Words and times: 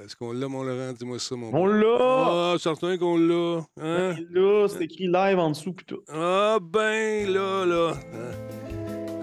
Est-ce 0.00 0.14
qu'on 0.14 0.32
l'a, 0.32 0.46
mon 0.46 0.62
Laurent? 0.62 0.92
Dis-moi 0.92 1.18
ça, 1.18 1.34
mon 1.34 1.52
On 1.52 1.66
l'a! 1.66 2.52
Ah, 2.52 2.54
certain 2.58 2.96
qu'on 2.96 3.18
l'a. 3.18 3.62
Hein? 3.80 4.14
Ben 4.14 4.26
là, 4.30 4.68
c'est 4.68 4.84
écrit 4.84 5.08
live 5.08 5.38
en 5.38 5.50
dessous, 5.50 5.72
plutôt. 5.72 6.04
Ah, 6.08 6.58
ben, 6.62 7.28
là, 7.32 7.66
là. 7.66 7.94
Hein? 8.14 8.58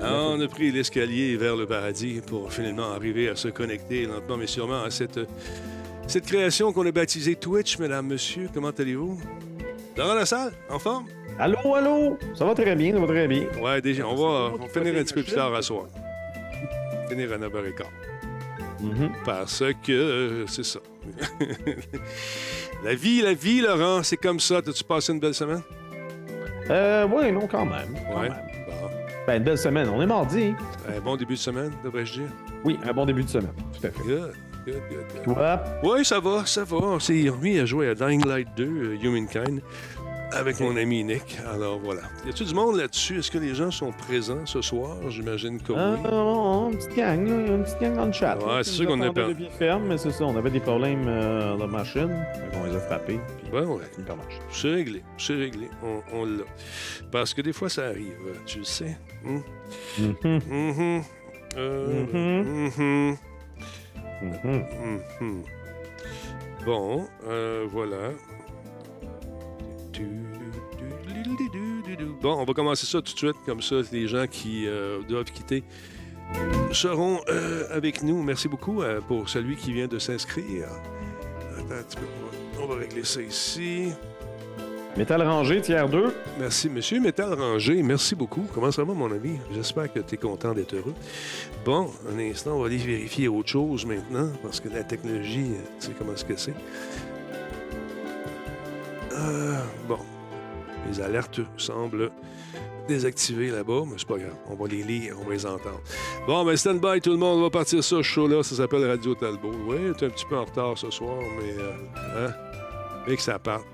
Ah, 0.02 0.26
on 0.28 0.41
a 0.41 0.47
pris 0.47 0.71
l'escalier 0.71 1.38
vers 1.38 1.55
le 1.55 1.65
paradis 1.65 2.21
pour 2.28 2.51
finalement 2.51 2.91
arriver 2.91 3.29
à 3.29 3.35
se 3.37 3.47
connecter 3.47 4.06
lentement 4.06 4.35
mais 4.37 4.47
sûrement 4.47 4.83
à 4.83 4.92
cette, 4.92 5.19
cette 6.08 6.26
création 6.26 6.74
qu'on 6.74 6.85
a 6.85 6.92
baptisée 6.92 7.35
Twitch, 7.35 7.79
mesdames, 7.79 8.08
messieurs. 8.08 8.49
Comment 8.53 8.69
allez-vous? 8.69 9.17
Dans 9.96 10.13
la 10.13 10.26
salle, 10.26 10.51
en 10.69 10.78
forme? 10.78 11.06
Allô, 11.40 11.74
allô? 11.74 12.17
Ça 12.35 12.44
va 12.44 12.53
très 12.53 12.76
bien, 12.76 12.92
ça 12.92 12.99
va 12.99 13.08
très 13.08 13.28
bien. 13.29 13.47
Ouais, 13.62 13.81
déjà, 13.81 14.06
on 14.06 14.15
va, 14.15 14.53
on 14.53 14.58
va 14.58 14.67
finir 14.67 14.94
un 14.99 15.03
petit 15.03 15.13
peu 15.13 15.24
plus 15.24 15.33
tard 15.33 15.56
à 15.56 15.62
soir. 15.62 15.85
Finir 17.16 17.31
à 17.31 17.38
9h15. 17.38 17.85
Mhm. 18.81 19.09
Parce 19.25 19.63
que 19.85 19.91
euh, 19.93 20.47
c'est 20.47 20.65
ça. 20.65 20.79
la 22.83 22.93
vie, 22.93 23.21
la 23.21 23.33
vie, 23.33 23.61
Laurent, 23.61 24.03
c'est 24.03 24.17
comme 24.17 24.39
ça. 24.41 24.61
T'as-tu 24.61 24.83
passé 24.83 25.13
une 25.13 25.20
belle 25.21 25.33
semaine? 25.33 25.61
Euh, 26.70 27.07
ouais, 27.07 27.31
non, 27.31 27.47
quand 27.47 27.65
même. 27.65 27.95
quand 28.11 28.20
Ouais. 28.20 28.29
même. 28.29 28.37
Bon. 28.67 28.89
Ben, 29.27 29.37
une 29.37 29.43
belle 29.43 29.57
semaine. 29.57 29.87
On 29.89 30.01
est 30.01 30.05
mardi. 30.05 30.53
Un 30.93 30.99
bon 30.99 31.15
début 31.15 31.35
de 31.35 31.39
semaine, 31.39 31.71
devrais-je 31.85 32.13
dire? 32.13 32.29
Oui, 32.65 32.77
un 32.83 32.91
bon 32.91 33.05
début 33.05 33.23
de 33.23 33.29
semaine. 33.29 33.53
Tout 33.79 33.87
à 33.87 33.91
fait. 33.91 34.03
Good, 34.03 34.34
good, 34.65 34.75
good, 34.89 35.23
good. 35.25 35.35
Toi? 35.35 35.63
Oui, 35.84 36.03
ça 36.03 36.20
va, 36.20 36.45
ça 36.45 36.63
va. 36.65 36.77
On 36.77 36.99
s'est 36.99 37.29
remis 37.29 37.59
à 37.59 37.65
jouer 37.65 37.87
à 37.89 37.95
Dying 37.95 38.25
Light 38.27 38.49
2, 38.57 38.63
euh, 38.65 38.97
Humankind, 39.01 39.61
avec 40.31 40.59
mon 40.59 40.75
ami 40.75 41.03
Nick. 41.03 41.38
Alors 41.53 41.79
voilà. 41.79 42.02
Y 42.25 42.29
a-tu 42.29 42.43
du 42.45 42.53
monde 42.53 42.75
là-dessus? 42.77 43.20
Est-ce 43.20 43.31
que 43.31 43.38
les 43.38 43.53
gens 43.55 43.71
sont 43.71 43.91
présents 43.91 44.45
ce 44.45 44.61
soir? 44.61 44.98
J'imagine 45.09 45.61
que 45.61 45.73
Euh, 45.73 45.95
oui. 45.95 45.99
on- 46.11 46.70
une 46.71 46.77
petite 46.77 46.95
gang, 46.95 47.27
là, 47.27 47.55
une 47.55 47.63
petite 47.63 47.79
gang 47.79 47.95
dans 47.95 48.05
le 48.05 48.11
chat. 48.11 48.38
Ouais, 48.38 48.63
c'est 48.63 48.71
sûr 48.71 48.88
qu'on 48.88 49.01
a 49.01 49.09
de 49.09 49.34
pied 49.34 49.49
ferme, 49.57 49.85
mais 49.88 49.98
c'est 49.98 50.11
ça, 50.11 50.26
on 50.26 50.35
avait 50.37 50.49
des 50.49 50.59
problèmes 50.59 51.05
euh, 51.07 51.55
de 51.57 51.65
machine. 51.65 52.26
Qu'on 52.53 52.65
les 52.65 52.76
a 52.76 52.79
frappés. 52.79 53.20
Puis 53.41 53.51
Ben 53.51 53.65
ouais. 53.65 53.84
C'est 54.51 54.70
réglé, 54.71 55.03
c'est 55.18 55.35
réglé. 55.35 55.70
On, 55.84 56.01
on 56.13 56.26
l'a. 56.26 56.43
Parce 57.12 57.34
que 57.34 57.41
des 57.41 57.53
fois, 57.53 57.70
ça 57.70 57.85
arrive, 57.87 58.18
euh, 58.27 58.34
tu 58.46 58.59
le 58.59 58.63
sais. 58.65 58.98
Hmm? 59.23 59.40
Mhm, 59.99 60.15
Mhm. 60.49 61.03
Euh, 61.57 62.03
Mhm. 62.13 62.71
mhm. 62.77 63.18
mhm. 64.44 65.00
Mhm. 65.22 65.44
Bon, 66.66 67.08
euh, 67.28 67.66
voilà. 67.72 68.12
Bon, 72.22 72.34
on 72.40 72.46
va 72.46 72.54
commencer 72.54 72.86
ça 72.86 73.02
tout 73.02 73.14
de 73.14 73.18
suite, 73.18 73.36
comme 73.46 73.62
ça, 73.62 73.76
les 73.92 74.08
gens 74.08 74.26
qui 74.28 74.68
euh, 74.68 75.02
doivent 75.08 75.32
quitter 75.32 75.64
seront 76.72 77.20
euh, 77.30 77.64
avec 77.72 78.02
nous. 78.04 78.22
Merci 78.24 78.48
beaucoup 78.48 78.82
euh, 78.82 79.00
pour 79.08 79.30
celui 79.30 79.56
qui 79.56 79.72
vient 79.74 79.88
de 79.88 80.00
s'inscrire. 80.00 80.68
Attends 81.58 81.76
un 81.80 81.84
petit 81.84 81.98
peu, 81.98 82.06
on 82.58 82.60
va- 82.60 82.64
on 82.64 82.68
va 82.68 82.76
régler 82.82 83.04
ça 83.04 83.22
ici. 83.22 83.90
Métal 84.98 85.22
rangé, 85.24 85.60
tiers 85.60 85.90
2. 85.90 86.14
Merci, 86.40 86.70
Monsieur 86.70 87.02
Métal 87.02 87.34
Rangé. 87.34 87.84
Merci 87.84 88.16
beaucoup. 88.16 88.46
Comment 88.54 88.72
ça 88.72 88.84
va, 88.86 88.94
mon 88.94 89.12
ami? 89.12 89.40
J'espère 89.54 89.92
que 89.92 90.00
tu 90.00 90.16
es 90.16 90.18
content 90.18 90.54
d'être 90.54 90.74
heureux. 90.74 90.94
Bon, 91.66 91.90
un 92.09 92.18
instant, 92.20 92.56
on 92.56 92.62
va 92.62 92.68
aller 92.68 92.78
vérifier 92.78 93.28
autre 93.28 93.50
chose 93.50 93.86
maintenant, 93.86 94.30
parce 94.42 94.62
que 94.62 94.70
la 94.70 94.84
technologie, 94.86 95.52
tu 95.82 95.88
sais 95.88 95.92
comment 95.98 96.16
ce 96.16 96.24
que 96.24 96.38
c'est. 96.38 96.54
Euh, 99.18 99.60
bon, 99.88 100.00
les 100.88 101.02
alertes 101.02 101.40
semblent 101.58 102.12
désactivées 102.88 103.50
là-bas, 103.50 103.84
mais 103.86 103.96
c'est 103.98 104.08
pas 104.08 104.18
grave. 104.18 104.36
On 104.48 104.56
va 104.56 104.68
les 104.68 104.84
lire, 104.84 105.16
on 105.20 105.26
va 105.26 105.34
les 105.34 105.46
entendre. 105.46 105.82
Bon, 106.28 106.46
ben 106.46 106.56
stand-by, 106.56 107.02
tout 107.02 107.12
le 107.12 107.18
monde. 107.18 107.40
On 107.40 107.44
va 107.44 107.50
partir 107.50 107.84
ça, 107.84 107.98
ce 107.98 108.02
show-là. 108.02 108.44
Ça 108.44 108.56
s'appelle 108.56 108.88
Radio 108.88 109.16
Talbot. 109.16 109.52
Oui, 109.68 109.78
tu 109.98 110.06
un 110.06 110.10
petit 110.10 110.26
peu 110.26 110.38
en 110.38 110.46
retard 110.46 110.78
ce 110.78 110.90
soir, 110.92 111.18
mais... 111.40 111.56
Euh, 111.58 112.28
hein? 112.28 112.34
Mais 113.08 113.16
que 113.16 113.22
ça 113.22 113.40
parte. 113.40 113.66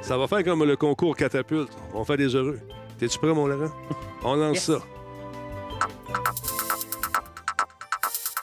Ça 0.00 0.18
va 0.18 0.26
faire 0.26 0.44
comme 0.44 0.64
le 0.64 0.76
concours 0.76 1.16
catapulte. 1.16 1.70
On 1.92 2.00
va 2.00 2.04
faire 2.04 2.16
des 2.16 2.34
heureux. 2.34 2.58
T'es-tu 2.98 3.18
prêt, 3.18 3.32
mon 3.32 3.46
Laurent? 3.46 3.72
On 4.22 4.34
lance 4.34 4.58
ça. 4.58 4.78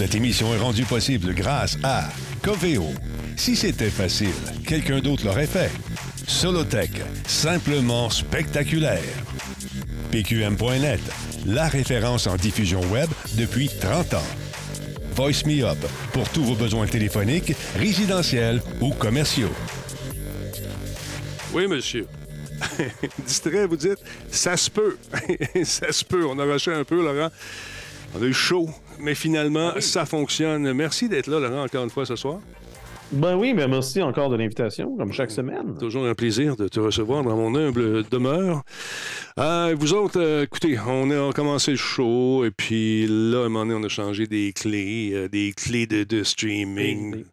Cette 0.00 0.14
émission 0.14 0.54
est 0.54 0.58
rendue 0.58 0.86
possible 0.86 1.34
grâce 1.34 1.76
à 1.82 2.08
Coveo. 2.40 2.86
Si 3.36 3.54
c'était 3.54 3.90
facile, 3.90 4.32
quelqu'un 4.66 5.00
d'autre 5.00 5.26
l'aurait 5.26 5.46
fait. 5.46 5.70
Solotech, 6.26 7.02
simplement 7.26 8.08
spectaculaire. 8.08 9.02
PQM.net, 10.10 11.02
la 11.44 11.68
référence 11.68 12.26
en 12.26 12.36
diffusion 12.36 12.80
web 12.90 13.10
depuis 13.34 13.68
30 13.68 14.14
ans. 14.14 14.26
Voice 15.16 15.44
Me 15.44 15.66
Up, 15.66 15.76
pour 16.14 16.26
tous 16.30 16.44
vos 16.44 16.54
besoins 16.54 16.86
téléphoniques, 16.86 17.54
résidentiels 17.76 18.62
ou 18.80 18.94
commerciaux. 18.94 19.52
Oui, 21.52 21.66
monsieur. 21.68 22.06
Distrait, 23.26 23.66
vous 23.66 23.76
dites, 23.76 24.00
ça 24.30 24.56
se 24.56 24.70
peut. 24.70 24.96
ça 25.64 25.92
se 25.92 26.02
peut. 26.06 26.24
On 26.24 26.38
a 26.38 26.44
rushé 26.44 26.72
un 26.72 26.84
peu, 26.84 27.02
Laurent. 27.02 27.28
On 28.16 28.22
a 28.22 28.26
eu 28.26 28.32
chaud, 28.32 28.68
mais 28.98 29.14
finalement, 29.14 29.72
ça 29.80 30.04
fonctionne. 30.04 30.72
Merci 30.72 31.08
d'être 31.08 31.28
là, 31.28 31.38
Laurent, 31.38 31.64
encore 31.64 31.84
une 31.84 31.90
fois 31.90 32.06
ce 32.06 32.16
soir. 32.16 32.40
Ben 33.12 33.36
oui, 33.36 33.54
ben 33.54 33.68
merci 33.68 34.00
encore 34.02 34.30
de 34.30 34.36
l'invitation, 34.36 34.96
comme 34.96 35.12
chaque 35.12 35.32
semaine. 35.32 35.76
Toujours 35.78 36.06
un 36.06 36.14
plaisir 36.14 36.56
de 36.56 36.68
te 36.68 36.78
recevoir 36.78 37.24
dans 37.24 37.36
mon 37.36 37.56
humble 37.56 38.04
demeure. 38.08 38.62
Euh, 39.38 39.74
vous 39.78 39.94
autres, 39.94 40.20
euh, 40.20 40.44
écoutez, 40.44 40.78
on 40.78 41.10
a 41.10 41.32
commencé 41.32 41.72
le 41.72 41.76
show, 41.76 42.44
et 42.44 42.52
puis 42.52 43.06
là, 43.08 43.42
à 43.42 43.46
un 43.46 43.48
moment 43.48 43.66
donné, 43.66 43.74
on 43.74 43.84
a 43.84 43.88
changé 43.88 44.28
des 44.28 44.52
clés, 44.52 45.10
euh, 45.12 45.28
des 45.28 45.52
clés 45.52 45.88
de, 45.88 46.04
de 46.04 46.22
streaming. 46.22 47.24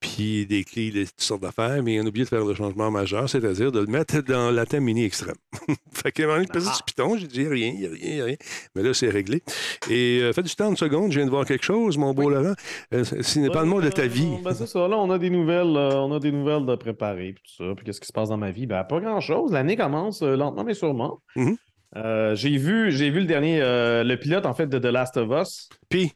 Puis 0.00 0.46
des 0.46 0.64
clés 0.64 0.90
de 0.90 1.04
toutes 1.04 1.20
sortes 1.20 1.42
d'affaires, 1.42 1.82
mais 1.82 2.00
on 2.00 2.04
a 2.04 2.08
oublié 2.08 2.24
de 2.24 2.28
faire 2.30 2.44
le 2.44 2.54
changement 2.54 2.90
majeur, 2.90 3.28
c'est-à-dire 3.28 3.70
de 3.70 3.80
le 3.80 3.86
mettre 3.86 4.22
dans 4.22 4.50
la 4.50 4.64
thème 4.64 4.84
mini 4.84 5.04
extrême. 5.04 5.34
fait 5.92 6.18
un 6.20 6.26
moment 6.26 6.36
donné, 6.38 6.48
il 6.54 6.60
du 6.60 6.82
piton, 6.86 7.16
j'ai 7.18 7.26
dit 7.26 7.46
rien, 7.46 7.74
rien, 7.92 8.24
rien. 8.24 8.36
Mais 8.74 8.82
là, 8.82 8.94
c'est 8.94 9.10
réglé. 9.10 9.42
Et 9.90 10.20
euh, 10.22 10.32
fais 10.32 10.42
du 10.42 10.54
temps, 10.54 10.70
une 10.70 10.76
seconde, 10.76 11.12
je 11.12 11.18
viens 11.18 11.26
de 11.26 11.30
voir 11.30 11.44
quelque 11.44 11.64
chose, 11.64 11.98
mon 11.98 12.14
beau 12.14 12.30
Laurent. 12.30 12.54
Euh, 12.94 13.04
c'est- 13.04 13.50
Parle-moi 13.50 13.82
de 13.82 13.90
ta 13.90 14.06
vie. 14.06 14.28
Ben 14.42 14.54
c'est 14.54 14.66
ça, 14.66 14.88
là, 14.88 14.96
on 14.96 15.10
a 15.10 15.18
des 15.18 15.28
nouvelles, 15.28 15.76
euh, 15.76 15.96
on 15.96 16.12
a 16.14 16.18
des 16.18 16.32
nouvelles 16.32 16.64
de 16.64 16.74
préparer, 16.76 17.34
puis 17.34 17.42
tout 17.44 17.64
ça. 17.64 17.74
Puis 17.76 17.84
qu'est-ce 17.84 18.00
qui 18.00 18.06
se 18.08 18.12
passe 18.12 18.30
dans 18.30 18.38
ma 18.38 18.50
vie? 18.50 18.66
Ben, 18.66 18.84
pas 18.84 19.00
grand-chose. 19.00 19.52
L'année 19.52 19.76
commence 19.76 20.22
euh, 20.22 20.34
lentement, 20.34 20.64
mais 20.64 20.74
sûrement. 20.74 21.20
Mhm. 21.36 21.56
Euh, 21.96 22.34
j'ai 22.36 22.56
vu, 22.56 22.90
j'ai 22.90 23.10
vu 23.10 23.20
le 23.20 23.26
dernier, 23.26 23.58
le 23.60 24.14
pilote, 24.16 24.46
en 24.46 24.54
fait, 24.54 24.66
de 24.66 24.78
The 24.78 24.84
Last 24.92 25.16
of 25.18 25.28
Us. 25.30 25.68
Puis, 25.90 26.12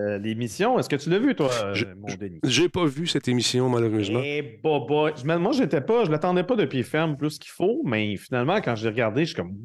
Euh, 0.00 0.18
L'émission, 0.18 0.78
est-ce 0.78 0.88
que 0.88 0.96
tu 0.96 1.08
l'as 1.08 1.18
vu, 1.18 1.34
toi, 1.34 1.50
euh, 1.64 1.74
Je- 1.74 1.86
mon 1.86 2.14
Denis? 2.14 2.40
j'ai 2.44 2.68
pas 2.68 2.84
vu 2.84 3.06
cette 3.06 3.26
émission, 3.26 3.68
malheureusement. 3.68 4.20
Eh, 4.22 4.60
boba. 4.62 5.12
Je 5.16 5.24
Moi, 5.24 5.52
j'étais 5.52 5.80
pas, 5.80 6.04
je 6.04 6.10
l'attendais 6.10 6.44
pas 6.44 6.56
de 6.56 6.66
pied 6.66 6.82
ferme 6.82 7.16
plus 7.16 7.38
qu'il 7.38 7.50
faut, 7.50 7.82
mais 7.84 8.16
finalement, 8.16 8.60
quand 8.60 8.76
j'ai 8.76 8.88
regardé, 8.88 9.22
je 9.22 9.32
suis 9.32 9.36
comme, 9.36 9.56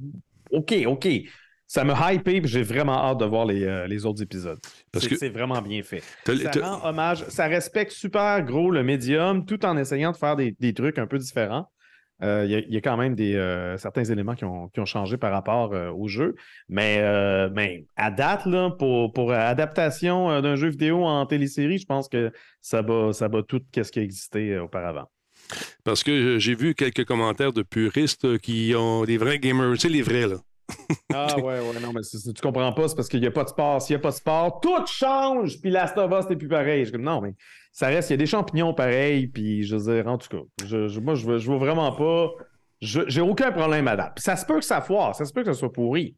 OK, 0.51 0.73
OK. 0.87 1.07
Ça 1.67 1.83
me 1.83 1.93
hypé, 1.93 2.39
puis 2.39 2.49
j'ai 2.51 2.61
vraiment 2.61 2.93
hâte 3.03 3.19
de 3.19 3.25
voir 3.25 3.45
les, 3.45 3.63
euh, 3.63 3.87
les 3.87 4.05
autres 4.05 4.21
épisodes. 4.21 4.59
Parce 4.91 5.07
que- 5.07 5.15
c'est 5.15 5.29
vraiment 5.29 5.61
bien 5.61 5.81
fait. 5.81 6.03
Ça 6.25 6.51
rend 6.61 6.87
hommage, 6.87 7.25
ça 7.29 7.47
respecte 7.47 7.91
super 7.91 8.43
gros 8.43 8.69
le 8.69 8.83
médium, 8.83 9.45
tout 9.45 9.65
en 9.65 9.75
essayant 9.77 10.11
de 10.11 10.17
faire 10.17 10.35
des, 10.35 10.55
des 10.59 10.73
trucs 10.73 10.99
un 10.99 11.07
peu 11.07 11.17
différents. 11.17 11.67
Euh, 12.23 12.45
Il 12.45 12.73
y, 12.73 12.77
a- 12.77 12.81
quand 12.81 12.97
même 12.97 13.15
des, 13.15 13.35
euh, 13.35 13.77
certains 13.77 14.03
éléments 14.05 14.35
qui 14.35 14.45
ont, 14.45 14.69
qui 14.69 14.79
ont 14.79 14.85
changé 14.85 15.17
par 15.17 15.31
rapport 15.31 15.73
euh, 15.73 15.91
au 15.91 16.07
jeu. 16.07 16.35
Mais, 16.69 16.99
mais 17.53 17.85
à 17.95 18.11
date, 18.11 18.45
là, 18.45 18.71
pour, 18.71 19.11
pour 19.13 19.33
adaptation 19.33 20.41
d'un 20.41 20.55
jeu 20.55 20.69
vidéo 20.69 21.03
en 21.03 21.25
télésérie, 21.25 21.77
je 21.77 21.85
pense 21.85 22.07
que 22.07 22.31
ça 22.61 22.81
bat, 22.81 23.11
ça 23.13 23.27
bat 23.27 23.43
tout 23.43 23.61
ce 23.75 23.91
qui 23.91 23.99
euh, 24.51 24.63
auparavant. 24.63 25.09
Parce 25.83 26.03
que 26.03 26.39
j'ai 26.39 26.55
vu 26.55 26.73
quelques 26.73 27.05
commentaires 27.05 27.51
de 27.53 27.63
puristes 27.63 28.37
qui 28.39 28.73
ont 28.77 29.03
des 29.03 29.17
vrais 29.17 29.39
gamers, 29.39 29.73
sais, 29.81 29.89
les 29.89 30.01
vrais, 30.01 30.27
là. 30.27 30.37
Ah 31.13 31.37
ouais, 31.37 31.59
ouais, 31.59 31.79
non, 31.81 31.93
mais 31.93 32.01
tu 32.01 32.41
comprends 32.41 32.73
pas, 32.73 32.87
c'est 32.87 32.95
parce 32.95 33.07
qu'il 33.07 33.19
n'y 33.19 33.27
a 33.27 33.31
pas 33.31 33.43
de 33.43 33.49
sport. 33.49 33.81
S'il 33.81 33.95
n'y 33.95 33.99
a 33.99 34.01
pas 34.01 34.09
de 34.09 34.15
sport, 34.15 34.59
tout 34.61 34.85
change, 34.87 35.61
puis 35.61 35.69
Last 35.69 35.97
of 35.97 36.25
c'est 36.27 36.35
plus 36.35 36.47
pareil. 36.47 36.85
Je 36.85 36.91
comme, 36.91 37.03
non, 37.03 37.21
mais 37.21 37.35
ça 37.71 37.87
reste, 37.87 38.09
il 38.09 38.13
y 38.13 38.15
a 38.15 38.17
des 38.17 38.25
champignons 38.25 38.73
pareils, 38.73 39.27
puis 39.27 39.63
je 39.63 39.75
veux 39.75 39.93
dire, 39.93 40.07
en 40.07 40.17
tout 40.17 40.29
cas, 40.29 40.43
moi, 41.01 41.15
je 41.15 41.25
veux, 41.25 41.37
je 41.37 41.51
veux 41.51 41.57
vraiment 41.57 41.91
pas. 41.91 42.31
J'ai 42.81 43.21
aucun 43.21 43.51
problème 43.51 43.87
à 43.87 43.95
date. 43.95 44.13
Puis 44.15 44.23
ça 44.23 44.35
se 44.35 44.45
peut 44.45 44.59
que 44.59 44.65
ça 44.65 44.81
foire, 44.81 45.15
ça 45.15 45.25
se 45.25 45.33
peut 45.33 45.43
que 45.43 45.53
ça 45.53 45.57
soit 45.57 45.71
pourri. 45.71 46.17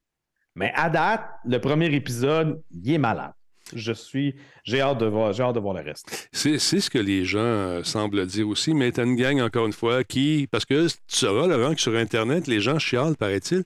Mais 0.55 0.71
à 0.75 0.89
date, 0.89 1.25
le 1.45 1.59
premier 1.59 1.93
épisode, 1.93 2.61
il 2.71 2.93
est 2.93 2.97
malade. 2.97 3.33
Je 3.73 3.93
suis. 3.93 4.35
J'ai 4.63 4.79
hâte 4.79 4.99
de 4.99 5.07
voir, 5.07 5.33
j'ai 5.33 5.41
hâte 5.41 5.55
de 5.55 5.59
voir 5.59 5.73
le 5.73 5.81
reste. 5.81 6.29
C'est, 6.31 6.59
ce 6.59 6.89
que 6.89 6.99
les 6.99 7.25
gens 7.25 7.39
euh, 7.39 7.83
semblent 7.83 8.25
dire 8.27 8.47
aussi, 8.47 8.73
mais 8.75 8.91
t'as 8.91 9.05
une 9.05 9.15
gang, 9.15 9.41
encore 9.41 9.65
une 9.65 9.73
fois, 9.73 10.03
qui. 10.03 10.47
Parce 10.51 10.65
que 10.65 10.87
tu 10.87 10.95
sauras, 11.07 11.47
Laurent, 11.47 11.73
que 11.73 11.81
sur 11.81 11.95
Internet, 11.95 12.47
les 12.47 12.59
gens 12.59 12.77
chialent, 12.77 13.15
paraît-il. 13.17 13.63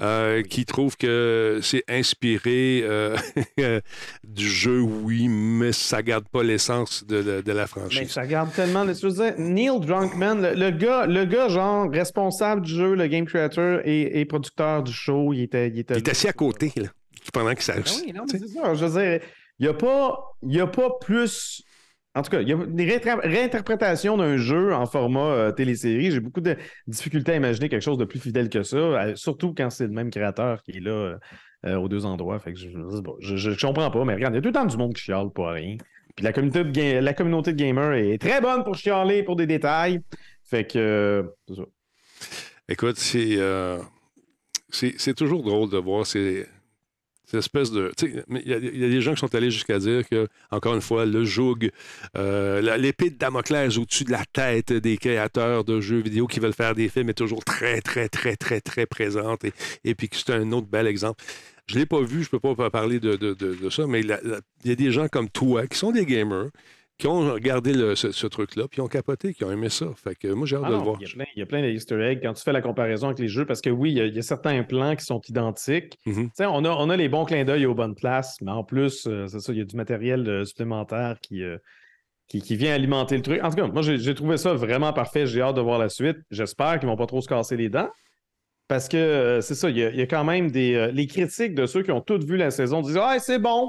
Euh, 0.00 0.42
qui 0.42 0.64
trouvent 0.64 0.96
que 0.96 1.60
c'est 1.62 1.84
inspiré 1.86 2.82
euh, 2.84 3.16
du 4.24 4.48
jeu, 4.48 4.80
oui, 4.80 5.28
mais 5.28 5.72
ça 5.72 6.02
garde 6.02 6.26
pas 6.28 6.42
l'essence 6.42 7.04
de, 7.06 7.42
la 7.52 7.66
franchise. 7.66 8.00
Mais 8.00 8.06
ça 8.06 8.26
garde 8.26 8.50
tellement. 8.52 8.86
Je 8.86 9.06
veux 9.06 9.12
dire, 9.12 9.34
Neil 9.36 9.78
Drunkman, 9.80 10.54
le, 10.54 10.70
gars, 10.70 11.06
le 11.06 11.26
gars, 11.26 11.48
genre, 11.48 11.90
responsable 11.90 12.62
du 12.62 12.72
jeu, 12.72 12.94
le 12.94 13.08
game 13.08 13.26
creator 13.26 13.80
et, 13.84 14.24
producteur 14.24 14.82
du 14.82 14.92
show, 14.92 15.34
il 15.34 15.42
était. 15.42 15.68
Il 15.68 15.78
était, 15.80 15.94
il 15.94 15.98
était 15.98 16.12
assis 16.12 16.28
à 16.28 16.32
côté, 16.32 16.72
là 16.76 16.88
pendant 17.32 17.54
que 17.54 17.62
ça. 17.62 17.74
Ben 17.74 17.82
oui, 18.04 18.12
non, 18.12 18.24
mais 18.32 18.38
c'est 18.38 18.48
ça. 18.48 18.74
Je 18.74 18.84
veux 18.84 19.00
dire, 19.00 19.20
il 19.58 20.48
n'y 20.48 20.60
a 20.60 20.66
pas 20.66 20.90
plus. 21.00 21.62
En 22.16 22.22
tout 22.22 22.30
cas, 22.30 22.40
il 22.40 22.48
y 22.48 22.52
a 22.52 22.56
des 22.56 22.86
réinterprétations 22.86 24.16
d'un 24.16 24.36
jeu 24.36 24.74
en 24.74 24.84
format 24.86 25.32
euh, 25.32 25.52
télésérie. 25.52 26.10
J'ai 26.10 26.18
beaucoup 26.18 26.40
de 26.40 26.56
difficultés 26.88 27.30
à 27.32 27.36
imaginer 27.36 27.68
quelque 27.68 27.82
chose 27.82 27.98
de 27.98 28.04
plus 28.04 28.18
fidèle 28.18 28.48
que 28.48 28.64
ça, 28.64 28.76
euh, 28.76 29.14
surtout 29.14 29.54
quand 29.54 29.70
c'est 29.70 29.86
le 29.86 29.92
même 29.92 30.10
créateur 30.10 30.60
qui 30.64 30.72
est 30.72 30.80
là 30.80 31.18
euh, 31.66 31.76
aux 31.76 31.88
deux 31.88 32.06
endroits. 32.06 32.40
Fait 32.40 32.52
que 32.52 32.58
je, 32.58 33.36
je, 33.36 33.60
comprends 33.60 33.92
pas, 33.92 34.04
mais 34.04 34.14
regarde, 34.14 34.34
il 34.34 34.36
y 34.36 34.38
a 34.38 34.42
tout 34.42 34.48
le 34.48 34.54
temps 34.54 34.64
du 34.64 34.76
monde 34.76 34.92
qui 34.92 35.02
chiale 35.02 35.28
pour 35.32 35.50
rien. 35.50 35.76
Puis 36.16 36.24
la 36.24 36.32
communauté 36.32 36.64
de, 36.64 36.98
la 36.98 37.14
communauté 37.14 37.52
de 37.52 37.56
gamers 37.56 37.92
est 37.92 38.18
très 38.18 38.40
bonne 38.40 38.64
pour 38.64 38.74
chialer 38.74 39.22
pour 39.22 39.36
des 39.36 39.46
détails. 39.46 40.00
Fait 40.42 40.66
que 40.66 41.32
c'est 41.46 41.54
ça. 41.54 41.62
Écoute, 42.68 42.98
c'est, 42.98 43.38
toujours 45.14 45.44
drôle 45.44 45.70
de 45.70 45.78
voir 45.78 46.04
ces 46.04 46.44
espèce 47.38 47.70
de. 47.70 47.92
Il 48.02 48.48
y, 48.48 48.54
a 48.54 48.60
des 48.60 49.00
gens 49.00 49.14
qui 49.14 49.20
sont 49.20 49.34
allés 49.34 49.50
jusqu'à 49.50 49.78
dire 49.78 50.08
que, 50.08 50.28
encore 50.50 50.74
une 50.74 50.80
fois, 50.80 51.06
le 51.06 51.24
joug, 51.24 51.70
euh, 52.16 52.76
l'épée 52.76 53.10
de 53.10 53.16
Damoclès 53.16 53.78
au-dessus 53.78 54.04
de 54.04 54.12
la 54.12 54.24
tête 54.32 54.72
des 54.72 54.96
créateurs 54.96 55.64
de 55.64 55.80
jeux 55.80 56.00
vidéo 56.00 56.26
qui 56.26 56.40
veulent 56.40 56.52
faire 56.52 56.74
des 56.74 56.88
films 56.88 57.10
est 57.10 57.14
toujours 57.14 57.44
très, 57.44 57.80
très, 57.80 58.08
très, 58.08 58.36
très, 58.36 58.60
très 58.60 58.86
présente. 58.86 59.44
Et, 59.84 59.94
puis 59.94 60.08
c'est 60.12 60.30
un 60.30 60.52
autre 60.52 60.68
bel 60.68 60.86
exemple. 60.86 61.22
Je 61.66 61.74
ne 61.76 61.80
l'ai 61.80 61.86
pas 61.86 62.00
vu, 62.00 62.24
je 62.24 62.28
ne 62.32 62.38
peux 62.38 62.54
pas 62.54 62.70
parler 62.70 62.98
de, 62.98 63.70
ça, 63.70 63.86
mais 63.86 64.00
il 64.00 64.18
y 64.64 64.72
a 64.72 64.74
des 64.74 64.90
gens 64.90 65.06
comme 65.08 65.28
toi 65.28 65.66
qui 65.66 65.78
sont 65.78 65.92
des 65.92 66.04
gamers, 66.04 66.48
qui 67.00 67.06
ont 67.06 67.32
regardé 67.32 67.72
ce, 67.96 68.26
truc-là, 68.26 68.68
puis 68.68 68.80
ont 68.82 68.86
capoté, 68.86 69.32
qui 69.32 69.42
ont 69.44 69.50
aimé 69.50 69.70
ça. 69.70 69.86
Fait 69.96 70.14
que 70.14 70.28
moi, 70.28 70.46
j'ai 70.46 70.56
hâte 70.56 70.64
ah 70.66 70.70
de 70.70 70.74
le 70.74 70.82
voir. 70.82 70.98
Il 71.00 71.08
y, 71.36 71.42
a 71.42 71.46
plein, 71.46 71.62
de 71.62 71.70
d'easter 71.70 71.98
eggs 72.00 72.20
quand 72.22 72.34
tu 72.34 72.42
fais 72.42 72.52
la 72.52 72.60
comparaison 72.60 73.06
avec 73.06 73.18
les 73.18 73.28
jeux, 73.28 73.46
parce 73.46 73.62
que 73.62 73.70
oui, 73.70 73.92
il 73.92 74.14
y 74.14 74.18
a, 74.18 74.22
certains 74.22 74.62
plans 74.62 74.94
qui 74.94 75.04
sont 75.04 75.20
identiques. 75.26 75.98
Mm-hmm. 76.06 76.46
on, 76.46 76.64
a, 76.64 76.68
on 76.68 76.90
a 76.90 76.96
les 76.96 77.08
bons 77.08 77.24
clins 77.24 77.44
d'œil 77.44 77.64
aux 77.64 77.74
bonnes 77.74 77.94
places, 77.94 78.36
mais 78.42 78.50
en 78.50 78.64
plus, 78.64 79.06
euh, 79.06 79.26
c'est 79.28 79.40
ça, 79.40 79.52
il 79.52 79.58
y 79.58 79.62
a 79.62 79.64
du 79.64 79.76
matériel 79.76 80.28
euh, 80.28 80.44
supplémentaire 80.44 81.16
euh, 81.32 81.58
qui, 82.28 82.42
qui, 82.42 82.56
vient 82.56 82.74
alimenter 82.74 83.16
le 83.16 83.22
truc. 83.22 83.42
En 83.42 83.48
tout 83.48 83.56
cas, 83.56 83.66
moi, 83.66 83.80
j'ai 83.82 84.14
trouvé 84.14 84.36
ça 84.36 84.52
vraiment 84.52 84.92
parfait. 84.92 85.26
J'ai 85.26 85.40
hâte 85.40 85.56
de 85.56 85.62
voir 85.62 85.78
la 85.78 85.88
suite. 85.88 86.18
J'espère 86.30 86.78
qu'ils 86.78 86.86
ne 86.86 86.92
vont 86.92 86.98
pas 86.98 87.06
trop 87.06 87.22
se 87.22 87.28
casser 87.28 87.56
les 87.56 87.70
dents. 87.70 87.88
Parce 88.68 88.88
que 88.88 89.40
c'est 89.42 89.56
ça, 89.56 89.68
il 89.68 89.78
y, 89.78 89.82
a, 89.82 90.06
quand 90.06 90.22
même 90.22 90.50
des. 90.50 90.90
les 90.92 91.08
critiques 91.08 91.56
de 91.56 91.66
ceux 91.66 91.82
qui 91.82 91.90
ont 91.90 92.00
toutes 92.00 92.22
vu 92.22 92.36
la 92.36 92.52
saison 92.52 92.82
disent 92.82 93.00
Ah, 93.02 93.18
c'est 93.18 93.40
bon, 93.40 93.68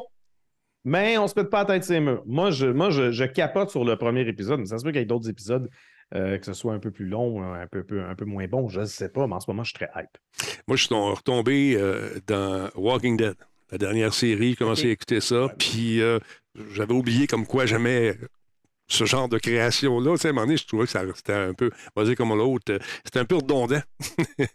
mais 0.83 1.18
on 1.18 1.28
se 1.28 1.33
pète 1.33 1.50
pas 1.50 1.60
la 1.60 1.66
tête 1.66 1.83
ces 1.83 2.00
murs. 2.00 2.24
Moi, 2.25 2.51
je, 2.51 2.68
moi 2.68 2.89
je, 2.89 3.24
capote 3.25 3.69
sur 3.69 3.86
le 3.86 3.95
premier 3.95 4.28
épisode, 4.28 4.60
mais 4.60 4.66
ça 4.66 4.78
se 4.78 4.83
peut 4.83 4.92
qu'il 4.92 5.00
y 5.00 5.04
ait 5.04 5.06
d'autres 5.06 5.30
épisodes, 5.30 5.69
euh, 6.16 6.38
que 6.38 6.45
ce 6.45 6.54
soit 6.54 6.74
un 6.74 6.80
peu 6.80 6.92
plus 6.92 7.06
long, 7.06 7.44
un 7.44 7.68
peu, 7.68 7.86
un 8.01 8.16
peu 8.16 8.25
moins 8.25 8.48
bon, 8.48 8.69
je 8.69 8.81
ne 8.81 8.86
sais 8.86 9.10
pas, 9.10 9.28
mais 9.28 9.36
en 9.36 9.39
ce 9.39 9.50
moment, 9.50 9.63
je 9.63 9.69
suis 9.69 9.80
très 9.86 9.89
hype. 9.95 10.18
Moi, 10.68 10.78
je 10.78 10.86
suis 10.86 10.95
retombé 10.95 11.75
euh, 11.78 12.19
dans 12.28 12.69
Walking 12.75 13.18
Dead, 13.18 13.36
la 13.72 13.78
dernière 13.78 14.13
série, 14.13 14.56
commencé 14.56 14.88
à 14.88 14.92
écouter 14.92 15.22
ça, 15.22 15.48
puis 15.57 16.01
euh, 16.01 16.19
j'avais 16.72 16.94
oublié 16.94 17.28
comme 17.28 17.45
quoi 17.45 17.66
jamais 17.66 18.18
ce 18.92 19.06
genre 19.06 19.30
de 19.30 19.38
création-là. 19.38 20.12
Tu 20.14 20.18
sais, 20.18 20.28
à 20.28 20.32
un 20.32 20.34
moment 20.34 20.46
donné, 20.46 20.58
je 20.58 20.68
trouvais 20.68 20.86
que 20.86 20.92
c'était 21.16 21.34
un 21.34 21.54
peu, 21.54 21.70
on 21.96 22.02
va 22.02 22.08
dire 22.08 22.16
comme 22.16 22.36
l'autre, 22.38 22.78
c'était 23.06 23.20
un 23.20 23.26
peu 23.26 23.36
redondant. 23.36 23.82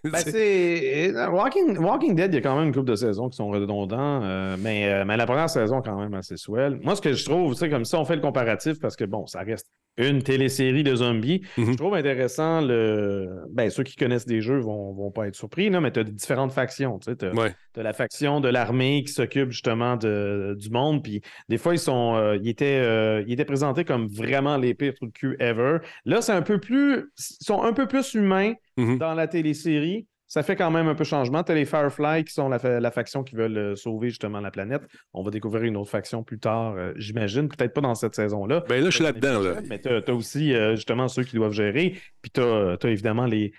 ben, 0.05 0.15
c'est. 0.15 1.15
Euh, 1.15 1.31
Walking, 1.31 1.79
Walking, 1.79 2.15
Dead, 2.15 2.33
il 2.33 2.37
y 2.37 2.39
a 2.39 2.41
quand 2.43 2.57
même 2.57 2.69
une 2.69 2.75
couple 2.75 2.91
de 2.91 2.97
saisons 2.97 3.29
qui 3.29 3.37
sont 3.37 3.49
redondants, 3.49 4.23
euh, 4.23 4.57
mais, 4.59 4.93
euh, 4.93 5.05
mais 5.07 5.17
la 5.17 5.27
première 5.27 5.51
saison, 5.51 5.83
quand 5.83 5.99
même, 5.99 6.15
assez 6.15 6.37
swell. 6.37 6.79
Moi, 6.83 6.97
ce 6.97 7.01
que 7.01 7.13
je 7.13 7.25
trouve, 7.25 7.53
tu 7.55 7.61
sais, 7.61 7.71
comme 7.71 7.85
ça, 7.85 7.99
on 7.99 8.05
fait 8.05 8.17
le 8.17 8.23
comparatif 8.23 8.79
parce 8.79 8.97
que, 8.97 9.05
bon, 9.05 9.27
ça 9.27 9.41
reste 9.41 9.71
une 9.99 10.23
télésérie 10.23 10.83
de 10.83 10.95
zombies. 10.95 11.43
Mhm. 11.57 11.73
Je 11.73 11.77
trouve 11.77 11.95
intéressant 11.95 12.61
le. 12.61 13.45
Ben, 13.51 13.71
ceux 13.71 13.83
qui 13.83 13.97
connaissent 13.97 14.27
des 14.27 14.41
jeux 14.41 14.59
vont, 14.59 14.93
vont 14.93 15.11
pas 15.11 15.29
être 15.29 15.35
surpris, 15.35 15.71
là, 15.71 15.81
mais 15.81 15.91
tu 15.91 16.01
as 16.01 16.05
différentes 16.05 16.53
factions. 16.53 16.99
Tu 16.99 17.11
as, 17.11 17.83
la 17.83 17.93
faction 17.93 18.41
de 18.41 18.49
l'armée 18.49 19.05
qui 19.05 19.13
s'occupe 19.13 19.51
justement 19.51 19.97
de, 19.97 20.57
du 20.59 20.71
monde. 20.71 21.03
Puis 21.03 21.23
des 21.49 21.59
fois, 21.59 21.75
ils 21.75 21.79
sont. 21.79 22.17
Euh, 22.17 22.37
ils, 22.43 22.49
étaient, 22.49 22.81
euh, 22.81 23.23
ils 23.27 23.35
étaient 23.35 23.45
présentés 23.45 23.85
comme 23.85 24.09
vraiment 24.09 24.57
les 24.57 24.75
pires 24.75 24.95
trucs 24.95 25.15
de 25.15 25.19
cul 25.19 25.37
ever. 25.41 25.79
Là, 26.05 26.21
c'est 26.21 26.33
un 26.33 26.43
peu 26.43 26.59
plus. 26.59 27.11
Ils 27.19 27.45
sont 27.45 27.63
un 27.63 27.73
peu 27.73 27.87
plus 27.87 28.15
humains 28.15 28.55
mhm. 28.77 28.99
dans 28.99 29.15
la 29.15 29.27
télésérie 29.27 30.07
ça 30.29 30.43
fait 30.43 30.57
quand 30.57 30.71
même 30.71 30.89
un 30.89 30.95
peu 30.95 31.05
changement. 31.05 31.43
Tu 31.45 31.53
as 31.53 31.55
les 31.55 31.65
Firefly 31.65 32.25
qui 32.25 32.33
sont 32.33 32.49
la, 32.49 32.91
faction 32.91 33.23
qui 33.23 33.37
veulent 33.37 33.57
euh, 33.57 33.77
sauver 33.77 34.09
justement 34.09 34.41
la 34.41 34.51
planète. 34.51 34.83
On 35.15 35.23
va 35.23 35.31
découvrir 35.31 35.63
une 35.65 35.77
autre 35.77 35.91
faction 35.91 36.25
plus 36.25 36.39
tard, 36.39 36.75
euh, 36.77 36.93
j'imagine. 36.97 37.49
Peut-être 37.49 37.73
pas 37.73 37.81
dans 37.81 37.95
cette 37.95 38.15
saison-là. 38.15 38.65
Ben 38.69 38.83
là, 38.83 38.91
je 38.91 38.95
suis 38.97 39.05
là-dedans. 39.05 39.41
Là. 39.41 39.61
Mais 39.69 39.81
tu 39.81 39.89
as, 39.89 40.15
aussi 40.15 40.53
euh, 40.53 40.75
justement 40.75 41.09
ceux 41.09 41.23
qui 41.23 41.37
doivent 41.37 41.53
gérer. 41.53 41.97
Puis 42.23 42.33
tu 42.33 42.41
as, 42.41 42.77
évidemment 42.85 43.27
les 43.27 43.53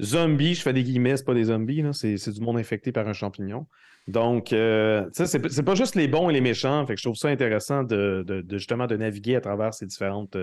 zombies. 0.00 0.54
Je 0.54 0.62
fais 0.62 0.72
des 0.72 0.84
guillemets, 0.84 1.16
c'est 1.16 1.24
pas 1.24 1.34
des 1.34 1.44
zombies. 1.44 1.82
C'est 1.92 2.30
du 2.30 2.40
monde 2.40 2.58
infecté 2.58 2.92
par 2.92 3.08
un 3.08 3.12
champignon. 3.12 3.66
Donc, 4.06 4.52
euh, 4.52 5.08
c'est 5.12 5.62
pas 5.64 5.74
juste 5.74 5.94
les 5.94 6.08
bons 6.08 6.28
et 6.30 6.32
les 6.32 6.42
méchants. 6.42 6.86
Fait 6.86 6.94
que 6.94 7.00
je 7.00 7.06
trouve 7.06 7.16
ça 7.16 7.28
intéressant 7.28 7.82
de, 7.82 8.44
justement 8.50 8.86
de 8.86 8.96
naviguer 8.96 9.34
à 9.34 9.40
travers 9.40 9.74
ces 9.74 9.86
différentes 9.86 10.36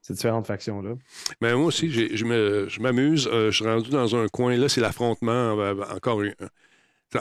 ces 0.00 0.14
différentes 0.14 0.46
factions-là. 0.46 0.94
Mais 1.40 1.54
moi 1.54 1.66
aussi, 1.66 1.90
je 1.90 2.80
m'amuse. 2.80 3.28
Euh, 3.30 3.50
je 3.50 3.56
suis 3.56 3.64
rendu 3.66 3.90
dans 3.90 4.16
un 4.16 4.26
coin, 4.28 4.56
là, 4.56 4.68
c'est 4.68 4.80
l'affrontement, 4.80 5.58
euh, 5.58 5.74
encore 5.94 6.22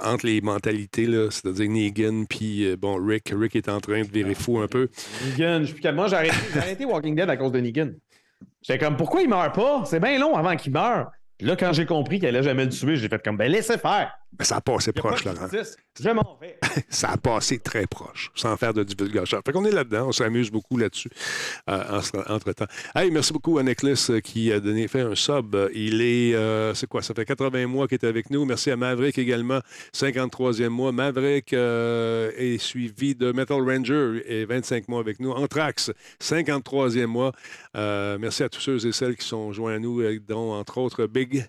entre 0.04 0.26
les 0.26 0.42
mentalités, 0.42 1.06
c'est-à-dire 1.32 1.70
Negan 1.70 2.26
puis 2.26 2.66
euh, 2.66 2.76
bon, 2.76 2.98
Rick. 3.04 3.34
Rick 3.34 3.56
est 3.56 3.70
en 3.70 3.80
train 3.80 4.02
de 4.02 4.12
virer 4.12 4.36
fou 4.36 4.60
un 4.60 4.68
peu. 4.68 4.90
Negan, 5.26 5.62
je 5.62 5.74
suis 5.74 5.92
Moi, 5.94 6.08
j'ai 6.08 6.16
arrêté, 6.16 6.36
arrêté, 6.58 6.86
Walking 6.86 7.16
Dead 7.16 7.30
à 7.30 7.38
cause 7.38 7.52
de 7.52 7.60
Negan. 7.60 7.92
J'étais 8.62 8.84
comme, 8.84 8.98
pourquoi 8.98 9.22
il 9.22 9.30
meurt 9.30 9.56
pas? 9.56 9.84
C'est 9.86 10.00
bien 10.00 10.20
long 10.20 10.36
avant 10.36 10.56
qu'il 10.56 10.74
meure. 10.74 11.12
Là, 11.40 11.56
quand 11.56 11.72
j'ai 11.72 11.86
compris 11.86 12.20
qu'elle 12.20 12.36
allait 12.36 12.44
jamais 12.44 12.66
le 12.66 12.72
tuer, 12.72 12.96
j'ai 12.96 13.08
fait 13.08 13.24
comme, 13.24 13.38
ben 13.38 13.52
laissez 13.52 13.78
faire. 13.78 14.12
Mais 14.38 14.46
ça 14.46 14.58
a 14.58 14.62
passé 14.62 14.92
proche, 14.92 15.26
Laurent. 15.26 15.48
Je 16.00 16.10
m'en 16.10 16.38
vais. 16.40 16.60
ça 16.90 17.10
a 17.10 17.18
passé 17.18 17.58
très 17.58 17.88
proche, 17.88 18.32
sans 18.36 18.56
faire 18.56 18.74
de 18.74 18.84
divulgation. 18.84 19.40
Fait 19.44 19.52
qu'on 19.52 19.66
est 19.66 19.72
là-dedans, 19.72 20.10
on 20.10 20.12
s'amuse 20.12 20.52
beaucoup 20.52 20.78
là-dessus 20.78 21.10
euh, 21.70 22.02
entre-temps. 22.28 22.68
Hey, 22.94 23.10
merci 23.10 23.34
beaucoup 23.34 23.58
à 23.58 23.64
Necklace 23.64 24.12
euh, 24.12 24.20
qui 24.20 24.52
a 24.52 24.60
donné, 24.60 24.88
fait 24.88 25.02
un 25.02 25.16
sub. 25.16 25.56
Il 25.74 26.02
est, 26.02 26.36
euh, 26.36 26.74
c'est 26.76 26.88
quoi, 26.88 27.02
ça 27.02 27.16
fait 27.16 27.26
80 27.26 27.66
mois 27.68 27.88
qu'il 27.88 27.96
est 27.96 28.06
avec 28.06 28.30
nous. 28.30 28.46
Merci 28.46 28.70
à 28.70 28.76
Maverick 28.76 29.18
également, 29.18 29.60
53e 29.94 30.70
mois. 30.70 30.92
Maverick 30.92 31.54
est 31.54 32.58
suivi 32.60 33.16
de 33.16 33.32
Metal 33.32 33.62
Ranger 33.62 34.22
et 34.26 34.46
25 34.46 34.88
mois 34.88 35.00
avec 35.00 35.20
nous. 35.20 35.32
Anthrax, 35.32 35.92
53e 36.22 37.06
mois. 37.06 37.32
merci 37.74 38.44
à 38.44 38.50
tous 38.50 38.62
ceux 38.62 38.86
et 38.86 38.92
celles 38.92 39.16
qui 39.16 39.26
sont 39.26 39.52
joints 39.52 39.76
à 39.76 39.80
nous, 39.80 40.02
dont 40.20 40.54
entre 40.54 40.78
autres 40.78 41.08
Big 41.08 41.48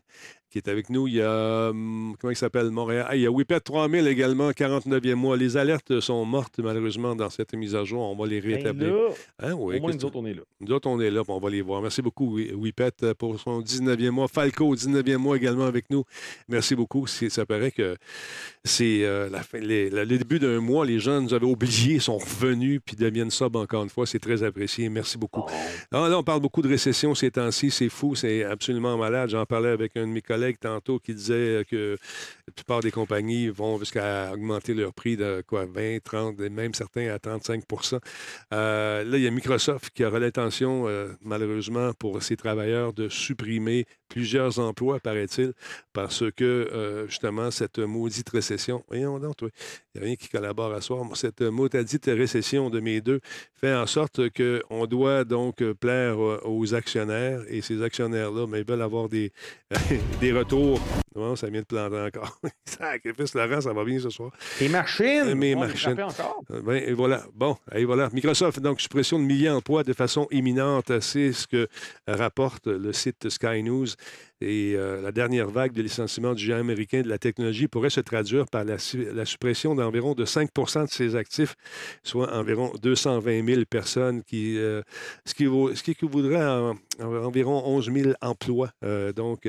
qui 0.50 0.58
est 0.58 0.68
avec 0.68 0.90
nous. 0.90 1.06
Il 1.08 1.14
y 1.14 1.22
a, 1.22 1.68
hum, 1.70 2.14
comment 2.20 2.30
il 2.30 2.36
s'appelle, 2.36 2.70
Montréal. 2.70 3.06
Ah, 3.08 3.16
il 3.16 3.22
y 3.22 3.26
a 3.26 3.30
Whippet 3.30 3.60
3000 3.60 4.06
également, 4.06 4.50
49e 4.50 5.14
mois. 5.14 5.36
Les 5.36 5.56
alertes 5.56 6.00
sont 6.00 6.24
mortes, 6.24 6.58
malheureusement, 6.60 7.14
dans 7.14 7.30
cette 7.30 7.54
mise 7.54 7.74
à 7.74 7.84
jour. 7.84 8.00
On 8.00 8.16
va 8.16 8.26
les 8.26 8.40
ben 8.40 8.54
rétablir. 8.56 8.94
hein, 9.40 9.52
oui, 9.54 9.76
au 9.76 9.80
moins, 9.80 9.92
nous 9.92 10.04
autres, 10.04 10.16
on 10.18 10.26
est 10.26 10.34
là. 10.34 10.42
Nous 10.60 10.72
autres, 10.72 10.88
on 10.88 11.00
est 11.00 11.10
là, 11.10 11.22
on 11.28 11.38
va 11.38 11.50
les 11.50 11.62
voir. 11.62 11.82
Merci 11.82 12.02
beaucoup, 12.02 12.38
Whippet, 12.38 13.14
pour 13.18 13.38
son 13.38 13.60
19e 13.60 14.10
mois. 14.10 14.28
Falco, 14.28 14.74
19e 14.74 15.16
mois 15.16 15.36
également 15.36 15.64
avec 15.66 15.90
nous. 15.90 16.04
Merci 16.48 16.74
beaucoup. 16.74 17.06
Ça 17.06 17.44
paraît 17.46 17.70
que 17.72 17.96
c'est 18.68 19.04
euh, 19.04 19.28
le 19.54 20.04
début 20.04 20.38
d'un 20.38 20.60
mois. 20.60 20.86
Les 20.86 20.98
gens 21.00 21.20
nous 21.20 21.34
avaient 21.34 21.46
oubliés, 21.46 21.98
sont 21.98 22.18
revenus, 22.18 22.80
puis 22.84 22.96
deviennent 22.96 23.30
sub 23.30 23.56
encore 23.56 23.82
une 23.82 23.88
fois. 23.88 24.06
C'est 24.06 24.18
très 24.18 24.42
apprécié. 24.42 24.88
Merci 24.88 25.18
beaucoup. 25.18 25.44
Ah, 25.92 26.08
là, 26.08 26.18
on 26.18 26.22
parle 26.22 26.40
beaucoup 26.40 26.62
de 26.62 26.68
récession 26.68 27.14
ces 27.14 27.30
temps-ci. 27.30 27.70
C'est 27.70 27.88
fou, 27.88 28.14
c'est 28.14 28.44
absolument 28.44 28.96
malade. 28.96 29.30
J'en 29.30 29.46
parlais 29.46 29.70
avec 29.70 29.96
un 29.96 30.06
de 30.06 30.12
mes 30.12 30.22
collègues 30.22 30.58
tantôt 30.60 30.98
qui 30.98 31.14
disait 31.14 31.64
que 31.68 31.96
la 32.46 32.52
plupart 32.52 32.80
des 32.80 32.90
compagnies 32.90 33.48
vont 33.48 33.78
jusqu'à 33.78 34.32
augmenter 34.32 34.74
leur 34.74 34.92
prix 34.92 35.16
de 35.16 35.42
quoi 35.46 35.66
20, 35.66 35.98
30, 36.02 36.38
même 36.38 36.74
certains 36.74 37.08
à 37.08 37.18
35% 37.18 37.98
euh, 38.52 39.04
Là, 39.04 39.16
il 39.16 39.22
y 39.22 39.26
a 39.26 39.30
Microsoft 39.30 39.90
qui 39.90 40.04
aura 40.04 40.18
l'intention, 40.18 40.88
euh, 40.88 41.08
malheureusement, 41.22 41.92
pour 41.98 42.22
ses 42.22 42.36
travailleurs 42.36 42.92
de 42.92 43.08
supprimer 43.08 43.86
plusieurs 44.08 44.58
emplois, 44.58 45.00
paraît-il, 45.00 45.52
parce 45.92 46.24
que, 46.36 46.44
euh, 46.44 47.06
justement, 47.08 47.50
cette 47.50 47.78
maudite 47.78 48.28
récession, 48.30 48.57
voyons 48.88 49.18
donc, 49.18 49.36
il 49.42 49.50
n'y 49.96 50.00
a 50.00 50.04
rien 50.04 50.16
qui 50.16 50.28
collabore 50.28 50.72
à 50.72 50.80
soi, 50.80 51.06
cette 51.14 51.42
maudite 51.42 52.06
récession 52.06 52.70
de 52.70 52.80
mes 52.80 53.00
deux 53.00 53.20
fait 53.54 53.74
en 53.74 53.86
sorte 53.86 54.20
qu'on 54.30 54.86
doit 54.86 55.24
donc 55.24 55.62
plaire 55.74 56.18
aux 56.18 56.74
actionnaires, 56.74 57.40
et 57.48 57.60
ces 57.60 57.82
actionnaires-là, 57.82 58.46
mais 58.46 58.52
ben, 58.52 58.58
ils 58.58 58.70
veulent 58.72 58.82
avoir 58.82 59.08
des, 59.08 59.32
des 59.88 60.00
des 60.28 60.38
retours. 60.38 60.80
Non, 61.16 61.34
ça 61.36 61.48
vient 61.48 61.60
de 61.60 61.66
planter 61.66 61.96
encore. 61.96 62.38
Sacrifice, 62.64 63.34
Laurent, 63.34 63.60
ça 63.60 63.72
va 63.72 63.84
bien 63.84 63.98
ce 63.98 64.10
soir. 64.10 64.30
Les 64.60 64.68
machines! 64.68 65.34
Mes 65.34 65.54
machines. 65.54 66.00
Encore. 66.00 66.44
Ben, 66.48 66.74
et 66.74 66.92
voilà. 66.92 67.24
Bon, 67.34 67.56
et 67.74 67.84
voilà. 67.84 68.08
Microsoft, 68.12 68.60
donc, 68.60 68.80
suppression 68.80 69.18
de 69.18 69.24
milliers 69.24 69.48
d'emplois 69.48 69.82
de 69.82 69.92
façon 69.92 70.28
imminente. 70.30 71.00
C'est 71.00 71.32
ce 71.32 71.46
que 71.46 71.66
rapporte 72.06 72.66
le 72.66 72.92
site 72.92 73.28
Sky 73.30 73.62
News. 73.62 73.88
Et 74.40 74.74
euh, 74.76 75.00
la 75.00 75.10
dernière 75.10 75.48
vague 75.48 75.72
de 75.72 75.82
licenciement 75.82 76.32
du 76.32 76.44
géant 76.44 76.58
américain 76.58 77.02
de 77.02 77.08
la 77.08 77.18
technologie 77.18 77.66
pourrait 77.66 77.90
se 77.90 78.00
traduire 78.00 78.46
par 78.46 78.64
la, 78.64 78.78
suppression 78.78 79.74
d'environ 79.74 80.14
de 80.14 80.24
5% 80.24 80.84
de 80.84 80.90
ses 80.90 81.16
actifs, 81.16 81.56
soit 82.04 82.32
environ 82.32 82.72
220 82.80 83.44
000 83.44 83.62
personnes, 83.68 84.22
qui, 84.22 84.56
euh, 84.58 84.82
ce, 85.24 85.34
qui 85.34 85.44
ce 85.44 85.82
qui 85.82 85.90
équivaudrait 85.92 86.74
environ 87.00 87.62
11 87.66 87.92
000 87.92 88.12
emplois. 88.20 88.70
Euh, 88.84 89.12
donc, 89.12 89.48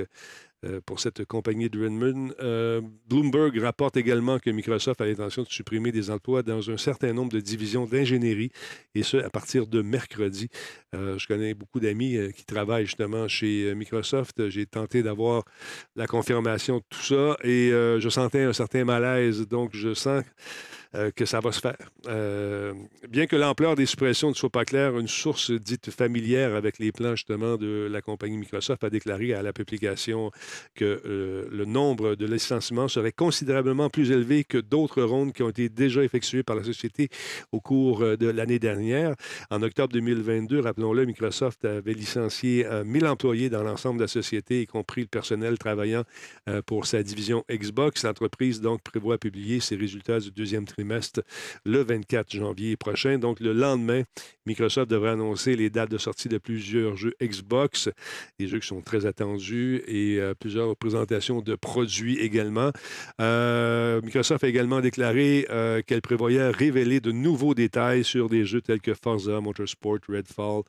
pour 0.85 0.99
cette 0.99 1.25
compagnie 1.25 1.69
de 1.69 1.81
Redmond. 1.81 2.33
Euh, 2.41 2.81
Bloomberg 3.07 3.57
rapporte 3.59 3.97
également 3.97 4.39
que 4.39 4.49
Microsoft 4.49 4.99
a 5.01 5.05
l'intention 5.05 5.43
de 5.43 5.47
supprimer 5.47 5.91
des 5.91 6.09
emplois 6.11 6.43
dans 6.43 6.69
un 6.69 6.77
certain 6.77 7.13
nombre 7.13 7.31
de 7.31 7.39
divisions 7.39 7.85
d'ingénierie, 7.85 8.51
et 8.95 9.03
ce, 9.03 9.17
à 9.17 9.29
partir 9.29 9.67
de 9.67 9.81
mercredi. 9.81 10.49
Euh, 10.93 11.17
je 11.17 11.27
connais 11.27 11.53
beaucoup 11.53 11.79
d'amis 11.79 12.17
qui 12.35 12.45
travaillent 12.45 12.85
justement 12.85 13.27
chez 13.27 13.73
Microsoft. 13.75 14.49
J'ai 14.49 14.65
tenté 14.65 15.03
d'avoir 15.03 15.43
la 15.95 16.07
confirmation 16.07 16.77
de 16.77 16.83
tout 16.89 17.03
ça 17.03 17.37
et 17.43 17.69
je 17.69 18.09
sentais 18.09 18.43
un 18.43 18.53
certain 18.53 18.85
malaise. 18.85 19.47
Donc, 19.47 19.71
je 19.73 19.93
sens 19.93 20.23
euh, 20.95 21.11
que 21.11 21.25
ça 21.25 21.39
va 21.39 21.51
se 21.51 21.59
faire. 21.59 21.77
Euh, 22.07 22.73
bien 23.07 23.27
que 23.27 23.35
l'ampleur 23.35 23.75
des 23.75 23.85
suppressions 23.85 24.29
ne 24.29 24.33
soit 24.33 24.49
pas 24.49 24.65
claire, 24.65 24.97
une 24.97 25.07
source 25.07 25.51
dite 25.51 25.91
familière 25.91 26.55
avec 26.55 26.79
les 26.79 26.91
plans 26.91 27.15
justement 27.15 27.57
de 27.57 27.87
la 27.91 28.01
compagnie 28.01 28.39
Microsoft 28.39 28.83
a 28.83 28.89
déclaré 28.89 29.35
à 29.35 29.43
la 29.43 29.53
publication 29.53 30.31
que 30.73 30.99
euh, 31.05 31.47
le 31.51 31.65
nombre 31.65 32.15
de 32.15 32.25
licenciements 32.25 32.87
serait 32.87 33.11
considérablement 33.11 33.91
plus 33.91 34.09
élevé 34.09 34.43
que 34.43 34.57
d'autres 34.57 35.03
rondes 35.03 35.31
qui 35.31 35.43
ont 35.43 35.49
été 35.49 35.69
déjà 35.69 36.03
effectuées 36.03 36.41
par 36.41 36.55
la 36.55 36.63
société 36.63 37.09
au 37.51 37.61
cours 37.61 37.99
de 37.99 38.27
l'année 38.27 38.57
dernière. 38.57 39.13
En 39.51 39.61
octobre 39.61 39.93
2022, 39.93 40.59
rappelons-le, 40.59 41.05
Microsoft 41.05 41.65
avait 41.65 41.93
licencié 41.93 42.65
1000 42.83 43.05
employés 43.05 43.51
dans 43.51 43.61
l'ensemble 43.61 43.99
de 43.99 44.05
la 44.05 44.07
société, 44.07 44.63
y 44.63 44.65
compris 44.65 45.01
le 45.01 45.07
personnel 45.07 45.59
travaillant 45.59 46.03
pour 46.65 46.87
sa 46.87 47.03
division 47.03 47.45
Xbox. 47.47 48.05
L'entreprise 48.05 48.59
donc 48.59 48.81
prévoit 48.81 49.19
publier 49.19 49.59
ses 49.59 49.75
résultats 49.75 50.19
du 50.19 50.31
deuxième 50.31 50.65
trimestre 50.65 50.78
le 51.65 51.83
24 51.83 52.35
janvier 52.35 52.75
prochain. 52.75 53.17
Donc, 53.17 53.39
le 53.39 53.53
lendemain, 53.53 54.03
Microsoft 54.45 54.89
devrait 54.89 55.11
annoncer 55.11 55.55
les 55.55 55.69
dates 55.69 55.91
de 55.91 55.97
sortie 55.97 56.29
de 56.29 56.37
plusieurs 56.37 56.95
jeux 56.95 57.13
Xbox, 57.21 57.89
des 58.39 58.47
jeux 58.47 58.59
qui 58.59 58.67
sont 58.67 58.81
très 58.81 59.05
attendus 59.05 59.83
et 59.87 60.19
euh, 60.19 60.33
plusieurs 60.33 60.75
présentations 60.75 61.41
de 61.41 61.55
produits 61.55 62.17
également. 62.17 62.71
Euh, 63.21 64.01
Microsoft 64.01 64.43
a 64.43 64.47
également 64.47 64.81
déclaré 64.81 65.45
euh, 65.49 65.81
qu'elle 65.85 66.01
prévoyait 66.01 66.49
révéler 66.49 66.99
de 66.99 67.11
nouveaux 67.11 67.53
détails 67.53 68.03
sur 68.03 68.29
des 68.29 68.45
jeux 68.45 68.61
tels 68.61 68.81
que 68.81 68.93
Forza 68.93 69.39
Motorsport, 69.39 69.99
Redfall, 70.07 70.63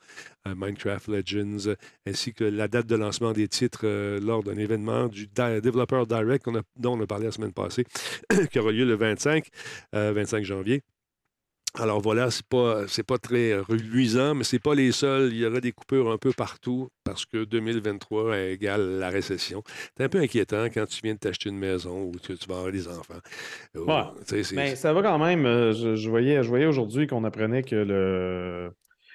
Minecraft 0.47 1.09
Legends, 1.09 1.75
ainsi 2.07 2.33
que 2.33 2.45
la 2.45 2.69
date 2.69 2.87
de 2.87 2.97
lancement 2.97 3.33
des 3.33 3.49
titres 3.49 3.87
lors 4.21 4.43
d'un 4.43 4.57
événement 4.57 5.09
du 5.09 5.27
Developer 5.27 6.05
Direct 6.09 6.47
dont 6.77 6.99
on 6.99 7.01
a 7.03 7.07
parlé 7.07 7.27
la 7.27 7.33
semaine 7.33 7.53
passée, 7.53 7.85
qui 8.51 8.59
aura 8.59 8.73
lieu 8.73 8.85
le 8.85 8.95
25. 8.95 9.47
25 9.93 10.45
janvier. 10.45 10.83
Alors 11.79 12.01
voilà, 12.01 12.33
c'est 12.33 12.47
pas 12.47 12.89
c'est 12.89 13.05
pas 13.05 13.19
très 13.19 13.57
reluisant, 13.57 14.35
mais 14.35 14.43
c'est 14.43 14.59
pas 14.59 14.75
les 14.75 14.91
seuls. 14.91 15.31
Il 15.33 15.39
y 15.39 15.47
aura 15.47 15.61
des 15.61 15.71
coupures 15.71 16.11
un 16.11 16.19
peu 16.19 16.33
partout 16.33 16.89
parce 17.05 17.25
que 17.25 17.45
2023 17.45 18.39
égale 18.39 18.99
la 18.99 19.09
récession. 19.09 19.63
C'est 19.97 20.03
un 20.03 20.09
peu 20.09 20.19
inquiétant 20.19 20.65
quand 20.65 20.87
tu 20.87 21.01
viens 21.05 21.15
de 21.15 21.21
t'acheter 21.21 21.49
une 21.49 21.59
maison 21.59 22.03
ou 22.03 22.13
que 22.13 22.33
tu 22.33 22.49
vas 22.49 22.57
avoir 22.57 22.73
des 22.73 22.89
enfants. 22.89 23.21
mais 24.53 24.75
ça 24.75 24.93
va 24.93 25.03
quand 25.03 25.19
même. 25.19 25.47
Euh, 25.47 25.73
je, 25.73 26.11
voyais, 26.11 26.43
je 26.43 26.49
voyais 26.49 26.67
aujourd'hui 26.67 27.07
qu'on 27.07 27.23
apprenait 27.23 27.63
que 27.63 27.77
le 27.77 28.73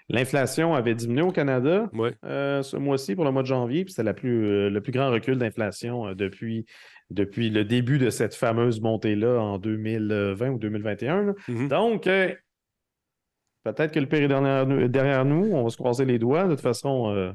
L'inflation 0.10 0.76
avait 0.76 0.94
diminué 0.94 1.24
au 1.24 1.32
Canada 1.32 1.90
euh, 2.26 2.62
ce 2.62 2.78
mois-ci 2.78 3.16
pour 3.16 3.26
le 3.26 3.32
mois 3.32 3.42
de 3.42 3.48
janvier, 3.48 3.86
puis 3.86 3.94
c'était 3.94 4.14
plus, 4.14 4.46
euh, 4.46 4.70
le 4.70 4.82
plus 4.82 4.92
grand 4.92 5.10
recul 5.10 5.38
d'inflation 5.38 6.14
depuis 6.14 6.66
depuis 7.10 7.50
le 7.50 7.64
début 7.66 7.98
de 7.98 8.10
cette 8.10 8.36
fameuse 8.36 8.82
montée-là 8.82 9.40
en 9.40 9.58
2020 9.58 10.50
ou 10.50 10.58
2021. 10.58 11.34
Mm-hmm. 11.48 11.68
Donc, 11.68 12.08
euh, 12.08 12.34
peut-être 13.64 13.92
que 13.92 14.00
le 14.00 14.08
pire 14.08 14.24
est 14.24 14.90
derrière 14.90 15.26
nous, 15.26 15.52
On 15.54 15.64
va 15.64 15.70
se 15.70 15.78
croiser 15.78 16.06
les 16.06 16.20
doigts. 16.20 16.46
De 16.46 16.52
toute 16.52 16.62
façon, 16.62 17.12
euh, 17.12 17.32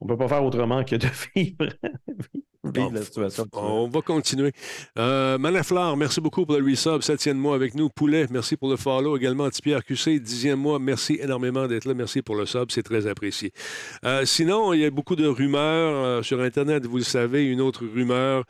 on 0.00 0.06
ne 0.06 0.08
peut 0.08 0.16
pas 0.16 0.28
faire 0.28 0.44
autrement 0.44 0.84
que 0.84 0.96
de 0.96 1.06
vivre, 1.36 1.68
la 2.74 3.02
situation. 3.02 3.46
On 3.52 3.88
va 3.88 4.02
continuer. 4.02 4.52
Euh, 4.98 5.38
Manafleur, 5.38 5.96
merci 5.96 6.20
beaucoup 6.20 6.46
pour 6.46 6.56
le 6.56 6.64
resub. 6.64 7.02
Septième 7.02 7.38
mois 7.38 7.54
avec 7.54 7.74
nous. 7.74 7.88
Poulet, 7.88 8.26
merci 8.30 8.56
pour 8.56 8.68
le 8.68 8.76
follow. 8.76 9.16
Également, 9.16 9.48
Pierre 9.62 9.84
QC, 9.84 10.20
dixième 10.20 10.60
mois. 10.60 10.78
Merci 10.78 11.18
énormément 11.20 11.66
d'être 11.66 11.84
là. 11.84 11.94
Merci 11.94 12.22
pour 12.22 12.36
le 12.36 12.46
sub. 12.46 12.70
C'est 12.70 12.82
très 12.82 13.06
apprécié. 13.06 13.52
Euh, 14.04 14.24
sinon, 14.24 14.72
il 14.72 14.80
y 14.80 14.84
a 14.84 14.90
beaucoup 14.90 15.16
de 15.16 15.26
rumeurs 15.26 16.04
euh, 16.04 16.22
sur 16.22 16.40
Internet. 16.40 16.86
Vous 16.86 16.98
le 16.98 17.02
savez, 17.02 17.44
une 17.44 17.60
autre 17.60 17.84
rumeur 17.86 18.44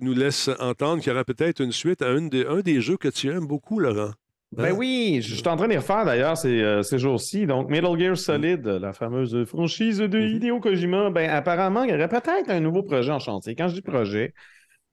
nous 0.00 0.12
laisse 0.12 0.50
entendre 0.58 1.00
qu'il 1.02 1.10
y 1.10 1.14
aura 1.14 1.24
peut-être 1.24 1.60
une 1.60 1.72
suite 1.72 2.02
à 2.02 2.08
un 2.10 2.60
des 2.60 2.80
jeux 2.80 2.98
que 2.98 3.08
tu 3.08 3.30
aimes 3.30 3.46
beaucoup, 3.46 3.78
Laurent. 3.78 4.12
Ben 4.52 4.66
hein? 4.66 4.74
oui, 4.76 5.20
je 5.22 5.34
suis 5.34 5.48
en 5.48 5.56
train 5.56 5.68
de 5.68 5.74
refaire 5.74 6.04
d'ailleurs 6.04 6.36
ces, 6.36 6.62
euh, 6.62 6.82
ces 6.82 6.98
jours-ci. 6.98 7.46
Donc, 7.46 7.70
Metal 7.70 7.98
Gear 7.98 8.16
Solid, 8.16 8.66
la 8.66 8.92
fameuse 8.92 9.44
franchise 9.46 9.98
de 9.98 10.06
mm-hmm. 10.06 10.36
Hideo 10.36 10.60
Kojima, 10.60 11.10
ben 11.10 11.30
apparemment, 11.30 11.84
il 11.84 11.90
y 11.90 11.94
aurait 11.94 12.08
peut-être 12.08 12.50
un 12.50 12.60
nouveau 12.60 12.82
projet 12.82 13.12
en 13.12 13.18
chantier. 13.18 13.54
Quand 13.54 13.68
je 13.68 13.74
dis 13.74 13.82
projet, 13.82 14.34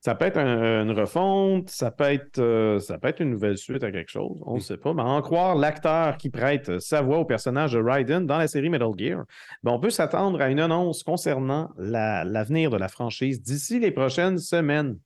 ça 0.00 0.14
peut 0.14 0.24
être 0.24 0.38
une 0.38 0.92
refonte, 0.92 1.68
ça 1.68 1.90
peut 1.90 2.04
être, 2.04 2.38
euh, 2.38 2.78
ça 2.78 2.96
peut 2.98 3.08
être 3.08 3.20
une 3.20 3.30
nouvelle 3.30 3.58
suite 3.58 3.84
à 3.84 3.92
quelque 3.92 4.10
chose, 4.10 4.38
on 4.46 4.54
ne 4.54 4.58
mm. 4.58 4.62
sait 4.62 4.76
pas. 4.78 4.94
Mais 4.94 5.02
en 5.02 5.20
croire 5.20 5.54
l'acteur 5.56 6.16
qui 6.16 6.30
prête 6.30 6.80
sa 6.80 7.02
voix 7.02 7.18
au 7.18 7.26
personnage 7.26 7.72
de 7.72 7.80
Raiden 7.80 8.26
dans 8.26 8.38
la 8.38 8.48
série 8.48 8.70
Metal 8.70 8.92
Gear, 8.96 9.24
ben 9.62 9.72
on 9.72 9.78
peut 9.78 9.90
s'attendre 9.90 10.40
à 10.40 10.48
une 10.48 10.60
annonce 10.60 11.02
concernant 11.02 11.70
l'avenir 11.76 12.70
de 12.70 12.78
la 12.78 12.88
franchise 12.88 13.42
d'ici 13.42 13.78
les 13.78 13.90
prochaines 13.90 14.38
semaines. 14.38 14.96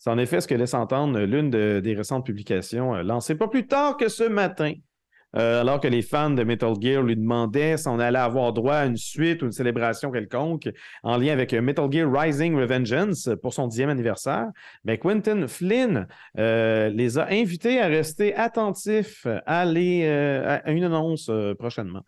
C'est 0.00 0.08
en 0.08 0.16
effet 0.16 0.40
ce 0.40 0.48
que 0.48 0.54
laisse 0.54 0.72
entendre 0.72 1.20
l'une 1.20 1.50
des 1.50 1.94
récentes 1.94 2.24
publications 2.24 2.94
euh, 2.94 3.02
lancées 3.02 3.34
pas 3.34 3.48
plus 3.48 3.66
tard 3.66 3.98
que 3.98 4.08
ce 4.08 4.24
matin. 4.24 4.72
Euh, 5.36 5.60
alors 5.60 5.78
que 5.78 5.86
les 5.86 6.02
fans 6.02 6.30
de 6.30 6.42
Metal 6.42 6.72
Gear 6.80 7.02
lui 7.02 7.14
demandaient 7.14 7.76
si 7.76 7.86
on 7.86 8.00
allait 8.00 8.18
avoir 8.18 8.52
droit 8.52 8.74
à 8.74 8.86
une 8.86 8.96
suite 8.96 9.42
ou 9.42 9.44
une 9.44 9.52
célébration 9.52 10.10
quelconque 10.10 10.68
en 11.04 11.18
lien 11.18 11.32
avec 11.32 11.52
euh, 11.52 11.60
Metal 11.60 11.86
Gear 11.92 12.10
Rising 12.10 12.56
Revengeance 12.56 13.28
pour 13.42 13.52
son 13.52 13.68
dixième 13.68 13.90
anniversaire, 13.90 14.46
mais 14.84 14.96
ben, 14.96 15.20
Quentin 15.20 15.46
Flynn 15.46 16.08
les 16.34 17.18
a 17.18 17.28
invités 17.30 17.80
à 17.80 17.86
rester 17.86 18.34
attentifs 18.34 19.26
à, 19.46 19.60
à 19.60 20.70
une 20.72 20.84
annonce 20.84 21.30
prochainement. 21.58 22.04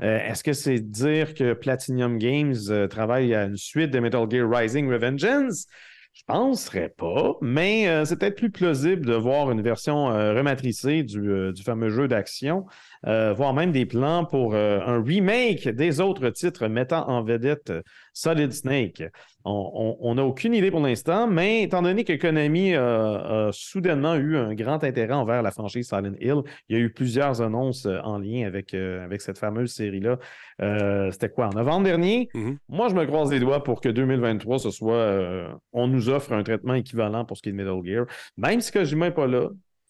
Est-ce 0.00 0.42
que 0.42 0.54
c'est 0.54 0.80
dire 0.80 1.34
que 1.34 1.52
Platinum 1.52 2.18
Games 2.18 2.88
travaille 2.90 3.34
à 3.34 3.44
une 3.44 3.56
suite 3.56 3.90
de 3.90 4.00
Metal 4.00 4.26
Gear 4.28 4.50
Rising 4.50 4.90
Revengeance? 4.90 5.66
Je 6.14 6.22
penserais 6.26 6.90
pas, 6.90 7.36
mais 7.40 7.88
euh, 7.88 8.04
c'est 8.04 8.16
peut-être 8.16 8.36
plus 8.36 8.50
plausible 8.50 9.04
de 9.04 9.14
voir 9.14 9.50
une 9.50 9.62
version 9.62 10.12
euh, 10.12 10.32
rematricée 10.32 11.04
euh, 11.16 11.52
du, 11.52 11.62
fameux 11.64 11.90
jeu 11.90 12.06
d'action, 12.06 12.66
voire 13.02 13.52
même 13.52 13.72
des 13.72 13.84
plans 13.84 14.24
pour 14.24 14.54
un 14.54 15.02
remake 15.02 15.68
des 15.68 16.00
autres 16.00 16.30
titres 16.30 16.68
mettant 16.68 17.08
en 17.08 17.24
vedette 17.24 17.72
Solid 18.12 18.52
Snake. 18.52 19.02
On 19.46 20.14
n'a 20.14 20.24
aucune 20.24 20.54
idée 20.54 20.70
pour 20.70 20.80
l'instant, 20.80 21.26
mais 21.26 21.62
étant 21.62 21.82
donné 21.82 22.04
que 22.04 22.14
Konami 22.14 22.74
a, 22.74 23.50
soudainement 23.52 24.14
eu 24.14 24.36
un 24.36 24.54
grand 24.54 24.82
intérêt 24.84 25.12
envers 25.12 25.42
la 25.42 25.50
franchise 25.50 25.88
Silent 25.88 26.14
Hill, 26.20 26.42
il 26.68 26.76
y 26.76 26.80
a 26.80 26.82
eu 26.82 26.90
plusieurs 26.90 27.42
annonces 27.42 27.86
euh, 27.86 27.98
en 28.02 28.18
lien 28.18 28.46
avec, 28.46 28.74
euh, 28.74 29.04
avec 29.04 29.20
cette 29.20 29.38
fameuse 29.38 29.72
série-là. 29.72 30.18
Euh, 30.62 31.10
c'était 31.10 31.28
quoi, 31.28 31.48
en 31.48 31.50
novembre 31.50 31.84
dernier? 31.84 32.28
Mm-hmm. 32.34 32.56
Moi, 32.68 32.88
je 32.88 32.94
me 32.94 33.04
croise 33.06 33.30
les 33.30 33.40
doigts 33.40 33.62
pour 33.62 33.80
que 33.80 33.88
2023, 33.88 34.58
ce 34.58 34.70
soit, 34.70 35.54
on 35.72 35.86
nous 35.86 36.08
offre 36.08 36.32
un 36.32 36.42
traitement 36.42 36.74
équivalent 36.74 37.24
pour 37.24 37.36
ce 37.36 37.42
qui 37.42 37.50
est 37.50 37.52
de 37.52 37.56
Metal 37.56 37.80
Gear. 37.84 38.06
Même 38.36 38.60
si 38.60 38.72
Kojima 38.72 39.06
n'est 39.06 39.14
pas 39.14 39.26
là, 39.26 39.48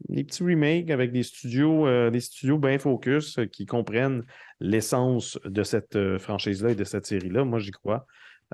les 0.08 0.24
petits 0.24 0.42
remakes 0.42 0.90
avec 0.90 1.12
des 1.12 1.22
studios, 1.22 2.10
des 2.10 2.20
studios 2.20 2.58
bien 2.58 2.78
focus 2.78 3.38
qui 3.52 3.66
comprennent 3.66 4.24
l'essence 4.60 5.38
de 5.44 5.62
cette 5.62 6.18
franchise-là 6.18 6.70
et 6.70 6.74
de 6.74 6.84
cette 6.84 7.06
série-là. 7.06 7.44
Moi, 7.44 7.58
j'y 7.58 7.70
crois. 7.70 8.06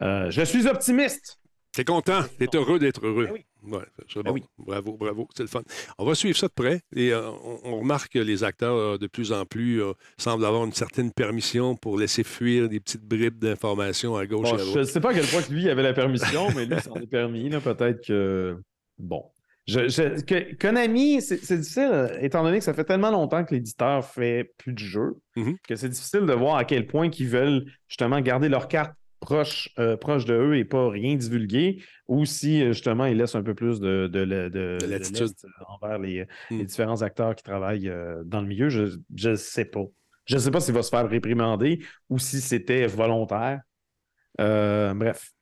Euh, 0.02 0.30
je 0.30 0.42
suis 0.42 0.66
optimiste. 0.66 1.38
T'es 1.72 1.84
content, 1.84 2.22
t'es 2.38 2.48
heureux 2.54 2.80
d'être 2.80 3.06
heureux. 3.06 3.26
Ben 3.26 3.32
oui. 3.32 3.44
Ben 3.62 4.40
bravo, 4.58 4.96
bravo, 4.96 5.28
c'est 5.36 5.44
le 5.44 5.48
fun. 5.48 5.62
On 5.98 6.04
va 6.04 6.14
suivre 6.14 6.36
ça 6.36 6.48
de 6.48 6.52
près 6.52 6.80
et 6.96 7.12
euh, 7.12 7.30
on, 7.62 7.78
remarque 7.78 8.12
que 8.14 8.18
les 8.18 8.42
acteurs, 8.42 8.74
euh, 8.74 8.98
de 8.98 9.06
plus 9.06 9.32
en 9.32 9.44
plus, 9.44 9.82
semblent 10.18 10.44
avoir 10.44 10.64
une 10.64 10.72
certaine 10.72 11.12
permission 11.12 11.76
pour 11.76 11.98
laisser 11.98 12.24
fuir 12.24 12.68
des 12.68 12.80
petites 12.80 13.04
bribes 13.04 13.38
d'informations 13.38 14.16
à 14.16 14.26
gauche 14.26 14.48
et 14.48 14.54
à 14.54 14.56
droite. 14.56 14.74
Je 14.74 14.78
ne 14.80 14.84
sais 14.84 15.00
pas 15.00 15.10
à 15.10 15.14
quel 15.14 15.26
point 15.26 15.42
lui 15.50 15.68
avait 15.68 15.82
la 15.82 15.92
permission, 15.92 16.48
mais 16.56 16.66
lui, 16.66 16.80
s'en 16.80 16.94
est 16.94 17.06
permis. 17.06 17.50
Peut-être 17.50 18.04
que. 18.04 18.56
Bon. 18.98 19.24
Je, 19.68 20.54
Konami, 20.54 21.22
c'est 21.22 21.36
difficile, 21.36 22.18
étant 22.20 22.42
donné 22.42 22.58
que 22.58 22.64
ça 22.64 22.74
fait 22.74 22.84
tellement 22.84 23.10
longtemps 23.10 23.44
que 23.44 23.54
l'éditeur 23.54 24.04
fait 24.04 24.52
plus 24.58 24.72
de 24.72 24.78
jeux, 24.78 25.16
mm-hmm. 25.36 25.56
que 25.68 25.76
c'est 25.76 25.88
difficile 25.88 26.26
de 26.26 26.32
voir 26.32 26.56
à 26.56 26.64
quel 26.64 26.88
point 26.88 27.08
ils 27.16 27.28
veulent 27.28 27.66
justement 27.86 28.20
garder 28.20 28.48
leur 28.48 28.66
carte 28.66 28.94
proche, 29.20 29.68
euh, 29.78 29.96
proche 29.96 30.24
de 30.24 30.34
eux 30.34 30.56
et 30.56 30.64
pas 30.64 30.88
rien 30.88 31.14
divulgué, 31.14 31.82
ou 32.08 32.24
si 32.24 32.64
justement 32.66 33.06
ils 33.06 33.16
laissent 33.16 33.34
un 33.34 33.42
peu 33.42 33.54
plus 33.54 33.80
de, 33.80 34.08
de, 34.08 34.78
latitude 34.86 35.32
envers 35.68 35.98
les, 35.98 36.26
hmm. 36.50 36.64
différents 36.64 37.02
acteurs 37.02 37.34
qui 37.34 37.42
travaillent 37.42 37.92
dans 38.24 38.40
le 38.40 38.46
milieu, 38.46 38.68
je 38.68 38.96
ne 39.10 39.34
sais 39.36 39.64
pas. 39.64 39.84
Je 40.26 40.36
ne 40.36 40.40
sais 40.40 40.50
pas 40.50 40.60
s'il 40.60 40.74
va 40.74 40.82
se 40.82 40.90
faire 40.90 41.08
réprimander 41.08 41.80
ou 42.08 42.18
si 42.18 42.40
c'était 42.40 42.86
volontaire. 42.86 43.60
bref, 44.38 45.32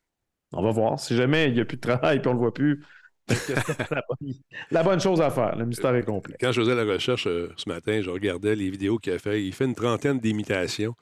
on 0.52 0.62
va 0.62 0.70
voir. 0.70 0.98
Si 0.98 1.16
jamais 1.16 1.48
il 1.48 1.54
n'y 1.54 1.60
a 1.60 1.64
plus 1.64 1.76
de 1.76 1.82
travail 1.82 2.18
et 2.18 2.26
on 2.26 2.30
ne 2.30 2.34
le 2.34 2.40
voit 2.40 2.54
plus, 2.54 2.82
la, 4.70 4.82
bonne, 4.82 5.00
chose 5.00 5.20
à 5.20 5.30
faire. 5.30 5.56
Le 5.56 5.66
mystère 5.66 5.94
est 5.94 6.02
complet. 6.02 6.36
Quand 6.40 6.52
je 6.52 6.60
faisais 6.60 6.74
la 6.74 6.84
recherche 6.84 7.26
euh, 7.26 7.52
ce 7.56 7.68
matin, 7.68 8.00
je 8.00 8.10
regardais 8.10 8.54
les 8.54 8.70
vidéos 8.70 8.98
qu'il 8.98 9.12
a 9.12 9.18
fait. 9.18 9.44
Il 9.44 9.52
fait 9.52 9.66
une 9.66 9.74
trentaine 9.74 10.18
d'imitations, 10.18 10.94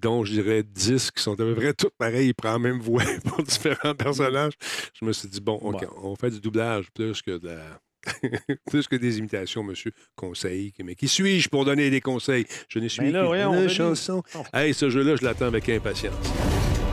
dont 0.00 0.24
je 0.24 0.32
dirais 0.32 0.62
dix 0.62 1.10
qui 1.10 1.22
sont 1.22 1.34
à 1.34 1.36
peu 1.36 1.54
près 1.54 1.74
toutes 1.74 1.96
pareilles. 1.96 2.28
Il 2.28 2.34
prend 2.34 2.52
la 2.52 2.58
même 2.58 2.80
voix 2.80 3.02
pour 3.24 3.42
différents 3.42 3.94
personnages. 3.94 4.54
Je 4.98 5.04
me 5.04 5.12
suis 5.12 5.28
dit, 5.28 5.40
bon, 5.40 5.54
OK, 5.56 5.86
on 6.02 6.14
fait 6.16 6.30
du 6.30 6.40
doublage 6.40 6.90
plus 6.92 7.22
que 7.22 7.38
de 7.38 7.56
plus 8.70 8.86
que 8.86 8.96
des 8.96 9.18
imitations, 9.18 9.62
monsieur. 9.62 9.92
Conseil. 10.14 10.72
Mais 10.84 10.94
qui 10.94 11.08
suis-je 11.08 11.48
pour 11.48 11.64
donner 11.64 11.90
des 11.90 12.00
conseils? 12.00 12.46
Je 12.68 12.78
ne 12.78 12.88
suis 12.88 13.10
ben 13.10 13.50
qu'une 13.50 13.68
chanson. 13.68 14.22
Hey, 14.52 14.74
ce 14.74 14.90
jeu-là, 14.90 15.16
je 15.16 15.24
l'attends 15.24 15.46
avec 15.46 15.68
impatience. 15.68 16.14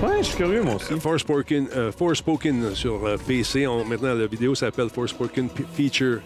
Ouais, 0.02 0.18
je 0.20 0.24
suis 0.24 0.38
curieux, 0.38 0.64
moi 0.64 0.76
aussi. 0.76 1.00
Forspoken, 1.00 1.68
euh, 1.76 1.92
Forspoken 1.92 2.74
sur 2.74 3.06
euh, 3.06 3.18
PC. 3.18 3.68
maintenant, 3.88 4.16
la 4.16 4.26
vidéo 4.26 4.56
s'appelle 4.56 4.90
Forspoken 4.90 5.48
Feature 5.76 6.22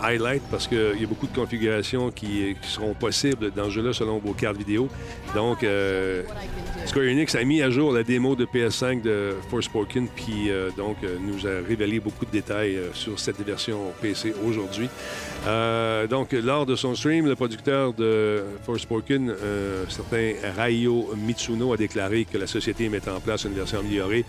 highlight 0.00 0.42
parce 0.50 0.66
qu'il 0.66 1.00
y 1.00 1.04
a 1.04 1.06
beaucoup 1.06 1.26
de 1.26 1.34
configurations 1.34 2.10
qui, 2.10 2.56
seront 2.62 2.94
possibles 2.94 3.50
dans 3.52 3.66
ce 3.66 3.70
jeu-là 3.70 3.92
selon 3.92 4.18
vos 4.18 4.32
cartes 4.32 4.56
vidéo. 4.56 4.88
Donc, 5.34 5.62
euh, 5.62 6.22
Square 6.86 7.06
Enix 7.06 7.34
a 7.34 7.44
mis 7.44 7.62
à 7.62 7.70
jour 7.70 7.92
la 7.92 8.02
démo 8.02 8.36
de 8.36 8.44
PS5 8.44 9.02
de 9.02 9.34
Forspoken, 9.50 10.08
puis 10.08 10.50
euh, 10.50 10.70
donc 10.76 10.96
euh, 11.02 11.16
nous 11.20 11.46
a 11.46 11.66
révélé 11.66 12.00
beaucoup 12.00 12.24
de 12.24 12.30
détails 12.30 12.78
sur 12.92 13.18
cette 13.18 13.40
version 13.40 13.78
PC 14.00 14.34
aujourd'hui. 14.46 14.88
donc, 16.10 16.32
lors 16.32 16.66
de 16.66 16.76
son 16.76 16.94
stream, 16.94 17.26
le 17.26 17.34
producteur 17.34 17.92
de 17.92 18.42
Forspoken, 18.64 19.34
certain 19.88 20.32
Ryo 20.56 21.10
Mitsuno, 21.16 21.72
a 21.72 21.76
déclaré 21.76 22.24
que 22.24 22.38
la 22.38 22.46
société 22.46 22.88
met 22.88 23.08
en 23.08 23.20
place 23.20 23.44
une 23.44 23.54
version 23.54 23.80
améliorée 23.80 24.24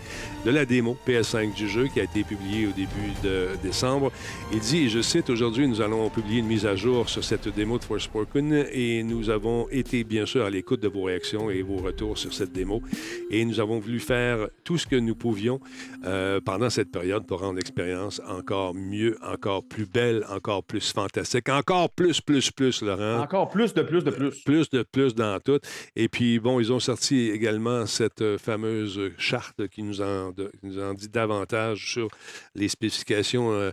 de 0.45 0.51
la 0.51 0.65
démo 0.65 0.97
PS5 1.07 1.53
du 1.53 1.67
jeu 1.69 1.87
qui 1.93 1.99
a 1.99 2.03
été 2.03 2.23
publiée 2.23 2.67
au 2.67 2.71
début 2.71 3.13
de 3.23 3.49
décembre. 3.63 4.11
Il 4.51 4.59
dit, 4.59 4.89
je 4.89 5.01
cite, 5.01 5.26
aujourd'hui, 5.29 5.67
nous 5.67 5.81
allons 5.81 6.09
publier 6.09 6.39
une 6.39 6.47
mise 6.47 6.65
à 6.65 6.75
jour 6.75 7.09
sur 7.09 7.23
cette 7.23 7.47
démo 7.47 7.77
de 7.77 7.83
Forspoken 7.83 8.65
et 8.71 9.03
nous 9.03 9.29
avons 9.29 9.67
été 9.69 10.03
bien 10.03 10.25
sûr 10.25 10.45
à 10.45 10.49
l'écoute 10.49 10.79
de 10.79 10.87
vos 10.87 11.03
réactions 11.03 11.49
et 11.49 11.61
vos 11.61 11.77
retours 11.77 12.17
sur 12.17 12.33
cette 12.33 12.51
démo. 12.51 12.81
Et 13.29 13.43
nous 13.43 13.59
avons 13.59 13.79
voulu 13.79 13.99
faire 13.99 14.47
tout 14.63 14.77
ce 14.77 14.85
que 14.85 14.95
nous 14.95 15.15
pouvions 15.15 15.59
euh, 16.05 16.39
pendant 16.39 16.69
cette 16.69 16.91
période 16.91 17.25
pour 17.25 17.39
rendre 17.39 17.55
l'expérience 17.55 18.21
encore 18.27 18.73
mieux, 18.73 19.17
encore 19.21 19.63
plus 19.63 19.85
belle, 19.85 20.23
encore 20.29 20.63
plus 20.63 20.91
fantastique, 20.93 21.49
encore 21.49 21.89
plus, 21.89 22.21
plus, 22.21 22.51
plus, 22.51 22.81
Laurent. 22.81 23.19
Encore 23.21 23.49
plus 23.49 23.73
de 23.73 23.81
plus 23.81 24.03
de 24.03 24.11
plus. 24.11 24.43
Plus 24.43 24.69
de 24.69 24.83
plus 24.83 25.15
dans 25.15 25.39
tout. 25.39 25.59
Et 25.95 26.09
puis, 26.09 26.39
bon, 26.39 26.59
ils 26.59 26.71
ont 26.71 26.79
sorti 26.79 27.29
également 27.31 27.85
cette 27.85 28.21
euh, 28.21 28.37
fameuse 28.37 28.99
charte 29.17 29.67
qui 29.67 29.83
nous 29.83 30.01
en, 30.01 30.31
nous 30.63 30.79
en 30.79 30.93
dit 30.93 31.09
davantage 31.09 31.91
sur 31.91 32.07
les 32.55 32.67
spécifications 32.67 33.51
euh, 33.51 33.71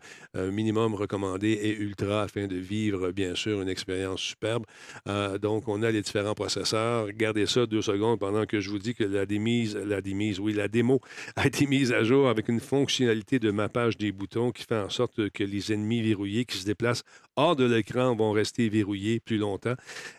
minimum 0.51 0.95
recommandées 0.95 1.34
et 1.43 1.77
ultra 1.77 2.23
afin 2.23 2.47
de 2.47 2.57
vivre, 2.57 3.11
bien 3.13 3.35
sûr, 3.35 3.61
une 3.61 3.69
expérience 3.69 4.21
superbe. 4.21 4.65
Euh, 5.09 5.39
donc, 5.39 5.69
on 5.69 5.83
a 5.83 5.91
les 5.91 6.03
différents 6.03 6.35
processeurs. 6.35 7.11
Gardez 7.13 7.47
ça 7.47 7.67
deux 7.67 7.83
secondes 7.83 8.19
pendant 8.19 8.47
que 8.47 8.61
je 8.61 8.71
vous 8.71 8.79
dis 8.79 8.95
que 8.95 9.05
la 9.05 9.27
démise, 9.27 9.77
la 9.77 10.01
démise, 10.01 10.41
oui, 10.41 10.53
la 10.53 10.69
démo 10.69 11.01
a 11.37 11.47
été 11.47 11.67
mise 11.67 11.93
à 11.93 12.05
jour 12.05 12.29
avec 12.29 12.49
une 12.49 12.61
fonctionnalité 12.61 13.39
de 13.39 13.51
mappage 13.51 13.97
des 13.97 14.13
boutons 14.13 14.53
qui 14.53 14.65
fait 14.65 14.79
en 14.79 14.91
sorte 14.91 15.31
que 15.31 15.45
les 15.45 15.73
ennemis 15.73 16.03
verrouillés 16.03 16.45
qui 16.45 16.59
se 16.59 16.67
déplacent 16.67 17.05
hors 17.37 17.57
de 17.57 17.65
l'écran 17.65 18.15
vont 18.15 18.33
rester 18.33 18.69
verrouillés 18.69 19.21
plus 19.21 19.39
longtemps 19.39 19.75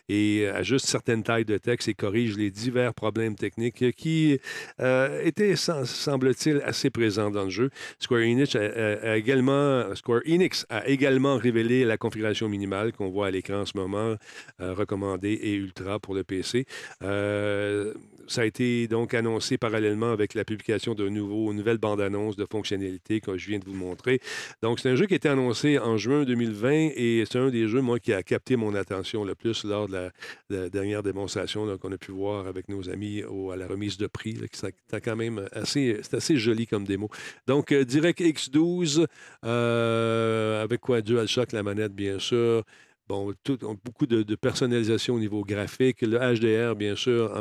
et 0.08 0.46
ajustent 0.48 0.86
certaines 0.86 1.22
tailles 1.22 1.44
de 1.44 1.58
texte 1.58 1.88
et 1.88 1.94
corrigent 1.94 2.36
les 2.36 2.50
divers 2.50 2.94
problèmes 2.94 3.34
techniques 3.34 3.92
qui 3.92 4.38
euh, 4.80 5.20
étaient, 5.22 5.56
semble-t-il, 5.56 6.60
assez 6.64 6.90
présents 6.90 7.30
dans 7.30 7.44
le 7.44 7.50
jeu. 7.50 7.70
Square 7.98 8.22
Enix 8.22 8.56
a 8.56 9.16
également, 9.16 9.94
Square 9.94 10.22
Enix 10.26 10.66
a 10.68 10.86
également 10.86 11.36
révéler 11.36 11.84
la 11.84 11.96
configuration 11.96 12.48
minimale 12.48 12.92
qu'on 12.92 13.08
voit 13.08 13.28
à 13.28 13.30
l'écran 13.30 13.60
en 13.60 13.66
ce 13.66 13.76
moment, 13.76 14.16
euh, 14.60 14.74
recommandée 14.74 15.32
et 15.32 15.54
ultra 15.54 15.98
pour 15.98 16.14
le 16.14 16.24
PC. 16.24 16.66
Euh, 17.02 17.94
ça 18.28 18.42
a 18.42 18.44
été 18.44 18.88
donc 18.88 19.14
annoncé 19.14 19.58
parallèlement 19.58 20.10
avec 20.10 20.34
la 20.34 20.44
publication 20.44 20.94
de 20.94 21.08
nouveau, 21.08 21.52
nouvelle 21.52 21.78
bande-annonce 21.78 22.36
de 22.36 22.46
fonctionnalités 22.50 23.20
que 23.20 23.36
je 23.36 23.48
viens 23.48 23.58
de 23.58 23.64
vous 23.64 23.74
montrer. 23.74 24.20
Donc, 24.62 24.80
c'est 24.80 24.90
un 24.90 24.96
jeu 24.96 25.06
qui 25.06 25.14
a 25.14 25.16
été 25.16 25.28
annoncé 25.28 25.78
en 25.78 25.96
juin 25.96 26.24
2020 26.24 26.70
et 26.94 27.24
c'est 27.30 27.38
un 27.38 27.50
des 27.50 27.68
jeux, 27.68 27.80
moi, 27.80 27.98
qui 27.98 28.12
a 28.12 28.22
capté 28.22 28.56
mon 28.56 28.74
attention 28.74 29.24
le 29.24 29.34
plus 29.34 29.64
lors 29.64 29.88
de 29.88 30.10
la, 30.50 30.68
dernière 30.68 31.02
démonstration 31.02 31.76
qu'on 31.78 31.92
a 31.92 31.98
pu 31.98 32.12
voir 32.12 32.46
avec 32.46 32.68
nos 32.68 32.88
amis 32.88 33.22
à 33.52 33.56
la 33.56 33.66
remise 33.66 33.96
de 33.96 34.06
prix. 34.06 34.36
C'est 34.52 35.00
quand 35.00 35.16
même 35.16 35.46
assez, 35.52 36.00
assez 36.12 36.36
joli 36.36 36.66
comme 36.66 36.84
démo. 36.84 37.08
Donc, 37.46 37.72
euh, 37.72 37.84
Direct 37.84 38.20
X12, 38.20 39.06
euh, 39.44 40.62
avec 40.62 40.80
quoi? 40.80 41.00
DualShock, 41.00 41.52
la 41.52 41.62
manette, 41.62 41.92
bien 41.92 42.18
sûr. 42.18 42.64
Bon, 43.08 43.32
tout, 43.44 43.58
beaucoup 43.84 44.06
de, 44.06 44.34
personnalisation 44.34 45.14
au 45.14 45.20
niveau 45.20 45.44
graphique. 45.44 46.02
Le 46.02 46.18
HDR, 46.18 46.74
bien 46.74 46.96
sûr, 46.96 47.32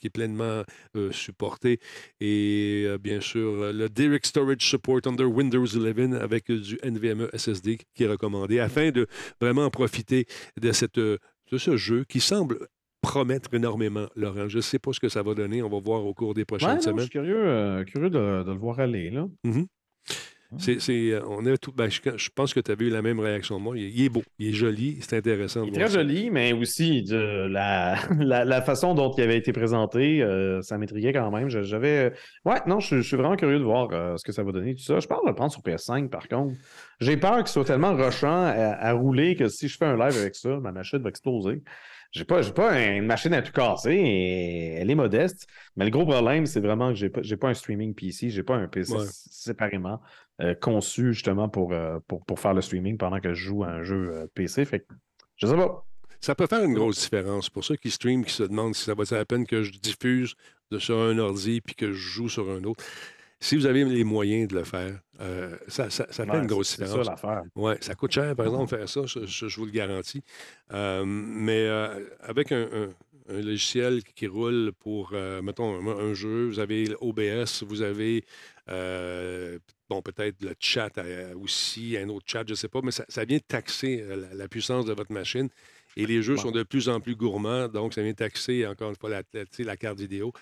qui 0.00 0.06
est 0.06 0.10
pleinement 0.10 0.62
euh, 0.96 1.12
supporté. 1.12 1.78
Et 2.20 2.84
euh, 2.86 2.98
bien 2.98 3.20
sûr, 3.20 3.72
le 3.72 3.88
Direct 3.88 4.26
Storage 4.26 4.62
Support 4.62 5.00
under 5.06 5.30
Windows 5.30 5.64
11 5.64 6.16
avec 6.20 6.50
du 6.50 6.78
NVMe 6.82 7.28
SSD 7.34 7.78
qui 7.94 8.04
est 8.04 8.08
recommandé 8.08 8.60
afin 8.60 8.90
de 8.90 9.06
vraiment 9.40 9.68
profiter 9.70 10.26
de, 10.60 10.72
cette, 10.72 10.98
de 10.98 11.18
ce 11.52 11.76
jeu 11.76 12.04
qui 12.04 12.20
semble 12.20 12.68
promettre 13.04 13.52
énormément, 13.52 14.06
Laurent. 14.16 14.48
Je 14.48 14.56
ne 14.56 14.62
sais 14.62 14.78
pas 14.78 14.92
ce 14.92 15.00
que 15.00 15.08
ça 15.08 15.22
va 15.22 15.34
donner. 15.34 15.62
On 15.62 15.68
va 15.68 15.78
voir 15.78 16.04
au 16.04 16.14
cours 16.14 16.34
des 16.34 16.44
prochaines 16.44 16.80
semaines. 16.80 16.98
je 16.98 17.02
suis 17.02 17.10
curieux, 17.10 17.46
euh, 17.46 17.84
curieux 17.84 18.10
de, 18.10 18.44
le 18.46 18.52
voir 18.52 18.80
aller. 18.80 19.10
Là. 19.10 19.28
Mm-hmm. 19.44 19.66
C'est, 20.58 20.78
euh, 20.90 21.20
on 21.28 21.44
est 21.46 21.56
tout, 21.58 21.72
ben, 21.72 21.88
je, 21.90 22.28
pense 22.34 22.54
que 22.54 22.60
tu 22.60 22.70
avais 22.70 22.86
eu 22.86 22.90
la 22.90 23.02
même 23.02 23.20
réaction 23.20 23.58
de 23.58 23.62
moi. 23.62 23.76
Il, 23.76 24.04
est 24.04 24.08
beau, 24.08 24.22
il 24.38 24.48
est 24.48 24.52
joli, 24.52 24.98
c'est 25.00 25.16
intéressant. 25.16 25.64
Il 25.64 25.70
est 25.70 25.84
très 25.84 25.90
joli, 25.90 26.30
mais 26.30 26.52
aussi 26.52 27.02
de 27.02 27.46
la, 27.50 27.96
la, 28.44 28.62
façon 28.62 28.94
dont 28.94 29.12
il 29.12 29.22
avait 29.22 29.36
été 29.36 29.52
présenté, 29.52 30.22
euh, 30.22 30.62
ça 30.62 30.78
m'intriguait 30.78 31.12
quand 31.12 31.30
même. 31.30 31.48
J'avais. 31.48 32.12
Ouais, 32.44 32.60
non, 32.66 32.80
je, 32.80 33.00
suis 33.00 33.16
vraiment 33.16 33.36
curieux 33.36 33.58
de 33.58 33.64
voir 33.64 33.88
euh, 33.92 34.16
ce 34.16 34.24
que 34.24 34.32
ça 34.32 34.42
va 34.42 34.52
donner, 34.52 34.74
tout 34.74 34.82
ça. 34.82 35.00
Je 35.00 35.06
parle 35.06 35.22
de 35.24 35.28
le 35.28 35.34
prendre 35.34 35.52
sur 35.52 35.62
PS5, 35.62 36.08
par 36.08 36.28
contre. 36.28 36.54
J'ai 37.00 37.16
peur 37.16 37.38
qu'il 37.38 37.48
soit 37.48 37.64
tellement 37.64 37.94
rushant 37.94 38.44
à, 38.44 38.92
rouler 38.92 39.36
que 39.36 39.48
si 39.48 39.68
je 39.68 39.76
fais 39.76 39.86
un 39.86 39.96
live 39.96 40.18
avec 40.18 40.34
ça, 40.34 40.60
ma 40.60 40.72
machine 40.72 40.98
va 40.98 41.08
exploser. 41.08 41.62
J'ai 42.14 42.24
pas, 42.24 42.40
pas 42.52 42.80
une 42.80 43.06
machine 43.06 43.34
à 43.34 43.42
tout 43.42 43.50
casser 43.50 43.92
et 43.92 44.74
elle 44.74 44.88
est 44.88 44.94
modeste. 44.94 45.48
Mais 45.76 45.84
le 45.84 45.90
gros 45.90 46.06
problème, 46.06 46.46
c'est 46.46 46.60
vraiment 46.60 46.90
que 46.90 46.94
j'ai 46.94 47.10
pas, 47.10 47.22
pas 47.40 47.48
un 47.48 47.54
streaming 47.54 47.92
PC, 47.92 48.30
j'ai 48.30 48.44
pas 48.44 48.54
un 48.54 48.68
PC 48.68 48.94
séparément 49.10 50.00
euh, 50.40 50.54
conçu 50.54 51.12
justement 51.12 51.50
euh, 51.72 51.98
pour, 52.06 52.24
pour, 52.24 52.38
faire 52.38 52.54
le 52.54 52.62
streaming 52.62 52.96
pendant 52.96 53.18
que 53.18 53.34
je 53.34 53.44
joue 53.46 53.64
à 53.64 53.68
un 53.68 53.82
jeu 53.82 54.12
euh, 54.12 54.26
PC. 54.32 54.64
Fait 54.64 54.80
que 54.80 54.94
je 55.36 55.48
sais 55.48 55.56
pas. 55.56 55.84
Ça 56.20 56.36
peut 56.36 56.46
faire 56.46 56.62
une 56.62 56.74
grosse 56.74 57.00
différence. 57.00 57.50
Pour 57.50 57.64
ceux 57.64 57.76
qui 57.76 57.90
streament, 57.90 58.24
qui 58.24 58.32
se 58.32 58.44
demandent 58.44 58.76
si 58.76 58.84
ça 58.84 58.94
vaut 58.94 59.02
la 59.10 59.24
peine 59.24 59.44
que 59.44 59.64
je 59.64 59.72
diffuse 59.72 60.36
de 60.70 60.78
sur 60.78 60.96
un 60.96 61.18
ordi 61.18 61.60
puis 61.60 61.74
que 61.74 61.92
je 61.92 61.98
joue 61.98 62.28
sur 62.28 62.48
un 62.48 62.62
autre. 62.62 62.84
Si 63.44 63.56
vous 63.56 63.66
avez 63.66 63.84
les 63.84 64.04
moyens 64.04 64.48
de 64.48 64.54
le 64.54 64.64
faire, 64.64 64.98
ça, 65.68 65.90
ça, 65.90 66.06
fait 66.06 66.22
une 66.22 66.46
grosse 66.46 66.78
différence. 66.78 67.06
C'est 67.06 67.20
ça. 67.20 67.42
Ouais, 67.54 67.76
ça 67.82 67.94
coûte 67.94 68.12
cher, 68.12 68.34
par 68.34 68.46
exemple, 68.46 68.74
faire 68.74 68.88
ça, 68.88 69.02
je, 69.04 69.56
vous 69.56 69.66
le 69.66 69.70
garantis. 69.70 70.22
mais 70.72 71.68
avec 72.20 72.52
un, 72.52 72.88
logiciel 73.28 74.02
qui 74.02 74.28
roule 74.28 74.72
pour, 74.78 75.12
mettons, 75.42 75.74
un, 75.90 76.14
jeu, 76.14 76.46
vous 76.46 76.58
avez 76.58 76.86
l'OBS, 76.86 77.64
vous 77.66 77.82
avez 77.82 78.24
bon, 78.66 80.00
peut-être 80.00 80.42
le 80.42 80.54
chat 80.58 80.92
aussi, 81.38 81.98
un 81.98 82.08
autre 82.08 82.24
chat, 82.26 82.44
je 82.46 82.52
ne 82.52 82.56
sais 82.56 82.68
pas, 82.68 82.80
mais 82.82 82.92
ça, 82.92 83.24
vient 83.26 83.40
taxer 83.46 84.06
la, 84.32 84.48
puissance 84.48 84.86
de 84.86 84.94
votre 84.94 85.12
machine. 85.12 85.50
Et 85.98 86.06
les 86.06 86.22
jeux 86.22 86.38
sont 86.38 86.50
de 86.50 86.62
plus 86.62 86.88
en 86.88 86.98
plus 86.98 87.14
gourmands, 87.14 87.68
donc 87.68 87.92
ça 87.92 88.02
vient 88.02 88.14
taxer, 88.14 88.66
encore 88.66 88.88
une 88.88 88.96
fois, 88.96 89.10
la, 89.10 89.22
la 89.58 89.76
carte 89.76 90.00
vidéo 90.00 90.32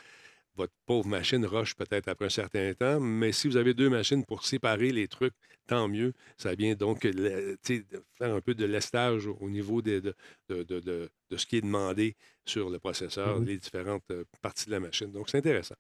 votre 0.57 0.73
pauvre 0.87 1.07
machine 1.07 1.45
rush 1.47 1.75
peut-être 1.75 2.09
après 2.09 2.27
un 2.27 2.31
certain 2.31 2.73
temps, 2.75 3.01
mais 3.01 3.33
si 3.33 3.49
vous 3.49 3.57
avez 3.57 3.75
deux 3.75 3.89
machines 3.89 4.25
pour 4.25 4.45
séparer 4.45 4.93
les 4.93 5.09
trucs, 5.09 5.35
tant 5.67 5.89
mieux. 5.89 6.13
Ça 6.37 6.55
vient 6.55 6.75
donc 6.75 7.03
faire 7.03 8.35
un 8.35 8.41
peu 8.41 8.55
de 8.55 8.65
lestage 8.65 9.27
au 9.27 9.49
niveau 9.49 9.83
de, 9.83 10.15
de, 10.49 10.63
de, 10.65 11.11
ce 11.37 11.47
qui 11.47 11.57
est 11.57 11.61
demandé 11.63 12.17
sur 12.45 12.71
le 12.71 12.79
processeur, 12.79 13.41
mm-hmm. 13.41 13.47
les 13.47 13.57
différentes 13.57 14.03
euh, 14.11 14.25
parties 14.43 14.67
de 14.67 14.73
la 14.73 14.81
machine. 14.81 15.11
Donc, 15.13 15.31
c'est 15.31 15.39
intéressant. 15.39 15.77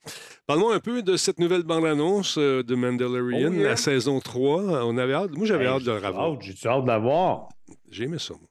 Parlons 0.47 0.71
un 0.71 0.79
peu 0.79 1.03
de 1.03 1.17
cette 1.17 1.41
nouvelle 1.41 1.65
bande-annonce 1.65 2.39
euh, 2.39 2.63
de 2.63 2.75
Mandalorian, 2.77 3.53
oh, 3.53 3.63
la 3.63 3.77
saison 3.77 4.21
3. 4.21 4.87
On 4.87 4.97
avait 4.97 5.15
hâte, 5.15 5.33
moi, 5.33 5.45
j'avais 5.45 5.67
hâte 5.67 5.83
de 5.83 5.91
le 5.91 5.97
revoir. 5.97 6.41
J'ai 6.41 6.69
hâte 6.69 6.83
de 6.85 6.89
la 6.89 6.99
voir? 6.99 7.49
J'ai 7.91 8.05
aimé 8.05 8.19
ça, 8.19 8.35
moi. 8.35 8.49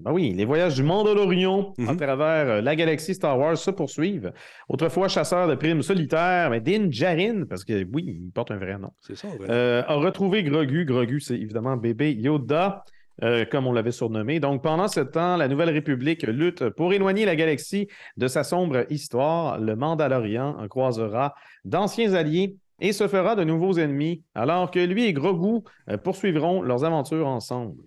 Ben 0.00 0.12
oui, 0.12 0.34
les 0.34 0.44
voyages 0.44 0.74
du 0.74 0.82
Mandalorian 0.82 1.72
à 1.78 1.92
Mhm. 1.92 1.96
travers 1.96 2.48
euh, 2.48 2.60
la 2.60 2.76
galaxie 2.76 3.14
Star 3.14 3.38
Wars 3.38 3.56
se 3.56 3.70
poursuivent. 3.70 4.30
Autrefois 4.68 5.08
chasseur 5.08 5.48
de 5.48 5.54
primes 5.54 5.80
solitaire, 5.80 6.50
mais 6.50 6.60
Din 6.60 6.88
Djarin, 6.90 7.44
parce 7.48 7.64
que 7.64 7.86
oui, 7.94 8.04
il 8.26 8.30
porte 8.30 8.50
un 8.50 8.58
vrai 8.58 8.78
nom, 8.78 8.90
C'est 9.00 9.16
ça, 9.16 9.28
vrai. 9.28 9.46
euh, 9.48 9.82
a 9.86 9.94
retrouvé 9.94 10.42
Grogu. 10.42 10.84
Grogu, 10.84 11.20
c'est 11.20 11.36
évidemment 11.36 11.78
bébé 11.78 12.12
Yoda, 12.12 12.84
euh, 13.22 13.46
comme 13.46 13.66
on 13.66 13.72
l'avait 13.72 13.90
surnommé. 13.90 14.38
Donc, 14.38 14.62
pendant 14.62 14.86
ce 14.88 15.00
temps, 15.00 15.38
la 15.38 15.48
Nouvelle 15.48 15.70
République 15.70 16.24
lutte 16.24 16.68
pour 16.68 16.92
éloigner 16.92 17.24
la 17.24 17.34
galaxie 17.34 17.88
de 18.18 18.28
sa 18.28 18.44
sombre 18.44 18.84
histoire. 18.92 19.58
Le 19.58 19.76
Mandalorian 19.76 20.68
croisera 20.68 21.34
d'anciens 21.64 22.12
alliés 22.12 22.56
et 22.80 22.92
se 22.92 23.08
fera 23.08 23.34
de 23.34 23.44
nouveaux 23.44 23.78
ennemis, 23.78 24.22
alors 24.34 24.70
que 24.70 24.78
lui 24.78 25.06
et 25.06 25.14
Grogu 25.14 25.62
poursuivront 26.04 26.60
leurs 26.60 26.84
aventures 26.84 27.26
ensemble. 27.26 27.82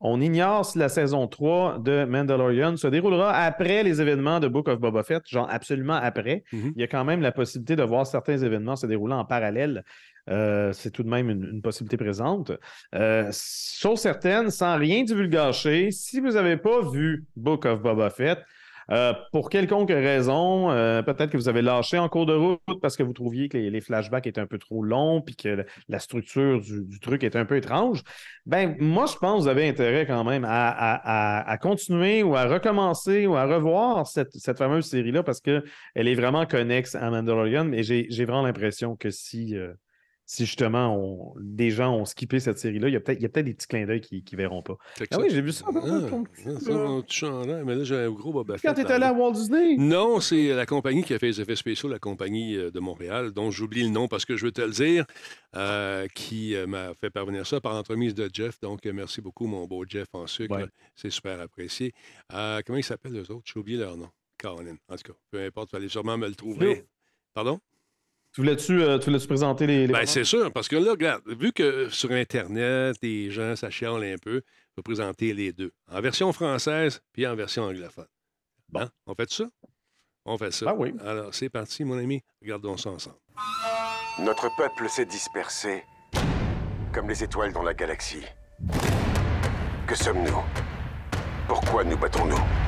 On 0.00 0.20
ignore 0.20 0.66
si 0.66 0.78
la 0.78 0.88
saison 0.88 1.26
3 1.26 1.78
de 1.78 2.04
Mandalorian 2.04 2.76
se 2.76 2.86
déroulera 2.86 3.32
après 3.32 3.82
les 3.82 4.00
événements 4.00 4.40
de 4.40 4.48
Book 4.48 4.68
of 4.68 4.78
Boba 4.78 5.02
Fett, 5.02 5.22
genre 5.26 5.48
absolument 5.50 5.94
après. 5.94 6.44
Mhm. 6.52 6.72
Il 6.76 6.80
y 6.80 6.84
a 6.84 6.86
quand 6.86 7.04
même 7.04 7.22
la 7.22 7.32
possibilité 7.32 7.76
de 7.76 7.82
voir 7.82 8.06
certains 8.06 8.36
événements 8.36 8.76
se 8.76 8.86
dérouler 8.86 9.14
en 9.14 9.24
parallèle. 9.24 9.84
Euh, 10.28 10.72
c'est 10.72 10.90
tout 10.90 11.02
de 11.02 11.08
même 11.08 11.30
une, 11.30 11.44
une 11.44 11.62
possibilité 11.62 11.96
présente. 11.96 12.52
Euh, 12.94 13.30
chose 13.32 14.00
certaine, 14.00 14.50
sans 14.50 14.76
rien 14.76 15.02
divulgacher, 15.02 15.90
si 15.92 16.20
vous 16.20 16.32
n'avez 16.32 16.56
pas 16.56 16.82
vu 16.82 17.24
Book 17.36 17.64
of 17.64 17.80
Boba 17.80 18.10
Fett, 18.10 18.40
euh, 18.92 19.12
pour 19.32 19.50
quelconque 19.50 19.90
raison, 19.90 20.70
euh, 20.70 21.02
peut-être 21.02 21.30
que 21.30 21.36
vous 21.36 21.48
avez 21.48 21.62
lâché 21.62 21.98
en 21.98 22.08
cours 22.08 22.26
de 22.26 22.34
route 22.34 22.60
parce 22.80 22.96
que 22.96 23.02
vous 23.02 23.12
trouviez 23.12 23.48
que 23.48 23.58
les, 23.58 23.80
flashbacks 23.80 24.26
étaient 24.26 24.40
un 24.40 24.46
peu 24.46 24.58
trop 24.58 24.82
longs 24.82 25.20
puis 25.20 25.34
que 25.34 25.64
la 25.88 25.98
structure 25.98 26.60
du, 26.60 27.00
truc 27.00 27.24
est 27.24 27.36
un 27.36 27.44
peu 27.44 27.56
étrange. 27.56 28.02
Ben, 28.46 28.76
moi, 28.78 29.06
je 29.06 29.16
pense 29.16 29.38
que 29.38 29.42
vous 29.42 29.48
avez 29.48 29.68
intérêt 29.68 30.06
quand 30.06 30.24
même 30.24 30.46
à, 30.48 31.58
continuer 31.60 32.22
ou 32.22 32.36
à 32.36 32.46
recommencer 32.46 33.26
ou 33.26 33.36
à 33.36 33.44
revoir 33.44 34.06
cette, 34.06 34.56
fameuse 34.56 34.86
série-là 34.86 35.22
parce 35.22 35.40
qu'elle 35.40 35.62
est 35.94 36.14
vraiment 36.14 36.46
connexe 36.46 36.94
à 36.94 37.10
Mandalorian. 37.10 37.72
Et 37.72 37.82
j'ai 37.82 38.06
j'ai 38.08 38.24
vraiment 38.24 38.42
l'impression 38.42 38.96
que 38.96 39.10
si, 39.10 39.56
euh, 39.56 39.72
si 40.26 40.44
justement 40.44 40.94
on- 40.96 41.34
des 41.40 41.70
gens 41.70 41.94
ont 41.94 42.04
skippé 42.04 42.40
cette 42.40 42.58
série-là, 42.58 42.88
il 42.88 42.92
y 42.92 42.96
a 42.96 43.00
peut-être 43.00 43.20
des 43.44 43.54
petits 43.54 43.66
clins 43.68 43.86
d'œil 43.86 44.00
qui 44.00 44.22
ne 44.32 44.36
verront 44.36 44.60
pas. 44.62 44.76
Fait 44.96 45.06
Ah 45.12 45.14
ça- 45.16 45.20
oui, 45.22 45.28
j'ai 45.30 45.40
vu 45.40 45.52
ça. 45.52 45.64
Ah, 45.68 45.72
ton- 46.10 46.24
ça, 46.60 46.72
mon 46.72 47.00
petit 47.02 47.16
chandail, 47.18 47.62
mais 47.64 47.76
là, 47.76 47.84
j'ai 47.84 47.96
un 47.96 48.10
gros 48.10 48.32
Boba 48.32 48.56
Quand 48.60 48.74
tu 48.74 48.80
étais 48.80 48.92
allé 48.92 49.04
à 49.04 49.12
Walt 49.12 49.32
Disney? 49.32 49.76
Non, 49.76 50.20
c'est 50.20 50.48
la 50.54 50.66
compagnie 50.66 51.04
qui 51.04 51.14
a 51.14 51.18
fait 51.18 51.28
les 51.28 51.40
effets 51.40 51.56
spéciaux, 51.56 51.88
la 51.88 51.98
compagnie 52.00 52.56
euh, 52.56 52.70
de 52.70 52.80
Montréal, 52.80 53.30
dont 53.30 53.50
j'oublie 53.50 53.84
le 53.84 53.90
nom 53.90 54.08
parce 54.08 54.24
que 54.24 54.36
je 54.36 54.44
veux 54.46 54.52
te 54.52 54.60
le 54.62 54.70
dire, 54.72 55.06
euh, 55.54 56.06
qui 56.14 56.54
euh, 56.56 56.66
m'a 56.66 56.92
fait 56.94 57.10
parvenir 57.10 57.46
ça 57.46 57.60
par 57.60 57.72
l'entremise 57.74 58.14
de 58.14 58.28
Jeff. 58.32 58.58
Donc, 58.60 58.84
merci 58.86 59.20
beaucoup, 59.20 59.46
mon 59.46 59.66
beau 59.66 59.84
Jeff 59.88 60.08
en 60.12 60.26
sucre. 60.26 60.56
Ouais. 60.56 60.66
C'est 60.96 61.10
super 61.10 61.40
apprécié. 61.40 61.92
Euh, 62.32 62.60
comment 62.66 62.78
ils 62.78 62.84
s'appellent, 62.84 63.12
les 63.12 63.30
autres? 63.30 63.44
J'ai 63.44 63.60
oublié 63.60 63.78
leur 63.78 63.96
nom. 63.96 64.08
Caroline. 64.38 64.76
En 64.88 64.96
tout 64.96 65.12
cas, 65.12 65.18
peu 65.30 65.40
importe, 65.44 65.68
il 65.72 65.76
fallait 65.76 65.88
sûrement 65.88 66.18
me 66.18 66.26
le 66.28 66.34
trouver. 66.34 66.84
Pardon? 67.32 67.58
Tu 68.36 68.42
voulais-tu 68.42 68.82
euh, 68.82 68.98
tu 68.98 69.06
voulais-tu 69.06 69.28
présenter 69.28 69.66
les. 69.66 69.86
les 69.86 69.92
Ben, 69.94 70.04
c'est 70.04 70.24
sûr, 70.24 70.52
parce 70.52 70.68
que 70.68 70.76
là, 70.76 70.90
regarde, 70.90 71.22
vu 71.26 71.54
que 71.54 71.88
sur 71.88 72.10
Internet, 72.10 72.94
les 73.00 73.30
gens, 73.30 73.56
ça 73.56 73.70
chiale 73.70 74.04
un 74.04 74.18
peu, 74.18 74.42
je 74.44 74.76
vais 74.76 74.82
présenter 74.84 75.32
les 75.32 75.54
deux. 75.54 75.72
En 75.90 76.02
version 76.02 76.30
française, 76.34 77.00
puis 77.14 77.26
en 77.26 77.34
version 77.34 77.62
anglophone. 77.62 78.04
Bon. 78.68 78.80
Hein? 78.80 78.90
On 79.06 79.14
fait 79.14 79.30
ça? 79.30 79.44
On 80.26 80.36
fait 80.36 80.52
ça. 80.52 80.66
Ah 80.68 80.74
oui. 80.76 80.92
Alors, 81.02 81.34
c'est 81.34 81.48
parti, 81.48 81.82
mon 81.82 81.96
ami. 81.96 82.22
Regardons 82.42 82.76
ça 82.76 82.90
ensemble. 82.90 83.16
Notre 84.18 84.54
peuple 84.54 84.86
s'est 84.90 85.06
dispersé, 85.06 85.82
comme 86.92 87.08
les 87.08 87.24
étoiles 87.24 87.54
dans 87.54 87.62
la 87.62 87.72
galaxie. 87.72 88.26
Que 89.86 89.94
sommes-nous? 89.94 90.42
Pourquoi 91.48 91.84
nous 91.84 91.96
battons-nous? 91.96 92.65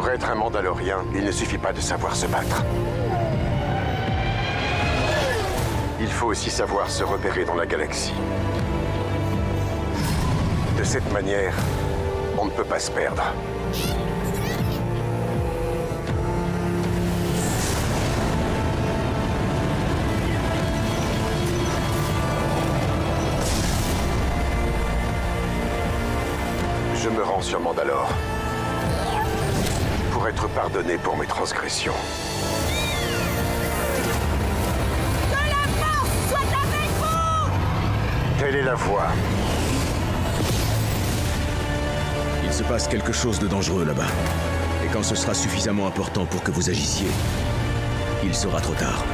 Pour 0.00 0.08
être 0.08 0.30
un 0.30 0.34
Mandalorien, 0.34 1.04
il 1.14 1.26
ne 1.26 1.30
suffit 1.30 1.58
pas 1.58 1.74
de 1.74 1.80
savoir 1.82 2.16
se 2.16 2.24
battre. 2.24 2.64
Il 6.00 6.06
faut 6.06 6.28
aussi 6.28 6.48
savoir 6.48 6.88
se 6.88 7.04
repérer 7.04 7.44
dans 7.44 7.54
la 7.54 7.66
galaxie. 7.66 8.14
De 10.78 10.84
cette 10.84 11.12
manière, 11.12 11.54
on 12.38 12.46
ne 12.46 12.50
peut 12.50 12.64
pas 12.64 12.78
se 12.78 12.90
perdre. 12.90 13.22
Je 26.94 27.08
me 27.10 27.22
rends 27.22 27.42
sur 27.42 27.60
Mandalore 27.60 28.10
être 30.30 30.48
pardonné 30.50 30.96
pour 30.96 31.16
mes 31.16 31.26
transgressions. 31.26 31.92
Telle 38.38 38.54
est 38.54 38.62
la 38.62 38.76
voie. 38.76 39.08
Il 42.44 42.52
se 42.52 42.62
passe 42.62 42.86
quelque 42.86 43.12
chose 43.12 43.40
de 43.40 43.48
dangereux 43.48 43.84
là-bas. 43.84 44.06
Et 44.84 44.88
quand 44.92 45.02
ce 45.02 45.16
sera 45.16 45.34
suffisamment 45.34 45.88
important 45.88 46.26
pour 46.26 46.44
que 46.44 46.52
vous 46.52 46.70
agissiez, 46.70 47.10
il 48.22 48.32
sera 48.32 48.60
trop 48.60 48.74
tard. 48.74 49.04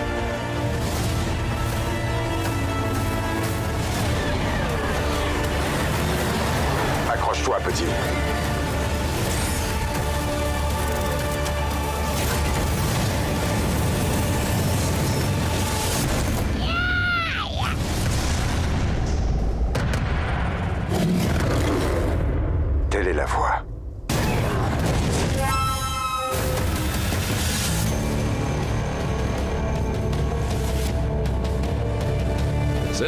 Accroche-toi, 7.10 7.58
petit. 7.64 8.45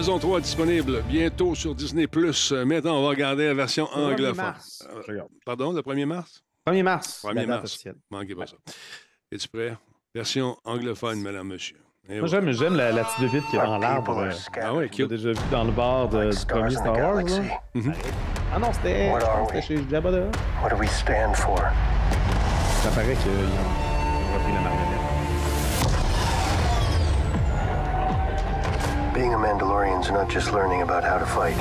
Saison 0.09 0.19
3 0.21 0.41
disponible 0.41 1.03
bientôt 1.03 1.55
sur 1.55 1.75
Disney+. 1.75 2.07
Euh, 2.17 2.65
Maintenant, 2.65 2.97
on 2.97 3.03
va 3.03 3.09
regarder 3.11 3.47
la 3.49 3.53
version 3.53 3.85
1er 3.85 4.13
anglophone. 4.15 4.37
mars. 4.37 4.89
Euh. 5.11 5.21
Pardon, 5.45 5.71
le 5.75 5.83
1er 5.83 6.07
mars? 6.07 6.43
1er 6.67 6.83
mars. 6.83 7.23
1er 7.27 7.35
la 7.35 7.41
date 7.45 7.49
mars. 7.49 7.85
Manquez 8.11 8.35
pas 8.35 8.47
ça. 8.47 8.57
Es-tu 9.31 9.49
prêt? 9.49 9.77
Version 10.15 10.57
anglophone, 10.65 11.21
madame, 11.21 11.49
monsieur. 11.49 11.77
Et 12.09 12.21
Moi, 12.21 12.27
j'aime, 12.27 12.51
j'aime 12.53 12.75
la, 12.75 12.91
la 12.91 13.05
petite 13.05 13.21
bébite 13.31 13.47
qui 13.51 13.57
est 13.57 13.59
dans 13.59 13.77
l'arbre. 13.77 14.17
euh, 14.21 14.31
Ah 14.63 14.73
ouais, 14.73 14.85
l'as 14.85 14.89
cute. 14.89 15.09
déjà 15.11 15.33
vu 15.33 15.39
dans 15.51 15.65
le 15.65 15.73
bar 15.73 16.09
de- 16.09 16.31
du 16.31 16.47
premier 16.47 16.71
Star 16.71 16.97
Wars, 16.97 17.17
là? 17.17 17.61
Ah 18.55 18.59
non, 18.59 18.73
c'était, 18.73 19.61
chez 19.61 19.77
Jabba. 19.91 20.11
What 20.63 20.71
do 20.71 20.77
we 20.79 20.89
stand 20.89 21.37
for? 21.37 21.59
Ça 22.83 22.89
paraît 22.95 23.13
qu'ils 23.15 23.31
ont, 23.31 24.33
repris 24.39 24.55
la 24.55 24.61
marionnette. 24.63 24.78
Being 29.19 29.35
a 29.35 29.37
Mandalorian 29.37 30.01
is 30.01 30.13
not 30.13 30.29
just 30.31 30.53
learning 30.53 30.83
about 30.83 31.03
how 31.03 31.19
to 31.19 31.27
fight. 31.27 31.59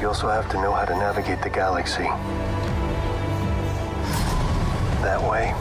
You 0.00 0.08
also 0.08 0.26
have 0.30 0.48
to 0.52 0.56
know 0.56 0.72
how 0.72 0.86
to 0.86 0.94
navigate 0.94 1.42
the 1.42 1.50
galaxy. 1.50 2.04
That 5.04 5.20
way, 5.20 5.52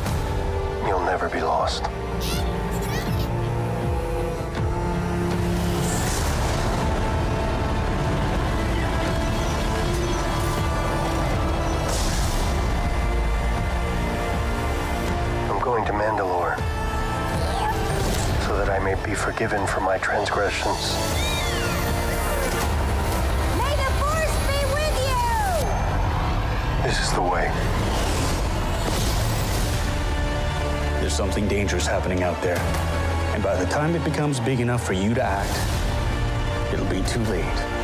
you'll 0.87 1.03
never 1.03 1.27
be 1.27 1.41
lost. 1.41 1.83
I 19.39 19.41
may 19.41 19.47
forgiven 19.47 19.67
for 19.67 19.79
my 19.79 19.97
transgressions. 19.99 20.95
May 23.55 23.73
the 23.77 23.89
Force 23.97 24.35
be 24.47 24.59
with 24.75 24.95
you! 25.07 25.27
This 26.83 26.99
is 26.99 27.13
the 27.13 27.21
way. 27.21 27.49
There's 30.99 31.13
something 31.13 31.47
dangerous 31.47 31.87
happening 31.87 32.21
out 32.21 32.41
there. 32.41 32.59
And 33.33 33.41
by 33.41 33.55
the 33.55 33.65
time 33.71 33.95
it 33.95 34.03
becomes 34.03 34.41
big 34.41 34.59
enough 34.59 34.85
for 34.85 34.93
you 34.93 35.13
to 35.13 35.23
act, 35.23 36.73
it'll 36.73 36.85
be 36.87 37.01
too 37.03 37.23
late. 37.31 37.78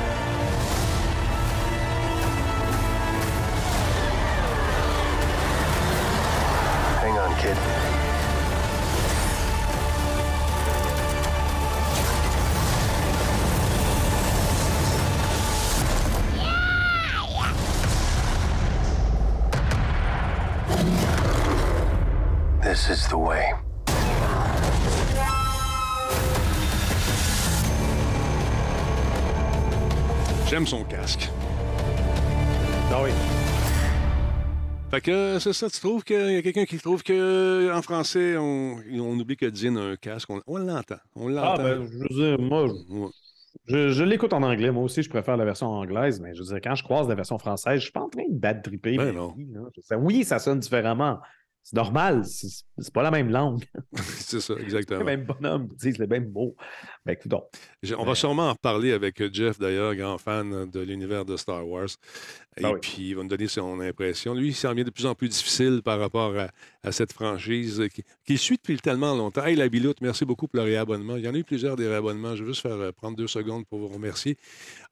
Fait 34.92 35.02
que 35.02 35.40
c'est 35.40 35.52
ça, 35.54 35.70
tu 35.70 35.80
trouves 35.80 36.04
qu'il 36.04 36.32
y 36.32 36.38
a 36.38 36.42
quelqu'un 36.42 36.66
qui 36.66 36.78
trouve 36.78 37.04
que 37.04 37.72
en 37.74 37.82
français, 37.82 38.38
on, 38.38 38.78
on 38.94 39.20
oublie 39.20 39.36
que 39.36 39.48
Dean 39.48 39.76
a 39.76 39.82
un 39.92 39.96
casque. 39.98 40.30
On, 40.30 40.42
on 40.48 40.58
l'entend. 40.58 40.96
On 41.16 41.28
Ah, 41.36 41.58
l'entend. 41.58 41.64
ben, 41.64 41.88
je 41.92 41.98
veux 41.98 42.08
dire, 42.38 42.40
moi, 42.40 42.64
Ouais. 42.66 43.10
je, 43.68 43.90
je 43.90 44.04
l'écoute 44.04 44.32
en 44.32 44.44
anglais. 44.44 44.72
Moi 44.72 44.84
aussi, 44.84 45.02
je 45.04 45.10
préfère 45.10 45.36
la 45.38 45.44
version 45.46 45.68
anglaise, 45.68 46.22
mais 46.22 46.34
je 46.34 46.40
veux 46.40 46.46
dire, 46.46 46.60
quand 46.64 46.76
je 46.76 46.84
croise 46.84 47.10
la 47.10 47.16
version 47.16 47.38
française, 47.38 47.78
je 47.80 47.84
suis 47.84 47.92
pas 47.92 48.02
en 48.02 48.10
train 48.10 48.24
de 48.30 48.38
bad 48.40 48.62
tripper. 48.64 48.96
Ben 48.96 49.14
non. 49.14 49.34
oui, 50.00 50.24
ça 50.24 50.40
sonne 50.40 50.60
différemment. 50.60 51.20
C'est 51.66 51.78
normal. 51.78 52.24
C'est 52.26 52.94
pas 52.94 53.02
la 53.02 53.10
même 53.10 53.32
langue. 53.32 53.64
c'est 53.96 54.40
ça, 54.40 54.54
le 54.56 54.62
exactement. 54.62 55.04
même 55.04 55.26
bonhomme 55.26 55.68
disent 55.76 55.98
les 55.98 56.06
mêmes 56.06 56.32
mots. 56.32 56.56
Ben, 57.04 57.18
donc. 57.26 57.46
On 57.98 58.06
va 58.06 58.14
sûrement 58.14 58.50
en 58.50 58.54
reparler 58.54 58.92
avec 58.92 59.20
euh, 59.20 59.32
Jeff, 59.34 59.58
d'ailleurs, 59.58 59.96
grand 59.96 60.20
fan 60.20 60.70
de 60.70 60.80
l'univers 60.82 61.26
de 61.26 61.36
Star 61.38 61.68
Wars. 61.68 61.90
Et 62.58 62.66
oui. 62.66 62.80
puis, 62.80 63.10
il 63.10 63.16
va 63.16 63.24
nous 63.24 63.30
donner 63.30 63.48
son 63.48 63.80
impression. 63.80 64.36
Lui, 64.36 64.50
il 64.50 64.54
s'en 64.54 64.74
vient 64.76 64.84
de 64.84 64.92
plus 64.92 65.08
en 65.08 65.16
plus 65.16 65.28
difficile 65.28 65.82
par 65.84 66.00
rapport 66.00 66.38
à, 66.38 66.50
à 66.84 66.92
cette 66.92 67.12
franchise 67.12 67.82
qui, 67.94 68.04
qui 68.26 68.38
suit 68.38 68.58
depuis 68.58 68.78
tellement 68.78 69.16
longtemps. 69.16 69.44
Hey, 69.44 69.56
la 69.56 69.68
Biloute, 69.68 70.02
merci 70.02 70.24
beaucoup 70.24 70.48
pour 70.48 70.58
le 70.58 70.66
réabonnement. 70.66 71.18
Il 71.18 71.26
y 71.26 71.28
en 71.28 71.34
a 71.34 71.38
eu 71.38 71.44
plusieurs 71.44 71.76
des 71.76 71.88
réabonnements. 71.88 72.36
Je 72.36 72.44
vais 72.44 72.50
juste 72.50 72.62
faire 72.62 72.74
euh, 72.74 72.92
prendre 72.92 73.18
deux 73.18 73.28
secondes 73.28 73.66
pour 73.66 73.80
vous 73.80 73.88
remercier. 73.88 74.38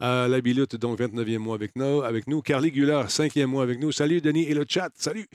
Euh, 0.01 0.27
la 0.27 0.41
Biloute, 0.41 0.75
donc 0.75 0.99
29e 0.99 1.37
mois 1.37 1.55
avec 1.55 1.75
nous. 1.75 2.01
Avec 2.01 2.27
nous. 2.27 2.41
Carly 2.41 2.71
Gullard, 2.71 3.07
5e 3.07 3.45
mois 3.45 3.63
avec 3.63 3.79
nous. 3.79 3.91
Salut, 3.91 4.21
Denis 4.21 4.43
et 4.43 4.53
le 4.55 4.65
chat. 4.67 4.89
Salut. 4.95 5.27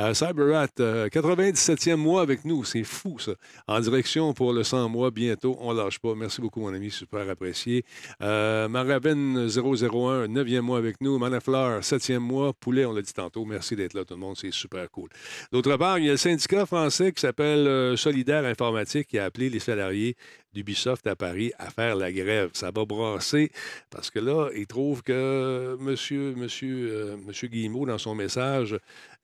Euh, 0.00 0.14
Cyberrat, 0.14 0.68
euh, 0.86 1.08
97e 1.08 1.96
mois 1.96 2.22
avec 2.22 2.44
nous. 2.44 2.64
C'est 2.64 2.84
fou, 2.84 3.18
ça. 3.18 3.32
En 3.66 3.80
direction 3.80 4.32
pour 4.32 4.52
le 4.52 4.62
100 4.62 4.88
mois 4.88 5.10
bientôt. 5.10 5.56
On 5.60 5.72
lâche 5.72 5.98
pas. 5.98 6.14
Merci 6.14 6.40
beaucoup, 6.40 6.60
mon 6.60 6.72
ami. 6.72 6.90
Super 6.90 7.28
apprécié. 7.28 7.84
Euh, 8.22 8.68
Maraven 8.68 9.48
001, 9.48 10.28
9e 10.28 10.60
mois 10.60 10.78
avec 10.78 11.00
nous. 11.00 11.18
Manafleur, 11.18 11.80
7e 11.80 12.18
mois. 12.18 12.52
Poulet, 12.52 12.84
on 12.84 12.92
l'a 12.92 13.02
dit 13.02 13.12
tantôt. 13.12 13.44
Merci 13.44 13.76
d'être 13.76 13.94
là, 13.94 14.04
tout 14.04 14.14
le 14.14 14.20
monde. 14.20 14.36
C'est 14.36 14.52
super 14.52 14.90
cool. 14.90 15.08
D'autre 15.52 15.76
part, 15.76 15.98
il 15.98 16.06
y 16.06 16.08
a 16.08 16.12
le 16.12 16.18
syndicat 16.18 16.66
français 16.66 17.12
qui 17.12 17.20
s'appelle 17.20 17.66
euh, 17.66 17.96
Solidaire 17.96 18.44
Informatique 18.44 19.08
qui 19.08 19.18
a 19.18 19.24
appelé 19.24 19.50
les 19.50 19.58
salariés 19.58 20.16
d'Ubisoft 20.56 21.06
à 21.06 21.14
Paris 21.14 21.52
à 21.58 21.70
faire 21.70 21.96
la 21.96 22.10
grève. 22.10 22.50
Ça 22.54 22.70
va 22.70 22.84
brasser 22.84 23.50
parce 23.90 24.10
que 24.10 24.18
là, 24.18 24.48
ils 24.56 24.66
trouvent 24.66 25.02
que 25.02 25.76
monsieur, 25.78 26.34
monsieur, 26.34 26.88
euh, 26.90 27.16
monsieur 27.26 27.48
Guillemot, 27.48 27.86
dans 27.86 27.98
son 27.98 28.14
message, 28.14 28.76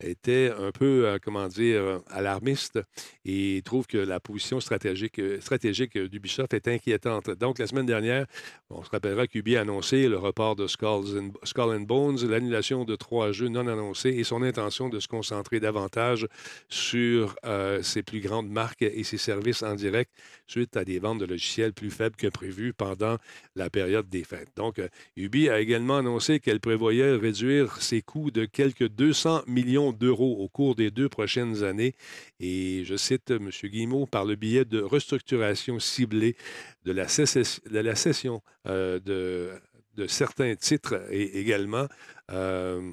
était 0.04 0.52
un 0.58 0.72
peu, 0.72 1.06
euh, 1.06 1.18
comment 1.22 1.48
dire, 1.48 1.80
euh, 1.80 1.98
alarmiste 2.10 2.80
et 3.24 3.62
trouve 3.64 3.86
que 3.86 3.98
la 3.98 4.20
position 4.20 4.60
stratégique, 4.60 5.18
euh, 5.18 5.40
stratégique 5.40 5.98
d'Ubisoft 5.98 6.54
est 6.54 6.68
inquiétante. 6.68 7.30
Donc, 7.30 7.58
la 7.58 7.66
semaine 7.66 7.86
dernière, 7.86 8.26
on 8.70 8.82
se 8.82 8.90
rappellera 8.90 9.26
qu'Ubi 9.26 9.56
a 9.56 9.62
annoncé 9.62 10.08
le 10.08 10.18
report 10.18 10.56
de 10.56 10.66
Skulls 10.66 11.18
and, 11.18 11.30
Skull 11.44 11.84
Bones, 11.86 12.18
l'annulation 12.28 12.84
de 12.84 12.96
trois 12.96 13.32
jeux 13.32 13.48
non 13.48 13.66
annoncés 13.66 14.10
et 14.10 14.24
son 14.24 14.42
intention 14.42 14.88
de 14.88 15.00
se 15.00 15.08
concentrer 15.08 15.60
davantage 15.60 16.26
sur 16.68 17.34
ses 17.82 18.02
plus 18.02 18.20
grandes 18.20 18.48
marques 18.48 18.82
et 18.82 19.04
ses 19.04 19.18
services 19.18 19.62
en 19.62 19.74
direct 19.74 20.10
suite 20.46 20.76
à 20.76 20.84
des 20.84 20.98
ventes 20.98 21.18
de 21.18 21.24
logiciels 21.24 21.72
plus 21.72 21.90
faibles 21.90 22.16
que 22.16 22.26
prévu 22.26 22.72
pendant 22.72 23.16
la 23.56 23.70
période 23.70 24.08
des 24.08 24.24
fêtes. 24.24 24.50
Donc, 24.56 24.80
Ubi 25.16 25.48
a 25.48 25.60
également 25.60 25.98
annoncé 25.98 26.40
qu'elle 26.40 26.60
prévoyait 26.60 27.16
réduire 27.16 27.80
ses 27.80 28.02
coûts 28.02 28.30
de 28.30 28.44
quelques 28.44 28.88
200 28.88 29.42
millions 29.46 29.91
d'euros 29.92 30.36
au 30.38 30.48
cours 30.48 30.74
des 30.74 30.90
deux 30.90 31.08
prochaines 31.08 31.62
années. 31.64 31.94
Et 32.40 32.82
je 32.84 32.96
cite 32.96 33.30
M. 33.30 33.50
Guillemot 33.50 34.06
par 34.06 34.24
le 34.24 34.36
biais 34.36 34.64
de 34.64 34.80
restructuration 34.80 35.78
ciblée 35.78 36.36
de 36.84 36.92
la, 36.92 37.06
cession 37.08 38.42
euh, 38.66 38.98
de, 39.00 40.06
certains 40.06 40.54
titres 40.56 41.00
et 41.10 41.38
également. 41.40 41.86
euh, 42.30 42.92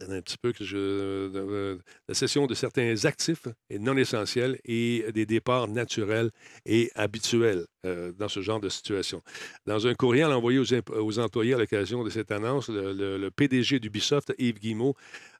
un 0.00 0.20
petit 0.22 0.38
peu 0.38 0.52
que 0.52 0.64
je. 0.64 1.78
la 2.08 2.14
cession 2.14 2.46
de 2.46 2.54
certains 2.54 3.04
actifs 3.04 3.48
non 3.70 3.96
essentiels 3.96 4.58
et 4.64 5.04
des 5.12 5.26
départs 5.26 5.68
naturels 5.68 6.30
et 6.66 6.90
habituels 6.94 7.66
euh, 7.84 8.12
dans 8.12 8.28
ce 8.28 8.40
genre 8.40 8.60
de 8.60 8.68
situation. 8.68 9.22
Dans 9.66 9.86
un 9.86 9.94
courriel 9.94 10.26
envoyé 10.26 10.58
aux, 10.58 11.18
employés 11.18 11.54
à 11.54 11.58
l'occasion 11.58 12.04
de 12.04 12.10
cette 12.10 12.30
annonce, 12.30 12.68
le, 12.68 12.92
le- 13.18 13.30
PDG 13.30 13.80
d'Ubisoft, 13.80 14.32
Yves 14.38 14.58
Guillemot, 14.58 14.94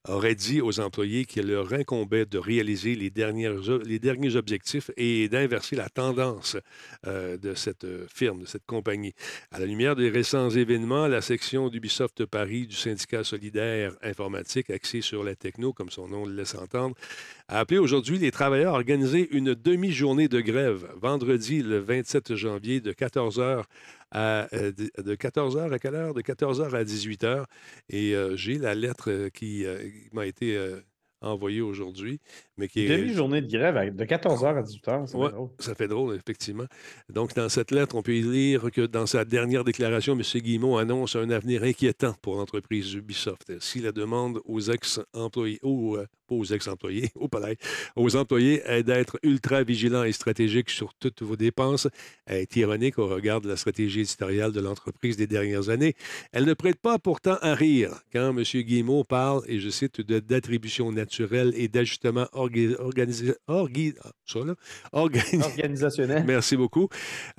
aurait 0.08 0.34
dit 0.34 0.60
aux 0.60 0.80
employés 0.80 1.24
qu'il 1.24 1.48
leur 1.48 1.72
incombait 1.72 2.26
de 2.26 2.38
réaliser 2.38 2.94
les, 2.94 3.10
dernières, 3.10 3.60
les 3.84 3.98
derniers 3.98 4.36
objectifs 4.36 4.90
et 4.96 5.28
d'inverser 5.28 5.76
la 5.76 5.88
tendance 5.88 6.56
euh, 7.06 7.36
de 7.36 7.54
cette 7.54 7.84
euh, 7.84 8.06
firme, 8.12 8.40
de 8.40 8.46
cette 8.46 8.66
compagnie. 8.66 9.14
À 9.50 9.58
la 9.58 9.66
lumière 9.66 9.96
des 9.96 10.10
récents 10.10 10.50
événements, 10.50 11.06
la 11.06 11.20
section 11.20 11.68
d'Ubisoft 11.68 12.24
Paris 12.26 12.66
du 12.66 12.76
syndicat 12.76 13.24
solidaire 13.24 13.92
informatique 14.02 14.70
axé 14.70 15.00
sur 15.00 15.24
la 15.24 15.34
techno, 15.34 15.72
comme 15.72 15.90
son 15.90 16.08
nom 16.08 16.26
le 16.26 16.34
laisse 16.34 16.54
entendre, 16.54 16.94
a 17.48 17.60
appelé 17.60 17.78
aujourd'hui 17.78 18.18
les 18.18 18.30
travailleurs 18.30 18.74
à 18.74 18.78
organiser 18.78 19.28
une 19.32 19.54
demi-journée 19.54 20.28
de 20.28 20.40
grève 20.40 20.86
vendredi 21.00 21.62
le 21.62 21.78
27 21.78 22.34
janvier 22.34 22.80
de 22.80 22.92
14h 22.92 23.64
à, 24.10 24.48
euh, 24.54 24.72
de 24.72 24.90
de 25.02 25.14
14h 25.14 25.72
à 25.72 25.78
quelle 25.78 25.94
heure? 25.94 26.14
De 26.14 26.22
14h 26.22 26.74
à 26.74 26.84
18h. 26.84 27.44
Et 27.90 28.14
euh, 28.14 28.36
j'ai 28.36 28.58
la 28.58 28.74
lettre 28.74 29.10
euh, 29.10 29.28
qui, 29.30 29.64
euh, 29.66 29.78
qui 29.78 30.08
m'a 30.14 30.26
été 30.26 30.56
euh, 30.56 30.80
envoyée 31.20 31.60
aujourd'hui, 31.60 32.20
mais 32.56 32.68
qui 32.68 32.84
est... 32.84 32.96
Demi-journée 32.96 33.40
de 33.42 33.50
grève 33.50 33.76
à- 33.76 33.90
de 33.90 34.04
14h 34.04 34.56
à 34.56 34.62
18h. 34.62 35.06
C'est 35.08 35.16
Ouais, 35.16 35.30
drôle. 35.30 35.48
ça 35.58 35.74
fait 35.74 35.88
drôle, 35.88 36.14
effectivement. 36.14 36.66
Donc, 37.12 37.34
dans 37.34 37.48
cette 37.48 37.72
lettre, 37.72 37.96
on 37.96 38.02
peut 38.02 38.14
y 38.14 38.22
lire 38.22 38.70
que 38.70 38.82
dans 38.86 39.04
sa 39.06 39.24
dernière 39.24 39.64
déclaration, 39.64 40.12
M. 40.12 40.22
Guillemot 40.40 40.78
annonce 40.78 41.16
un 41.16 41.28
avenir 41.30 41.64
inquiétant 41.64 42.14
pour 42.22 42.36
l'entreprise 42.36 42.94
Ubisoft. 42.94 43.58
Si 43.60 43.80
la 43.80 43.90
demande 43.90 44.40
aux 44.44 44.60
ex-employés, 44.60 45.58
ou 45.64 45.96
euh, 45.96 46.06
pas 46.28 46.34
aux 46.34 46.44
ex-employés, 46.44 47.10
au 47.16 47.28
palais, 47.28 47.56
aux 47.96 48.14
employés 48.16 48.62
est 48.66 48.82
d'être 48.82 49.18
ultra 49.22 49.62
vigilants 49.62 50.04
et 50.04 50.12
stratégiques 50.12 50.70
sur 50.70 50.94
toutes 50.94 51.22
vos 51.22 51.36
dépenses, 51.36 51.88
est 52.26 52.54
ironique 52.56 52.98
au 52.98 53.06
regard 53.08 53.40
de 53.40 53.48
la 53.48 53.56
stratégie 53.56 54.00
éditoriale 54.00 54.52
de 54.52 54.60
l'entreprise 54.60 55.16
des 55.16 55.26
dernières 55.26 55.70
années. 55.70 55.94
Elle 56.32 56.44
ne 56.44 56.54
prête 56.54 56.76
pas 56.80 56.98
pourtant 56.98 57.38
à 57.40 57.54
rire 57.54 57.92
quand 58.12 58.36
M. 58.36 58.42
Guillemot 58.44 59.04
parle, 59.04 59.42
et 59.48 59.58
je 59.58 59.70
cite, 59.70 60.00
de- 60.00 60.20
d'attribution 60.20 60.92
naturelle 60.92 61.52
et 61.56 61.68
d'ajustement 61.68 62.26
orga- 62.34 62.76
orgi- 63.48 63.94
ah, 64.02 64.12
organi- 64.92 65.42
Organisationnel. 65.42 66.24
Merci 66.26 66.56
beaucoup. 66.56 66.88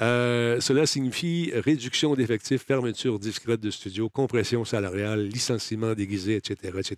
Euh, 0.01 0.59
cela 0.59 0.85
signifie 0.85 1.51
réduction 1.53 2.15
d'effectifs, 2.15 2.63
fermeture 2.65 3.19
discrète 3.19 3.59
de 3.61 3.69
studios, 3.69 4.09
compression 4.09 4.65
salariale, 4.65 5.27
licenciement 5.27 5.93
déguisé, 5.93 6.35
etc., 6.35 6.55
etc. 6.79 6.95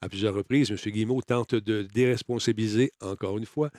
À 0.00 0.08
plusieurs 0.08 0.34
reprises, 0.34 0.70
M. 0.70 0.76
Guillemot 0.86 1.15
tente 1.22 1.54
de 1.54 1.82
déresponsabiliser, 1.82 2.92
encore 3.00 3.38
une 3.38 3.46
fois, 3.46 3.70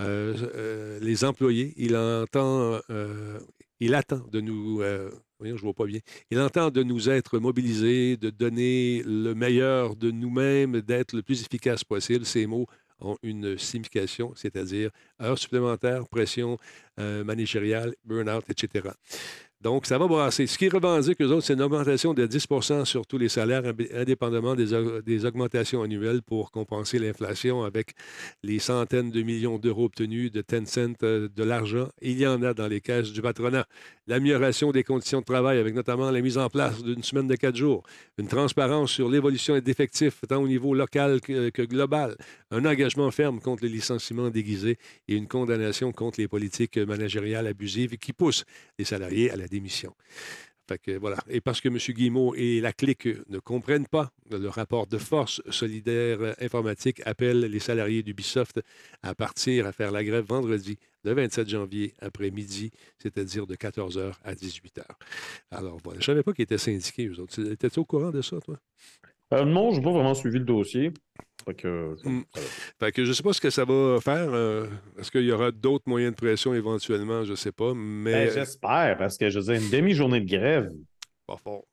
euh, 0.00 0.34
euh, 0.54 0.98
les 1.00 1.24
employés. 1.24 1.74
Il 1.76 1.96
entend, 1.96 2.80
euh, 2.90 3.38
attend 3.92 4.22
de 4.30 4.40
nous. 4.40 4.82
Il 6.30 6.40
entend 6.40 6.70
de 6.70 6.82
nous 6.82 7.10
être 7.10 7.38
mobilisés, 7.38 8.16
de 8.16 8.30
donner 8.30 9.02
le 9.04 9.34
meilleur 9.34 9.96
de 9.96 10.10
nous-mêmes, 10.10 10.80
d'être 10.80 11.14
le 11.14 11.22
plus 11.22 11.42
efficace 11.42 11.84
possible. 11.84 12.24
Ces 12.24 12.46
mots 12.46 12.66
ont 12.98 13.18
une 13.22 13.58
signification, 13.58 14.32
c'est-à-dire 14.34 14.90
heures 15.20 15.38
supplémentaires, 15.38 16.08
pression 16.08 16.56
managériale, 16.96 17.94
burn-out, 18.06 18.44
etc. 18.48 18.88
Donc, 19.62 19.86
ça 19.86 19.96
va 19.96 20.06
brasser. 20.06 20.46
Ce 20.46 20.58
qui 20.58 20.68
revendique, 20.68 21.20
eux 21.22 21.32
autres, 21.32 21.46
c'est 21.46 21.54
une 21.54 21.62
augmentation 21.62 22.12
de 22.12 22.26
10% 22.26 22.84
sur 22.84 23.06
tous 23.06 23.16
les 23.16 23.30
salaires, 23.30 23.62
indépendamment 23.94 24.54
des, 24.54 24.66
des 25.04 25.24
augmentations 25.24 25.82
annuelles 25.82 26.22
pour 26.22 26.50
compenser 26.50 26.98
l'inflation 26.98 27.64
avec 27.64 27.94
les 28.42 28.58
centaines 28.58 29.10
de 29.10 29.22
millions 29.22 29.58
d'euros 29.58 29.86
obtenus 29.86 30.30
de 30.30 30.42
Tencent 30.42 31.02
euh, 31.02 31.28
de 31.34 31.42
l'argent. 31.42 31.88
Il 32.02 32.18
y 32.18 32.26
en 32.26 32.42
a 32.42 32.52
dans 32.52 32.68
les 32.68 32.80
caisses 32.80 33.12
du 33.12 33.22
patronat. 33.22 33.66
L'amélioration 34.08 34.70
des 34.70 34.84
conditions 34.84 35.18
de 35.18 35.24
travail, 35.24 35.58
avec 35.58 35.74
notamment 35.74 36.12
la 36.12 36.20
mise 36.20 36.38
en 36.38 36.48
place 36.48 36.80
d'une 36.80 37.02
semaine 37.02 37.26
de 37.26 37.34
quatre 37.34 37.56
jours, 37.56 37.82
une 38.18 38.28
transparence 38.28 38.92
sur 38.92 39.08
l'évolution 39.08 39.58
d'effectifs, 39.58 40.20
tant 40.28 40.40
au 40.40 40.46
niveau 40.46 40.74
local 40.74 41.20
que, 41.20 41.50
que 41.50 41.62
global, 41.62 42.16
un 42.52 42.64
engagement 42.64 43.10
ferme 43.10 43.40
contre 43.40 43.64
les 43.64 43.68
licenciements 43.68 44.30
déguisés 44.30 44.78
et 45.08 45.16
une 45.16 45.26
condamnation 45.26 45.90
contre 45.90 46.20
les 46.20 46.28
politiques 46.28 46.78
managériales 46.78 47.48
abusives 47.48 47.96
qui 47.98 48.12
poussent 48.12 48.44
les 48.78 48.84
salariés 48.84 49.32
à 49.32 49.36
la 49.36 49.48
démission. 49.48 49.92
Voilà. 51.00 51.16
Et 51.28 51.40
parce 51.40 51.60
que 51.60 51.68
M. 51.68 51.76
Guillemot 51.76 52.34
et 52.34 52.60
la 52.60 52.72
clique 52.72 53.08
ne 53.28 53.38
comprennent 53.38 53.86
pas 53.86 54.10
le 54.30 54.48
rapport 54.48 54.86
de 54.86 54.98
force 54.98 55.42
solidaire 55.50 56.34
informatique 56.40 57.00
appelle 57.04 57.40
les 57.40 57.58
salariés 57.58 58.02
d'Ubisoft 58.02 58.60
à 59.02 59.14
partir 59.14 59.66
à 59.66 59.72
faire 59.72 59.90
la 59.92 60.04
grève 60.04 60.24
vendredi, 60.24 60.78
le 61.04 61.14
27 61.14 61.48
janvier, 61.48 61.94
après-midi, 62.00 62.70
c'est-à-dire 62.98 63.46
de 63.46 63.54
14h 63.54 64.12
à 64.24 64.34
18h. 64.34 64.82
Alors 65.50 65.78
voilà. 65.84 66.00
Je 66.00 66.10
ne 66.10 66.14
savais 66.14 66.22
pas 66.22 66.32
qu'ils 66.32 66.44
étaient 66.44 66.58
syndiqués, 66.58 67.06
eux 67.06 67.20
autres. 67.20 67.40
Étais-tu 67.52 67.78
au 67.78 67.84
courant 67.84 68.10
de 68.10 68.22
ça, 68.22 68.40
toi? 68.40 68.58
Euh, 69.34 69.44
non, 69.44 69.72
je 69.72 69.78
n'ai 69.78 69.84
pas 69.84 69.92
vraiment 69.92 70.14
suivi 70.14 70.38
le 70.38 70.44
dossier. 70.44 70.92
Fait 71.46 71.54
que, 71.54 71.96
Mm. 72.04 72.24
ça. 72.34 72.40
Fait 72.80 72.92
que 72.92 73.04
je 73.04 73.12
sais 73.12 73.22
pas 73.22 73.32
ce 73.32 73.40
que 73.40 73.50
ça 73.50 73.64
va 73.64 73.98
faire. 74.00 74.28
euh, 74.32 74.66
Est-ce 74.98 75.10
qu'il 75.10 75.24
y 75.24 75.32
aura 75.32 75.50
d'autres 75.52 75.84
moyens 75.88 76.12
de 76.12 76.16
pression 76.16 76.52
éventuellement? 76.54 77.24
Je 77.24 77.34
sais 77.34 77.52
pas. 77.52 77.72
Mais 77.74 78.26
Ben, 78.26 78.30
J'espère, 78.32 78.96
parce 78.98 79.16
que 79.16 79.30
je 79.30 79.38
veux 79.38 79.44
dire, 79.54 79.62
une 79.62 79.70
demi-journée 79.70 80.20
de 80.20 80.28
grève, 80.28 80.70
pas 81.26 81.36
fort. 81.36 81.64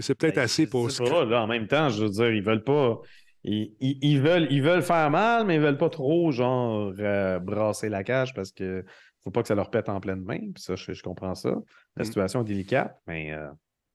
C'est 0.00 0.14
peut-être 0.14 0.36
Ben, 0.36 0.42
assez 0.42 0.66
pour. 0.68 0.88
pas, 0.98 1.24
là, 1.24 1.42
en 1.42 1.46
même 1.46 1.66
temps, 1.66 1.88
je 1.90 2.04
veux 2.04 2.10
dire, 2.10 2.30
ils 2.32 2.42
veulent 2.42 2.64
pas. 2.64 3.00
Ils, 3.44 3.74
ils- 3.80 3.98
ils 4.02 4.20
veulent, 4.20 4.46
ils 4.50 4.62
veulent 4.62 4.82
faire 4.82 5.10
mal, 5.10 5.44
mais 5.46 5.56
ils 5.56 5.60
veulent 5.60 5.76
pas 5.76 5.90
trop, 5.90 6.30
genre, 6.30 6.92
euh, 6.98 7.38
brasser 7.40 7.88
la 7.88 8.04
cage 8.04 8.32
parce 8.34 8.52
que 8.52 8.84
faut 9.24 9.30
pas 9.32 9.42
que 9.42 9.48
ça 9.48 9.54
leur 9.56 9.70
pète 9.70 9.88
en 9.88 10.00
pleine 10.00 10.22
main. 10.22 10.38
Puis 10.38 10.62
ça, 10.62 10.76
je, 10.76 10.92
je 10.92 11.02
comprends 11.02 11.34
ça. 11.34 11.50
La 11.96 12.02
Mm. 12.02 12.04
situation 12.06 12.40
est 12.42 12.44
délicate, 12.44 12.96
mais, 13.08 13.32
euh, 13.32 13.48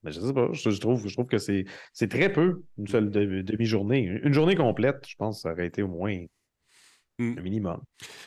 mais 0.03 0.12
je 0.12 0.19
sais 0.19 0.33
pas. 0.33 0.49
Je, 0.53 0.69
je 0.69 0.79
trouve, 0.79 1.07
je 1.07 1.13
trouve 1.13 1.27
que 1.27 1.38
c'est 1.38 1.65
c'est 1.93 2.07
très 2.10 2.31
peu, 2.31 2.63
une 2.77 2.88
seule 2.88 3.10
de- 3.10 3.41
demi-journée. 3.41 4.01
Une 4.23 4.33
journée 4.33 4.55
complète, 4.55 5.03
je 5.07 5.15
pense 5.15 5.41
ça 5.41 5.51
aurait 5.51 5.67
été 5.67 5.81
au 5.83 5.88
moins 5.88 6.25
Mm. 7.19 7.33
le 7.36 7.41
minimum. 7.41 7.81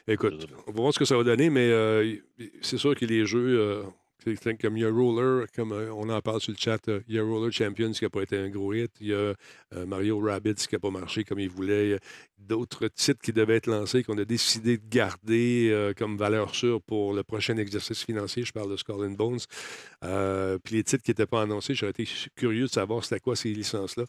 Écoute, 0.09 0.49
on 0.67 0.73
va 0.73 0.81
voir 0.81 0.93
ce 0.93 0.99
que 0.99 1.05
ça 1.05 1.17
va 1.17 1.23
donner, 1.23 1.49
mais 1.49 1.71
euh, 1.71 2.17
c'est 2.61 2.77
sûr 2.77 2.97
que 2.97 3.05
les 3.05 3.25
jeux, 3.25 3.61
euh, 3.61 3.83
c'est- 4.25 4.61
comme 4.61 4.77
il 4.77 4.83
y 4.83 4.85
a 4.87 4.91
Roller, 4.91 5.47
comme 5.55 5.73
euh, 5.73 5.93
on 5.95 6.09
en 6.09 6.21
parle 6.21 6.41
sur 6.41 6.53
le 6.53 6.59
chat, 6.59 6.79
euh, 6.89 7.01
il 7.09 7.15
y 7.15 7.19
a 7.19 7.23
Roller 7.23 7.53
Champions 7.53 7.93
qui 7.93 8.05
n'a 8.05 8.11
pas 8.11 8.23
été 8.23 8.37
un 8.39 8.49
gros 8.49 8.73
hit, 8.73 8.91
il 9.01 9.09
y 9.09 9.13
a 9.15 9.17
euh, 9.17 9.35
Mario 9.87 10.19
Rabbids 10.21 10.55
qui 10.55 10.75
n'a 10.75 10.79
pas 10.79 10.91
marché 10.91 11.25
comme 11.25 11.39
il 11.39 11.49
voulait, 11.51 11.87
il 11.87 11.91
y 11.91 11.95
a 11.95 11.99
d'autres 12.39 12.89
titres 12.89 13.21
qui 13.23 13.33
devaient 13.33 13.57
être 13.57 13.67
lancés 13.67 14.03
qu'on 14.03 14.17
a 14.19 14.25
décidé 14.25 14.79
de 14.79 14.83
garder 14.89 15.93
comme 15.99 16.17
valeur 16.17 16.55
sûre 16.55 16.81
pour 16.81 17.13
le 17.13 17.23
prochain 17.23 17.57
exercice 17.59 18.03
financier. 18.05 18.45
Je 18.45 18.53
parle 18.53 18.71
de 18.71 18.77
Skull 18.77 19.05
and 19.07 19.11
Bones. 19.11 19.39
Euh, 20.05 20.59
puis 20.65 20.77
les 20.77 20.83
titres 20.85 21.03
qui 21.05 21.11
n'étaient 21.11 21.27
pas 21.27 21.43
annoncés, 21.43 21.75
j'aurais 21.75 21.91
été 21.91 22.09
curieux 22.35 22.65
de 22.65 22.71
savoir 22.71 23.05
c'était 23.05 23.21
quoi 23.21 23.37
ces 23.37 23.51
licences-là. 23.53 24.05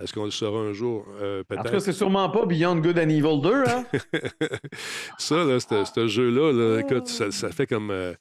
Est-ce 0.00 0.12
qu'on 0.12 0.24
le 0.24 0.30
saura 0.32 0.60
un 0.60 0.72
jour? 0.72 1.06
Euh, 1.20 1.40
En 1.40 1.42
tout 1.42 1.62
cas, 1.62 1.68
peut-être. 1.70 1.78
c'est 1.82 1.92
sûrement 1.92 2.28
pas 2.28 2.44
Beyond 2.44 2.76
Good 2.80 2.98
and 2.98 3.08
Evil 3.08 3.40
2, 3.40 3.54
hein? 3.68 3.84
ça, 5.18 5.44
là, 5.44 5.58
ce 5.60 6.06
jeu-là, 6.08 6.52
là, 6.52 6.80
écoute, 6.80 7.06
ça, 7.08 7.30
ça 7.30 7.50
fait 7.50 7.66
comme. 7.66 7.90
euh, 7.90 8.14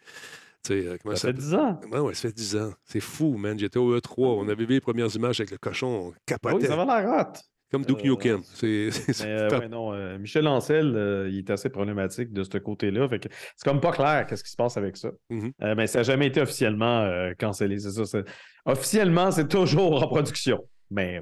euh, 0.73 0.97
Ça 1.15 1.28
fait 1.30 1.34
10 1.34 1.54
ans. 1.56 1.80
Ouais, 1.91 1.99
ouais, 1.99 2.13
ça 2.13 2.30
fait 2.30 2.34
10 2.36 2.56
ans. 2.58 2.71
C'est 2.84 2.99
fou, 2.99 3.36
man. 3.38 3.58
J'étais 3.58 3.78
au 3.80 3.95
E3. 3.97 4.13
On 4.39 4.47
avait 4.49 4.65
vu 4.65 4.73
les 4.73 4.82
premières 4.82 5.13
images 5.15 5.39
avec 5.39 5.51
le 5.51 5.58
cochon. 5.58 5.88
On 5.88 6.12
Ah 6.12 6.19
capotait. 6.25 6.56
Oui, 6.56 6.65
ça 6.65 6.75
va 6.75 6.86
l'air 7.01 7.10
hot. 7.10 7.39
Comme 7.71 7.84
Duke 7.84 8.01
Euh, 8.06 8.10
Nukem. 8.10 8.41
C'est- 8.54 8.89
euh, 9.25 9.49
ouais, 9.60 9.67
non, 9.67 9.91
euh, 9.93 10.17
Michel 10.19 10.47
Ancel, 10.47 11.28
il 11.32 11.39
est 11.39 11.49
assez 11.49 11.69
problématique 11.69 12.32
de 12.32 12.43
ce 12.43 12.58
côté-là. 12.60 13.08
C'est 13.12 13.30
comme 13.65 13.82
pas 13.82 13.91
clair 13.91 14.25
qu'est-ce 14.28 14.43
qui 14.43 14.51
se 14.51 14.56
passe 14.56 14.78
avec 14.78 14.95
ça. 14.97 15.10
Mhm. 15.30 15.51
Euh, 15.63 15.73
mais 15.75 15.88
ça 15.88 15.99
n'a 15.99 16.04
jamais 16.04 16.28
été 16.28 16.41
officiellement 16.41 17.10
cancellé. 17.39 17.80
C'est 17.80 17.91
ça. 17.91 18.06
c'est- 18.06 18.23
Officiellement, 18.65 19.32
c'est 19.32 19.47
toujours 19.47 20.01
en 20.04 20.08
production. 20.08 20.63
Mais 20.91 21.21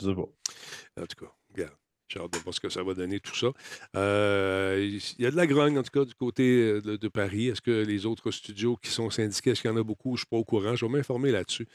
je 0.00 0.06
sais 0.06 0.14
pas. 0.14 0.22
En 1.02 1.06
tout 1.06 1.24
cas. 1.26 1.32
J'ai 2.12 2.20
hâte 2.20 2.32
de 2.32 2.38
voir 2.38 2.54
ce 2.54 2.60
que 2.60 2.68
ça 2.68 2.82
va 2.82 2.94
donner, 2.94 3.20
tout 3.20 3.34
ça. 3.34 3.48
Euh, 3.96 4.98
Il 5.18 5.22
y 5.24 5.26
a 5.26 5.30
de 5.30 5.36
la 5.36 5.46
grogne, 5.46 5.78
en 5.78 5.82
tout 5.82 5.90
cas, 5.90 6.04
du 6.04 6.14
côté 6.14 6.42
euh, 6.62 6.80
de, 6.80 6.96
de 6.96 7.08
Paris. 7.08 7.48
Est-ce 7.48 7.60
que 7.62 7.84
les 7.84 8.06
autres 8.06 8.30
studios 8.30 8.76
qui 8.76 8.90
sont 8.90 9.08
syndiqués, 9.10 9.50
est-ce 9.50 9.62
qu'il 9.62 9.70
y 9.70 9.74
en 9.74 9.76
a 9.76 9.82
beaucoup? 9.82 10.10
Je 10.10 10.12
ne 10.12 10.16
suis 10.18 10.26
pas 10.26 10.36
au 10.36 10.44
courant. 10.44 10.74
Je 10.76 10.84
vais 10.84 10.92
m'informer 10.92 11.30
là-dessus 11.30 11.66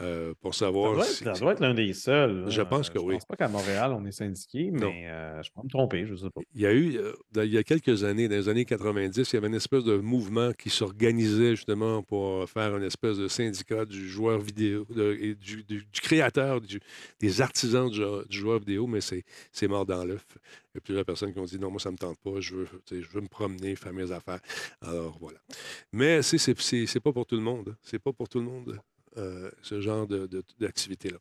euh, 0.00 0.34
pour 0.40 0.54
Ça 0.54 0.66
savoir 0.66 0.94
doit, 0.94 1.04
si- 1.04 1.24
être, 1.24 1.34
ça 1.36 1.40
doit 1.40 1.52
être 1.52 1.60
l'un 1.60 1.74
des 1.74 1.92
seuls. 1.94 2.44
Je 2.48 2.58
là. 2.58 2.64
pense 2.66 2.90
que 2.90 2.98
je 2.98 3.04
oui. 3.04 3.14
pense 3.14 3.24
pas 3.24 3.36
qu'à 3.36 3.48
Montréal, 3.48 3.92
on 3.98 4.04
est 4.04 4.12
syndiqué, 4.12 4.70
mais 4.72 5.08
euh, 5.08 5.42
je 5.42 5.50
peux 5.50 5.62
me 5.62 5.68
tromper, 5.68 6.06
je 6.06 6.14
sais 6.16 6.30
pas. 6.30 6.40
Il 6.54 6.60
y 6.60 6.66
a 6.66 6.74
eu, 6.74 6.98
il 7.36 7.52
y 7.52 7.58
a 7.58 7.62
quelques 7.62 8.04
années, 8.04 8.28
dans 8.28 8.34
les 8.36 8.48
années 8.48 8.64
90, 8.64 9.30
il 9.32 9.34
y 9.34 9.38
avait 9.38 9.48
une 9.48 9.54
espèce 9.54 9.84
de 9.84 9.96
mouvement 9.96 10.52
qui 10.52 10.68
s'organisait 10.70 11.56
justement 11.56 12.02
pour 12.02 12.48
faire 12.50 12.76
une 12.76 12.84
espèce 12.84 13.16
de 13.18 13.28
syndicat 13.28 13.84
du 13.84 14.08
joueur 14.08 14.38
vidéo 14.40 14.86
de- 14.90 15.16
et 15.20 15.34
du, 15.34 15.64
du- 15.64 15.86
du 15.90 16.00
créateur, 16.00 16.60
du- 16.60 16.80
des 17.20 17.40
artisans 17.40 17.88
du, 17.88 17.96
jou- 17.96 18.24
du 18.28 18.36
joueur 18.38 18.58
vidéo, 18.58 18.86
mais 18.86 19.00
c'est 19.00 19.24
c'est 19.52 19.68
dans 19.86 20.04
l'œuf. 20.04 20.26
Il 20.34 20.76
y 20.76 20.78
a 20.78 20.80
plusieurs 20.82 21.04
personnes 21.04 21.32
qui 21.32 21.38
ont 21.38 21.44
dit 21.44 21.58
non, 21.58 21.70
moi 21.70 21.80
ça 21.80 21.88
ne 21.88 21.94
me 21.94 21.98
tente 21.98 22.18
pas, 22.18 22.40
je 22.40 22.54
veux, 22.56 22.68
je 22.90 23.08
veux 23.12 23.20
me 23.20 23.28
promener, 23.28 23.74
faire 23.76 23.92
mes 23.92 24.10
affaires. 24.12 24.40
Alors 24.82 25.16
voilà. 25.20 25.38
Mais 25.92 26.22
c'est- 26.22 27.00
pas 27.00 27.12
pour 27.12 27.24
tout 27.26 27.36
le 27.36 27.42
monde. 27.42 27.70
hein. 27.70 27.76
C'est 27.82 27.98
pas 27.98 28.12
pour 28.12 28.28
tout 28.28 28.38
le 28.40 28.44
monde. 28.46 28.78
euh, 29.18 29.50
ce 29.62 29.80
genre 29.80 30.06
d'activité-là. 30.60 31.16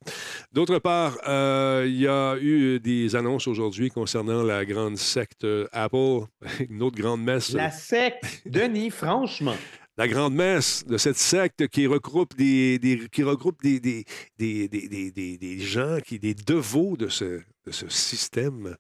D'autre 0.52 0.80
part, 0.80 1.18
euh, 1.30 1.86
il 1.88 1.96
y 2.02 2.08
a 2.08 2.36
eu 2.38 2.78
des 2.82 3.16
annonces 3.16 3.48
aujourd'hui 3.48 3.90
concernant 3.90 4.44
la 4.44 4.66
grande 4.66 4.98
secte 4.98 5.48
Apple, 5.72 6.26
une 6.70 6.82
autre 6.82 6.98
grande 6.98 7.24
messe. 7.24 7.54
La 7.54 7.72
secte, 7.72 8.42
Denis, 8.46 8.90
franchement. 8.92 9.56
La 9.98 10.08
grande 10.10 10.36
messe 10.36 10.86
de 10.86 10.98
cette 10.98 11.16
secte 11.18 11.68
qui 11.70 11.88
regroupe 11.88 12.36
des, 12.36 12.78
des- 12.80 13.08
qui 13.10 13.24
regroupe 13.24 13.62
des, 13.64 13.80
des, 13.80 14.04
des, 14.38 14.68
des- 14.68 14.88
des- 14.90 15.12
des- 15.12 15.38
des 15.38 15.60
gens, 15.60 16.00
qui, 16.06 16.20
des 16.20 16.34
devots 16.34 16.98
de 16.98 17.08
ce, 17.08 17.42
de 17.66 17.72
ce 17.72 17.88
système 17.88 18.76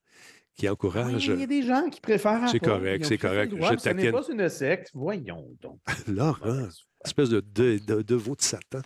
qui 0.55 0.67
encourage. 0.67 1.27
Il 1.27 1.39
y 1.39 1.43
a 1.43 1.47
des 1.47 1.63
gens 1.63 1.89
qui 1.89 2.01
préfèrent. 2.01 2.49
C'est 2.49 2.59
correct, 2.59 3.05
c'est 3.05 3.17
correct. 3.17 3.53
Je 3.55 3.77
Ce 3.77 3.89
n'est 3.89 4.11
pas 4.11 4.23
une 4.29 4.49
secte. 4.49 4.91
Voyons 4.93 5.47
donc. 5.61 5.79
Laurent, 6.07 6.67
espèce 7.05 7.29
de, 7.29 7.43
de, 7.53 7.79
de 7.85 8.01
deveau 8.01 8.35
de 8.35 8.41
Satan. 8.41 8.79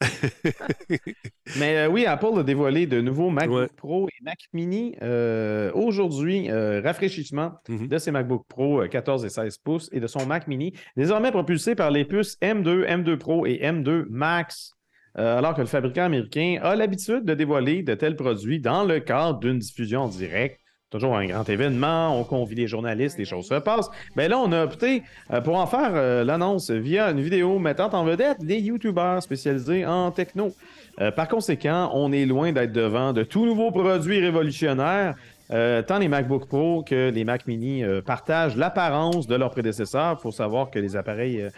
Mais 1.58 1.76
euh, 1.78 1.88
oui, 1.88 2.06
Apple 2.06 2.38
a 2.38 2.42
dévoilé 2.42 2.86
de 2.86 3.00
nouveaux 3.00 3.30
MacBook 3.30 3.56
Ouais. 3.56 3.68
Pro 3.76 4.08
et 4.08 4.24
Mac 4.24 4.38
Mini 4.52 4.94
euh, 5.02 5.70
aujourd'hui. 5.74 6.50
euh, 6.50 6.80
rafraîchissement 6.84 7.52
Mhm. 7.68 7.88
de 7.88 7.98
ses 7.98 8.10
MacBook 8.10 8.44
Pro 8.48 8.82
euh, 8.82 8.88
14 8.88 9.24
et 9.24 9.28
16 9.28 9.58
pouces 9.58 9.88
et 9.92 10.00
de 10.00 10.06
son 10.06 10.26
Mac 10.26 10.46
Mini, 10.48 10.72
désormais 10.96 11.30
propulsé 11.30 11.74
par 11.74 11.90
les 11.90 12.04
puces 12.04 12.36
M2, 12.42 12.84
M2 12.86 13.16
Pro 13.16 13.46
et 13.46 13.58
M2 13.62 14.06
Max. 14.10 14.72
alors 15.14 15.54
que 15.54 15.60
le 15.62 15.66
fabricant 15.66 16.04
américain 16.04 16.58
a 16.62 16.76
l'habitude 16.76 17.24
de 17.24 17.34
dévoiler 17.34 17.82
de 17.82 17.94
tels 17.94 18.16
produits 18.16 18.60
dans 18.60 18.84
le 18.84 19.00
cadre 19.00 19.38
d'une 19.40 19.58
diffusion 19.58 20.02
en 20.02 20.08
direct. 20.08 20.60
Toujours 20.90 21.16
un 21.16 21.26
grand 21.26 21.48
événement, 21.48 22.16
on 22.16 22.22
convie 22.22 22.54
les 22.54 22.68
journalistes, 22.68 23.18
les 23.18 23.24
choses 23.24 23.48
se 23.48 23.54
passent. 23.54 23.90
Mais 24.14 24.28
là, 24.28 24.38
on 24.38 24.52
a 24.52 24.62
opté 24.62 25.02
euh, 25.32 25.40
pour 25.40 25.56
en 25.56 25.66
faire 25.66 25.90
euh, 25.94 26.22
l'annonce 26.22 26.70
via 26.70 27.10
une 27.10 27.20
vidéo 27.20 27.58
mettant 27.58 27.92
en 27.92 28.04
vedette 28.04 28.40
des 28.40 28.60
YouTubers 28.60 29.20
spécialisés 29.20 29.84
en 29.84 30.12
techno. 30.12 30.52
Euh, 31.00 31.10
par 31.10 31.26
conséquent, 31.26 31.90
on 31.92 32.12
est 32.12 32.24
loin 32.24 32.52
d'être 32.52 32.70
devant 32.70 33.12
de 33.12 33.24
tout 33.24 33.46
nouveaux 33.46 33.72
produits 33.72 34.20
révolutionnaires. 34.20 35.16
Tant 35.48 35.98
les 35.98 36.08
MacBook 36.08 36.46
Pro 36.48 36.82
que 36.82 37.10
les 37.10 37.24
Mac 37.24 37.46
Mini 37.46 37.84
partagent 38.04 38.56
l'apparence 38.56 39.28
de 39.28 39.36
leurs 39.36 39.50
prédécesseurs. 39.52 40.16
Il 40.18 40.22
faut 40.22 40.32
savoir 40.32 40.70
que 40.72 40.80
les 40.80 40.96
appareils, 40.96 41.48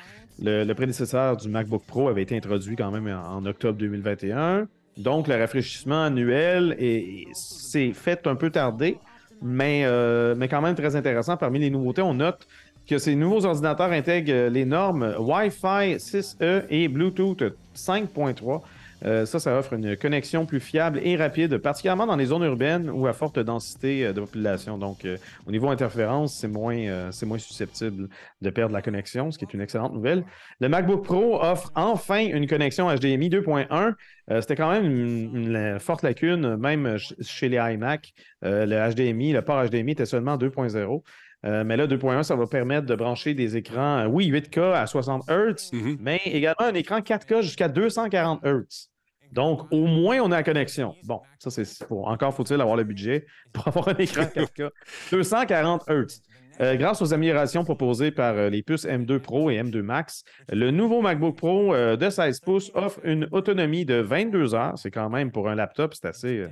le, 0.42 0.70
prédécesseur 0.74 1.38
du 1.38 1.48
MacBook 1.48 1.84
Pro 1.86 2.08
avait 2.08 2.20
été 2.20 2.36
introduit 2.36 2.76
quand 2.76 2.90
même 2.90 3.08
en, 3.08 3.36
en 3.36 3.46
octobre 3.46 3.78
2021. 3.78 4.68
Donc, 4.98 5.26
le 5.26 5.36
rafraîchissement 5.36 6.04
annuel 6.04 6.76
est- 6.78 7.28
s'est 7.32 7.92
fait 7.94 8.26
un 8.26 8.34
peu 8.34 8.50
tarder, 8.50 8.98
mais, 9.42 9.82
euh, 9.84 10.34
mais 10.36 10.48
quand 10.48 10.60
même 10.60 10.74
très 10.74 10.96
intéressant. 10.96 11.36
Parmi 11.36 11.58
les 11.58 11.70
nouveautés, 11.70 12.02
on 12.02 12.14
note 12.14 12.46
que 12.88 12.98
ces 12.98 13.14
nouveaux 13.14 13.44
ordinateurs 13.44 13.92
intègrent 13.92 14.32
euh, 14.32 14.50
les 14.50 14.64
normes 14.64 15.14
Wi-Fi 15.18 15.96
6E 15.96 16.64
et 16.70 16.88
Bluetooth 16.88 17.42
5.3. 17.76 18.62
Euh, 19.04 19.26
ça, 19.26 19.38
ça 19.38 19.56
offre 19.58 19.74
une 19.74 19.96
connexion 19.96 20.44
plus 20.44 20.60
fiable 20.60 21.00
et 21.04 21.16
rapide, 21.16 21.58
particulièrement 21.58 22.06
dans 22.06 22.16
les 22.16 22.26
zones 22.26 22.42
urbaines 22.42 22.90
ou 22.90 23.06
à 23.06 23.12
forte 23.12 23.38
densité 23.38 24.06
euh, 24.06 24.12
de 24.12 24.20
population. 24.20 24.76
Donc, 24.76 25.04
euh, 25.04 25.16
au 25.46 25.52
niveau 25.52 25.68
interférence, 25.68 26.34
c'est 26.34 26.48
moins, 26.48 27.10
susceptible 27.38 28.08
de 28.42 28.50
perdre 28.50 28.74
la 28.74 28.82
connexion, 28.82 29.30
ce 29.30 29.38
qui 29.38 29.44
est 29.44 29.54
une 29.54 29.60
excellente 29.60 29.92
nouvelle. 29.94 30.24
Le 30.60 30.68
MacBook 30.68 31.04
Pro 31.04 31.40
offre 31.42 31.70
enfin 31.76 32.26
une 32.26 32.46
connexion 32.46 32.88
HDMI 32.92 33.28
2.1. 33.30 33.94
Euh, 34.30 34.40
C'était 34.40 34.56
quand 34.56 34.70
même 34.70 34.84
une, 34.84 35.78
forte 35.78 36.02
lacune, 36.02 36.56
même 36.56 36.84
ch- 36.98 37.14
chez 37.20 37.48
les 37.48 37.56
iMac. 37.56 38.12
Le 38.42 38.92
HDMI, 38.94 39.32
le 39.32 39.42
port 39.42 39.64
HDMI 39.64 39.92
était 39.92 40.06
seulement 40.06 40.36
2.0. 40.36 41.02
Euh, 41.46 41.62
mais 41.64 41.76
là, 41.76 41.86
2.1, 41.86 42.22
ça 42.24 42.34
va 42.34 42.46
permettre 42.46 42.86
de 42.86 42.94
brancher 42.94 43.32
des 43.34 43.56
écrans, 43.56 43.98
euh, 44.00 44.06
oui, 44.06 44.26
8K 44.28 44.74
à 44.74 44.86
60 44.86 45.22
Hz, 45.28 45.70
Mhm. 45.72 45.96
mais 46.00 46.20
également 46.24 46.66
un 46.66 46.74
écran 46.74 47.00
4K 47.00 47.42
jusqu'à 47.42 47.68
240 47.68 48.40
Hz. 48.44 48.88
Donc, 49.32 49.70
au 49.70 49.86
moins, 49.86 50.18
on 50.20 50.32
a 50.32 50.36
la 50.36 50.42
connexion. 50.42 50.94
Bon, 51.04 51.20
ça, 51.38 51.50
c'est 51.50 51.64
encore 51.90 52.34
faut-il 52.34 52.60
avoir 52.60 52.76
le 52.76 52.84
budget 52.84 53.26
pour 53.52 53.68
avoir 53.68 53.88
un 53.88 53.96
écran 53.98 54.22
4K. 54.24 54.70
240 55.12 55.82
Hz. 55.88 56.22
Euh, 56.60 56.74
grâce 56.74 57.00
aux 57.02 57.14
améliorations 57.14 57.62
proposées 57.62 58.10
par 58.10 58.34
euh, 58.34 58.50
les 58.50 58.64
puces 58.64 58.84
M2 58.84 59.20
Pro 59.20 59.48
et 59.48 59.58
M2 59.62 59.80
Max, 59.80 60.24
le 60.50 60.72
nouveau 60.72 61.02
MacBook 61.02 61.36
Pro 61.36 61.72
euh, 61.72 61.94
de 61.94 62.10
16 62.10 62.40
pouces 62.40 62.72
offre 62.74 62.98
une 63.04 63.28
autonomie 63.30 63.84
de 63.84 63.94
22 64.00 64.56
heures. 64.56 64.76
C'est 64.76 64.90
quand 64.90 65.08
même 65.08 65.30
pour 65.30 65.48
un 65.48 65.54
laptop, 65.54 65.94
c'est 65.94 66.06
assez, 66.08 66.46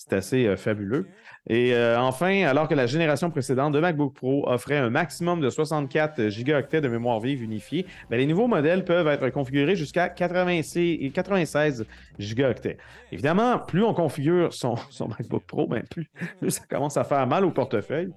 c'est 0.00 0.16
assez 0.16 0.46
euh, 0.46 0.56
fabuleux. 0.56 1.06
Et 1.48 1.74
euh, 1.74 2.00
enfin, 2.00 2.44
alors 2.46 2.68
que 2.68 2.74
la 2.74 2.86
génération 2.86 3.30
précédente 3.30 3.74
de 3.74 3.80
MacBook 3.80 4.14
Pro 4.14 4.48
offrait 4.48 4.78
un 4.78 4.88
maximum 4.88 5.40
de 5.40 5.50
64 5.50 6.28
gigaoctets 6.28 6.80
de 6.80 6.88
mémoire 6.88 7.20
vive 7.20 7.42
unifiée, 7.42 7.84
ben, 8.08 8.16
les 8.16 8.26
nouveaux 8.26 8.46
modèles 8.46 8.84
peuvent 8.84 9.08
être 9.08 9.28
configurés 9.28 9.76
jusqu'à 9.76 10.08
86 10.08 11.12
96 11.12 11.84
gigaoctets. 12.18 12.78
Évidemment, 13.12 13.58
plus 13.58 13.84
on 13.84 13.92
configure 13.92 14.54
son, 14.54 14.76
MacBook 15.00 15.42
Pro, 15.46 15.66
ben, 15.66 15.82
plus, 15.90 16.08
ça 16.48 16.62
commence 16.68 16.96
à 16.96 17.04
faire 17.04 17.26
mal 17.26 17.44
au 17.44 17.50
portefeuille. 17.50 18.12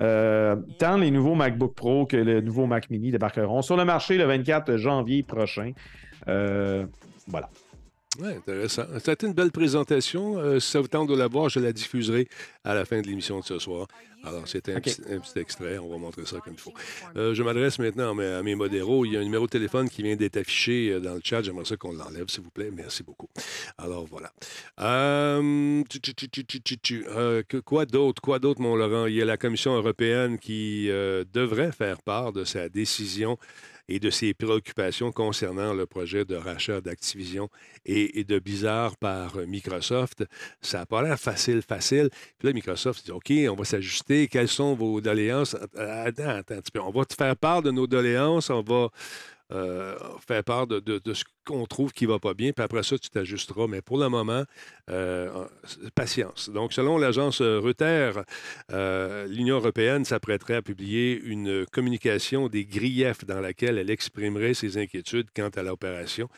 Euh, 0.00 0.56
tant 0.78 0.96
les 0.96 1.10
nouveaux 1.10 1.34
MacBook 1.34 1.74
Pro 1.74 2.06
que 2.06 2.16
le 2.16 2.40
nouveau 2.40 2.66
Mac 2.66 2.88
Mini 2.88 3.10
débarqueront 3.10 3.60
sur 3.60 3.76
le 3.76 3.84
marché 3.84 4.16
le 4.16 4.24
24 4.24 4.76
janvier 4.76 5.22
prochain. 5.22 5.72
Voilà. 6.26 7.50
Oui, 8.18 8.28
intéressant. 8.28 8.84
C'était 8.98 9.26
une 9.26 9.34
belle 9.34 9.52
présentation. 9.52 10.38
Euh, 10.38 10.58
si 10.60 10.70
ça 10.70 10.80
vous 10.80 10.88
tente 10.88 11.08
de 11.08 11.14
la 11.16 11.26
voir, 11.26 11.48
je 11.48 11.60
la 11.60 11.72
diffuserai 11.72 12.28
à 12.64 12.74
la 12.74 12.84
fin 12.84 13.00
de 13.00 13.06
l'émission 13.06 13.40
de 13.40 13.44
ce 13.44 13.58
soir. 13.58 13.88
Alors, 14.26 14.48
c'était 14.48 14.72
un, 14.72 14.80
petit- 14.80 15.02
un 15.08 15.20
petit 15.20 15.38
extrait. 15.38 15.78
On 15.78 15.88
va 15.88 15.98
montrer 15.98 16.26
ça 16.26 16.38
comme 16.40 16.54
il 16.54 16.58
faut. 16.58 16.74
Euh, 17.16 17.32
je 17.32 17.42
m'adresse 17.44 17.78
maintenant 17.78 18.18
à 18.18 18.42
mes, 18.42 18.54
modéraux. 18.56 19.04
Il 19.04 19.12
y 19.12 19.16
a 19.16 19.20
un 19.20 19.24
numéro 19.24 19.46
de 19.46 19.50
téléphone 19.50 19.88
qui 19.88 20.02
vient 20.02 20.16
d'être 20.16 20.36
affiché 20.36 20.90
euh, 20.92 21.00
dans 21.00 21.14
le 21.14 21.20
chat. 21.22 21.42
J'aimerais 21.42 21.64
ça 21.64 21.76
qu'on 21.76 21.92
l'enlève, 21.92 22.26
s'il 22.28 22.42
vous 22.42 22.50
plaît. 22.50 22.70
Merci 22.74 23.02
beaucoup. 23.04 23.28
Alors, 23.78 24.04
voilà. 24.06 24.32
Euh, 24.80 25.82
tu- 25.88 26.00
tu- 26.00 26.78
tu-. 26.78 27.04
Euh, 27.08 27.42
que- 27.48 27.58
quoi 27.58 27.86
d'autre? 27.86 28.20
Quoi 28.20 28.38
d'autre, 28.38 28.60
mon 28.60 28.74
Laurent? 28.76 29.06
Il 29.06 29.14
y 29.14 29.22
a 29.22 29.24
la 29.24 29.36
Commission 29.36 29.74
européenne 29.76 30.38
qui 30.38 30.88
devrait 31.32 31.72
faire 31.72 32.02
part 32.02 32.32
de 32.32 32.44
sa 32.44 32.68
décision 32.68 33.38
et 33.88 34.00
de 34.00 34.10
ses 34.10 34.34
préoccupations 34.34 35.12
concernant 35.12 35.72
le 35.72 35.86
projet 35.86 36.24
de 36.24 36.34
rachat 36.34 36.80
d'Activision 36.80 37.48
et, 37.84 38.18
et 38.18 38.24
de 38.24 38.40
Blizzard 38.40 38.96
par 38.96 39.36
Microsoft. 39.46 40.24
Ça 40.60 40.78
n'a 40.78 40.86
pas 40.86 41.02
l'air 41.02 41.20
facile, 41.20 41.62
facile. 41.62 42.08
Puis 42.38 42.48
là, 42.48 42.52
Microsoft 42.52 43.04
dit 43.04 43.12
OK, 43.12 43.30
on 43.48 43.54
va 43.54 43.64
s'ajuster. 43.64 44.15
Quelles 44.30 44.48
sont 44.48 44.74
vos 44.74 45.00
doléances? 45.00 45.54
Attends, 45.54 46.28
attends 46.28 46.54
un 46.54 46.60
petit 46.60 46.72
peu. 46.72 46.80
On 46.80 46.90
va 46.90 47.04
te 47.04 47.14
faire 47.14 47.36
part 47.36 47.62
de 47.62 47.70
nos 47.70 47.86
doléances. 47.86 48.50
On 48.50 48.62
va 48.62 48.88
euh, 49.52 49.96
faire 50.26 50.42
part 50.44 50.66
de, 50.66 51.00
ce 51.12 51.24
qu'on 51.44 51.66
trouve 51.66 51.92
qui 51.92 52.04
ne 52.06 52.10
va 52.12 52.18
pas 52.18 52.34
bien. 52.34 52.52
Puis 52.52 52.64
après 52.64 52.82
ça, 52.82 52.98
tu 52.98 53.08
t'ajusteras. 53.10 53.66
Mais 53.68 53.82
pour 53.82 53.98
le 53.98 54.08
moment, 54.08 54.44
euh, 54.90 55.46
patience. 55.94 56.50
Donc, 56.50 56.72
selon 56.72 56.98
l'agence 56.98 57.40
Reuters, 57.40 58.24
euh, 58.72 59.26
l'Union 59.26 59.56
européenne 59.56 60.04
s'apprêterait 60.04 60.56
à 60.56 60.62
publier 60.62 61.20
une 61.22 61.66
communication 61.66 62.48
des 62.48 62.64
griefs 62.64 63.24
dans 63.24 63.40
laquelle 63.40 63.78
elle 63.78 63.90
exprimerait 63.90 64.54
ses 64.54 64.78
inquiétudes 64.78 65.28
quant 65.34 65.50
à 65.50 65.62
l'opération, 65.62 66.28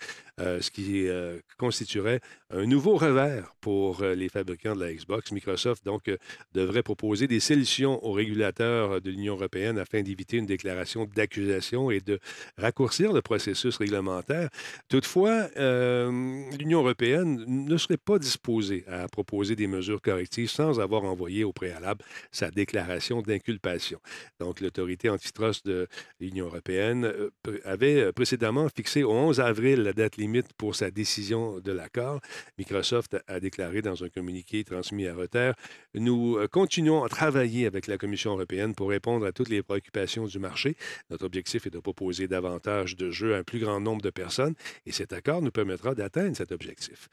euh, 0.41 0.61
ce 0.61 0.71
qui 0.71 1.09
euh, 1.09 1.39
constituerait 1.59 2.21
un 2.51 2.65
nouveau 2.65 2.97
revers 2.97 3.55
pour 3.61 4.03
euh, 4.03 4.15
les 4.15 4.29
fabricants 4.29 4.75
de 4.75 4.81
la 4.81 4.93
Xbox. 4.93 5.33
Microsoft, 5.33 5.85
donc, 5.85 6.09
euh, 6.09 6.17
devrait 6.55 6.83
proposer 6.83 7.27
des 7.27 7.41
solutions 7.41 8.05
aux 8.05 8.13
régulateurs 8.13 9.01
de 9.01 9.11
l'Union 9.11 9.35
européenne 9.35 9.79
afin 9.79 10.03
d'éviter 10.03 10.37
une 10.37 10.47
déclaration 10.47 11.07
d'accusation 11.07 11.91
et 11.91 12.01
de 12.01 12.19
raccourcir 12.57 12.98
le 13.07 13.23
processus 13.23 13.77
réglementaire. 13.77 14.49
Toutefois, 14.89 15.49
euh, 15.57 16.43
l'Union 16.59 16.81
européenne 16.81 17.45
ne 17.47 17.77
serait 17.77 17.97
pas 17.97 18.19
disposée 18.19 18.85
à 18.89 19.07
proposer 19.09 19.55
des 19.55 19.67
mesures 19.67 20.03
correctives 20.03 20.51
sans 20.51 20.81
avoir 20.81 21.05
envoyé 21.05 21.45
au 21.45 21.53
préalable 21.53 22.05
sa 22.33 22.51
déclaration 22.51 23.23
d'inculpation. 23.23 24.01
Donc, 24.41 24.61
l'autorité 24.61 25.09
antitrust 25.09 25.67
de 25.67 25.87
l'Union 26.21 26.47
européenne 26.47 27.05
euh, 27.05 27.31
avait 27.65 28.01
euh, 28.01 28.13
précédemment 28.13 28.69
fixé 28.75 29.03
au 29.03 29.13
11 29.13 29.41
avril 29.41 29.83
la 29.83 29.93
date 29.93 30.17
limite 30.17 30.53
pour 30.57 30.75
sa 30.75 30.91
décision 30.91 31.61
de 31.61 31.73
l'accord. 31.73 32.21
Microsoft 32.59 33.17
a- 33.27 33.39
déclaré 33.41 33.83
dans 33.83 34.03
un 34.03 34.09
communiqué 34.09 34.65
transmis 34.65 35.07
à 35.07 35.15
Reuters 35.15 35.55
Nous 35.95 36.39
continuons 36.51 37.05
à 37.05 37.09
travailler 37.09 37.67
avec 37.67 37.87
la 37.87 37.99
Commission 37.99 38.33
européenne 38.33 38.75
pour 38.75 38.89
répondre 38.91 39.25
à 39.27 39.33
toutes 39.33 39.49
les 39.49 39.63
préoccupations 39.63 40.27
du 40.27 40.39
marché. 40.39 40.77
Notre 41.11 41.25
objectif 41.27 41.67
est 41.67 41.71
de 41.71 41.79
proposer 41.79 42.27
davantage 42.27 42.88
de 42.97 43.11
jeux 43.11 43.35
à 43.35 43.39
un 43.39 43.43
plus 43.43 43.61
grand 43.61 43.81
nombre 43.81 44.03
de 44.03 44.11
personnes 44.11 44.55
et 44.87 44.93
cet 44.93 45.13
accord 45.13 45.43
nous 45.43 45.51
permettra 45.51 45.95
d'atteindre 45.95 46.37
cet 46.37 46.53
objectif. 46.53 47.09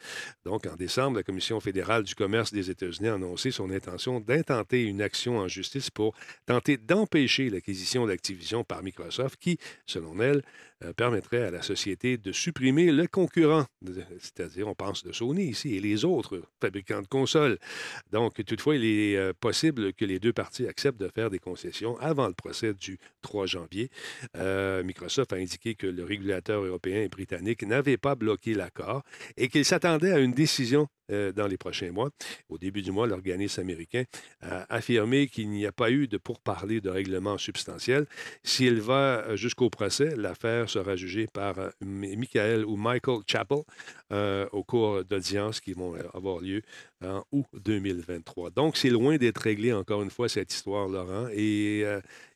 Donc, 0.46 0.66
en 0.68 0.76
décembre, 0.76 1.18
la 1.18 1.24
Commission 1.24 1.60
fédérale 1.60 2.04
du 2.04 2.16
commerce 2.16 2.54
des 2.54 2.70
États-Unis 2.70 3.10
a 3.10 3.16
annoncé 3.16 3.52
son 3.52 3.70
intention 3.70 4.20
d'intenter 4.20 4.84
une 4.84 5.02
action 5.02 5.38
en 5.38 5.48
justice 5.48 5.90
pour 5.90 6.16
tenter 6.46 6.78
d'empêcher 6.78 7.50
l'acquisition 7.50 8.06
d'Activision 8.06 8.64
par 8.64 8.84
Microsoft 8.84 9.40
qui, 9.40 9.58
selon 9.86 10.20
elle, 10.22 10.44
permettrait 10.98 11.44
à 11.44 11.52
la 11.52 11.62
société 11.62 12.18
de 12.18 12.32
supprimer 12.32 12.92
le 12.92 13.08
concurrent, 13.08 13.66
c'est-à-dire 14.20 14.68
on 14.68 14.76
pense 14.76 15.04
de 15.04 15.12
Sony 15.12 15.46
ici 15.46 15.76
et 15.76 15.80
les 15.80 16.06
autres 16.06 16.42
fabricants 16.62 17.02
de 17.02 17.08
consoles. 17.08 17.58
Donc, 18.12 18.44
toutefois, 18.46 18.76
il 18.76 18.86
est 18.86 19.18
euh, 19.18 19.34
possible 19.40 19.94
que 19.94 20.06
les 20.06 20.20
deux 20.20 20.34
parties 20.34 20.68
acceptent 20.68 21.00
de 21.00 21.10
faire 21.10 21.30
des 21.30 21.40
concessions 21.40 21.98
avant 22.00 22.28
le 22.28 22.34
procès 22.34 22.74
du 22.74 22.98
3 23.22 23.46
janvier. 23.46 23.90
Euh, 24.38 24.84
Microsoft 24.84 25.34
a 25.34 25.38
indiqué 25.38 25.76
que 25.76 25.88
le 25.88 26.04
régulateur 26.04 26.64
européen 26.64 27.02
et 27.02 27.10
britannique 27.10 27.64
n'avait 27.64 27.98
pas 27.98 28.16
bloqué 28.16 28.54
l'accord 28.54 29.04
et 29.38 29.48
qu'il 29.48 29.66
s'attendait 29.66 30.12
à 30.12 30.20
une 30.20 30.34
décision 30.34 30.88
euh, 31.12 31.32
dans 31.32 31.48
les 31.48 31.58
prochains 31.58 31.92
mois. 31.92 32.10
Au 32.50 32.58
début 32.58 32.82
du 32.82 32.92
mois, 32.92 33.06
l'organisme 33.08 33.62
américain 33.62 34.04
a 34.42 34.66
affirmé 34.74 35.28
qu'il 35.28 35.50
n'y 35.50 35.66
a 35.66 35.72
pas 35.72 35.92
eu 35.92 36.08
de 36.08 36.18
pourparlers 36.18 36.82
de 36.82 36.90
règlement 36.90 37.38
substantiel. 37.38 38.06
S'il 38.44 38.82
va 38.82 39.24
euh, 39.26 39.36
jusqu'au 39.36 39.70
procès, 39.70 40.16
l'affaire 40.16 40.70
sera 40.70 40.96
jugée 40.96 41.28
par 41.28 41.60
euh, 41.60 41.70
Michael 41.82 42.66
ou 42.66 42.76
Michael 42.76 43.20
Chappell 43.28 43.64
au 44.52 44.64
cours 44.64 45.04
d'audiences 45.04 45.60
qui 45.60 45.74
vont 45.74 45.96
avoir 46.14 46.40
lieu 46.40 46.62
en 47.04 47.24
août 47.32 47.46
2023. 47.54 48.52
Donc, 48.52 48.78
c'est 48.78 48.90
loin 48.90 49.18
d'être 49.18 49.40
réglé, 49.40 49.74
encore 49.74 50.04
une 50.04 50.10
fois, 50.10 50.30
cette 50.30 50.54
histoire, 50.54 50.88
Laurent. 50.88 51.28
Et 51.34 51.84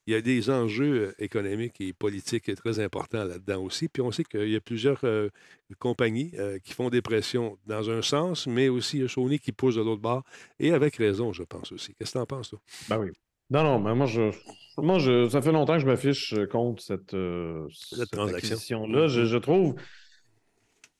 il 0.10 0.14
y 0.14 0.16
a 0.16 0.22
des 0.22 0.49
enjeux 0.49 1.10
euh, 1.10 1.14
économiques 1.20 1.80
et 1.82 1.93
politiques 1.93 2.53
très 2.55 2.80
importants 2.80 3.24
là-dedans 3.24 3.62
aussi. 3.62 3.88
Puis 3.88 4.01
on 4.01 4.12
sait 4.12 4.24
qu'il 4.24 4.49
y 4.49 4.55
a 4.55 4.60
plusieurs 4.60 4.99
euh, 5.03 5.30
compagnies 5.78 6.32
euh, 6.39 6.57
qui 6.57 6.74
font 6.74 6.89
des 6.89 7.03
pressions 7.03 7.60
dans 7.68 7.91
un 7.91 8.01
sens, 8.01 8.47
mais 8.47 8.70
aussi 8.70 8.97
il 8.97 9.01
y 9.03 9.05
a 9.05 9.07
Sony 9.07 9.38
qui 9.38 9.51
pousse 9.51 9.76
de 9.76 9.82
l'autre 9.82 10.01
bord. 10.01 10.24
Et 10.60 10.72
avec 10.74 10.95
raison, 10.95 11.32
je 11.32 11.43
pense 11.43 11.72
aussi. 11.72 11.93
Qu'est-ce 11.93 12.14
que 12.14 12.18
tu 12.18 12.22
en 12.24 12.26
penses, 12.26 12.49
toi? 12.49 12.60
Ben 12.89 12.97
oui. 12.97 13.12
Non, 13.51 13.64
non, 13.64 13.80
mais 13.80 13.93
moi, 13.93 14.07
je, 14.07 14.32
moi 14.78 14.97
je, 14.97 15.30
ça 15.30 15.43
fait 15.43 15.51
longtemps 15.51 15.74
que 15.74 15.82
je 15.82 15.86
m'affiche 15.86 16.34
contre 16.51 16.82
cette, 16.82 17.14
euh, 17.14 17.68
cette 17.72 18.10
transaction. 18.10 18.55
acquisition-là. 18.55 19.07
Je, 19.07 19.26
je 19.26 19.38
trouve. 19.38 19.76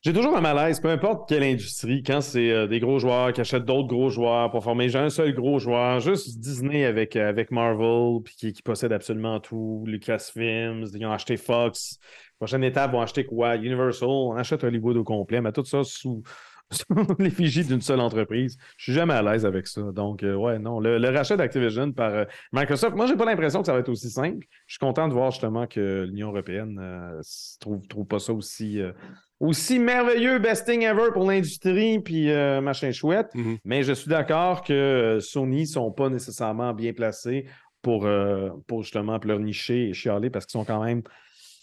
J'ai 0.02 0.14
toujours 0.14 0.38
un 0.38 0.40
malaise, 0.40 0.80
peu 0.80 0.88
importe 0.88 1.28
quelle 1.28 1.44
industrie, 1.44 2.04
quand 2.04 2.22
c'est 2.22 2.52
euh, 2.52 2.68
des 2.68 2.80
gros 2.80 3.00
joueurs 3.00 3.34
qui 3.34 3.42
achètent 3.42 3.66
d'autres 3.66 3.90
gros 3.90 4.10
joueurs 4.10 4.50
pour 4.50 4.64
former 4.64 4.96
un 4.96 5.10
seul 5.10 5.34
gros 5.34 5.60
joueur, 5.60 6.00
juste 6.00 6.40
Disney 6.40 6.86
avec, 6.86 7.18
euh, 7.18 7.28
avec 7.28 7.52
Marvel, 7.52 8.22
puis 8.24 8.54
qui, 8.54 8.62
possède 8.62 8.94
absolument 8.94 9.42
tout, 9.42 9.84
Lucasfilms, 9.86 10.86
ils 10.94 11.06
ont 11.06 11.12
acheté 11.12 11.36
Fox. 11.36 12.00
Prochaine 12.38 12.64
étape, 12.64 12.94
vont 12.94 13.02
acheter 13.02 13.26
quoi? 13.26 13.58
Universal, 13.58 14.08
on 14.08 14.38
achète 14.38 14.64
Hollywood 14.64 14.96
au 14.96 15.04
complet, 15.04 15.42
mais 15.42 15.52
tout 15.52 15.66
ça 15.66 15.84
sous, 15.84 16.24
l'effigie 17.20 17.66
d'une 17.66 17.82
seule 17.82 18.00
entreprise. 18.00 18.58
Je 18.78 18.84
suis 18.84 18.94
jamais 18.94 19.16
à 19.16 19.22
l'aise 19.22 19.46
avec 19.46 19.68
ça. 19.68 19.82
Donc, 19.82 20.24
euh, 20.24 20.34
ouais, 20.34 20.60
non. 20.60 20.80
Le, 20.80 21.10
rachat 21.10 21.36
d'Activision 21.36 21.92
par 21.92 22.26
Microsoft, 22.54 22.96
moi, 22.96 23.06
j'ai 23.06 23.18
pas 23.18 23.26
l'impression 23.26 23.60
que 23.60 23.66
ça 23.66 23.74
va 23.74 23.80
être 23.80 23.90
aussi 23.90 24.10
simple. 24.10 24.48
Je 24.66 24.76
suis 24.76 24.80
content 24.80 25.10
de 25.10 25.14
voir 25.14 25.32
justement 25.32 25.68
que 25.68 26.06
l'Union 26.08 26.30
européenne 26.30 26.80
s- 27.20 27.58
trouve, 27.60 27.86
trouve 27.90 28.06
pas 28.06 28.20
ça 28.20 28.32
aussi, 28.32 28.80
aussi 29.40 29.80
merveilleux, 29.80 30.40
best 30.40 30.66
thing 30.68 30.82
ever 30.84 31.12
pour 31.14 31.30
l'industrie, 31.30 32.00
puis 32.00 32.30
euh, 32.30 32.60
machin 32.62 32.92
chouette. 32.92 33.34
Mhm. 33.36 33.58
Mais 33.66 33.84
je 33.84 33.94
suis 33.94 34.10
d'accord 34.10 34.64
que 34.64 35.20
Sony 35.22 35.66
sont 35.68 35.92
pas 35.92 36.10
nécessairement 36.10 36.74
bien 36.74 36.94
placés 36.94 37.46
pour, 37.82 38.06
euh, 38.06 38.50
pour 38.68 38.84
justement 38.84 39.20
pleurnicher 39.20 39.90
et 39.90 39.94
chialer 39.94 40.30
parce 40.30 40.46
qu'ils 40.46 40.60
sont 40.60 40.66
quand 40.66 40.84
même 40.84 41.02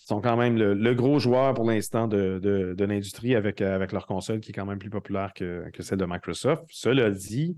sont 0.09 0.21
quand 0.21 0.37
même 0.37 0.57
le, 0.57 0.73
le 0.73 0.95
gros 0.95 1.19
joueur 1.19 1.53
pour 1.55 1.69
l'instant 1.69 2.07
de, 2.07 2.39
de- 2.41 2.75
de 2.75 2.85
l'industrie 2.85 3.35
avec, 3.35 3.61
euh, 3.61 3.75
avec 3.75 3.91
leur 3.91 4.07
console 4.07 4.39
qui 4.39 4.53
est 4.53 4.55
quand 4.55 4.65
même 4.65 4.79
plus 4.79 4.89
populaire 4.89 5.33
que, 5.35 5.65
que 5.73 5.83
celle 5.83 5.99
de 5.99 6.05
Microsoft. 6.07 6.63
Cela 6.71 7.11
dit, 7.11 7.57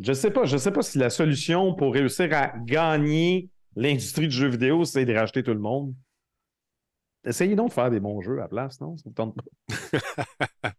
je 0.00 0.12
sais 0.12 0.30
pas, 0.30 0.44
je 0.44 0.58
sais 0.58 0.72
pas 0.72 0.82
si 0.82 0.98
la 0.98 1.08
solution 1.08 1.72
pour 1.74 1.94
réussir 1.94 2.28
à 2.34 2.52
gagner 2.66 3.48
l'industrie 3.76 4.28
du 4.28 4.36
jeu 4.36 4.48
vidéo, 4.48 4.84
c'est 4.84 5.06
de 5.06 5.14
racheter 5.14 5.42
tout 5.42 5.54
le 5.54 5.58
monde. 5.58 5.94
Essayez 7.26 7.56
donc 7.56 7.68
de 7.68 7.72
faire 7.74 7.90
des 7.90 8.00
bons 8.00 8.20
jeux 8.22 8.38
à 8.38 8.42
la 8.42 8.48
place, 8.48 8.80
non? 8.80 8.96
Ça 8.96 9.02
vous 9.06 9.12
tente 9.12 9.34
pas? 9.34 10.70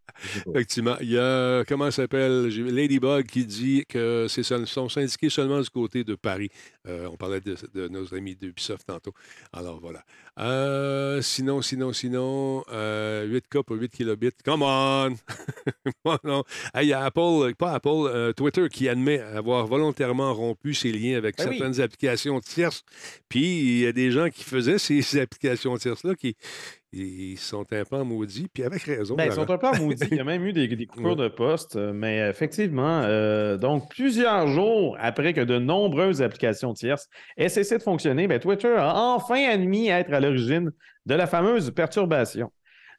Effectivement. 0.49 0.95
Il 1.01 1.11
y 1.11 1.17
a, 1.17 1.63
comment 1.65 1.85
ça 1.85 2.03
s'appelle, 2.03 2.47
Ladybug 2.47 3.25
qui 3.25 3.45
dit 3.45 3.85
que 3.87 4.25
c'est 4.29 4.43
sont 4.43 4.89
syndiqués 4.89 5.29
seulement 5.29 5.61
du 5.61 5.69
côté 5.69 6.03
de 6.03 6.15
Paris. 6.15 6.49
Euh, 6.87 7.07
on 7.11 7.17
parlait 7.17 7.41
de, 7.41 7.55
de 7.73 7.87
nos 7.87 8.13
amis 8.13 8.35
d'Ubisoft 8.35 8.85
tantôt. 8.87 9.13
Alors 9.53 9.79
voilà. 9.79 10.03
Euh, 10.39 11.21
sinon, 11.21 11.61
sinon, 11.61 11.93
sinon, 11.93 12.63
euh, 12.71 13.27
8K 13.27 13.63
pour 13.63 13.75
8 13.75 13.89
kilobits. 13.89 14.31
Come 14.45 14.63
on! 14.63 15.15
Non. 16.23 16.43
Il 16.81 16.87
y 16.87 16.93
a 16.93 17.03
Apple, 17.03 17.53
pas 17.57 17.73
Apple, 17.73 17.89
euh, 17.89 18.31
Twitter 18.31 18.69
qui 18.69 18.87
admet 18.87 19.19
avoir 19.19 19.67
volontairement 19.67 20.33
rompu 20.33 20.73
ses 20.73 20.91
liens 20.91 21.17
avec 21.17 21.37
Ben 21.37 21.49
oui. 21.49 21.57
certaines 21.57 21.81
applications 21.81 22.39
tierces. 22.39 22.83
Puis 23.29 23.59
il 23.59 23.79
y 23.79 23.87
a 23.87 23.91
des 23.91 24.11
gens 24.11 24.29
qui 24.29 24.43
faisaient 24.43 24.77
ces 24.77 25.01
applications 25.19 25.77
tierces-là 25.77 26.15
qui 26.15 26.35
ils 26.93 27.37
sont 27.37 27.65
un 27.73 27.83
peu 27.83 28.03
maudits, 28.03 28.47
puis 28.53 28.63
avec 28.63 28.83
raison. 28.83 29.15
Ben, 29.15 29.25
ils 29.25 29.33
sont 29.33 29.49
un 29.49 29.57
peu 29.57 29.71
maudits. 29.77 30.07
Il 30.09 30.17
y 30.17 30.19
a 30.19 30.23
même 30.23 30.45
eu 30.45 30.53
des, 30.53 30.67
des 30.67 30.85
coupures 30.87 31.15
de 31.15 31.27
poste. 31.27 31.75
euh, 31.75 31.91
Mais 31.93 32.29
effectivement, 32.29 33.01
euh, 33.03 33.57
donc 33.57 33.89
plusieurs 33.89 34.47
jours 34.47 34.95
après 34.99 35.33
que 35.33 35.41
de 35.41 35.59
nombreuses 35.59 36.21
applications 36.21 36.73
tierces 36.73 37.07
aient 37.35 37.49
cessé 37.49 37.77
de 37.77 37.83
fonctionner, 37.83 38.27
ben, 38.27 38.39
Twitter 38.39 38.73
a 38.77 38.95
enfin 38.95 39.43
admis 39.49 39.89
être 39.89 40.13
à 40.13 40.19
l'origine 40.19 40.71
de 41.05 41.13
la 41.15 41.27
fameuse 41.27 41.71
perturbation. 41.71 42.51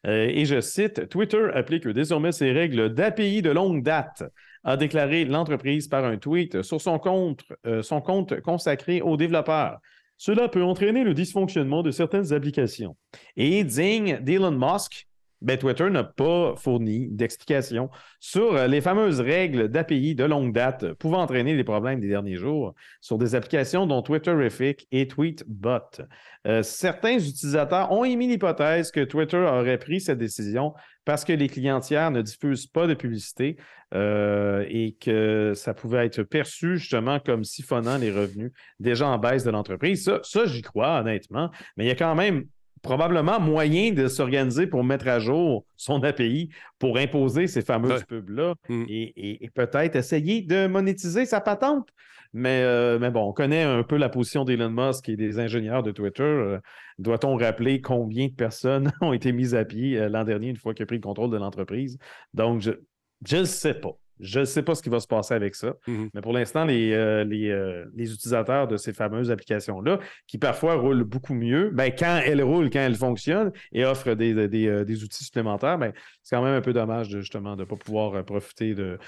Euh, 0.07 0.29
et 0.31 0.45
je 0.45 0.61
cite, 0.61 1.09
Twitter 1.09 1.49
applique 1.55 1.89
désormais 1.89 2.33
ses 2.33 2.53
règles 2.53 2.95
d'API 2.95 3.43
de 3.43 3.51
longue 3.51 3.83
date, 3.83 4.23
a 4.65 4.77
déclaré 4.77 5.25
l'entreprise 5.25 5.89
par 5.89 6.05
un 6.05 6.19
tweet 6.19 6.63
sur 6.63 6.81
son 6.81 6.99
compte, 6.99 7.43
euh, 7.67 7.83
son 7.83 8.01
compte 8.01 8.41
consacré 8.43 9.01
aux 9.01 9.17
développeurs. 9.17 9.79
Cela 10.19 10.49
peut 10.49 10.63
entraîner 10.63 11.05
le 11.05 11.15
dysfonctionnement 11.15 11.83
de 11.83 11.91
certaines 11.91 12.33
applications. 12.33 12.97
Et 13.37 13.65
digne 13.65 14.19
d'Elon 14.21 14.51
Musk, 14.51 15.08
ben, 15.41 15.57
Twitter 15.57 15.89
n'a 15.89 16.05
pas 16.05 16.55
fourni 16.57 17.09
d'explication 17.11 17.91
sur 18.19 18.57
euh, 18.57 18.67
les 18.67 18.81
fameuses 18.81 19.21
règles 19.21 19.69
d'API 19.69 20.15
de 20.15 20.25
longue 20.25 20.53
date 20.53 20.93
pouvant 20.95 21.21
entraîner 21.23 21.57
des 21.57 21.65
problèmes 21.65 22.01
des 22.01 22.09
derniers 22.09 22.37
jours 22.37 22.75
sur 23.01 23.19
des 23.19 23.35
applications 23.35 23.87
dont 23.87 24.03
Twitterific 24.03 24.89
et 24.91 25.07
Tweetbot. 25.07 26.03
Euh, 26.47 26.63
certains 26.63 27.19
utilisateurs 27.19 27.93
ont 27.93 28.05
émis 28.05 28.27
l'hypothèse 28.27 28.91
que 28.91 29.05
Twitter 29.05 29.37
aurait 29.37 29.79
pris 29.79 30.01
cette 30.01 30.19
décision 30.19 30.75
parce 31.05 31.25
que 31.25 31.33
les 31.33 31.49
clients 31.49 31.81
tiers 31.81 32.11
ne 32.11 32.21
diffusent 32.21 32.67
pas 32.67 32.87
de 32.87 32.95
publicité 32.95 33.57
euh, 33.95 34.65
et 34.69 34.97
que 35.01 35.53
ça 35.55 35.73
pouvait 35.73 36.05
être 36.05 36.23
perçu 36.23 36.79
justement 36.79 37.21
comme 37.21 37.45
siphonnant 37.45 37.97
les 37.97 38.11
revenus 38.11 38.53
déjà 38.81 39.07
en 39.07 39.19
baisse 39.19 39.45
de 39.45 39.51
l'entreprise. 39.51 40.05
Ça, 40.05 40.21
ça 40.23 40.47
j'y 40.47 40.63
crois 40.63 41.01
honnêtement, 41.01 41.51
mais 41.77 41.85
il 41.85 41.89
y 41.89 41.93
a 41.93 41.97
quand 41.97 42.15
même 42.15 42.45
probablement 42.83 43.41
moyen 43.41 43.93
de 43.93 44.09
s'organiser 44.09 44.67
pour 44.67 44.85
mettre 44.85 45.09
à 45.09 45.19
jour 45.19 45.65
son 45.77 46.03
API 46.03 46.51
pour 46.79 46.99
imposer 46.99 47.47
ces 47.47 47.63
fameuses 47.63 48.05
pubs-là 48.05 48.55
Mm. 48.69 48.85
et, 48.89 49.45
et 49.45 49.51
peut-être 49.51 49.97
essayer 49.97 50.43
de 50.43 50.67
monétiser 50.67 51.27
sa 51.27 51.41
patente. 51.41 51.89
Mais, 52.35 52.63
euh, 52.63 52.99
mais 52.99 53.11
bon, 53.11 53.23
on 53.29 53.33
connaît 53.33 53.63
un 53.63 53.83
peu 53.83 53.97
la 53.97 54.11
position 54.11 54.45
d'Elon 54.45 54.69
Musk 54.71 55.09
et 55.09 55.17
des 55.17 55.39
ingénieurs 55.39 55.83
de 55.83 55.93
Twitter. 55.93 56.23
Euh, 56.23 56.59
Doit-on 56.99 57.37
rappeler 57.37 57.81
combien 57.81 58.27
de 58.27 58.33
personnes 58.35 58.93
ont 59.01 59.13
été 59.15 59.33
mises 59.33 59.55
à 59.55 59.65
pied 59.65 59.99
euh, 59.99 60.09
l'an 60.11 60.25
dernier 60.25 60.49
une 60.49 60.57
fois 60.57 60.75
qu'il 60.75 60.83
a 60.83 60.87
pris 60.87 60.97
le 60.97 61.03
contrôle 61.03 61.31
de 61.31 61.39
l'entreprise? 61.39 61.97
Donc, 62.35 62.61
je 62.61 63.37
ne 63.37 63.45
sais 63.45 63.75
pas. 63.75 63.93
Je 64.21 64.41
ne 64.41 64.45
sais 64.45 64.63
pas 64.63 64.75
ce 64.75 64.83
qui 64.83 64.89
va 64.89 65.01
se 65.01 65.07
passer 65.07 65.35
avec 65.35 65.55
ça. 65.55 65.75
Mhm. 65.87 66.11
Mais 66.15 66.21
pour 66.21 66.33
l'instant, 66.33 66.65
les, 66.65 66.93
euh, 66.93 67.25
les, 67.25 67.51
euh, 67.51 67.85
les 67.95 68.13
utilisateurs 68.13 68.67
de 68.69 68.77
ces 68.77 68.93
fameuses 68.93 69.31
applications-là, 69.31 69.99
qui 70.27 70.39
parfois 70.39 70.75
roulent 70.75 71.05
beaucoup 71.05 71.35
mieux, 71.35 71.71
ben, 71.73 71.93
quand 71.97 72.21
elles 72.25 72.43
roulent, 72.43 72.71
quand 72.71 72.81
elles 72.81 72.97
fonctionnent 72.97 73.53
et 73.73 73.85
offrent 73.85 74.15
des, 74.15 74.35
des- 74.35 74.49
des, 74.49 74.67
euh, 74.69 74.85
des 74.85 75.05
outils 75.05 75.25
supplémentaires, 75.25 75.79
ben, 75.79 75.93
c'est 76.23 76.37
quand 76.37 76.43
même 76.45 76.55
un 76.55 76.61
peu 76.61 76.73
dommage 76.73 77.09
de, 77.09 77.21
justement 77.21 77.55
de 77.57 77.61
ne 77.63 77.65
pas 77.67 77.77
pouvoir 77.77 78.25
profiter 78.25 78.75
de, 78.75 78.99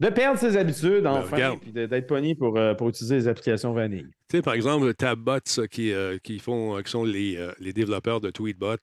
de 0.00 0.08
perdre 0.08 0.38
ses 0.38 0.56
habitudes, 0.56 1.06
enfin, 1.06 1.34
regarde. 1.36 1.60
puis 1.60 1.72
de- 1.72 1.86
d'être 1.86 2.06
pogné 2.06 2.34
pour, 2.34 2.58
pour 2.76 2.88
utiliser 2.88 3.14
les 3.16 3.28
applications 3.28 3.72
vanille. 3.72 4.06
Tu 4.28 4.36
sais, 4.38 4.42
par 4.42 4.54
exemple, 4.54 4.92
Tabbots 4.94 5.38
ça, 5.44 5.66
qui, 5.68 5.92
euh, 5.92 6.18
qui, 6.22 6.38
font, 6.38 6.82
qui 6.82 6.90
sont 6.90 7.04
les, 7.04 7.38
les 7.60 7.72
développeurs 7.72 8.20
de 8.20 8.30
Tweetbot. 8.30 8.76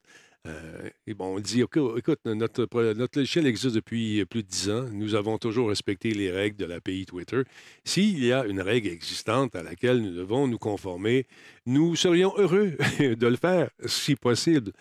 Euh, 0.48 0.90
et 1.06 1.14
bon, 1.14 1.36
on 1.36 1.40
dit, 1.40 1.62
OK, 1.62 1.78
écoute, 1.98 2.20
notre, 2.26 2.68
notre 2.94 3.20
logiciel 3.20 3.46
existe 3.46 3.76
depuis 3.76 4.26
plus 4.26 4.44
de 4.44 4.48
10 4.48 4.70
ans. 4.72 4.86
Nous 4.92 5.14
avons 5.14 5.38
toujours 5.38 5.70
respecté 5.70 6.14
les 6.14 6.32
règles 6.32 6.58
de 6.58 6.66
l'API 6.66 7.06
Twitter. 7.06 7.42
S'il 7.86 8.24
y 8.24 8.34
a 8.34 8.46
une 8.46 8.62
règle 8.62 8.90
existante 8.90 9.56
à 9.56 9.62
laquelle 9.62 10.02
nous 10.02 10.16
devons 10.16 10.48
nous 10.48 10.58
conformer, 10.58 11.28
nous 11.66 11.96
serions 11.96 12.34
heureux 12.38 12.72
de 13.00 13.28
le 13.28 13.36
faire, 13.36 13.70
si 13.86 14.16
possible. 14.16 14.72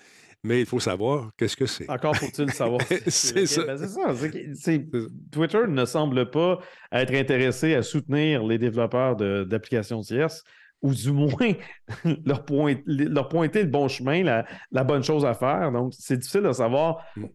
Mais 0.43 0.61
il 0.61 0.67
faut 0.67 0.81
savoir 0.81 1.31
qu'est-ce 1.37 1.57
que 1.57 1.67
c'est. 1.67 1.89
Encore 1.91 2.17
faut-il 2.17 2.51
savoir. 2.53 2.81
C'est 3.09 3.45
ça. 3.45 3.65
Ben, 3.65 3.77
c'est 3.77 4.55
c'est. 4.55 4.87
Twitter 5.31 5.65
ne 5.69 5.85
semble 5.85 6.31
pas 6.31 6.61
être 6.93 7.13
intéressé 7.13 7.75
à 7.75 7.83
soutenir 7.83 8.43
les 8.45 8.57
développeurs 8.57 9.17
d'applications 9.17 10.01
tierces, 10.01 10.43
ou 10.83 10.95
du 10.95 11.13
moins 11.13 11.53
leur, 12.25 12.45
point- 12.45 12.77
leur 12.87 13.29
pointer 13.29 13.63
le 13.63 13.69
bon 13.69 13.89
chemin, 13.89 14.23
la, 14.23 14.47
la 14.73 14.85
bonne 14.85 15.03
chose 15.03 15.25
à 15.25 15.35
faire. 15.35 15.71
Donc, 15.73 15.93
c'est 15.97 16.17
difficile 16.19 16.43
de 16.43 16.53
savoir. 16.53 17.05
Mm. 17.17 17.27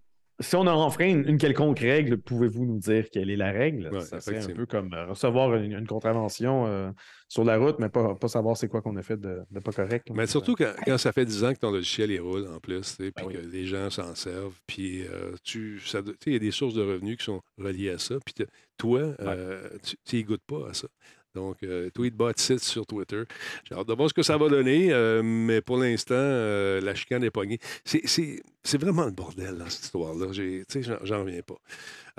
Si 0.41 0.53
on 0.57 0.67
a 0.67 0.71
enfreint 0.73 1.07
une, 1.07 1.25
une 1.29 1.37
quelconque 1.37 1.79
règle, 1.79 2.17
pouvez-vous 2.17 2.65
nous 2.65 2.77
dire 2.77 3.05
quelle 3.09 3.29
est 3.29 3.37
la 3.37 3.53
règle? 3.53 3.87
Ouais, 3.89 4.01
ça 4.01 4.19
serait 4.19 4.43
un 4.43 4.53
peu 4.53 4.65
comme 4.65 4.93
euh, 4.93 5.05
recevoir 5.05 5.55
une, 5.55 5.71
une 5.71 5.87
contravention 5.87 6.67
euh, 6.67 6.91
sur 7.29 7.45
la 7.45 7.57
route, 7.57 7.77
mais 7.79 7.87
pas, 7.87 8.15
pas 8.15 8.27
savoir 8.27 8.57
c'est 8.57 8.67
quoi 8.67 8.81
qu'on 8.81 8.97
a 8.97 9.01
fait 9.01 9.15
de, 9.15 9.43
de 9.49 9.59
pas 9.61 9.71
correct. 9.71 10.07
Mais 10.13 10.27
surtout 10.27 10.55
quand, 10.55 10.73
quand 10.85 10.97
ça 10.97 11.13
fait 11.13 11.23
10 11.23 11.45
ans 11.45 11.53
que 11.53 11.59
ton 11.59 11.71
logiciel 11.71 12.11
il 12.11 12.19
roule 12.19 12.47
en 12.53 12.59
plus, 12.59 12.97
puis 12.97 13.13
Ben 13.15 13.23
oui. 13.27 13.33
que 13.35 13.37
les 13.47 13.65
gens 13.65 13.89
s'en 13.89 14.13
servent, 14.13 14.59
puis 14.67 15.03
euh, 15.07 15.31
tu, 15.41 15.81
il 16.25 16.33
y 16.33 16.35
a 16.35 16.39
des 16.39 16.51
sources 16.51 16.73
de 16.73 16.81
revenus 16.81 17.15
qui 17.15 17.23
sont 17.23 17.39
reliées 17.57 17.91
à 17.91 17.97
ça, 17.97 18.15
puis 18.25 18.45
toi, 18.77 18.99
euh, 19.21 19.69
tu 20.05 20.17
n'y 20.17 20.23
goûtes 20.25 20.43
pas 20.45 20.67
à 20.69 20.73
ça. 20.73 20.89
Donc, 21.35 21.57
euh, 21.63 21.89
Tweetbot 21.93 22.31
6 22.35 22.59
sur 22.63 22.85
Twitter. 22.87 23.23
J'ai 23.69 23.75
hâte 23.75 23.87
de 23.87 23.93
voir 23.93 24.09
ce 24.09 24.13
que 24.13 24.23
ça 24.23 24.37
va 24.37 24.47
donner, 24.47 24.91
euh, 24.93 25.21
mais 25.21 25.61
pour 25.61 25.77
l'instant, 25.77 26.15
euh, 26.15 26.79
la 26.81 26.95
chicane 26.95 27.23
est 27.23 27.29
pognée. 27.29 27.59
C'est- 27.83 28.41
vraiment 28.77 29.05
le 29.05 29.11
bordel 29.11 29.57
dans 29.57 29.69
cette 29.69 29.83
histoire-là. 29.85 30.27
J'en- 30.31 31.19
reviens 31.19 31.41
pas. 31.41 31.57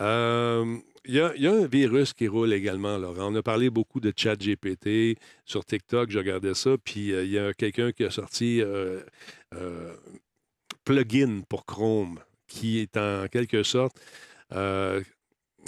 Euh, 0.01 0.77
Il 1.09 1.15
y, 1.15 1.21
a, 1.21 1.53
un 1.53 1.67
virus 1.69 2.13
qui 2.13 2.27
roule 2.27 2.53
également, 2.53 2.99
Laurent. 2.99 3.33
On 3.33 3.35
a 3.37 3.43
parlé 3.43 3.71
beaucoup 3.71 4.01
de 4.01 4.13
chat 4.17 4.35
GPT 4.35 5.17
sur 5.45 5.65
TikTok, 5.65 6.11
je 6.11 6.19
regardais 6.19 6.55
ça, 6.55 6.77
puis 6.83 7.11
il 7.11 7.31
y 7.31 7.39
a 7.39 7.55
quelqu'un 7.55 7.93
qui 7.93 8.03
a 8.03 8.11
sorti 8.11 8.61
plugin 10.85 11.43
pour 11.49 11.65
Chrome, 11.65 12.19
qui 12.49 12.81
est 12.81 12.97
en 12.97 13.29
quelque 13.31 13.63
sorte 13.63 13.97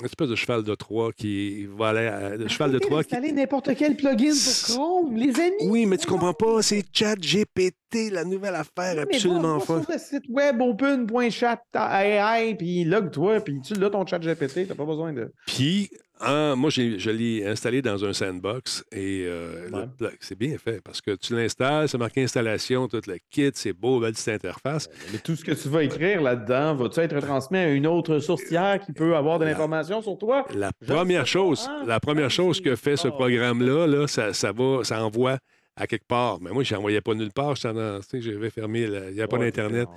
une 0.01 0.07
espèce 0.07 0.29
de 0.29 0.35
cheval 0.35 0.63
de 0.63 0.75
Troie 0.75 1.13
qui 1.13 1.67
va 1.67 1.89
aller 1.89 2.07
à, 2.07 2.37
le 2.37 2.49
cheval 2.49 2.73
de 2.73 2.79
Troie 2.79 3.05
qui, 3.05 3.17
n'importe 3.33 3.75
quel 3.77 3.97
plugin 3.97 4.33
pour 4.33 4.75
Chrome, 4.75 5.17
les 5.17 5.39
amis. 5.41 5.69
oui, 5.71 5.87
mais 5.87 5.97
tu 5.97 6.07
comprends 6.07 6.33
pas, 6.33 6.63
c'est 6.63 6.85
ChatGPT, 6.93 8.11
la 8.13 8.25
nouvelle 8.25 8.55
affaire 8.55 8.95
Oui, 8.97 9.15
absolument 9.15 9.61
folle. 9.61 9.83
Sur 9.83 9.93
le 9.93 9.99
site 9.99 10.25
web 10.29 10.61
open.chat 10.61 11.63
AI, 11.75 12.55
puis 12.55 12.85
log-toi, 12.85 13.41
puis 13.41 13.61
tu 13.61 13.75
l'as 13.75 13.91
ton 13.91 14.07
chat 14.07 14.19
GPT, 14.19 14.69
t'as 14.69 14.75
pas 14.75 14.85
besoin 14.85 15.13
de. 15.13 15.33
Puis, 15.47 15.91
hein, 16.21 16.55
moi, 16.57 16.71
j'ai- 16.71 16.99
je 16.99 17.11
l'ai 17.11 17.47
installé 17.47 17.83
dans 17.83 18.05
un 18.05 18.13
sandbox 18.13 18.85
et 18.93 19.25
euh, 19.27 19.69
Ouais. 19.73 20.09
c'est 20.21 20.39
bien 20.39 20.57
fait 20.59 20.81
parce 20.83 21.01
que 21.01 21.13
tu 21.17 21.35
l'installes, 21.37 21.89
c'est 21.89 21.99
marqué 21.99 22.23
installation, 22.23 22.89
tout 22.89 23.01
le 23.07 23.17
kit, 23.31 23.51
c'est 23.55 23.73
beau, 23.73 24.01
belle 24.01 24.13
petite 24.13 24.29
interface. 24.29 24.89
Mais 25.13 25.19
tout 25.19 25.37
ce 25.37 25.45
que 25.45 25.53
tu 25.53 25.69
vas 25.69 25.83
écrire 25.83 26.21
là-dedans, 26.23 26.75
va-tu 26.75 27.01
être 27.01 27.19
transmis 27.21 27.59
à 27.59 27.69
une 27.69 27.87
autre 27.87 28.19
source 28.19 28.45
tiers 28.45 28.81
qui 28.85 28.93
peut 28.93 29.15
avoir 29.17 29.39
de 29.39 29.45
l'information 29.45 30.01
sur 30.03 30.17
toi? 30.19 30.47
La 30.55 30.71
première 30.87 31.27
chose, 31.27 31.69
la 31.87 32.01
première 32.01 32.27
Ah, 32.27 32.29
chose 32.31 32.61
que 32.61 32.77
fait 32.77 32.97
ce 32.97 33.09
oh. 33.09 33.13
programme-là, 33.13 33.87
là, 33.87 34.07
ça, 34.07 34.33
ça 34.33 34.53
va, 34.53 34.85
ça 34.85 35.05
envoie 35.05 35.39
à 35.79 35.87
quelque 35.87 36.07
part. 36.07 36.41
Mais 36.41 36.51
moi, 36.51 36.63
je 36.65 36.75
n'envoyais 36.75 37.01
pas 37.01 37.15
nulle 37.15 37.33
part. 37.33 37.55
J'avais 37.57 38.51
fermé, 38.51 38.87
la- 38.87 39.09
il 39.11 39.15
n'y 39.15 39.21
avait 39.21 39.29
pas 39.29 39.37
d'Internet. 39.39 39.89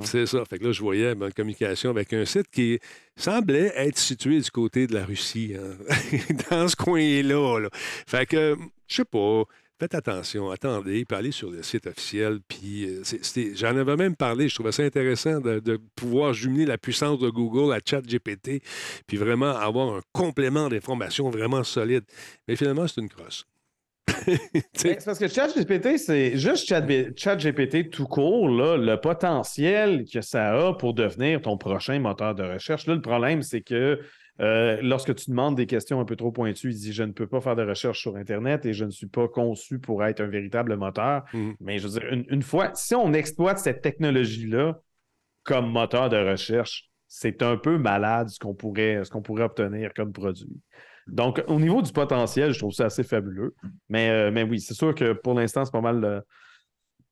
hein. 0.00 0.04
C'est 0.04 0.26
ça. 0.26 0.44
Fait 0.44 0.58
que 0.58 0.64
là, 0.64 0.72
je 0.72 0.80
voyais 0.82 1.12
une 1.12 1.32
communication 1.32 1.90
avec 1.90 2.12
un 2.12 2.24
site 2.24 2.48
qui 2.50 2.78
semblait 3.16 3.72
être 3.76 3.98
situé 3.98 4.40
du 4.40 4.50
côté 4.50 4.86
de 4.86 4.94
la 4.94 5.04
Russie, 5.06 5.54
hein, 5.58 5.76
dans 6.50 6.68
ce 6.68 6.76
coin-là. 6.76 7.58
là. 7.60 7.68
Fait 7.72 8.26
que, 8.26 8.56
je 8.88 8.96
sais 8.96 9.04
pas. 9.04 9.44
Faites 9.78 9.94
attention, 9.94 10.50
attendez, 10.50 11.04
puis 11.04 11.18
allez 11.18 11.32
sur 11.32 11.50
le 11.50 11.62
site 11.62 11.86
officiel. 11.86 12.38
Puis 12.48 12.86
euh, 12.86 13.02
j'en 13.54 13.76
avais 13.76 13.94
même 13.96 14.16
parlé. 14.16 14.48
Je 14.48 14.54
trouvais 14.54 14.72
ça 14.72 14.82
intéressant 14.82 15.38
de, 15.38 15.58
de 15.60 15.78
pouvoir 15.94 16.32
jumeler 16.32 16.64
la 16.64 16.78
puissance 16.78 17.18
de 17.18 17.28
Google 17.28 17.74
à 17.74 17.78
ChatGPT, 17.84 18.62
puis 19.06 19.18
vraiment 19.18 19.54
avoir 19.54 19.96
un 19.96 20.00
complément 20.12 20.70
d'informations 20.70 21.28
vraiment 21.28 21.62
solide. 21.62 22.04
Mais 22.48 22.56
finalement, 22.56 22.88
c'est 22.88 23.02
une 23.02 23.10
crosse. 23.10 23.44
Ben, 24.26 24.38
C'est 24.72 25.04
parce 25.04 25.18
que 25.18 25.28
ChatGPT, 25.28 25.98
c'est 25.98 26.36
juste 26.36 26.68
Chat- 26.68 26.86
ChatGPT 27.16 27.90
tout 27.90 28.06
court, 28.06 28.48
là, 28.48 28.76
le 28.76 29.00
potentiel 29.00 30.04
que 30.04 30.20
ça 30.20 30.68
a 30.68 30.74
pour 30.74 30.94
devenir 30.94 31.42
ton 31.42 31.56
prochain 31.56 31.98
moteur 31.98 32.34
de 32.34 32.42
recherche. 32.42 32.86
Là, 32.86 32.94
le 32.94 33.00
problème, 33.00 33.42
c'est 33.42 33.62
que 33.62 34.00
euh, 34.40 34.78
lorsque 34.82 35.14
tu 35.14 35.30
demandes 35.30 35.56
des 35.56 35.66
questions 35.66 35.98
un 36.00 36.04
peu 36.04 36.16
trop 36.16 36.30
pointues, 36.30 36.70
il 36.70 36.76
dit 36.76 36.92
Je 36.92 37.02
ne 37.02 37.12
peux 37.12 37.26
pas 37.26 37.40
faire 37.40 37.56
de 37.56 37.62
recherche 37.62 38.00
sur 38.00 38.16
Internet 38.16 38.66
et 38.66 38.72
je 38.72 38.84
ne 38.84 38.90
suis 38.90 39.06
pas 39.06 39.28
conçu 39.28 39.78
pour 39.78 40.04
être 40.04 40.20
un 40.20 40.26
véritable 40.26 40.76
moteur. 40.76 41.24
Mhm. 41.32 41.54
Mais 41.60 41.78
je 41.78 41.88
veux 41.88 41.98
dire, 42.00 42.12
une, 42.12 42.24
une 42.28 42.42
fois, 42.42 42.70
si 42.74 42.94
on 42.94 43.12
exploite 43.12 43.58
cette 43.58 43.80
technologie-là 43.80 44.80
comme 45.42 45.70
moteur 45.70 46.08
de 46.10 46.16
recherche, 46.18 46.90
c'est 47.08 47.42
un 47.42 47.56
peu 47.56 47.78
malade 47.78 48.28
ce 48.28 48.38
qu'on 48.38 48.54
pourrait, 48.54 49.00
ce 49.04 49.10
qu'on 49.10 49.22
pourrait 49.22 49.44
obtenir 49.44 49.94
comme 49.94 50.12
produit. 50.12 50.60
Donc, 51.06 51.42
au 51.46 51.60
niveau 51.60 51.82
du 51.82 51.92
potentiel, 51.92 52.52
je 52.52 52.58
trouve 52.58 52.72
ça 52.72 52.86
assez 52.86 53.04
fabuleux. 53.04 53.54
Mais, 53.88 54.10
euh, 54.10 54.30
mais 54.32 54.42
oui, 54.42 54.60
c'est 54.60 54.74
sûr 54.74 54.94
que 54.94 55.12
pour 55.12 55.34
l'instant, 55.34 55.64
c'est 55.64 55.72
pas 55.72 55.80
mal. 55.80 56.04
euh, 56.04 56.20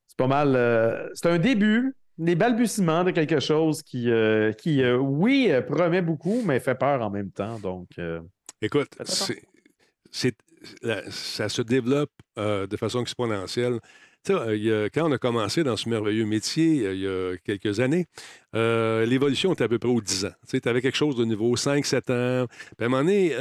c'est 0.07 0.19
pas 0.19 0.27
mal. 0.27 0.55
euh, 0.57 1.09
c'est 1.15 1.29
un 1.29 1.39
début, 1.39 1.95
des 2.19 2.35
balbutiements 2.35 3.05
de 3.05 3.11
quelque 3.11 3.41
chose 3.41 3.83
qui, 3.83 4.09
qui 4.59 4.85
oui, 4.93 5.53
promet 5.69 6.03
beaucoup, 6.03 6.43
mais 6.45 6.61
fait 6.61 6.75
peur 6.75 7.03
en 7.03 7.11
même 7.11 7.31
temps. 7.31 7.59
Donc, 7.59 7.89
Écoute, 8.63 8.89
c'est, 9.05 10.37
ça 11.11 11.49
se 11.49 11.63
développe 11.63 12.13
de 12.37 12.77
façon 12.77 13.01
exponentielle. 13.01 13.81
Euh, 14.31 14.89
quand 14.95 15.09
on 15.09 15.13
a 15.13 15.19
commencé 15.19 15.65
dans 15.65 15.77
ce 15.77 15.89
merveilleux 15.89 16.25
métier, 16.25 16.87
euh, 16.87 16.95
il 16.95 17.01
y 17.01 17.07
a 17.07 17.37
quelques 17.39 17.81
années, 17.81 18.07
euh, 18.55 19.05
l'évolution 19.05 19.53
était 19.53 19.65
à 19.65 19.69
peu 19.69 19.79
près 19.79 19.91
aux 19.91 20.01
10 20.01 20.27
ans. 20.27 20.33
Tu 20.49 20.61
avais 20.65 20.81
quelque 20.81 20.97
chose 20.97 21.17
de 21.17 21.25
niveau 21.25 21.55
5-7 21.57 22.11
ans. 22.11 22.47
À 22.79 22.85
un 22.85 22.89
moment 22.89 23.03
donné, 23.03 23.35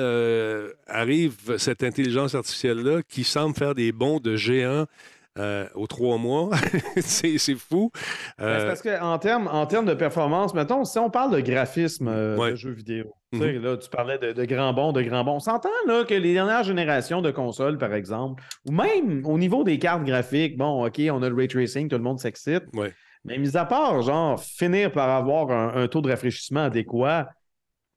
arrive 0.87 1.57
cette 1.57 1.83
intelligence 1.83 2.35
artificielle-là 2.35 3.01
qui 3.07 3.23
semble 3.23 3.55
faire 3.55 3.75
des 3.75 3.91
bonds 3.91 4.19
de 4.19 4.35
géants 4.35 4.85
euh, 5.39 5.67
aux 5.75 5.87
trois 5.87 6.17
mois. 6.17 6.49
c'est, 6.97 7.37
c'est 7.37 7.55
fou. 7.55 7.91
Ben, 8.37 8.45
Euh, 8.45 8.59
c'est 8.59 8.67
parce 8.67 8.81
qu'en 8.99 9.17
termes 9.19 9.47
en 9.51 9.65
termes 9.65 9.85
de 9.85 9.93
performance, 9.93 10.53
mettons, 10.53 10.83
si 10.85 10.99
on 10.99 11.09
parle 11.09 11.31
de 11.35 11.39
graphisme 11.41 12.07
euh, 12.07 12.37
Ouais. 12.37 12.51
de 12.51 12.55
jeux 12.55 12.71
vidéo, 12.71 13.13
tu 13.31 13.39
Mhm. 13.39 13.61
là, 13.63 13.77
tu 13.77 13.89
parlais 13.89 14.17
de, 14.19 14.31
de 14.33 14.45
grands 14.45 14.73
bons, 14.73 14.91
de 14.91 15.01
grands 15.01 15.23
bons. 15.23 15.33
On 15.35 15.39
s'entend 15.39 15.69
là, 15.87 16.03
que 16.03 16.13
les 16.13 16.33
dernières 16.33 16.63
générations 16.63 17.21
de 17.21 17.31
consoles, 17.31 17.77
par 17.77 17.93
exemple, 17.93 18.43
ou 18.67 18.71
même 18.71 19.25
au 19.25 19.37
niveau 19.39 19.63
des 19.63 19.79
cartes 19.79 20.03
graphiques, 20.03 20.55
bon, 20.57 20.85
OK, 20.85 21.01
on 21.11 21.23
a 21.23 21.29
le 21.29 21.35
ray 21.35 21.47
tracing, 21.47 21.89
tout 21.89 21.97
le 21.97 22.03
monde 22.03 22.19
s'excite. 22.19 22.63
Ouais. 22.75 22.93
Mais 23.25 23.37
mis 23.37 23.55
à 23.57 23.65
part, 23.65 24.01
genre, 24.01 24.39
finir 24.39 24.91
par 24.91 25.09
avoir 25.09 25.49
un, 25.49 25.81
un 25.81 25.87
taux 25.87 26.01
de 26.01 26.09
rafraîchissement 26.09 26.65
adéquat, 26.65 27.29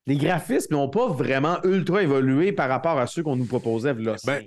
les 0.06 0.16
graphismes 0.16 0.74
n'ont 0.74 0.88
pas 0.88 1.08
vraiment 1.08 1.58
ultra 1.64 2.02
évolué 2.02 2.52
par 2.52 2.68
rapport 2.68 2.98
à 2.98 3.06
ceux 3.06 3.22
qu'on 3.22 3.36
nous 3.36 3.44
proposait 3.44 3.94
là, 3.94 4.14
Ben, 4.24 4.44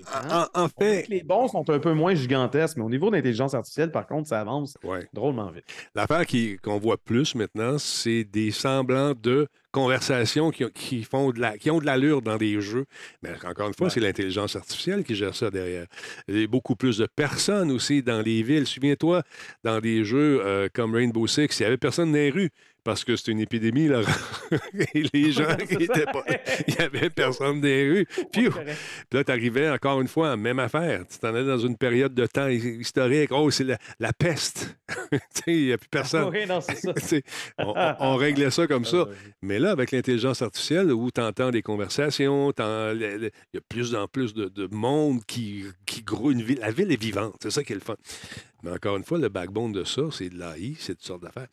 en, 0.53 0.67
fait, 0.69 1.07
les 1.09 1.23
bons 1.23 1.47
sont 1.49 1.69
un 1.69 1.79
peu 1.79 1.93
moins 1.93 2.15
gigantesques, 2.15 2.77
mais 2.77 2.83
au 2.83 2.89
niveau 2.89 3.09
de 3.09 3.15
l'intelligence 3.15 3.53
artificielle, 3.53 3.91
par 3.91 4.07
contre, 4.07 4.29
ça 4.29 4.39
avance 4.39 4.77
ouais. 4.83 5.07
drôlement 5.13 5.51
vite. 5.51 5.65
l'affaire 5.95 6.23
qu'on 6.61 6.77
voit 6.79 6.97
plus 6.97 7.35
maintenant, 7.35 7.77
c'est 7.77 8.23
des 8.23 8.51
semblants 8.51 9.13
de 9.21 9.47
conversations 9.71 10.49
qui, 10.49 10.65
qui 10.71 11.03
font 11.03 11.31
de 11.31 11.39
la, 11.39 11.57
qui 11.57 11.69
ont 11.69 11.79
de 11.79 11.85
l'allure 11.85 12.21
dans 12.21 12.37
des 12.37 12.59
jeux. 12.59 12.85
Mais 13.21 13.29
encore 13.45 13.67
une 13.67 13.73
fois, 13.73 13.87
Ouais. 13.87 13.93
c'est 13.93 13.99
l'intelligence 13.99 14.55
artificielle 14.55 15.03
qui 15.03 15.13
gère 15.15 15.35
ça 15.35 15.51
derrière. 15.51 15.85
Il 16.27 16.39
y 16.39 16.43
a 16.43 16.47
beaucoup 16.47 16.75
plus 16.75 16.97
de 16.97 17.07
personnes 17.15 17.71
aussi 17.71 18.01
dans 18.01 18.21
les 18.21 18.41
villes. 18.43 18.65
Souviens-toi, 18.65 19.21
dans 19.63 19.79
des 19.79 20.03
jeux 20.03 20.41
euh, 20.43 20.69
comme 20.73 20.95
Rainbow 20.95 21.27
Six, 21.27 21.47
il 21.59 21.61
n'y 21.63 21.65
avait 21.67 21.77
personne 21.77 22.11
dans 22.11 22.17
les 22.17 22.31
rues 22.31 22.49
parce 22.83 23.03
que 23.03 23.15
c'était 23.15 23.31
une 23.31 23.39
épidémie, 23.41 23.87
là. 23.87 24.01
Et 24.95 25.03
les 25.13 25.31
gens 25.31 25.55
qui 25.57 25.73
ça. 25.75 25.79
étaient 25.81 26.05
pas. 26.05 26.23
Il 26.67 26.73
n'y 26.75 26.79
avait 26.85 27.09
personne 27.09 27.61
les 27.61 27.89
rues. 27.91 28.05
Puis, 28.31 28.49
puis 28.49 28.51
là, 29.11 29.23
tu 29.23 29.31
arrivais 29.31 29.69
encore 29.69 30.01
une 30.01 30.07
fois, 30.07 30.35
même 30.37 30.59
affaire. 30.59 31.03
Tu 31.11 31.17
t'en 31.19 31.29
allais 31.29 31.45
dans 31.45 31.57
une 31.59 31.77
période 31.77 32.13
de 32.13 32.25
temps 32.25 32.47
hi- 32.47 32.77
historique. 32.79 33.31
Oh, 33.31 33.49
c'est 33.51 33.63
la, 33.63 33.77
la 33.99 34.13
peste. 34.13 34.75
Tu 35.11 35.17
sais, 35.33 35.43
il 35.47 35.65
n'y 35.67 35.73
a 35.73 35.77
plus 35.77 35.89
personne. 35.89 36.29
Oui, 36.33 36.45
non, 36.47 36.61
ça. 36.61 36.73
On, 37.57 37.73
on- 37.75 37.95
on 37.99 38.15
réglait 38.15 38.51
ça 38.51 38.67
comme 38.67 38.85
ça. 38.85 39.05
Ah, 39.07 39.09
oui. 39.09 39.31
Mais 39.41 39.59
là, 39.59 39.71
avec 39.71 39.91
l'intelligence 39.91 40.41
artificielle, 40.41 40.91
où 40.91 41.09
tu 41.11 41.19
entends 41.21 41.49
des 41.51 41.61
conversations, 41.63 42.51
il 42.57 43.31
y 43.53 43.57
a 43.57 43.61
plus 43.67 43.95
en 43.95 44.07
plus 44.07 44.33
de, 44.33 44.45
de 44.49 44.67
monde 44.71 45.23
qui, 45.25 45.63
qui 45.85 46.03
grouille 46.03 46.33
une 46.35 46.43
ville. 46.43 46.59
La 46.59 46.71
ville 46.71 46.91
est 46.91 47.01
vivante, 47.01 47.35
c'est 47.41 47.51
ça 47.51 47.63
qui 47.63 47.73
est 47.73 47.75
le 47.75 47.81
fun. 47.81 47.95
Mais 48.63 48.71
encore 48.71 48.97
une 48.97 49.03
fois, 49.03 49.17
le 49.17 49.29
backbone 49.29 49.71
de 49.71 49.83
ça, 49.83 50.03
c'est 50.11 50.29
de 50.29 50.37
l'AI, 50.37 50.75
c'est 50.79 50.95
toutes 50.95 51.05
sortes 51.05 51.23
d'affaires. 51.23 51.47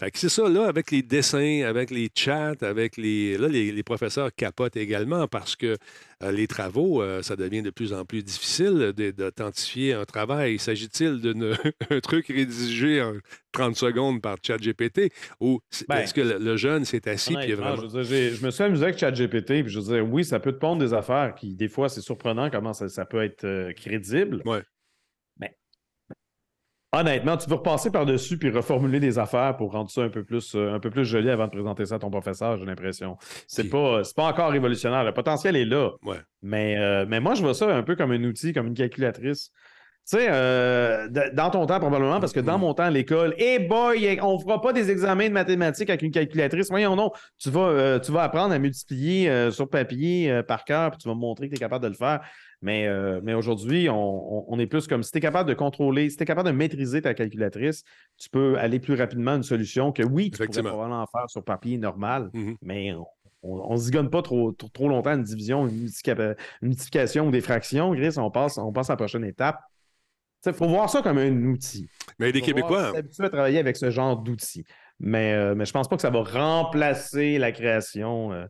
Fait 0.00 0.10
que 0.10 0.18
c'est 0.18 0.28
ça, 0.28 0.48
là, 0.48 0.66
avec 0.66 0.90
les 0.90 1.02
dessins, 1.02 1.62
avec 1.66 1.90
les 1.90 2.10
chats, 2.14 2.54
avec 2.60 2.96
les. 2.96 3.38
Là, 3.38 3.48
les, 3.48 3.72
les 3.72 3.82
professeurs 3.82 4.30
capotent 4.34 4.76
également 4.76 5.26
parce 5.26 5.56
que 5.56 5.76
euh, 6.22 6.32
les 6.32 6.46
travaux, 6.46 7.02
euh, 7.02 7.22
ça 7.22 7.36
devient 7.36 7.62
de 7.62 7.70
plus 7.70 7.92
en 7.92 8.04
plus 8.04 8.22
difficile 8.22 8.92
d'authentifier 9.16 9.94
un 9.94 10.04
travail. 10.04 10.58
S'agit-il 10.58 11.20
d'un 11.20 12.00
truc 12.02 12.28
rédigé 12.28 13.02
en 13.02 13.14
30 13.52 13.76
secondes 13.76 14.22
par 14.22 14.36
ChatGPT 14.42 15.12
ou 15.40 15.60
Ben, 15.88 15.98
est-ce 15.98 16.14
que 16.14 16.20
le, 16.20 16.38
le 16.38 16.56
jeune 16.56 16.84
s'est 16.84 17.08
assis 17.08 17.34
puis 17.34 17.52
vraiment. 17.52 17.76
je, 17.76 18.00
dire, 18.00 18.38
me 18.42 18.50
suis 18.50 18.62
amusé 18.62 18.84
avec 18.84 18.98
ChatGPT, 18.98 19.62
puis 19.62 19.68
je 19.68 19.80
dire, 19.80 20.06
oui, 20.08 20.24
ça 20.24 20.40
peut 20.40 20.52
te 20.52 20.58
pondre 20.58 20.82
des 20.82 20.92
affaires 20.92 21.34
qui, 21.34 21.54
des 21.54 21.68
fois, 21.68 21.88
c'est 21.88 22.00
surprenant 22.00 22.50
comment 22.50 22.72
ça, 22.72 22.88
ça 22.88 23.04
peut 23.04 23.22
être 23.22 23.44
euh, 23.44 23.72
crédible. 23.72 24.42
Ouais. 24.44 24.62
Honnêtement, 26.96 27.36
tu 27.36 27.48
veux 27.50 27.56
repasser 27.56 27.90
par-dessus 27.90 28.38
puis 28.38 28.50
reformuler 28.50 29.00
des 29.00 29.18
affaires 29.18 29.56
pour 29.56 29.72
rendre 29.72 29.90
ça 29.90 30.02
un 30.02 30.08
peu 30.10 30.22
plus, 30.22 30.54
euh, 30.54 30.72
un 30.74 30.78
peu 30.78 30.90
plus 30.90 31.04
joli 31.04 31.28
avant 31.28 31.46
de 31.46 31.50
présenter 31.50 31.86
ça 31.86 31.96
à 31.96 31.98
ton 31.98 32.10
professeur, 32.10 32.56
j'ai 32.56 32.64
l'impression. 32.64 33.16
C'est 33.48 33.62
Puis- 33.64 33.70
pas, 33.70 34.02
encore 34.18 34.50
révolutionnaire. 34.50 35.02
Le 35.02 35.12
potentiel 35.12 35.56
est 35.56 35.64
là. 35.64 35.90
Ouais. 36.04 36.18
Mais, 36.42 36.76
euh, 36.78 37.04
mais 37.08 37.18
moi, 37.18 37.34
je 37.34 37.42
vois 37.42 37.54
ça 37.54 37.66
un 37.74 37.82
peu 37.82 37.96
comme 37.96 38.12
un 38.12 38.22
outil, 38.22 38.52
comme 38.52 38.68
une 38.68 38.74
calculatrice. 38.74 39.50
Tu 40.06 40.18
sais, 40.18 40.26
euh, 40.30 41.08
dans 41.32 41.48
ton 41.48 41.64
temps, 41.64 41.80
probablement, 41.80 42.20
parce 42.20 42.34
que 42.34 42.40
dans 42.40 42.56
Mhm. 42.56 42.60
mon 42.60 42.74
temps 42.74 42.82
à 42.82 42.90
l'école, 42.90 43.34
eh 43.38 43.58
boy, 43.58 44.18
on 44.22 44.38
fera 44.38 44.60
pas 44.60 44.74
des 44.74 44.90
examens 44.90 45.28
de 45.28 45.32
mathématiques 45.32 45.88
avec 45.88 46.02
une 46.02 46.10
calculatrice. 46.10 46.68
Voyons 46.68 46.94
non, 46.94 47.10
tu 47.38 47.48
vas, 47.48 47.68
euh, 47.68 47.98
tu 47.98 48.12
vas 48.12 48.22
apprendre 48.24 48.52
à 48.52 48.58
multiplier 48.58 49.30
euh, 49.30 49.50
sur 49.50 49.66
papier 49.68 50.42
par 50.46 50.64
cœur, 50.66 50.90
puis 50.90 50.98
tu 50.98 51.08
vas 51.08 51.14
me 51.14 51.20
montrer 51.20 51.46
que 51.48 51.54
tu 51.54 51.56
es 51.56 51.60
capable 51.60 51.84
de 51.84 51.88
le 51.88 51.94
faire. 51.94 52.20
Mais, 52.64 52.86
euh, 52.86 53.20
mais 53.22 53.34
aujourd'hui, 53.34 53.90
on, 53.90 53.94
on- 54.38 54.44
on 54.48 54.58
est 54.58 54.66
plus 54.66 54.86
comme 54.88 55.02
si 55.02 55.12
tu 55.12 55.18
es 55.18 55.20
capable 55.20 55.46
de 55.50 55.54
contrôler, 55.54 56.08
si 56.08 56.16
tu 56.16 56.22
es 56.22 56.26
capable 56.26 56.48
de 56.48 56.54
maîtriser 56.54 57.02
ta 57.02 57.12
calculatrice, 57.12 57.84
tu 58.16 58.30
peux 58.30 58.56
aller 58.58 58.80
plus 58.80 58.94
rapidement 58.94 59.32
à 59.32 59.36
une 59.36 59.42
solution 59.42 59.92
que 59.92 60.02
oui, 60.02 60.30
tu 60.30 60.38
pourrais 60.46 60.62
probablement 60.62 61.06
faire 61.06 61.28
sur 61.28 61.44
papier 61.44 61.76
normal, 61.76 62.30
Mhm. 62.32 62.56
mais 62.62 62.94
on- 62.94 63.06
on 63.42 63.72
ne 63.74 63.76
zigonne 63.78 64.08
pas 64.08 64.22
trop, 64.22 64.52
trop, 64.52 64.68
trop 64.68 64.88
longtemps 64.88 65.12
une 65.12 65.22
division, 65.24 65.66
une, 65.68 65.84
multiplica- 65.84 66.36
une 66.62 66.68
multiplication 66.68 67.28
ou 67.28 67.30
des 67.30 67.42
fractions. 67.42 67.92
Gris, 67.94 68.14
on 68.16 68.30
passe, 68.30 68.56
on 68.56 68.72
passe 68.72 68.88
à 68.88 68.94
la 68.94 68.96
prochaine 68.96 69.24
étape. 69.24 69.60
Il 70.46 70.54
faut 70.54 70.66
voir 70.68 70.88
ça 70.88 71.02
comme 71.02 71.18
un 71.18 71.44
outil. 71.44 71.86
Mais 72.18 72.32
des 72.32 72.40
Faut 72.40 72.46
Québécois, 72.46 72.80
voir, 72.80 72.94
s'habituer 72.94 73.24
à 73.24 73.28
travailler 73.30 73.58
avec 73.58 73.76
ce 73.76 73.90
genre 73.90 74.16
d'outils. 74.16 74.64
Mais, 75.00 75.34
euh, 75.34 75.54
mais 75.54 75.66
je 75.66 75.72
pense 75.72 75.86
pas 75.88 75.96
que 75.96 76.02
ça 76.02 76.08
va 76.10 76.22
remplacer 76.22 77.36
la 77.38 77.52
création 77.52 78.32
euh, 78.32 78.46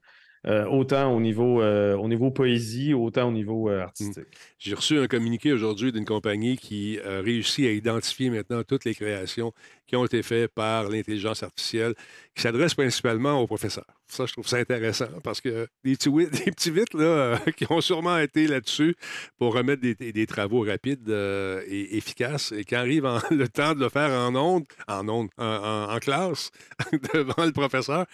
euh, 0.46 0.66
autant 0.66 1.14
au 1.14 1.20
niveau, 1.20 1.62
euh, 1.62 1.96
au 1.96 2.06
niveau 2.06 2.30
poésie, 2.30 2.92
autant 2.92 3.28
au 3.28 3.32
niveau 3.32 3.70
euh, 3.70 3.80
artistique. 3.80 4.26
J'ai 4.58 4.74
reçu 4.74 4.98
un 4.98 5.06
communiqué 5.06 5.54
aujourd'hui 5.54 5.90
d'une 5.90 6.04
compagnie 6.04 6.58
qui 6.58 6.98
a 7.00 7.20
réussi 7.22 7.66
à 7.66 7.70
identifier 7.70 8.28
maintenant 8.28 8.62
toutes 8.62 8.84
les 8.84 8.94
créations 8.94 9.54
qui 9.86 9.96
ont 9.96 10.04
été 10.04 10.22
faites 10.22 10.52
par 10.52 10.90
l'intelligence 10.90 11.42
artificielle, 11.42 11.94
qui 12.34 12.42
s'adresse 12.42 12.74
principalement 12.74 13.40
aux 13.40 13.46
professeurs. 13.46 13.86
Ça, 14.06 14.26
je 14.26 14.32
trouve 14.32 14.46
ça 14.46 14.58
intéressant 14.58 15.08
parce 15.22 15.40
que 15.40 15.66
des 15.82 15.96
petits, 15.96 16.10
des 16.44 16.50
petits 16.50 16.70
vite 16.70 16.92
là, 16.92 17.38
qui 17.56 17.66
ont 17.70 17.80
sûrement 17.80 18.18
été 18.18 18.46
là-dessus 18.46 18.96
pour 19.38 19.54
remettre 19.54 19.80
des, 19.80 20.26
travaux 20.26 20.60
rapides 20.60 21.08
et 21.08 21.96
efficaces 21.96 22.52
et 22.52 22.64
qui 22.64 22.74
arrivent 22.74 23.06
en, 23.06 23.18
le 23.30 23.48
temps 23.48 23.74
de 23.74 23.80
le 23.80 23.88
faire 23.88 24.10
en 24.10 24.34
ondes, 24.36 24.66
en 24.88 25.98
classe, 26.00 26.50
devant 27.14 27.46
le 27.46 27.52
professeur. 27.52 28.04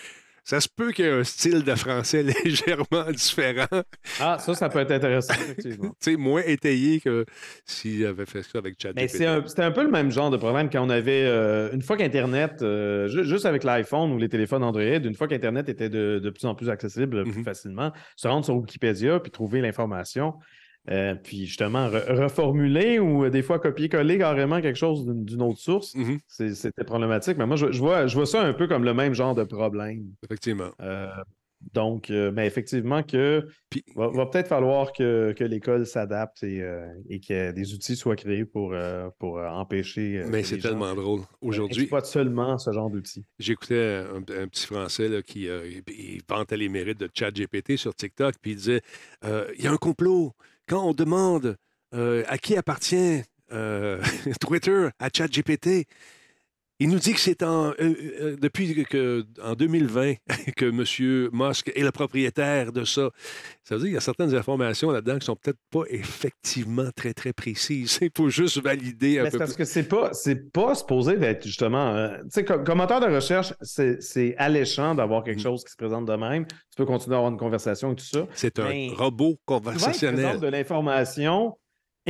Ça 0.51 0.61
se 0.61 0.69
peut 0.69 0.91
qu'il 0.91 1.05
y 1.05 1.09
ait 1.09 1.13
un 1.13 1.23
style 1.23 1.63
de 1.63 1.75
français 1.77 2.23
légèrement 2.45 3.09
différent, 3.13 3.67
Ah, 4.19 4.37
ça, 4.41 4.53
ça 4.55 4.69
peut 4.69 4.81
être 4.81 4.91
intéressant, 4.91 5.35
effectivement. 5.35 5.91
tu 6.01 6.11
sais, 6.11 6.17
moins 6.17 6.43
étayé 6.43 6.99
que 7.01 7.25
s'il 7.65 8.05
avait 8.05 8.27
fait 8.27 8.43
ça 8.43 8.59
avec 8.59 8.75
ChatGPT. 8.83 8.97
Mais 9.21 9.27
un- 9.27 9.47
c'était 9.47 9.63
un, 9.63 9.71
peu 9.71 9.85
le 9.85 9.91
même 9.93 10.11
genre 10.11 10.31
de 10.31 10.37
problème 10.37 10.69
quand 10.69 10.85
on 10.85 10.91
avait, 10.91 11.25
euh, 11.25 11.71
une 11.73 11.83
fois 11.83 11.97
qu'Internet, 11.97 12.63
euh, 12.63 13.07
ju- 13.07 13.25
juste 13.25 13.47
avec 13.47 13.63
l'iPhone 13.63 14.11
ou 14.13 14.19
les 14.19 14.29
téléphones 14.29 14.65
Android, 14.65 14.83
une 14.83 15.15
fois 15.15 15.29
qu'Internet 15.29 15.69
était 15.69 15.89
de, 15.89 16.19
de 16.19 16.31
plus 16.31 16.45
en 16.47 16.57
plus 16.57 16.69
accessible 16.69 17.23
plus 17.23 17.39
Mhm. 17.39 17.45
facilement, 17.45 17.93
se 18.17 18.27
rendre 18.27 18.45
sur 18.45 18.57
Wikipédia 18.57 19.21
puis 19.21 19.31
trouver 19.31 19.61
l'information, 19.61 20.35
euh, 20.89 21.15
puis 21.15 21.47
justement 21.47 21.89
re- 21.89 22.11
reformuler 22.23 22.99
ou 22.99 23.25
euh, 23.25 23.31
des 23.31 23.43
fois 23.43 23.59
copier-coller 23.59 24.19
carrément 24.19 24.61
quelque 24.61 24.79
chose 24.79 25.05
d'une 25.07 25.43
autre 25.43 25.59
source, 25.59 25.95
Mhm, 25.95 26.19
c'est- 26.27 26.55
c'était 26.55 26.85
problématique. 26.85 27.37
Mais 27.37 27.47
moi, 27.47 27.57
je, 27.57 27.71
je 27.71 27.79
vois, 27.79 28.07
je 28.07 28.15
vois 28.15 28.27
ça 28.27 28.43
un 28.43 28.53
peu 28.55 28.67
comme 28.67 28.85
le 28.85 28.95
même 28.95 29.13
genre 29.15 29.35
de 29.35 29.45
problème. 29.45 30.07
effectivement. 30.25 30.71
Euh, 30.81 31.07
donc, 31.75 32.09
euh, 32.09 32.33
mais 32.35 32.47
effectivement 32.47 33.03
que 33.03 33.47
Puis- 33.69 33.85
va, 33.95 34.09
va 34.09 34.25
peut-être 34.25 34.49
falloir 34.49 34.95
que, 34.95 35.33
que 35.37 35.45
l'école 35.45 35.85
s'adapte 35.87 36.43
et, 36.43 36.65
et 37.11 37.21
que 37.21 37.53
des 37.53 37.75
outils 37.75 37.97
soient 37.97 38.17
créés 38.17 38.47
pour, 38.47 38.75
pour 39.19 39.37
empêcher. 39.39 40.25
Mais 40.31 40.43
c'est 40.43 40.57
tellement 40.57 40.95
drôle. 40.95 41.21
Aujourd'hui, 41.43 41.83
exploitent 41.83 42.07
seulement 42.07 42.57
ce 42.57 42.73
genre 42.73 42.89
d'outils. 42.89 43.27
j'écoutais 43.39 44.03
un, 44.11 44.17
un 44.43 44.49
petit 44.49 44.67
Français 44.67 45.09
là, 45.09 45.21
qui 45.21 45.49
il- 45.89 46.23
vantait 46.27 46.57
les 46.57 46.71
mérites 46.71 46.99
de 46.99 47.11
ChatGPT 47.13 47.77
sur 47.77 47.95
TikTok, 47.95 48.37
puis 48.41 48.53
il 48.53 48.57
disait 48.57 48.81
il 49.23 49.63
y 49.63 49.67
a 49.67 49.73
un 49.73 49.77
complot. 49.77 50.33
Quand 50.71 50.87
on 50.87 50.95
demande 50.95 51.57
euh, 51.97 52.23
à 52.29 52.39
qui 52.39 52.57
appartient 52.57 53.25
euh, 53.51 54.01
Twitter 54.41 54.89
à 55.01 55.09
ChatGPT, 55.13 55.89
il 56.81 56.89
nous 56.89 56.99
dit 56.99 57.13
que 57.13 57.21
c'est 57.21 57.43
en, 57.43 57.69
euh, 57.69 57.75
euh, 57.81 58.37
depuis 58.41 58.85
que, 58.85 59.25
en 59.43 59.55
2020 59.55 60.15
que 60.57 60.65
M. 60.65 61.29
Musk 61.33 61.71
est 61.75 61.83
le 61.83 61.91
propriétaire 61.93 62.73
de 62.73 62.85
ça. 62.85 63.11
Ça 63.63 63.75
veut 63.77 63.81
dire 63.83 63.87
qu'il 63.89 63.95
y 63.95 63.99
a 63.99 64.01
certaines 64.01 64.35
informations 64.35 64.91
là-dedans 64.91 65.19
qui 65.19 65.27
sont 65.27 65.37
peut-être 65.37 65.59
pas 65.71 65.83
effectivement 65.91 66.89
très, 66.97 67.13
très 67.15 67.33
précises. 67.33 67.99
Il 68.03 68.11
faut 68.17 68.29
juste 68.31 68.61
valider 68.63 69.19
un 69.19 69.25
Mais 69.25 69.31
peu 69.31 69.39
parce 69.39 69.51
plus. 69.53 69.59
que 69.59 69.65
c'est 69.65 69.85
pas, 69.89 70.13
c'est 70.15 70.51
pas 70.53 70.75
supposé 70.75 71.17
d'être 71.17 71.47
justement. 71.47 71.95
euh, 71.95 72.17
tu 72.23 72.31
sais, 72.31 72.45
comme, 72.45 72.65
comme 72.65 72.79
moteur 72.79 73.01
de 73.01 73.07
recherche, 73.15 73.55
c'est 73.61 74.01
c'est 74.03 74.35
alléchant 74.39 74.95
d'avoir 74.95 75.23
quelque 75.23 75.39
Mm. 75.41 75.43
chose 75.43 75.65
qui 75.65 75.71
se 75.73 75.77
présente 75.77 76.07
de 76.07 76.15
même. 76.17 76.47
Tu 76.47 76.55
peux 76.77 76.87
continuer 76.87 77.15
à 77.15 77.19
avoir 77.19 77.31
une 77.33 77.39
conversation 77.39 77.93
et 77.93 77.97
tout 77.97 78.05
ça. 78.05 78.27
C'est 78.35 78.59
un 78.59 78.89
robot 78.97 79.39
conversationnel. 79.45 80.25
présente 80.25 80.43
de 80.43 80.49
l'information 80.49 81.57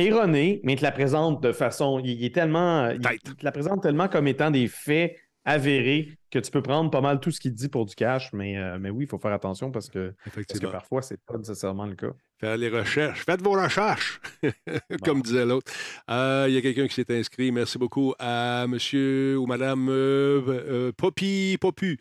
erronée, 0.05 0.61
mais 0.63 0.73
il 0.73 0.79
te 0.79 0.83
la 0.83 0.91
présente 0.91 1.41
de 1.41 1.51
façon. 1.51 1.99
Il, 2.03 2.23
est 2.23 2.33
tellement. 2.33 2.89
Il 2.89 2.99
te 2.99 3.43
la 3.43 3.51
présente 3.51 3.81
tellement 3.81 4.07
comme 4.07 4.27
étant 4.27 4.51
des 4.51 4.67
faits 4.67 5.15
avérés 5.45 6.17
que 6.31 6.39
tu 6.39 6.49
peux 6.49 6.61
prendre 6.61 6.89
pas 6.89 7.01
mal 7.01 7.19
tout 7.19 7.29
ce 7.31 7.39
qu'il 7.39 7.53
dit 7.53 7.67
pour 7.69 7.85
du 7.85 7.93
cash. 7.95 8.31
Mais, 8.33 8.57
euh, 8.57 8.77
mais 8.79 8.89
oui, 8.89 9.03
il 9.05 9.07
faut 9.09 9.19
faire 9.19 9.33
attention 9.33 9.69
parce 9.71 9.89
que, 9.89 10.13
parce 10.33 10.47
que 10.59 10.65
parfois, 10.71 11.01
c'est 11.01 11.19
pas 11.23 11.37
nécessairement 11.37 11.85
le 11.85 11.95
cas. 11.95 12.11
Faire 12.39 12.57
les 12.57 12.69
recherches. 12.69 13.23
Faites 13.23 13.41
vos 13.43 13.51
recherches, 13.51 14.19
comme 15.05 15.21
disait 15.21 15.45
l'autre. 15.45 15.71
Euh, 16.09 16.45
Il 16.47 16.55
y 16.55 16.57
a 16.57 16.61
quelqu'un 16.61 16.87
qui 16.87 16.95
s'est 16.95 17.15
inscrit. 17.19 17.51
Merci 17.51 17.77
beaucoup 17.77 18.15
à 18.17 18.65
monsieur 18.67 19.37
ou 19.37 19.45
madame 19.45 19.89
euh, 19.89 20.41
euh, 20.47 20.91
Poppy 20.91 21.57
Popu. 21.61 21.99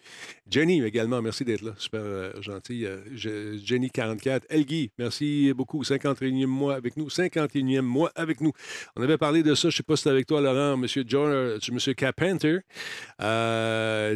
Jenny 0.50 0.82
également, 0.82 1.20
merci 1.20 1.44
d'être 1.44 1.60
là. 1.60 1.72
Super 1.76 2.00
gentil. 2.40 2.86
Euh, 2.86 3.00
je- 3.14 3.58
Jenny44. 3.58 4.40
Elgui, 4.48 4.90
merci 4.98 5.52
beaucoup. 5.54 5.82
51e 5.84 6.46
mois 6.46 6.74
avec 6.74 6.96
nous. 6.96 7.10
51e 7.10 7.82
mois 7.82 8.10
avec 8.14 8.40
nous. 8.40 8.52
On 8.96 9.02
avait 9.02 9.18
parlé 9.18 9.42
de 9.42 9.54
ça, 9.54 9.62
je 9.62 9.66
ne 9.68 9.72
sais 9.72 9.82
pas 9.82 9.96
si 9.96 10.04
c'était 10.04 10.10
avec 10.14 10.26
toi, 10.26 10.40
Laurent, 10.40 10.76
monsieur 10.78 11.04
George, 11.06 11.70
monsieur 11.70 11.92
Carpenter. 11.92 12.60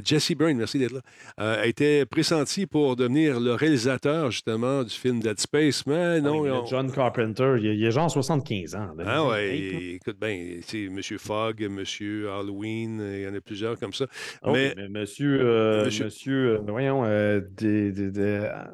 Jesse 0.05 0.33
Byrne, 0.37 0.57
merci 0.59 0.79
d'être 0.79 0.93
là, 0.93 1.01
euh, 1.41 1.63
était 1.63 2.05
pressenti 2.07 2.67
pour 2.67 2.97
devenir 2.97 3.41
le 3.41 3.55
réalisateur, 3.55 4.31
justement, 4.31 4.83
du 4.83 4.91
film 4.95 5.21
Dead 5.21 5.39
Space, 5.41 5.87
mais 5.87 6.21
non. 6.21 6.41
Oui, 6.41 6.49
mais 6.51 6.57
on- 6.57 6.67
John 6.67 6.91
Carpenter, 6.93 7.55
il, 7.59 7.65
il 7.67 7.85
est 7.85 7.91
genre 7.91 8.11
75 8.11 8.75
ans. 8.75 8.91
là. 8.97 9.05
Ah 9.07 9.27
ouais, 9.27 9.59
écoute 9.95 10.17
bien, 10.21 10.59
c'est 10.63 10.85
M. 10.85 11.01
Fogg, 11.19 11.63
M. 11.63 11.83
Halloween, 12.29 13.01
il 13.15 13.23
y 13.23 13.29
en 13.29 13.35
a 13.35 13.41
plusieurs 13.41 13.79
comme 13.79 13.93
ça. 13.93 14.07
Oh, 14.43 14.53
mais 14.53 14.75
mais 14.77 14.89
monsieur, 14.89 15.39
euh, 15.41 15.85
Monsieur- 15.87 16.05
monsieur, 16.05 16.55
euh, 16.57 16.59
voyons, 16.67 17.05
euh, 17.05 17.41
des- 17.57 17.93
des- 17.93 18.11
des- 18.11 18.49
ah, 18.53 18.71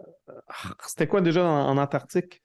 c'était 0.87 1.07
quoi 1.07 1.21
déjà 1.21 1.45
en, 1.45 1.69
en 1.69 1.77
Antarctique? 1.79 2.43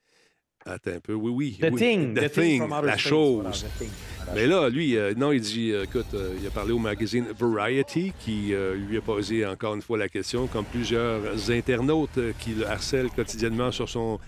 Attends 0.66 0.90
un 0.90 1.00
peu, 1.00 1.14
oui, 1.14 1.30
oui. 1.30 1.58
The 1.60 1.72
oui, 1.72 1.80
Thing. 1.80 2.14
The, 2.14 2.30
Thing, 2.30 2.68
la 2.68 2.96
chose. 2.96 3.42
voilà, 3.42 3.56
Thing. 3.78 3.88
Mais 4.34 4.46
là, 4.46 4.68
lui, 4.68 4.96
euh, 4.96 5.14
non, 5.16 5.32
il 5.32 5.40
dit, 5.40 5.70
euh, 5.70 5.84
écoute, 5.84 6.06
euh, 6.14 6.34
il 6.40 6.46
a 6.46 6.50
parlé 6.50 6.72
au 6.72 6.78
magazine 6.78 7.26
Variety 7.38 8.12
qui 8.18 8.52
lui 8.88 8.98
a 8.98 9.00
posé 9.00 9.46
encore 9.46 9.74
une 9.74 9.82
fois 9.82 9.98
la 9.98 10.08
question, 10.08 10.46
comme 10.46 10.64
plusieurs 10.64 11.50
internautes 11.50 12.18
qui 12.40 12.50
le 12.50 12.66
harcèlent 12.66 13.10
quotidiennement 13.10 13.70
sur 13.70 13.88
son 13.88 14.18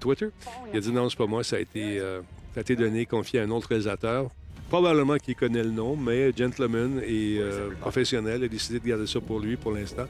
Twitter. 0.00 0.28
Il 0.72 0.78
a 0.78 0.80
dit 0.80 0.92
non, 0.92 1.08
c'est 1.08 1.18
pas 1.18 1.26
moi, 1.26 1.44
ça 1.44 1.56
a 1.56 1.60
été, 1.60 1.98
ça 1.98 2.58
a 2.58 2.60
été 2.60 2.76
donné, 2.76 3.06
confié 3.06 3.40
à 3.40 3.44
un 3.44 3.50
autre 3.50 3.68
réalisateur. 3.68 4.30
Probablement 4.70 5.16
qu'il 5.16 5.34
connaît 5.34 5.64
le 5.64 5.70
nom, 5.72 5.96
mais 5.96 6.32
gentleman 6.34 7.00
et 7.04 7.38
euh, 7.40 7.70
professionnel 7.80 8.44
a 8.44 8.48
décidé 8.48 8.78
de 8.78 8.86
garder 8.88 9.06
ça 9.08 9.20
pour 9.20 9.40
lui 9.40 9.56
pour 9.56 9.72
l'instant. 9.72 10.04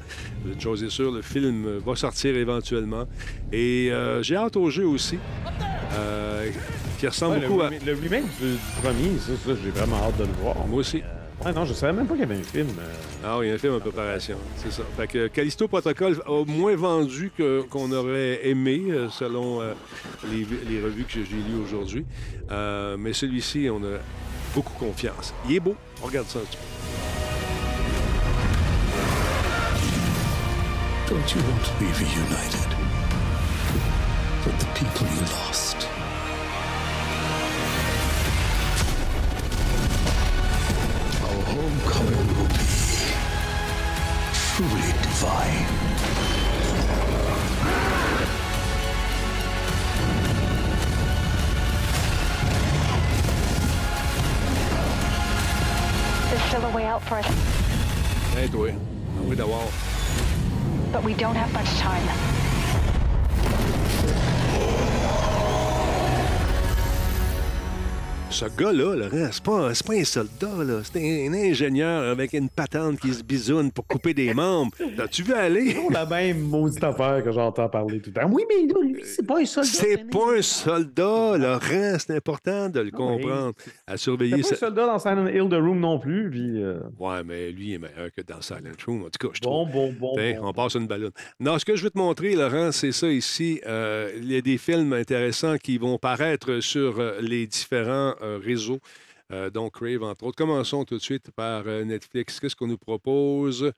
Une 0.46 0.61
chose 0.61 0.84
est 0.84 0.90
sûre, 0.90 1.11
le 1.12 1.22
film 1.22 1.78
va 1.78 1.96
sortir 1.96 2.36
éventuellement. 2.36 3.06
Et 3.52 3.88
euh, 3.90 4.22
j'ai 4.22 4.36
hâte 4.36 4.56
au 4.56 4.68
jeu 4.68 4.86
aussi, 4.86 5.18
euh, 5.94 6.50
qui 6.98 7.08
ressemble 7.08 7.36
Ouais, 7.36 7.40
le, 7.40 7.48
beaucoup 7.48 7.62
à... 7.62 7.70
le 7.70 7.92
remake 7.94 8.24
du, 8.38 8.56
premier, 8.82 9.16
ça, 9.18 9.32
ça, 9.46 9.52
j'ai 9.64 9.70
vraiment 9.70 9.96
hâte 9.96 10.18
de 10.18 10.24
le 10.24 10.32
voir. 10.42 10.56
Moi 10.66 10.80
aussi. 10.80 11.02
Ouais, 11.42 11.54
non, 11.54 11.64
je 11.64 11.72
savais 11.72 11.94
même 11.94 12.06
pas 12.06 12.12
qu'il 12.12 12.20
y 12.20 12.24
avait 12.24 12.36
un 12.36 12.42
film. 12.42 12.68
euh. 12.78 12.92
Ah 13.24 13.38
oui, 13.38 13.46
il 13.46 13.48
y 13.48 13.52
a 13.52 13.54
un 13.54 13.58
film 13.58 13.72
en 13.72 13.80
préparation, 13.80 14.36
c'est 14.56 14.70
ça. 14.70 14.82
Fait 14.98 15.06
que 15.06 15.26
Callisto 15.28 15.68
Protocol 15.68 16.20
a 16.26 16.44
moins 16.44 16.76
vendu 16.76 17.32
que- 17.36 17.62
qu'on 17.62 17.90
aurait 17.92 18.46
aimé, 18.46 18.82
selon 19.11 19.62
euh, 19.62 19.72
les, 20.30 20.46
les 20.70 20.82
revues 20.82 21.04
que 21.04 21.14
j'ai 21.14 21.22
lues 21.22 21.62
aujourd'hui. 21.64 22.04
Euh, 22.50 22.98
mais 22.98 23.14
celui-ci, 23.14 23.68
on 23.72 23.78
a 23.84 23.96
beaucoup 24.55 24.72
confiance. 24.78 25.34
Il 25.48 25.57
est 25.57 25.61
beau. 25.61 25.76
Regarde 26.03 26.28
ça. 26.28 26.40
Don't 31.09 31.34
you 31.34 31.42
want 31.42 31.64
to 31.64 31.72
be 31.80 31.86
reunited 31.86 32.70
with 34.46 34.59
the 34.61 34.66
people 34.78 35.07
you 35.09 35.22
lost? 35.22 35.88
Our 41.24 41.42
homecoming 41.53 42.28
will 42.36 42.48
be 42.48 42.64
truly 44.55 44.92
divine. 45.03 45.59
Don't 61.20 61.36
have 61.36 61.52
much 61.52 61.69
Ce 68.41 68.47
gars-là, 68.47 68.97
Laurent, 68.97 69.28
c'est 69.30 69.43
pas, 69.43 69.74
c'est 69.74 69.86
pas 69.86 69.93
un 69.97 70.05
soldat, 70.05 70.64
là. 70.64 70.80
C'est 70.82 70.99
un, 70.99 71.30
un 71.30 71.34
ingénieur 71.34 72.05
avec 72.09 72.32
une 72.32 72.49
patente 72.49 72.99
qui 72.99 73.12
se 73.12 73.22
bisoune 73.22 73.70
pour 73.70 73.86
couper 73.86 74.14
des 74.14 74.32
membres. 74.32 74.72
T'as-tu 74.97 75.24
vu 75.24 75.34
aller? 75.34 75.72
C'est 75.74 75.93
la 75.93 76.07
même 76.07 76.41
maudite 76.41 76.82
affaire 76.82 77.22
que 77.22 77.32
j'entends 77.32 77.68
parler 77.68 78.01
tout 78.01 78.09
le 78.14 78.18
temps. 78.18 78.30
Oui, 78.32 78.45
mais 78.49 78.66
là, 78.66 78.80
lui, 78.82 79.03
c'est 79.05 79.26
pas 79.26 79.41
un 79.41 79.45
soldat. 79.45 79.68
C'est 79.70 80.09
pas 80.11 80.38
un 80.38 80.41
soldat, 80.41 81.36
Laurent. 81.36 81.97
C'est 81.99 82.16
important 82.16 82.70
de 82.70 82.80
le 82.80 82.91
comprendre. 82.91 83.53
À 83.86 83.99
C'est 83.99 84.05
surveiller. 84.05 84.41
pas 84.41 84.49
un 84.53 84.57
soldat 84.57 84.86
dans 84.86 84.99
Silent 84.99 85.26
Hill 85.26 85.49
The 85.51 85.61
Room 85.61 85.78
non 85.80 85.99
plus. 85.99 86.30
Puis, 86.30 86.62
euh, 86.62 86.78
Ouais, 86.99 87.22
mais 87.22 87.51
lui 87.51 87.74
est 87.74 87.78
meilleur 87.78 88.11
que 88.16 88.22
dans 88.22 88.41
Silent 88.41 88.72
Room. 88.86 89.03
En 89.03 89.11
tout 89.11 89.28
cas, 89.28 89.34
je 89.34 89.41
bon, 89.43 89.66
trouve. 89.66 89.72
bon, 89.72 89.95
bon. 90.01 90.14
Tiens, 90.16 90.41
bon. 90.41 90.49
on 90.49 90.53
passe 90.55 90.76
une 90.76 90.86
ballonne. 90.86 91.12
Non, 91.41 91.59
ce 91.59 91.66
que 91.66 91.76
je 91.76 91.82
veux 91.84 91.91
te 91.91 91.99
montrer, 91.99 92.34
Laurent, 92.36 92.72
c'est 92.72 92.93
ça 92.93 93.09
ici. 93.09 93.61
Euh, 93.66 94.11
il 94.16 94.32
y 94.32 94.36
a 94.38 94.41
des 94.41 94.57
films 94.57 94.95
intéressants 94.95 95.59
qui 95.59 95.76
vont 95.76 95.99
paraître 95.99 96.61
sur 96.61 97.01
euh, 97.01 97.18
les 97.20 97.47
différents 97.47 98.14
euh, 98.22 98.29
réseaux. 98.38 98.80
Euh, 99.32 99.50
donc, 99.50 99.74
Crave, 99.74 100.02
entre 100.02 100.24
autres. 100.24 100.36
Commençons 100.36 100.84
tout 100.84 100.96
de 100.96 101.02
suite 101.02 101.30
par 101.30 101.64
euh, 101.66 101.84
Netflix. 101.84 102.40
Qu'est-ce 102.40 102.56
qu'on 102.56 102.66
nous 102.66 102.78
propose 102.78 103.72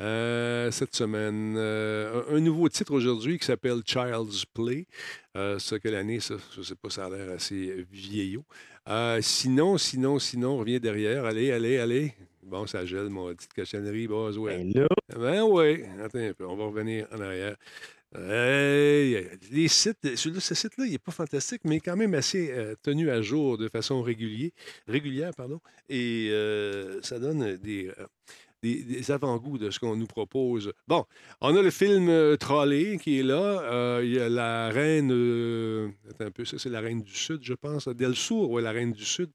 euh, 0.00 0.70
cette 0.70 0.94
semaine? 0.94 1.54
Euh, 1.56 2.22
un, 2.30 2.40
nouveau 2.40 2.68
titre 2.68 2.92
aujourd'hui 2.92 3.38
qui 3.38 3.46
s'appelle 3.46 3.80
Child's 3.84 4.44
Play. 4.44 4.86
Euh, 5.36 5.58
ça, 5.58 5.78
quelle 5.78 5.94
année, 5.94 6.20
ça? 6.20 6.34
Je 6.54 6.62
sais 6.62 6.74
pas, 6.74 6.90
ça 6.90 7.06
a 7.06 7.10
l'air 7.10 7.30
assez 7.30 7.86
vieillot. 7.90 8.44
Euh, 8.88 9.20
sinon, 9.22 9.78
sinon, 9.78 10.18
sinon, 10.18 10.50
on 10.52 10.58
revient 10.58 10.80
derrière. 10.80 11.24
Allez, 11.24 11.52
allez, 11.52 11.78
allez. 11.78 12.14
Bon, 12.42 12.66
ça 12.66 12.84
gèle, 12.86 13.10
mon 13.10 13.34
petite 13.34 13.52
cochonnerie, 13.52 14.08
Boswell. 14.08 14.72
Ben 14.72 14.86
Ben 15.18 15.42
oui, 15.42 15.84
attends 16.02 16.18
un 16.18 16.32
peu, 16.32 16.46
on 16.46 16.56
va 16.56 16.64
revenir 16.64 17.06
en 17.12 17.20
arrière. 17.20 17.56
Les 18.14 19.68
sites, 19.68 20.16
celui-là, 20.16 20.40
ce 20.40 20.54
site-là, 20.54 20.86
il 20.86 20.92
n'est 20.92 20.98
pas 20.98 21.12
fantastique, 21.12 21.62
mais 21.64 21.80
quand 21.80 21.96
même 21.96 22.14
assez 22.14 22.50
euh, 22.50 22.74
tenu 22.82 23.10
à 23.10 23.20
jour 23.20 23.58
de 23.58 23.68
façon 23.68 24.02
régulière. 24.02 25.34
Pardon, 25.36 25.60
et 25.88 26.28
euh, 26.30 27.02
ça 27.02 27.18
donne 27.18 27.56
des, 27.58 27.88
euh, 27.88 28.06
des, 28.62 28.82
des 28.82 29.10
avant-goûts 29.10 29.58
de 29.58 29.70
ce 29.70 29.78
qu'on 29.78 29.94
nous 29.94 30.06
propose. 30.06 30.72
Bon, 30.86 31.04
on 31.42 31.54
a 31.54 31.60
le 31.60 31.70
film 31.70 32.36
Trolley 32.38 32.96
qui 32.96 33.20
est 33.20 33.22
là. 33.22 34.00
Il 34.02 34.10
y 34.10 34.18
a 34.18 34.30
la 34.30 34.70
reine. 34.70 35.10
attends 36.08 36.24
un 36.24 36.30
peu, 36.30 36.46
ça, 36.46 36.58
c'est 36.58 36.70
la 36.70 36.80
reine 36.80 37.02
du 37.02 37.14
Sud, 37.14 37.40
je 37.42 37.54
pense. 37.54 37.88
Del 37.88 38.16
Sur, 38.16 38.50
oui, 38.50 38.62
la 38.62 38.72
reine 38.72 38.92
du 38.92 39.04
Sud, 39.04 39.30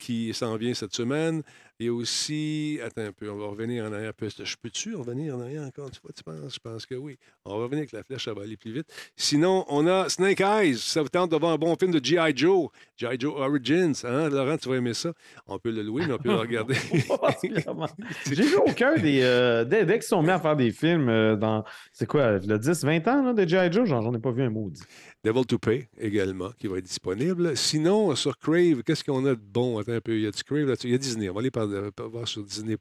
qui 0.00 0.34
s'en 0.34 0.56
vient 0.56 0.74
cette 0.74 0.94
semaine. 0.94 1.42
Il 1.78 1.86
y 1.86 1.88
a 1.90 1.92
aussi. 1.92 2.78
Attends 2.82 3.02
un 3.02 3.12
peu, 3.12 3.30
on 3.30 3.36
va 3.36 3.46
revenir 3.48 3.84
en 3.84 3.92
arrière. 3.92 4.12
Je 4.18 4.56
peux-tu 4.60 4.94
revenir 4.94 5.36
en 5.36 5.40
arrière 5.40 5.62
encore? 5.62 5.90
Tu, 5.90 6.00
vois, 6.02 6.12
tu 6.12 6.22
penses? 6.22 6.54
Je 6.54 6.58
pense 6.58 6.86
que 6.86 6.94
oui. 6.94 7.18
On 7.44 7.50
va 7.58 7.64
revenir 7.64 7.80
avec 7.80 7.92
la 7.92 8.02
flèche, 8.02 8.24
ça 8.24 8.32
va 8.32 8.42
aller 8.42 8.56
plus 8.56 8.72
vite. 8.72 8.86
Sinon, 9.14 9.66
on 9.68 9.86
a 9.86 10.08
Snake 10.08 10.40
Eyes. 10.40 10.78
Ça 10.78 11.02
vous 11.02 11.10
tente 11.10 11.30
de 11.30 11.36
voir 11.36 11.52
un 11.52 11.58
bon 11.58 11.76
film 11.76 11.92
de 11.92 12.02
G.I. 12.02 12.32
Joe. 12.34 12.70
G.I. 12.96 13.16
Joe 13.18 13.34
Origins. 13.36 13.92
Hein? 14.04 14.30
Laurent, 14.30 14.56
tu 14.56 14.70
vas 14.70 14.76
aimer 14.76 14.94
ça. 14.94 15.12
On 15.46 15.58
peut 15.58 15.70
le 15.70 15.82
louer, 15.82 16.06
mais 16.06 16.14
on 16.14 16.18
peut 16.18 16.30
le 16.30 16.36
regarder. 16.36 16.76
particulièrement. 17.20 17.88
J'ai 18.26 18.42
vu 18.42 18.56
aucun 18.56 18.96
des. 18.96 19.20
euh, 19.22 19.64
dès, 19.64 19.84
dès 19.84 19.94
qu'ils 19.94 20.02
sont 20.08 20.22
mis 20.22 20.30
à 20.30 20.40
faire 20.40 20.56
des 20.56 20.70
films 20.70 21.10
euh, 21.10 21.36
dans. 21.36 21.62
C'est 21.92 22.06
quoi, 22.06 22.38
le 22.38 22.58
10-20 22.58 23.08
ans 23.10 23.22
là, 23.22 23.32
de 23.34 23.46
G.I. 23.46 23.70
Joe? 23.70 23.86
J'en 23.86 24.14
ai 24.14 24.18
pas 24.18 24.30
vu 24.30 24.42
un 24.42 24.50
maudit. 24.50 24.82
Devil 25.24 25.44
to 25.44 25.58
Pay 25.58 25.88
également, 25.98 26.50
qui 26.56 26.68
va 26.68 26.78
être 26.78 26.84
disponible. 26.84 27.56
Sinon, 27.56 28.14
sur 28.14 28.38
Crave, 28.38 28.82
qu'est-ce 28.84 29.02
qu'on 29.02 29.26
a 29.26 29.30
de 29.34 29.40
bon? 29.42 29.78
Attends 29.78 29.92
un 29.92 30.00
peu. 30.00 30.14
Il 30.14 30.22
y 30.22 30.26
a 30.26 30.30
du 30.30 30.42
Crave 30.44 30.66
là-dessus? 30.66 30.86
Il 30.86 30.92
y 30.92 30.94
a 30.94 30.98
Disney. 30.98 31.28
On 31.28 31.34
va 31.34 31.40
aller 31.40 31.50
par, 31.50 31.65
par- 31.94 32.08
voir 32.08 32.26
sur 32.28 32.42
Disney. 32.42 32.76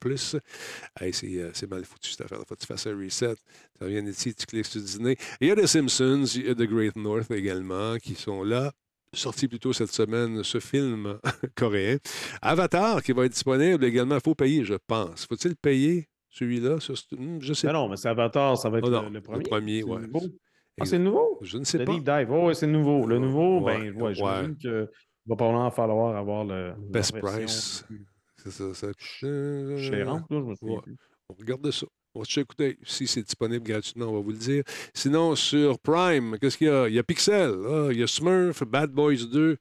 Hey, 1.00 1.14
c'est, 1.14 1.28
euh, 1.38 1.52
c'est 1.54 1.70
mal 1.70 1.84
foutu 1.86 2.12
cette 2.12 2.22
affaire. 2.22 2.40
Faut 2.48 2.56
que 2.56 2.60
tu 2.62 2.68
fasses 2.68 2.88
un 2.88 2.98
reset. 2.98 3.36
Ça 3.80 3.88
vient 3.88 4.06
ici, 4.06 4.34
tu 4.34 4.46
cliques 4.46 4.66
sur 4.66 4.82
Disney. 4.82 5.16
Il 5.42 5.48
y 5.48 5.52
a 5.52 5.56
The 5.56 5.66
Simpsons, 5.66 6.26
il 6.36 6.48
y 6.48 6.50
a 6.50 6.56
The 6.56 6.64
Great 6.64 6.96
North 6.96 7.32
également, 7.32 7.98
qui 7.98 8.16
sont 8.16 8.44
là. 8.44 8.72
Sorti 9.14 9.48
plus 9.48 9.60
tôt 9.60 9.72
cette 9.72 9.92
semaine, 9.94 10.44
ce 10.44 10.60
film 10.60 11.20
coréen. 11.56 11.98
Avatar, 12.42 13.02
qui 13.02 13.14
va 13.14 13.26
être 13.26 13.32
disponible 13.32 13.84
également. 13.86 14.16
Il 14.16 14.22
faut 14.22 14.36
payer, 14.36 14.66
je 14.66 14.74
pense. 14.88 15.26
Faut-il 15.26 15.56
payer 15.56 16.10
celui-là? 16.30 16.78
Je 16.80 17.54
sais 17.54 17.68
Non, 17.68 17.74
pas. 17.74 17.80
non, 17.80 17.90
mais 17.90 17.96
c'est 17.98 18.10
Avatar, 18.10 18.58
ça 18.58 18.70
va 18.70 18.80
être 18.80 18.86
Oh 18.88 18.90
le, 18.90 18.96
non, 18.98 19.10
le 19.10 19.22
premier. 19.22 19.44
le 19.44 19.50
premier, 19.50 19.80
C'est 19.82 19.86
ouais. 19.86 20.32
Ah, 20.82 20.86
c'est 20.86 20.98
le 20.98 21.06
nouveau? 21.06 21.40
Je 21.42 21.58
ne 21.58 21.64
sais 21.64 21.78
Le 21.78 21.86
pas. 21.86 21.94
Deep 21.94 22.04
Dive. 22.04 22.28
Oh, 22.32 22.48
ouais, 22.48 22.54
c'est 22.54 22.66
le 22.66 22.74
nouveau. 22.74 23.06
Le 23.08 23.18
nouveau, 23.18 23.62
Ouais, 23.62 23.90
ben, 23.92 24.02
ouais, 24.02 24.14
j'imagine 24.16 24.58
que 24.62 24.90
il 25.26 25.30
va 25.30 25.36
probablement 25.38 25.72
falloir 25.72 26.16
avoir 26.18 26.44
le. 26.44 26.74
Best 26.90 27.18
price. 27.18 27.86
plus 27.88 28.02
C'est 28.46 28.52
ça. 28.52 28.74
ça. 28.74 28.88
Chérante, 29.00 30.26
là, 30.30 30.40
je 30.40 30.46
me 30.46 30.56
souviens 30.56 30.76
Ouais. 30.76 30.82
plus. 30.82 30.96
On 31.30 31.34
regarde 31.34 31.72
ça. 31.72 31.88
On 32.14 32.22
va 32.22 32.26
écouter 32.42 32.78
si 32.84 33.08
c'est 33.08 33.24
disponible 33.24 33.66
gratuitement, 33.68 34.06
on 34.06 34.14
va 34.14 34.20
vous 34.22 34.32
le 34.32 34.38
dire. 34.38 34.64
Sinon, 34.94 35.36
sur 35.36 35.78
Prime, 35.80 36.38
qu'est-ce 36.40 36.58
qu'il 36.58 36.68
y 36.68 36.70
a? 36.70 36.88
Il 36.88 36.94
y 36.94 37.00
a 37.00 37.04
Pixel, 37.04 37.54
ah, 37.68 37.88
il 37.92 38.00
y 38.00 38.04
a 38.04 38.08
Smurf, 38.08 38.64
Bad 38.64 38.92
Boys 38.92 39.26
2, 39.30 39.58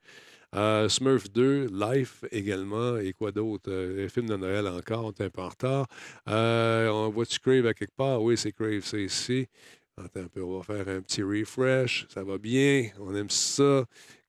euh, 0.55 0.89
Smurf 0.89 1.29
2, 1.33 1.67
Life 1.73 2.25
également, 2.31 2.97
et 2.99 3.13
quoi 3.13 3.33
d'autre? 3.33 3.73
Euh, 3.73 3.97
les 3.97 4.09
films 4.09 4.29
de 4.29 4.37
Noël 4.37 4.69
encore, 4.69 5.07
on 5.07 5.11
est 5.11 5.23
un 5.27 5.31
peu 5.31 5.43
en 5.43 5.49
retard. 5.49 5.87
Euh, 6.29 6.89
on 6.91 7.09
voit-tu 7.09 7.41
Crave 7.41 7.67
à 7.67 7.75
quelque 7.75 7.97
part? 7.97 8.23
Oui, 8.23 8.37
c'est 8.37 8.53
Crave, 8.53 8.83
c'est 8.85 9.03
ici. 9.03 9.49
Attends 9.97 10.21
un 10.21 10.29
peu, 10.29 10.43
on 10.45 10.59
va 10.59 10.63
faire 10.63 10.89
un 10.97 11.01
petit 11.01 11.23
refresh. 11.25 12.07
Ça 12.09 12.23
va 12.23 12.39
bien, 12.39 12.89
on 13.01 13.17
aime 13.17 13.31
ça. 13.31 13.85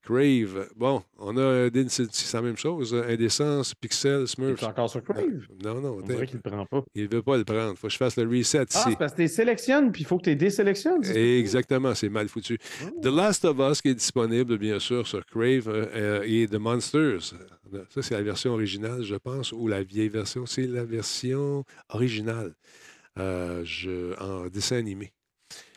Crave. 0.06 0.68
Bon, 0.76 1.02
on 1.18 1.36
a 1.36 1.68
City, 1.88 2.08
c'est 2.12 2.36
la 2.36 2.42
même 2.42 2.56
chose. 2.56 2.94
hein. 2.94 3.02
Indécence, 3.08 3.74
Pixel, 3.74 4.26
Smurf. 4.28 4.52
Es-tu 4.52 4.64
encore 4.64 4.88
sur 4.88 5.02
Crave? 5.02 5.46
Non, 5.64 5.80
non, 5.80 5.98
On 6.02 6.06
dirait 6.06 6.26
qu'il 6.26 6.36
ne 6.36 6.42
le 6.44 6.50
prend 6.50 6.64
pas. 6.64 6.84
il 6.94 7.04
ne 7.04 7.08
veut 7.08 7.22
pas 7.22 7.36
le 7.36 7.44
prendre. 7.44 7.76
faut 7.76 7.88
que 7.88 7.92
je 7.92 7.98
fasse 7.98 8.16
le 8.16 8.28
reset 8.28 8.58
Ah, 8.60 8.64
ici. 8.70 8.90
c'est 8.90 8.98
parce 8.98 9.12
que 9.12 9.16
tu 9.16 9.22
les 9.22 9.28
sélectionnes, 9.28 9.90
puis 9.92 10.02
il 10.02 10.04
faut 10.06 10.16
que 10.18 10.24
tu 10.24 10.30
les 10.30 10.36
désélectionnes. 10.36 11.04
Exactement, 11.04 11.94
c'est 11.94 12.08
mal 12.08 12.28
foutu. 12.28 12.56
Oh. 12.84 13.00
The 13.02 13.06
Last 13.06 13.44
of 13.44 13.58
Us, 13.58 13.82
qui 13.82 13.88
est 13.88 13.94
disponible, 13.94 14.56
bien 14.58 14.78
sûr, 14.78 15.06
sur 15.06 15.24
Crave, 15.26 15.68
euh, 15.68 15.86
euh, 15.94 16.22
et 16.24 16.46
The 16.46 16.54
Monsters. 16.54 17.34
Ça, 17.90 18.00
c'est 18.02 18.14
la 18.14 18.22
version 18.22 18.52
originale, 18.52 19.02
je 19.02 19.16
pense, 19.16 19.50
ou 19.52 19.66
la 19.66 19.82
vieille 19.82 20.08
version. 20.08 20.46
C'est 20.46 20.66
la 20.68 20.84
version 20.84 21.64
originale 21.88 22.54
euh, 23.18 23.62
je- 23.64 24.14
en 24.20 24.46
dessin 24.48 24.76
animé. 24.76 25.12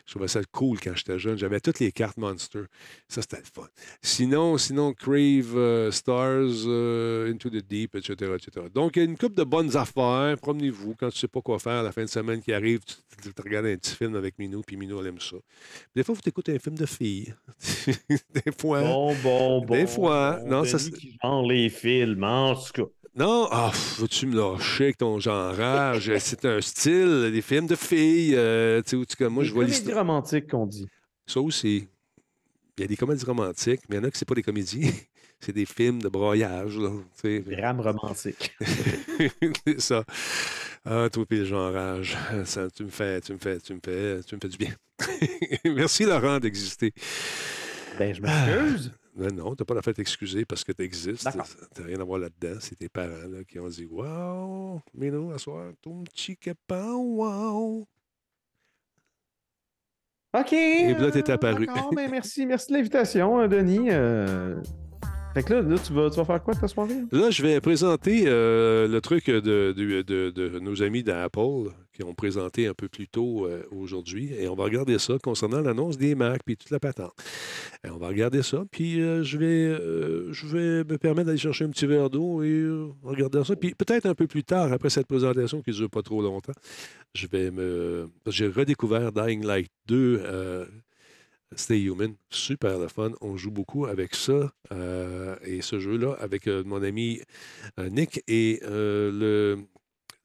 Je 0.10 0.16
trouvais 0.16 0.28
ça 0.28 0.42
cool 0.52 0.80
quand 0.80 0.96
j'étais 0.96 1.20
jeune. 1.20 1.38
J'avais 1.38 1.60
toutes 1.60 1.80
les 1.80 1.92
cartes 1.92 2.18
Monster. 2.18 2.62
Ça, 3.08 3.22
c'était 3.22 3.38
le 3.38 3.44
fun. 3.44 3.68
Sinon, 4.02 4.58
sinon 4.58 4.92
Crave, 4.92 5.56
euh, 5.56 5.92
Stars, 5.92 6.66
euh, 6.66 7.32
Into 7.32 7.52
the 7.52 7.58
Deep, 7.64 7.94
etc., 7.94 8.16
etc. 8.34 8.66
Donc, 8.74 8.96
il 8.96 9.00
y 9.00 9.02
a 9.04 9.06
une 9.06 9.16
couple 9.20 9.36
de 9.36 9.44
bonnes 9.44 9.78
affaires. 9.78 10.36
Promenez-vous 10.42 10.96
quand 11.00 11.10
tu 11.10 11.18
ne 11.18 11.20
sais 11.20 11.28
pas 11.28 11.42
quoi 11.42 11.60
faire 11.60 11.84
la 11.84 11.92
fin 11.92 12.02
de 12.02 12.10
semaine 12.10 12.42
qui 12.42 12.52
arrive. 12.52 12.80
Tu, 12.84 12.96
tu- 13.22 13.32
tu 13.32 13.42
regardes 13.44 13.68
un 13.68 13.78
petit 13.78 13.96
film 13.96 14.16
avec 14.16 14.40
Minou, 14.40 14.64
puis 14.66 14.78
Minou, 14.78 15.00
elle 15.00 15.08
aime 15.08 15.20
ça. 15.20 15.36
Des 15.96 16.04
fois, 16.04 16.16
vous 16.16 16.22
écoutez 16.26 16.56
un 16.56 16.60
film 16.60 16.76
de 16.76 16.88
filles. 16.88 17.32
Des 18.10 18.52
fois. 18.60 18.82
Bon, 18.82 19.16
bon, 19.22 19.62
bon. 19.64 19.76
Des 19.76 19.86
fois, 19.86 20.40
bon, 20.42 20.50
non, 20.50 20.64
ça, 20.64 20.78
Denis 20.80 20.92
c'est- 21.22 21.48
les 21.48 21.70
films, 21.70 22.24
en 22.24 22.56
tout 22.56 22.72
cas. 22.74 22.90
Non, 23.16 23.50
pff, 23.72 24.00
veux-tu 24.00 24.28
me 24.28 24.36
lâcher 24.38 24.86
avec 24.86 24.98
ton 24.98 25.20
genrage? 25.20 26.12
C'est 26.20 26.46
un 26.46 26.62
style, 26.62 27.30
des 27.32 27.42
films 27.42 27.68
de 27.68 27.76
filles. 27.76 28.36
euh, 28.36 28.82
tu 28.82 28.90
sais, 28.92 28.96
où 28.96 29.06
tu- 29.06 29.16
comme 29.16 29.34
moi, 29.34 29.44
je 29.44 29.50
Les 29.50 29.54
vois 29.54 29.64
comédies 29.64 29.80
l'histoire. 29.82 29.98
romantiques 30.06 30.50
qu'on 30.50 30.66
dit. 30.66 30.88
Ça 31.26 31.42
aussi. 31.42 31.88
Il 32.78 32.82
y 32.82 32.84
a 32.86 32.88
des 32.88 32.96
comédies 32.96 33.26
romantiques, 33.26 33.82
mais 33.90 33.98
il 33.98 34.00
y 34.00 34.02
en 34.02 34.08
a 34.08 34.12
qui 34.12 34.18
c'est 34.18 34.28
pas 34.28 34.36
des 34.36 34.44
comédies. 34.44 34.92
C'est 35.42 35.54
des 35.54 35.66
films 35.66 36.02
de 36.02 36.10
broyage. 36.10 36.78
Là, 36.78 36.90
tu 37.16 37.22
sais. 37.22 37.40
Drame 37.40 37.80
romantique. 37.80 38.54
c'est 39.66 39.80
ça. 39.80 40.04
Ah, 40.84 41.08
toi 41.10 41.26
puis 41.26 41.40
le 41.40 41.46
genrage. 41.46 42.18
Ça, 42.44 42.70
tu 42.70 42.84
me 42.84 42.90
fais, 42.90 43.22
tu 43.22 43.32
me 43.32 43.38
fais, 43.38 43.58
tu 43.62 43.74
me 43.74 43.80
fais, 43.82 44.20
tu 44.22 44.36
me 44.36 44.40
fais 44.42 44.50
du 44.50 44.58
bien. 44.58 44.74
Merci 45.64 46.04
Laurent 46.04 46.40
d'exister. 46.42 46.92
Ben, 48.00 48.16
je 48.16 48.22
m'excuse. 48.22 48.92
Ben 49.16 49.32
non, 49.36 49.54
tu 49.54 49.62
n'as 49.62 49.66
pas 49.66 49.74
la 49.74 49.82
fait 49.82 49.94
t'excuser 49.94 50.46
parce 50.46 50.64
que 50.64 50.72
tu 50.72 50.82
existes. 50.84 51.28
Tu 51.76 51.82
n'as 51.82 51.88
rien 51.88 52.00
à 52.00 52.04
voir 52.06 52.20
là-dedans. 52.20 52.58
C'est 52.62 52.76
tes 52.78 52.88
parents 52.90 53.28
là, 53.30 53.44
qui 53.46 53.60
ont 53.60 53.68
dit 53.68 53.86
Wow, 53.86 54.82
mais 54.94 55.12
non, 55.12 55.32
à 55.32 55.38
soir, 55.38 55.72
ton 55.82 56.04
petit 56.06 56.38
copain, 56.38 56.94
wow. 56.94 57.86
OK. 60.38 60.54
Et 60.54 60.94
puis 60.94 61.04
là, 61.04 61.12
t'es 61.12 61.30
euh, 61.30 61.34
apparu. 61.34 61.66
ben, 61.96 62.10
merci, 62.10 62.46
merci 62.46 62.72
de 62.72 62.78
l'invitation, 62.78 63.40
euh, 63.42 63.48
Denis. 63.48 63.90
euh. 63.90 64.62
Fait 65.34 65.44
que 65.44 65.54
là, 65.54 65.62
là, 65.62 65.76
tu, 65.78 65.94
vas, 65.94 66.10
tu 66.10 66.18
vas 66.18 66.26
faire 66.26 66.44
quoi 66.44 66.54
de 66.54 66.60
ta 66.60 66.68
soirée? 66.68 67.02
Là, 67.12 67.30
je 67.30 67.42
vais 67.44 67.60
présenter 67.62 68.24
euh, 68.28 68.88
le 68.88 69.02
truc 69.02 69.28
de, 69.28 69.40
de- 69.40 70.02
de- 70.02 70.30
de 70.30 70.60
nos 70.60 70.82
amis 70.82 71.04
d'Apple 71.04 71.72
qui 72.00 72.06
ont 72.06 72.14
présenté 72.14 72.66
un 72.68 72.74
peu 72.74 72.88
plus 72.88 73.10
tôt 73.10 73.46
euh, 73.46 73.64
aujourd'hui. 73.72 74.34
Et 74.34 74.48
on 74.48 74.56
va 74.56 74.64
regarder 74.64 74.98
ça 75.00 75.18
concernant 75.22 75.60
l'annonce 75.60 75.98
des 75.98 76.16
Mac 76.16 76.42
puis 76.46 76.56
toute 76.56 76.70
la 76.70 76.80
patente. 76.80 77.12
Et 77.86 77.90
on 77.90 77.98
va 77.98 78.08
regarder 78.08 78.42
ça. 78.42 78.64
Puis 78.72 79.02
euh, 79.02 79.22
je, 79.24 79.38
vais, 79.38 79.46
euh, 79.46 80.32
je 80.32 80.48
vais 80.48 80.84
me 80.86 80.98
permettre 80.98 81.26
d'aller 81.26 81.38
chercher 81.38 81.66
un 81.66 81.70
petit 81.70 81.86
verre 81.86 82.10
d'eau 82.10 82.42
et 82.42 82.48
euh, 82.48 82.88
regarder 83.04 83.44
ça. 83.44 83.54
Puis 83.58 83.76
peut-être 83.76 84.06
un 84.06 84.16
peu 84.16 84.28
plus 84.28 84.46
tard, 84.46 84.72
après 84.72 84.90
cette 84.90 85.08
présentation 85.08 85.62
qui 85.62 85.72
ne 85.72 85.76
dure 85.76 85.90
pas 85.90 86.02
trop 86.02 86.22
longtemps, 86.22 86.54
je 87.14 87.28
vais 87.28 87.52
me. 87.52 88.10
J'ai 88.28 88.48
redécouvert 88.48 89.12
Dying 89.12 89.46
Light 89.46 89.70
2. 89.88 90.22
euh, 90.24 90.66
Stay 91.56 91.82
Human, 91.82 92.16
super 92.30 92.78
le 92.80 92.88
fun. 92.88 93.12
On 93.22 93.36
joue 93.36 93.52
beaucoup 93.52 93.86
avec 93.88 94.16
ça 94.16 94.54
euh, 94.72 95.36
et 95.44 95.62
ce 95.62 95.80
jeu-là 95.80 96.16
avec 96.20 96.48
euh, 96.48 96.64
mon 96.64 96.82
ami 96.82 97.22
euh, 97.80 97.90
Nick 97.90 98.22
et 98.28 98.62
euh, 98.64 99.12
le 99.12 99.60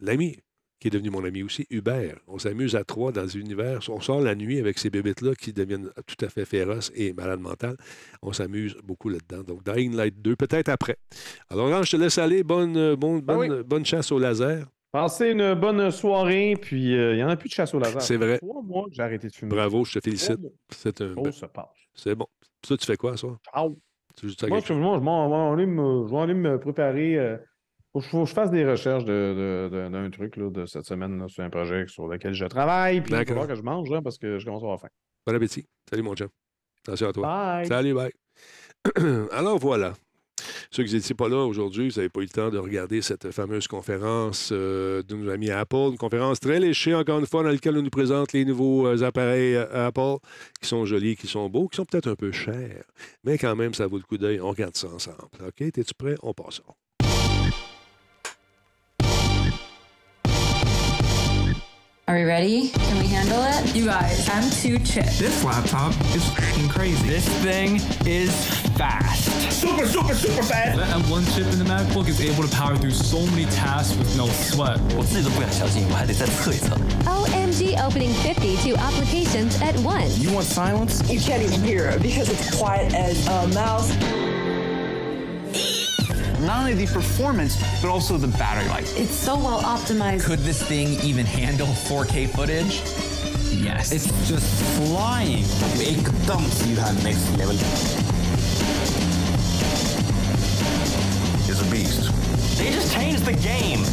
l'ami 0.01 0.37
qui 0.85 0.89
est 0.89 0.91
devenu 0.91 1.09
mon 1.09 1.25
ami 1.25 1.43
aussi, 1.43 1.67
Hubert. 1.71 2.19
On 2.29 2.39
s'amuse 2.39 2.77
à 2.77 2.85
trois 2.85 3.11
dans 3.11 3.25
l'univers. 3.25 3.81
On 3.89 4.01
sort 4.01 4.21
la 4.21 4.35
nuit 4.35 4.59
avec 4.61 4.79
ces 4.79 4.91
bébêtes-là 4.91 5.35
qui 5.35 5.55
deviennent 5.55 5.89
tout 6.07 6.23
à 6.23 6.29
fait 6.29 6.45
féroces 6.45 6.93
et 6.95 7.15
malades 7.15 7.41
mentales. 7.41 7.79
On 8.21 8.35
s'amuse 8.35 8.77
beaucoup 8.85 9.09
là-dedans. 9.09 9.43
Donc, 9.45 9.65
Dying 9.65 9.97
Light 9.97 10.21
2, 10.21 10.37
peut-être 10.37 10.69
après. 10.69 10.99
Alors, 11.49 11.69
Ange, 11.73 11.87
je 11.87 11.93
te 11.93 11.97
laisse 11.97 12.19
aller. 12.19 12.45
Bonne, 12.45 12.77
euh, 12.77 12.97
bonne, 12.97 13.25
Ah 13.29 13.39
oui. 13.39 13.49
bonne, 13.49 13.63
bonne 13.63 13.87
chasse 13.87 14.13
au 14.13 14.19
laser. 14.19 14.67
Passez 14.93 15.31
une 15.31 15.55
bonne 15.55 15.91
soirée, 15.91 16.55
puis 16.61 16.95
euh, 16.95 17.15
il 17.15 17.17
n'y 17.17 17.25
en 17.25 17.31
a 17.31 17.37
plus 17.37 17.49
de 17.49 17.55
chasse 17.55 17.73
au 17.73 17.79
laser. 17.79 18.03
C'est 18.03 18.19
vrai. 18.19 18.37
Trois 18.37 18.61
mois 18.63 18.85
j'ai 18.93 19.01
arrêté 19.03 19.29
de 19.29 19.33
fumer. 19.33 19.49
Bravo, 19.57 19.87
je 19.87 19.99
te 19.99 20.05
félicite. 20.05 20.39
C'est 20.69 21.01
un. 21.01 21.15
Oh, 21.17 21.33
ça 21.33 21.49
passe. 21.49 21.65
C'est 21.95 22.15
bon. 22.15 22.27
Toi, 22.61 22.77
tu 22.77 22.85
fais 22.85 22.97
quoi, 22.99 23.17
ça? 23.17 23.29
Ciao. 23.55 23.75
Tu 24.21 24.27
Moi, 24.49 24.61
je, 24.63 24.73
moi, 24.75 24.99
je 25.57 26.11
vais 26.13 26.19
aller 26.21 26.35
me 26.35 26.59
préparer. 26.61 27.17
euh, 27.17 27.39
faut 27.95 28.01
faut 28.01 28.23
que 28.25 28.29
je 28.29 28.35
fasse 28.35 28.51
des 28.51 28.69
recherches 28.69 29.05
d'un 29.05 30.11
truc 30.11 30.37
là, 30.37 30.51
de 30.51 30.67
cette 30.67 30.85
semaine 30.85 31.19
là, 31.19 31.29
sur 31.29 31.45
un 31.45 31.51
projet 31.51 31.87
sur 31.87 32.09
lequel 32.09 32.35
je 32.35 32.47
travaille. 32.47 33.01
Puis 33.01 33.15
il 33.15 33.25
falloir 33.25 33.47
que 33.47 33.55
je 33.55 33.63
mange 33.63 33.89
parce 34.03 34.19
que 34.19 34.39
je 34.39 34.45
commence 34.45 34.63
à 34.63 34.67
avoir 34.67 34.81
faim. 34.81 34.89
Bon 35.27 35.35
appétit. 35.35 35.67
Salut, 35.89 36.03
mon 36.03 36.15
chum. 36.15 36.29
Attention 36.87 37.09
à 37.09 37.13
toi. 37.13 37.27
Bye. 37.27 37.67
Salut, 37.67 37.95
bye. 37.95 38.13
Alors 39.33 39.59
voilà. 39.59 39.95
Ceux 40.71 40.83
qui 40.83 40.95
n'étaient 40.95 41.15
pas 41.15 41.29
là 41.29 41.37
aujourd'hui, 41.37 41.89
vous 41.89 41.97
n'avez 41.97 42.09
pas 42.09 42.21
eu 42.21 42.25
le 42.25 42.29
temps 42.29 42.51
de 42.51 42.59
regarder 42.59 43.01
cette 43.01 43.31
fameuse 43.31 43.69
conférence 43.69 44.51
euh, 44.53 45.03
de 45.05 45.15
nos 45.15 45.31
amis 45.31 45.51
Apple. 45.51 45.91
Une 45.93 45.97
conférence 45.97 46.41
très 46.41 46.59
léchée, 46.59 46.95
encore 46.95 47.21
une 47.21 47.27
fois, 47.27 47.45
dans 47.45 47.51
laquelle 47.51 47.79
on 47.79 47.83
nous 47.83 47.91
présente 47.91 48.33
les 48.33 48.45
nouveaux 48.45 48.87
euh, 48.87 49.03
appareils 49.03 49.55
euh, 49.55 49.87
Apple 49.87 50.17
qui 50.61 50.69
sont 50.69 50.85
jolis, 50.85 51.17
qui 51.17 51.29
sont 51.29 51.49
beaux, 51.49 51.69
qui 51.69 51.77
sont 51.77 51.85
peut-être 51.85 52.09
un 52.09 52.17
peu 52.17 52.33
chers. 52.33 52.85
Mais 53.23 53.39
quand 53.39 53.55
même, 53.55 53.73
ça 53.73 53.87
vaut 53.87 53.99
le 53.99 54.03
coup 54.03 54.19
d'œil. 54.19 54.41
On 54.41 54.51
regarde 54.51 54.77
ça 54.77 54.89
ensemble. 54.89 55.17
OK? 55.47 55.61
Es-tu 55.61 55.95
prêt? 55.95 56.17
On 56.23 56.35
passe. 56.35 56.61
Are 62.07 62.17
we 62.17 62.25
ready? 62.25 62.69
Can 62.69 62.99
we 62.99 63.07
handle 63.07 63.43
it? 63.43 63.75
You 63.75 63.87
guys, 63.87 64.29
I'm 64.29 64.51
too 64.51 64.79
chip. 64.85 65.07
This 65.17 65.43
laptop 65.43 65.95
is 66.15 66.29
crazy. 66.71 67.09
This 67.09 67.27
thing 67.43 67.77
is 68.07 68.31
fast. 68.77 69.25
Super, 69.51 69.87
super, 69.87 70.13
super 70.15 70.43
fast. 70.43 70.77
That 70.77 71.03
M1 71.03 71.35
chip 71.35 71.51
in 71.51 71.59
the 71.59 71.65
MacBook 71.65 72.07
is 72.09 72.21
able 72.21 72.47
to 72.47 72.55
power 72.55 72.77
through 72.77 72.91
so 72.91 73.25
many 73.31 73.47
tasks 73.47 73.97
with 73.97 74.15
no 74.19 74.27
sweat. 74.27 74.79
OMG 77.07 77.83
opening 77.83 78.13
52 78.13 78.77
applications 78.77 79.63
at 79.63 79.75
once. 79.79 80.19
You 80.19 80.31
want 80.31 80.45
silence? 80.45 81.11
You 81.11 81.19
can't 81.19 81.43
even 81.43 81.63
hear 81.63 81.89
it 81.89 82.03
because 82.03 82.29
it's 82.29 82.55
quiet 82.55 82.93
as 82.93 83.27
a 83.29 83.49
mouse 83.55 83.91
Not 86.44 86.60
only 86.60 86.74
the 86.74 86.88
performance, 86.88 87.58
but 87.82 87.90
also 87.90 88.18
the 88.18 88.28
battery 88.28 88.68
life. 88.70 88.98
It's 88.98 89.14
so 89.14 89.36
well 89.36 89.62
optimized. 89.62 90.24
Could 90.24 90.40
this 90.40 90.62
thing 90.64 91.00
even 91.04 91.26
handle 91.26 91.68
4K 91.68 92.30
footage? 92.30 92.82
Yes. 93.52 93.92
It's 93.92 94.08
just 94.28 94.48
flying. 94.78 95.44
एकदम 95.82 96.44
सीधा 96.50 96.92
next 97.04 97.38
level. 97.38 97.56
It's 101.50 101.62
a 101.62 101.72
beast. 101.72 102.58
They 102.58 102.72
just 102.72 102.94
changed 102.94 103.26
the 103.26 103.34
game. 103.34 103.84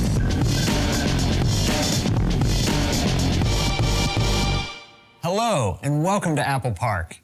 Hello, 5.23 5.79
and 5.83 6.05
welcome 6.05 6.37
to 6.37 6.47
Apple 6.47 6.73
Park. 6.73 7.21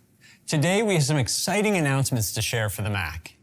Today 0.47 0.83
we 0.83 0.95
have 0.95 1.05
some 1.05 1.17
exciting 1.17 1.77
announcements 1.77 2.33
to 2.33 2.43
share 2.43 2.69
for 2.69 2.83
the 2.83 2.91
Mac. 2.91 3.36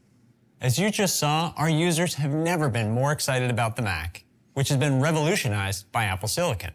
As 0.64 0.78
you 0.78 0.90
just 0.90 1.16
saw, 1.16 1.52
our 1.58 1.68
users 1.68 2.14
have 2.14 2.32
never 2.32 2.70
been 2.70 2.90
more 2.90 3.12
excited 3.12 3.50
about 3.50 3.76
the 3.76 3.82
Mac, 3.82 4.24
which 4.54 4.70
has 4.70 4.78
been 4.78 4.98
revolutionized 4.98 5.92
by 5.92 6.04
Apple 6.04 6.26
Silicon. 6.26 6.70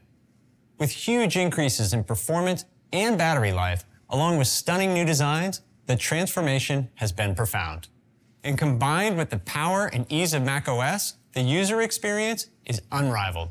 With 0.78 0.92
huge 0.92 1.36
increases 1.36 1.92
in 1.92 2.04
performance 2.04 2.66
and 2.94 3.18
battery 3.18 3.52
life, 3.52 3.86
along 4.08 4.38
with 4.38 4.48
stunning 4.48 4.94
new 4.94 5.06
designs, 5.06 5.62
the 5.88 5.96
transformation 5.96 6.90
has 6.98 7.12
been 7.12 7.34
profound. 7.34 7.88
And 8.44 8.60
combined 8.60 9.18
with 9.18 9.32
the 9.32 9.40
power 9.40 9.88
and 9.92 10.06
ease 10.08 10.36
of 10.36 10.44
macOS, 10.44 11.16
the 11.34 11.42
user 11.42 11.82
experience 11.82 12.46
is 12.68 12.84
unrivaled. 12.92 13.50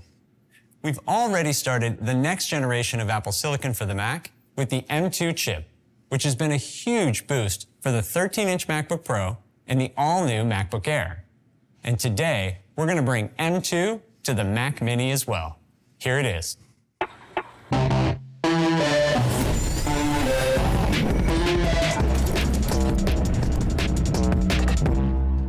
We've 0.84 1.01
already 1.09 1.53
started 1.53 2.07
the 2.07 2.14
next 2.14 2.47
generation 2.47 3.01
of 3.01 3.11
Apple 3.11 3.32
Silicon 3.32 3.74
for 3.74 3.86
the 3.86 3.95
Mac 3.97 4.30
with 4.55 4.70
the 4.70 4.82
M2 4.82 5.34
chip, 5.34 5.68
which 6.11 6.22
has 6.22 6.36
been 6.36 6.53
a 6.53 6.57
huge 6.57 7.26
boost 7.26 7.66
for 7.80 7.91
the 7.91 8.03
13-inch 8.03 8.68
MacBook 8.68 9.05
Pro 9.05 9.39
and 9.68 9.80
the 9.80 9.92
all-new 9.96 10.42
MacBook 10.42 10.88
Air. 10.88 11.24
And 11.84 12.00
today, 12.00 12.58
we're 12.74 12.86
going 12.86 12.96
to 12.96 13.02
bring 13.02 13.28
M2 13.38 14.00
to 14.24 14.34
the 14.34 14.44
Mac 14.44 14.82
Mini 14.82 15.10
as 15.10 15.26
well. 15.26 15.58
Here 15.98 16.18
it 16.18 16.26
is. 16.26 16.56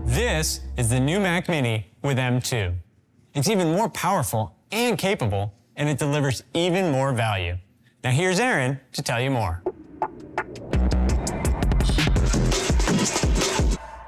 This 0.06 0.62
is 0.78 0.90
the 0.90 1.00
new 1.00 1.20
Mac 1.20 1.48
Mini 1.48 1.92
with 2.04 2.18
M2. 2.18 2.76
It's 3.34 3.50
even 3.50 3.72
more 3.72 3.90
powerful 3.90 4.56
and 4.72 4.98
capable, 4.98 5.54
and 5.76 5.88
it 5.88 5.98
delivers 5.98 6.44
even 6.54 6.92
more 6.92 7.14
value. 7.14 7.58
Now 8.04 8.12
here's 8.12 8.40
Aaron 8.40 8.80
to 8.94 9.02
tell 9.02 9.22
you 9.22 9.32
more. 9.32 9.62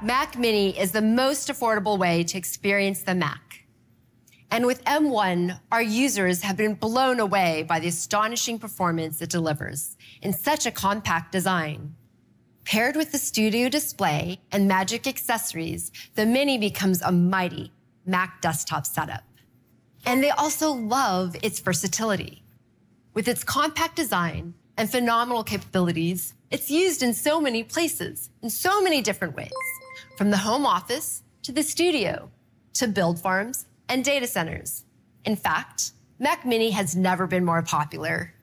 Mac 0.02 0.36
Mini 0.36 0.76
is 0.76 0.90
the 0.90 1.00
most 1.00 1.46
affordable 1.46 1.96
way 1.96 2.24
to 2.24 2.36
experience 2.36 3.02
the 3.02 3.14
Mac. 3.14 3.64
And 4.50 4.66
with 4.66 4.84
M1, 4.84 5.60
our 5.70 5.80
users 5.80 6.42
have 6.42 6.56
been 6.56 6.74
blown 6.74 7.20
away 7.20 7.62
by 7.68 7.78
the 7.78 7.86
astonishing 7.86 8.58
performance 8.58 9.22
it 9.22 9.30
delivers 9.30 9.96
in 10.20 10.32
such 10.32 10.66
a 10.66 10.72
compact 10.72 11.30
design. 11.30 11.94
Paired 12.64 12.96
with 12.96 13.12
the 13.12 13.18
studio 13.18 13.68
display 13.68 14.40
and 14.50 14.66
Magic 14.66 15.06
accessories, 15.06 15.92
the 16.16 16.26
Mini 16.26 16.58
becomes 16.58 17.00
a 17.00 17.12
mighty 17.12 17.70
Mac 18.04 18.40
desktop 18.40 18.86
setup. 18.86 19.22
And 20.04 20.20
they 20.20 20.30
also 20.30 20.72
love 20.72 21.36
its 21.44 21.60
versatility. 21.60 22.42
With 23.14 23.28
its 23.28 23.44
compact 23.44 23.94
design 23.94 24.54
and 24.76 24.90
phenomenal 24.90 25.44
capabilities, 25.44 26.34
it's 26.50 26.70
used 26.72 27.04
in 27.04 27.14
so 27.14 27.40
many 27.40 27.62
places, 27.62 28.30
in 28.42 28.50
so 28.50 28.82
many 28.82 29.00
different 29.00 29.36
ways, 29.36 29.52
from 30.16 30.30
the 30.30 30.36
home 30.36 30.66
office 30.66 31.22
to 31.42 31.52
the 31.52 31.62
studio, 31.62 32.30
to 32.74 32.86
build 32.86 33.20
farms 33.20 33.66
and 33.88 34.04
data 34.04 34.26
centers. 34.26 34.84
In 35.24 35.36
fact, 35.36 35.92
Mac 36.18 36.44
Mini 36.46 36.70
has 36.70 36.94
never 36.94 37.26
been 37.26 37.44
more 37.44 37.62
popular. 37.62 38.34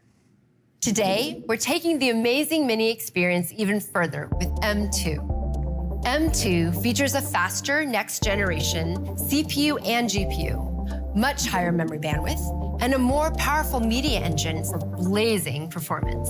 Today, 0.82 1.43
we're 1.47 1.57
taking 1.57 1.99
the 1.99 2.09
amazing 2.09 2.65
Mini 2.65 2.89
experience 2.89 3.53
even 3.55 3.80
further 3.80 4.30
with 4.38 4.49
M2. 4.61 6.03
M2 6.03 6.82
features 6.82 7.15
a 7.15 7.22
faster 7.22 7.86
next 7.86 8.24
generation 8.24 8.97
CPU 9.17 9.78
and 9.86 10.09
GPU, 10.09 10.78
much 11.16 11.45
higher 11.45 11.72
memory 11.72 11.99
bandwidth, 11.99 12.82
and 12.82 12.93
a 12.93 12.99
more 12.99 13.32
powerful 13.36 13.80
media 13.80 14.20
engine 14.20 14.64
for 14.64 14.78
blazing 14.78 15.70
performance. 15.70 16.30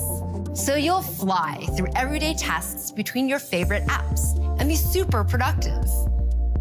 So 0.60 0.76
you'll 0.76 1.02
fly 1.02 1.66
through 1.76 1.88
everyday 1.96 2.34
tasks 2.34 2.92
between 2.92 3.30
your 3.30 3.40
favorite 3.40 3.86
apps 3.86 4.38
and 4.60 4.68
be 4.68 4.76
super 4.76 5.24
productive. 5.24 5.86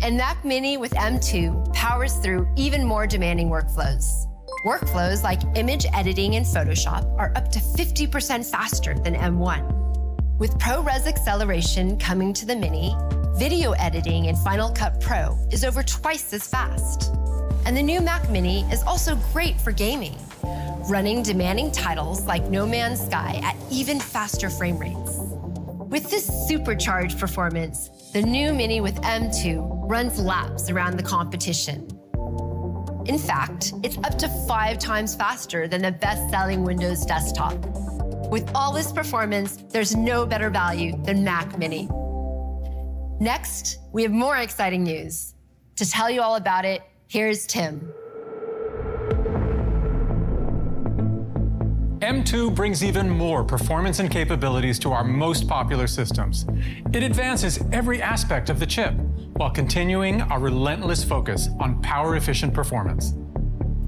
And 0.03 0.17
Mac 0.17 0.45
Mini 0.45 0.77
with 0.77 0.93
M2 0.93 1.75
powers 1.75 2.17
through 2.17 2.49
even 2.57 2.85
more 2.85 3.07
demanding 3.07 3.49
workflows. 3.49 4.27
Workflows 4.65 5.23
like 5.23 5.41
image 5.57 5.87
editing 5.95 6.35
in 6.35 6.43
Photoshop 6.43 7.05
are 7.19 7.33
up 7.37 7.51
to 7.51 7.59
50% 7.59 8.49
faster 8.49 8.95
than 8.95 9.15
M1. 9.15 10.39
With 10.39 10.57
ProRes 10.59 11.07
acceleration 11.07 11.99
coming 11.99 12.33
to 12.35 12.47
the 12.47 12.55
Mini, 12.55 12.95
video 13.37 13.73
editing 13.73 14.27
in 14.27 14.37
Final 14.37 14.71
Cut 14.71 15.01
Pro 15.01 15.37
is 15.51 15.65
over 15.65 15.83
twice 15.83 16.33
as 16.33 16.47
fast. 16.47 17.13
And 17.69 17.77
the 17.77 17.83
new 17.83 18.01
Mac 18.01 18.31
Mini 18.31 18.63
is 18.73 18.83
also 18.85 19.15
great 19.31 19.61
for 19.61 19.73
gaming, 19.73 20.17
running 20.89 21.23
demanding 21.23 21.71
titles 21.71 22.23
like 22.23 22.43
No 22.45 22.65
Man's 22.65 22.99
Sky 22.99 23.43
at 23.45 23.57
even 23.71 24.01
faster 24.01 24.49
frame 24.49 24.79
rates. 24.79 25.19
With 25.91 26.09
this 26.09 26.27
supercharged 26.49 27.21
performance, 27.21 27.91
the 28.15 28.23
new 28.23 28.55
Mini 28.55 28.81
with 28.81 28.95
M2 29.03 29.87
runs 29.87 30.19
laps 30.19 30.71
around 30.71 30.97
the 30.97 31.03
competition. 31.03 31.87
In 33.05 33.19
fact, 33.19 33.75
it's 33.83 33.99
up 33.99 34.17
to 34.17 34.29
five 34.49 34.79
times 34.79 35.15
faster 35.15 35.69
than 35.69 35.83
the 35.83 35.93
best 35.93 36.31
selling 36.31 36.65
Windows 36.65 37.05
desktop. 37.05 37.59
With 38.31 38.51
all 38.55 38.73
this 38.73 38.91
performance, 38.93 39.59
there's 39.69 39.95
no 39.95 40.25
better 40.25 40.49
value 40.49 40.97
than 41.05 41.23
Mac 41.23 41.59
Mini. 41.59 41.87
Next, 43.21 43.77
we 43.93 44.05
have 44.05 44.13
more 44.13 44.39
exciting 44.39 44.85
news. 44.85 45.35
To 45.77 45.87
tell 45.87 46.09
you 46.09 46.23
all 46.23 46.37
about 46.37 46.65
it, 46.65 46.81
here's 47.09 47.47
Tim. 47.47 47.93
M2 52.01 52.55
brings 52.55 52.85
even 52.85 53.09
more 53.09 53.43
performance 53.43 53.99
and 53.99 54.11
capabilities 54.11 54.79
to 54.79 54.93
our 54.93 55.05
most 55.05 55.49
popular 55.49 55.87
systems. 55.87 56.47
It 56.93 57.03
advances 57.03 57.61
every 57.73 58.01
aspect 58.01 58.51
of 58.51 58.61
the 58.61 58.67
chip 58.67 58.95
while 59.33 59.51
continuing 59.51 60.21
our 60.23 60.39
relentless 60.39 61.03
focus 61.03 61.49
on 61.59 61.83
power 61.83 62.17
efficient 62.17 62.55
performance. 62.55 63.15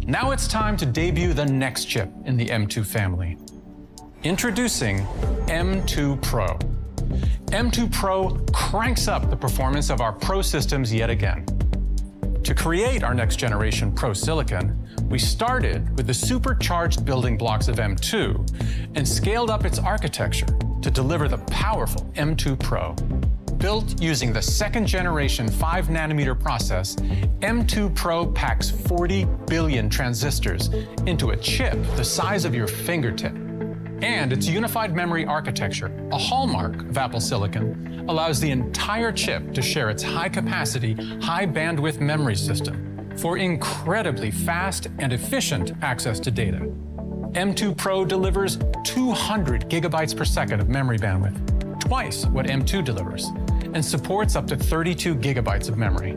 Now 0.06 0.32
it's 0.32 0.48
time 0.48 0.76
to 0.78 0.86
debut 0.86 1.34
the 1.34 1.46
next 1.46 1.84
chip 1.84 2.10
in 2.24 2.36
the 2.36 2.46
M2 2.46 2.84
family. 2.84 3.36
Introducing 4.22 4.98
M2 5.46 6.20
Pro. 6.22 6.58
M2 7.48 7.92
Pro 7.92 8.30
cranks 8.52 9.08
up 9.08 9.28
the 9.28 9.36
performance 9.36 9.90
of 9.90 10.00
our 10.00 10.12
Pro 10.12 10.42
systems 10.42 10.92
yet 10.92 11.10
again. 11.10 11.44
To 12.44 12.54
create 12.54 13.04
our 13.04 13.14
next 13.14 13.36
generation 13.36 13.92
Pro 13.92 14.12
Silicon, 14.14 14.76
we 15.08 15.18
started 15.18 15.96
with 15.96 16.06
the 16.06 16.14
supercharged 16.14 17.04
building 17.04 17.36
blocks 17.36 17.68
of 17.68 17.76
M2 17.76 18.96
and 18.96 19.06
scaled 19.06 19.50
up 19.50 19.64
its 19.64 19.78
architecture 19.78 20.46
to 20.80 20.90
deliver 20.90 21.28
the 21.28 21.38
powerful 21.48 22.10
M2 22.14 22.58
Pro. 22.58 22.94
Built 23.58 24.00
using 24.00 24.32
the 24.32 24.40
second 24.40 24.86
generation 24.86 25.50
5 25.50 25.88
nanometer 25.88 26.38
process, 26.38 26.96
M2 27.40 27.94
Pro 27.94 28.26
packs 28.26 28.70
40 28.70 29.26
billion 29.46 29.90
transistors 29.90 30.68
into 31.04 31.30
a 31.30 31.36
chip 31.36 31.78
the 31.96 32.04
size 32.04 32.46
of 32.46 32.54
your 32.54 32.66
fingertip. 32.66 33.49
And 34.02 34.32
its 34.32 34.46
unified 34.46 34.94
memory 34.94 35.26
architecture, 35.26 35.92
a 36.10 36.18
hallmark 36.18 36.80
of 36.88 36.96
Apple 36.96 37.20
Silicon, 37.20 38.06
allows 38.08 38.40
the 38.40 38.50
entire 38.50 39.12
chip 39.12 39.52
to 39.52 39.60
share 39.60 39.90
its 39.90 40.02
high 40.02 40.28
capacity, 40.28 40.94
high 41.20 41.46
bandwidth 41.46 42.00
memory 42.00 42.36
system 42.36 43.10
for 43.18 43.36
incredibly 43.36 44.30
fast 44.30 44.88
and 44.98 45.12
efficient 45.12 45.72
access 45.82 46.18
to 46.20 46.30
data. 46.30 46.58
M2 47.32 47.76
Pro 47.76 48.04
delivers 48.04 48.58
200 48.84 49.68
gigabytes 49.68 50.16
per 50.16 50.24
second 50.24 50.60
of 50.60 50.68
memory 50.70 50.98
bandwidth, 50.98 51.78
twice 51.78 52.24
what 52.26 52.46
M2 52.46 52.82
delivers, 52.82 53.26
and 53.74 53.84
supports 53.84 54.34
up 54.34 54.46
to 54.46 54.56
32 54.56 55.14
gigabytes 55.14 55.68
of 55.68 55.76
memory. 55.76 56.16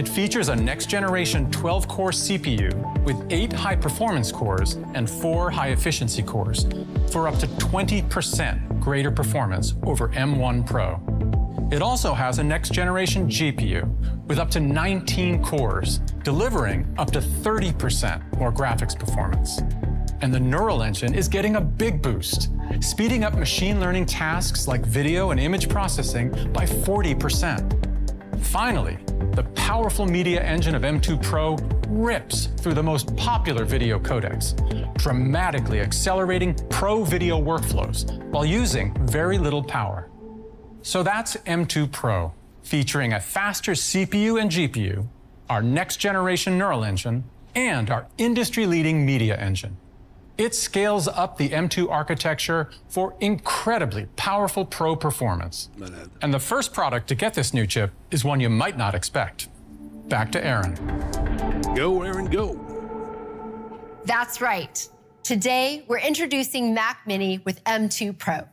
It 0.00 0.08
features 0.08 0.48
a 0.48 0.56
next 0.56 0.86
generation 0.86 1.50
12 1.50 1.86
core 1.86 2.10
CPU 2.10 3.04
with 3.04 3.22
8 3.28 3.52
high 3.52 3.76
performance 3.76 4.32
cores 4.32 4.78
and 4.94 5.10
4 5.10 5.50
high 5.50 5.72
efficiency 5.72 6.22
cores 6.22 6.66
for 7.12 7.28
up 7.28 7.38
to 7.40 7.46
20% 7.46 8.80
greater 8.80 9.10
performance 9.10 9.74
over 9.82 10.08
M1 10.08 10.66
Pro. 10.66 10.98
It 11.70 11.82
also 11.82 12.14
has 12.14 12.38
a 12.38 12.42
next 12.42 12.72
generation 12.72 13.28
GPU 13.28 14.26
with 14.26 14.38
up 14.38 14.50
to 14.52 14.60
19 14.60 15.44
cores, 15.44 15.98
delivering 16.24 16.94
up 16.96 17.10
to 17.10 17.20
30% 17.20 18.38
more 18.38 18.50
graphics 18.50 18.98
performance. 18.98 19.60
And 20.22 20.32
the 20.32 20.40
neural 20.40 20.82
engine 20.82 21.14
is 21.14 21.28
getting 21.28 21.56
a 21.56 21.60
big 21.60 22.00
boost, 22.00 22.48
speeding 22.80 23.22
up 23.22 23.34
machine 23.34 23.80
learning 23.80 24.06
tasks 24.06 24.66
like 24.66 24.80
video 24.80 25.30
and 25.30 25.38
image 25.38 25.68
processing 25.68 26.30
by 26.54 26.64
40%. 26.64 27.89
Finally, 28.40 28.98
the 29.32 29.44
powerful 29.54 30.06
media 30.06 30.42
engine 30.42 30.74
of 30.74 30.82
M2 30.82 31.22
Pro 31.22 31.56
rips 31.88 32.46
through 32.58 32.74
the 32.74 32.82
most 32.82 33.14
popular 33.16 33.64
video 33.64 33.98
codecs, 33.98 34.54
dramatically 34.98 35.80
accelerating 35.80 36.54
pro 36.68 37.04
video 37.04 37.40
workflows 37.40 38.20
while 38.30 38.44
using 38.44 38.94
very 39.06 39.38
little 39.38 39.62
power. 39.62 40.08
So 40.82 41.02
that's 41.02 41.36
M2 41.36 41.92
Pro, 41.92 42.32
featuring 42.62 43.12
a 43.12 43.20
faster 43.20 43.72
CPU 43.72 44.40
and 44.40 44.50
GPU, 44.50 45.06
our 45.48 45.62
next 45.62 45.96
generation 45.98 46.58
neural 46.58 46.84
engine, 46.84 47.24
and 47.54 47.90
our 47.90 48.06
industry 48.18 48.66
leading 48.66 49.04
media 49.04 49.36
engine. 49.36 49.76
It 50.40 50.54
scales 50.54 51.06
up 51.06 51.36
the 51.36 51.50
M2 51.50 51.90
architecture 51.90 52.70
for 52.88 53.14
incredibly 53.20 54.06
powerful 54.16 54.64
pro 54.64 54.96
performance. 54.96 55.68
And 56.22 56.32
the 56.32 56.38
first 56.38 56.72
product 56.72 57.08
to 57.08 57.14
get 57.14 57.34
this 57.34 57.52
new 57.52 57.66
chip 57.66 57.92
is 58.10 58.24
one 58.24 58.40
you 58.40 58.48
might 58.48 58.78
not 58.78 58.94
expect. 58.94 59.48
Back 60.08 60.32
to 60.32 60.42
Aaron. 60.42 60.76
Go, 61.74 62.04
Aaron, 62.04 62.24
go. 62.30 62.58
That's 64.06 64.40
right. 64.40 64.88
Today, 65.22 65.84
we're 65.88 65.98
introducing 65.98 66.72
Mac 66.72 67.02
Mini 67.06 67.40
with 67.44 67.62
M2 67.64 68.16
Pro. 68.16 68.48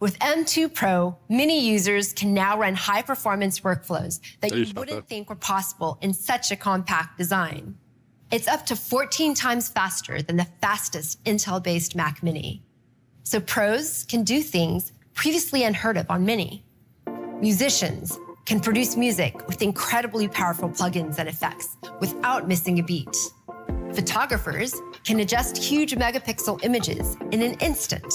With 0.00 0.18
M2 0.20 0.72
Pro, 0.72 1.18
Mini 1.28 1.60
users 1.68 2.14
can 2.14 2.32
now 2.32 2.58
run 2.58 2.74
high 2.74 3.02
performance 3.02 3.60
workflows 3.60 4.20
that 4.40 4.56
you 4.56 4.72
wouldn't 4.74 5.06
think 5.06 5.28
were 5.28 5.36
possible 5.36 5.98
in 6.00 6.14
such 6.14 6.50
a 6.50 6.56
compact 6.56 7.18
design. 7.18 7.76
It's 8.30 8.46
up 8.46 8.66
to 8.66 8.76
14 8.76 9.32
times 9.32 9.70
faster 9.70 10.20
than 10.20 10.36
the 10.36 10.46
fastest 10.60 11.24
Intel 11.24 11.62
based 11.62 11.96
Mac 11.96 12.22
Mini. 12.22 12.62
So 13.22 13.40
pros 13.40 14.04
can 14.04 14.22
do 14.22 14.42
things 14.42 14.92
previously 15.14 15.64
unheard 15.64 15.96
of 15.96 16.10
on 16.10 16.26
Mini. 16.26 16.62
Musicians 17.40 18.18
can 18.44 18.60
produce 18.60 18.98
music 18.98 19.46
with 19.46 19.62
incredibly 19.62 20.28
powerful 20.28 20.68
plugins 20.68 21.18
and 21.18 21.26
effects 21.26 21.78
without 22.00 22.46
missing 22.46 22.78
a 22.78 22.82
beat. 22.82 23.16
Photographers 23.94 24.74
can 25.04 25.20
adjust 25.20 25.56
huge 25.56 25.94
megapixel 25.94 26.62
images 26.62 27.16
in 27.30 27.40
an 27.40 27.54
instant. 27.60 28.12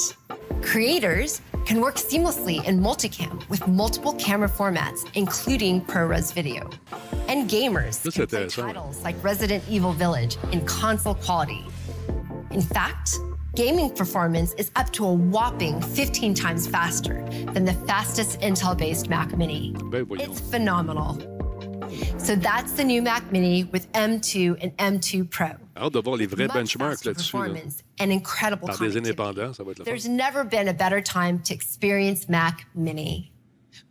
Creators 0.62 1.42
can 1.66 1.82
work 1.82 1.96
seamlessly 1.96 2.64
in 2.66 2.80
multicam 2.80 3.48
with 3.50 3.68
multiple 3.68 4.14
camera 4.14 4.50
formats, 4.50 5.10
including 5.14 5.82
ProRes 5.82 6.34
video. 6.34 6.70
And 7.28 7.50
gamers 7.50 8.02
That's 8.02 8.16
can 8.16 8.28
play 8.28 8.44
intéressant. 8.46 8.74
titles 8.74 9.04
like 9.04 9.22
Resident 9.24 9.64
Evil 9.70 9.94
Village 9.94 10.38
in 10.52 10.66
console 10.66 11.16
quality. 11.16 11.66
In 12.52 12.62
fact, 12.62 13.18
Gaming 13.56 13.92
performance 13.92 14.54
is 14.54 14.72
up 14.76 14.92
to 14.94 15.06
a 15.06 15.14
whopping 15.14 15.80
15 15.80 16.34
times 16.34 16.66
faster 16.66 17.24
than 17.54 17.66
the 17.66 17.74
fastest 17.86 18.40
Intel 18.40 18.76
based 18.76 19.10
Mac 19.10 19.38
Mini. 19.38 19.76
It's 19.92 20.40
phenomenal. 20.40 21.20
So 22.18 22.36
that's 22.36 22.72
the 22.72 22.84
new 22.84 23.04
Mac 23.04 23.32
Mini 23.32 23.66
with 23.66 23.92
M2 23.92 24.58
and 24.60 24.76
M2 24.78 25.30
Pro. 25.30 25.63
Hâte 25.76 25.94
de 25.94 26.00
voir 26.00 26.18
les 26.18 26.28
vrais 26.28 26.48
benchmarks 26.48 26.92
faster 27.04 27.10
là-dessus. 27.10 27.36
là. 27.36 27.44
performance 27.46 27.78
and 28.00 28.12
incredible 28.12 28.66
Par 28.68 28.78
des 28.80 28.96
indépendants, 28.98 29.54
ça 29.54 29.64
va 29.64 29.72
être 29.72 29.80
le 29.80 29.86
fun. 29.86 29.92
There's 29.92 30.08
never 30.08 30.44
been 30.44 30.68
a 30.68 30.74
better 30.74 31.02
time 31.02 31.40
to 31.44 31.54
experience 31.54 32.30
Mac 32.30 32.68
Mini. 32.76 33.32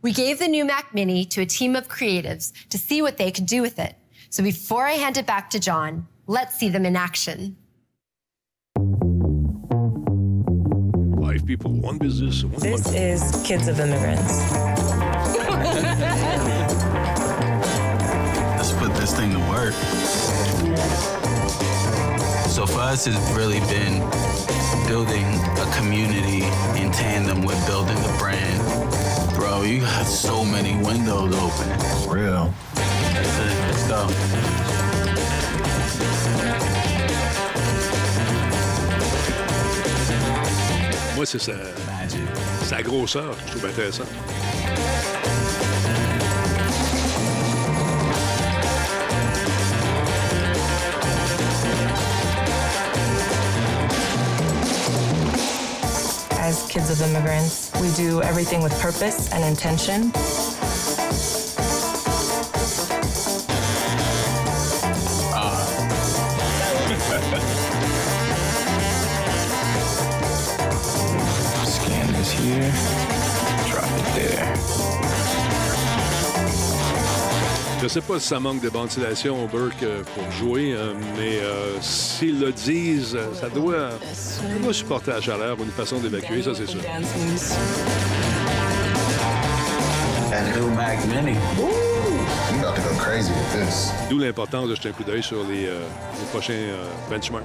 We 0.03 0.12
gave 0.12 0.39
the 0.39 0.47
new 0.49 0.64
Mac 0.64 0.95
Mini 0.95 1.24
to 1.26 1.41
a 1.41 1.47
team 1.47 1.74
of 1.74 1.89
creatives 1.89 2.53
to 2.70 2.78
see 2.78 3.03
what 3.03 3.16
they 3.16 3.33
could 3.33 3.47
do 3.47 3.62
with 3.62 3.78
it. 3.80 3.97
So 4.30 4.43
before 4.45 4.87
I 4.87 4.93
hand 4.93 5.16
it 5.16 5.26
back 5.26 5.51
to 5.51 5.59
John, 5.59 6.07
let's 6.28 6.55
see 6.57 6.68
them 6.68 6.87
in 6.87 6.95
action. 6.95 7.57
Five 11.20 11.45
people, 11.47 11.72
one 11.72 11.99
business, 11.99 12.45
one 12.45 12.61
This 12.61 12.85
one- 12.87 12.95
is 12.95 13.43
Kids 13.45 13.66
of 13.66 13.80
Immigrants. 13.80 14.53
Let's 18.57 18.72
put 18.74 18.95
this 18.95 19.14
thing 19.16 19.33
to 19.33 19.39
work. 19.51 19.74
So 22.53 22.67
for 22.67 22.81
us, 22.81 23.07
it's 23.07 23.17
really 23.31 23.61
been 23.61 23.99
building 24.87 25.25
a 25.57 25.75
community 25.75 26.45
in 26.79 26.93
tandem 26.93 27.47
with 27.47 27.57
building 27.67 27.97
the 27.97 28.15
brand. 28.19 28.61
Bro, 29.35 29.63
you 29.63 29.81
have 29.81 30.07
so 30.07 30.45
many 30.45 30.77
windows 30.85 31.35
open. 31.35 32.13
Real. 32.13 32.53
That's 32.75 33.39
it. 33.39 33.57
Let's 33.71 33.89
go. 33.89 34.07
Moi, 41.17 41.25
c'est 41.25 41.39
sa, 41.39 41.55
sa 42.65 42.83
grosseur 42.83 43.35
que 43.35 43.43
je 43.47 43.51
trouve 43.53 43.65
intéressant. 43.65 44.05
As 56.43 56.66
kids 56.66 56.90
of 56.90 57.01
immigrants, 57.09 57.70
we 57.80 57.93
do 57.93 58.20
everything 58.20 58.64
with 58.64 58.72
purpose 58.80 59.32
and 59.32 59.45
intention. 59.45 60.12
Scan 71.64 72.12
this 72.12 72.32
here. 72.32 72.82
Je 77.83 77.89
sais 77.89 78.01
pas 78.01 78.20
si 78.20 78.28
ça 78.28 78.39
manque 78.39 78.61
de 78.61 78.68
ventilation 78.68 79.45
au 79.45 79.49
Burke 79.49 79.83
euh, 79.83 80.05
pour 80.14 80.30
jouer, 80.30 80.72
euh, 80.72 80.95
mais 81.18 81.39
euh, 81.41 81.80
s'ils 81.80 82.39
le 82.39 82.53
disent, 82.53 83.16
euh, 83.16 83.35
ça 83.35 83.49
doit, 83.49 83.91
ça 84.12 84.43
doit 84.62 84.72
supporter 84.72 85.11
la 85.11 85.20
chaleur 85.20 85.59
ou 85.59 85.64
une 85.64 85.70
façon 85.72 85.99
d'évacuer, 85.99 86.45
ça 86.45 86.55
c'est 86.55 86.66
sûr. 86.68 86.80
D'où 94.09 94.18
l'importance 94.18 94.68
de 94.68 94.76
jeter 94.76 94.91
un 94.91 94.93
coup 94.93 95.03
d'œil 95.03 95.22
sur 95.24 95.43
les, 95.43 95.66
euh, 95.66 95.80
les 96.20 96.26
prochains 96.30 96.53
euh, 96.53 96.89
benchmarks. 97.11 97.45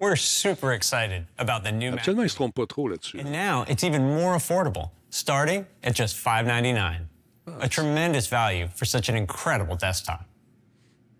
We're 0.00 0.16
super 0.16 0.72
excited 0.72 1.26
about 1.38 1.64
the 1.64 1.72
new. 1.72 1.92
Actuellement, 1.92 2.22
ils 2.22 2.30
se 2.30 2.36
trompent 2.36 2.54
pas 2.54 2.66
trop 2.66 2.88
là-dessus. 2.88 3.20
And 3.20 3.30
now 3.30 3.64
it's 3.68 3.84
even 3.84 4.02
more 4.02 4.34
affordable, 4.34 4.90
starting 5.10 5.66
at 5.84 5.92
just 5.94 6.16
$599. 6.16 7.11
A 7.46 7.68
tremendous 7.68 8.28
value 8.28 8.68
for 8.68 8.84
such 8.84 9.08
an 9.08 9.16
incredible 9.16 9.74
desktop. 9.74 10.26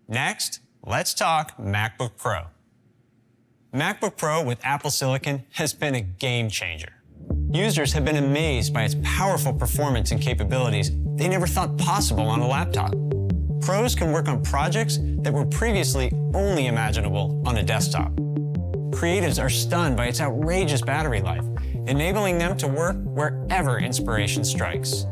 Next, 0.08 0.60
let's 0.86 1.14
talk 1.14 1.56
MacBook 1.58 2.16
Pro. 2.16 2.42
MacBook 3.74 4.16
Pro 4.16 4.42
with 4.42 4.58
Apple 4.62 4.90
Silicon 4.90 5.44
has 5.52 5.74
been 5.74 5.96
a 5.96 6.00
game 6.00 6.48
changer. 6.48 6.92
Users 7.50 7.92
have 7.94 8.04
been 8.04 8.16
amazed 8.16 8.72
by 8.72 8.84
its 8.84 8.94
powerful 9.02 9.52
performance 9.52 10.12
and 10.12 10.20
capabilities 10.20 10.92
they 11.16 11.28
never 11.28 11.46
thought 11.46 11.76
possible 11.76 12.28
on 12.28 12.40
a 12.40 12.46
laptop. 12.46 12.94
Pros 13.60 13.94
can 13.94 14.12
work 14.12 14.28
on 14.28 14.42
projects 14.42 14.98
that 15.22 15.32
were 15.32 15.46
previously 15.46 16.12
only 16.34 16.66
imaginable 16.66 17.42
on 17.46 17.56
a 17.56 17.62
desktop. 17.62 18.12
Creatives 18.92 19.42
are 19.42 19.50
stunned 19.50 19.96
by 19.96 20.06
its 20.06 20.20
outrageous 20.20 20.82
battery 20.82 21.20
life, 21.20 21.44
enabling 21.86 22.38
them 22.38 22.56
to 22.58 22.68
work 22.68 22.96
wherever 23.04 23.78
inspiration 23.78 24.44
strikes. 24.44 25.06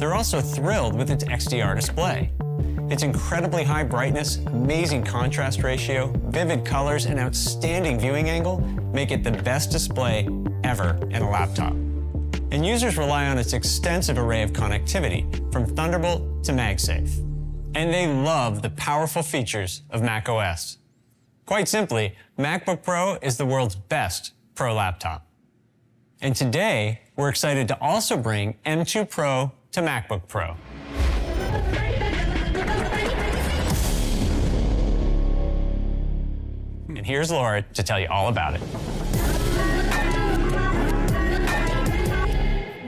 They're 0.00 0.14
also 0.14 0.40
thrilled 0.40 0.96
with 0.96 1.10
its 1.10 1.24
XDR 1.24 1.76
display. 1.76 2.32
Its 2.90 3.02
incredibly 3.02 3.62
high 3.62 3.84
brightness, 3.84 4.36
amazing 4.46 5.04
contrast 5.04 5.62
ratio, 5.62 6.10
vivid 6.28 6.64
colors, 6.64 7.04
and 7.04 7.20
outstanding 7.20 8.00
viewing 8.00 8.30
angle 8.30 8.60
make 8.94 9.10
it 9.10 9.22
the 9.22 9.30
best 9.30 9.70
display 9.70 10.26
ever 10.64 10.98
in 11.10 11.20
a 11.20 11.30
laptop. 11.30 11.74
And 12.50 12.64
users 12.64 12.96
rely 12.96 13.26
on 13.26 13.36
its 13.36 13.52
extensive 13.52 14.16
array 14.16 14.42
of 14.42 14.54
connectivity, 14.54 15.52
from 15.52 15.66
Thunderbolt 15.66 16.44
to 16.44 16.52
MagSafe. 16.52 17.18
And 17.74 17.92
they 17.92 18.06
love 18.06 18.62
the 18.62 18.70
powerful 18.70 19.22
features 19.22 19.82
of 19.90 20.02
macOS. 20.02 20.78
Quite 21.44 21.68
simply, 21.68 22.16
MacBook 22.38 22.82
Pro 22.82 23.18
is 23.20 23.36
the 23.36 23.44
world's 23.44 23.76
best 23.76 24.32
pro 24.54 24.72
laptop. 24.72 25.26
And 26.22 26.34
today, 26.34 27.00
we're 27.16 27.28
excited 27.28 27.68
to 27.68 27.78
also 27.82 28.16
bring 28.16 28.54
M2 28.64 29.10
Pro 29.10 29.52
to 29.72 29.80
MacBook 29.80 30.26
Pro. 30.28 30.56
And 36.88 37.06
here's 37.06 37.30
Laura 37.30 37.62
to 37.62 37.82
tell 37.82 38.00
you 38.00 38.08
all 38.08 38.28
about 38.28 38.54
it. 38.54 38.60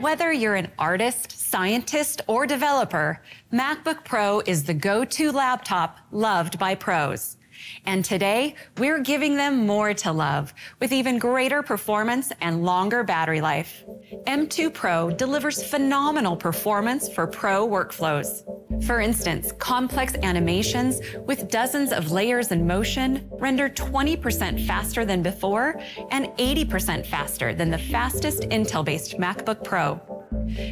Whether 0.00 0.32
you're 0.32 0.56
an 0.56 0.70
artist, 0.80 1.30
scientist, 1.30 2.22
or 2.26 2.44
developer, 2.44 3.22
MacBook 3.52 4.04
Pro 4.04 4.40
is 4.40 4.64
the 4.64 4.74
go 4.74 5.04
to 5.04 5.30
laptop 5.30 5.98
loved 6.10 6.58
by 6.58 6.74
pros. 6.74 7.36
And 7.86 8.04
today, 8.04 8.54
we're 8.78 9.00
giving 9.00 9.36
them 9.36 9.66
more 9.66 9.94
to 9.94 10.12
love 10.12 10.54
with 10.80 10.92
even 10.92 11.18
greater 11.18 11.62
performance 11.62 12.32
and 12.40 12.64
longer 12.64 13.02
battery 13.04 13.40
life. 13.40 13.84
M2 14.26 14.72
Pro 14.72 15.10
delivers 15.10 15.62
phenomenal 15.62 16.36
performance 16.36 17.08
for 17.08 17.26
pro 17.26 17.66
workflows. 17.66 18.42
For 18.84 19.00
instance, 19.00 19.52
complex 19.58 20.14
animations 20.22 21.00
with 21.26 21.48
dozens 21.50 21.92
of 21.92 22.10
layers 22.10 22.50
in 22.50 22.66
motion 22.66 23.28
render 23.32 23.68
20% 23.68 24.66
faster 24.66 25.04
than 25.04 25.22
before 25.22 25.80
and 26.10 26.26
80% 26.38 27.06
faster 27.06 27.54
than 27.54 27.70
the 27.70 27.78
fastest 27.78 28.42
Intel 28.42 28.84
based 28.84 29.18
MacBook 29.18 29.62
Pro. 29.62 30.00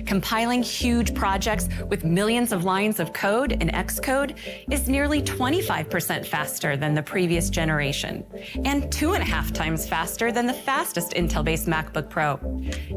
Compiling 0.06 0.62
huge 0.62 1.14
projects 1.14 1.68
with 1.88 2.04
millions 2.04 2.52
of 2.52 2.64
lines 2.64 3.00
of 3.00 3.12
code 3.12 3.52
in 3.52 3.68
Xcode 3.68 4.36
is 4.70 4.88
nearly 4.88 5.22
25% 5.22 6.26
faster 6.26 6.76
than 6.80 6.94
the 6.94 7.02
previous 7.02 7.50
generation, 7.50 8.24
and 8.64 8.90
two 8.90 9.12
and 9.12 9.22
a 9.22 9.26
half 9.26 9.52
times 9.52 9.88
faster 9.88 10.32
than 10.32 10.46
the 10.46 10.52
fastest 10.52 11.12
Intel 11.12 11.44
based 11.44 11.68
MacBook 11.68 12.10
Pro, 12.10 12.40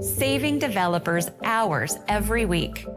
saving 0.02 0.58
developers 0.58 1.30
hours 1.44 2.00
every 2.08 2.46
week. 2.46 2.88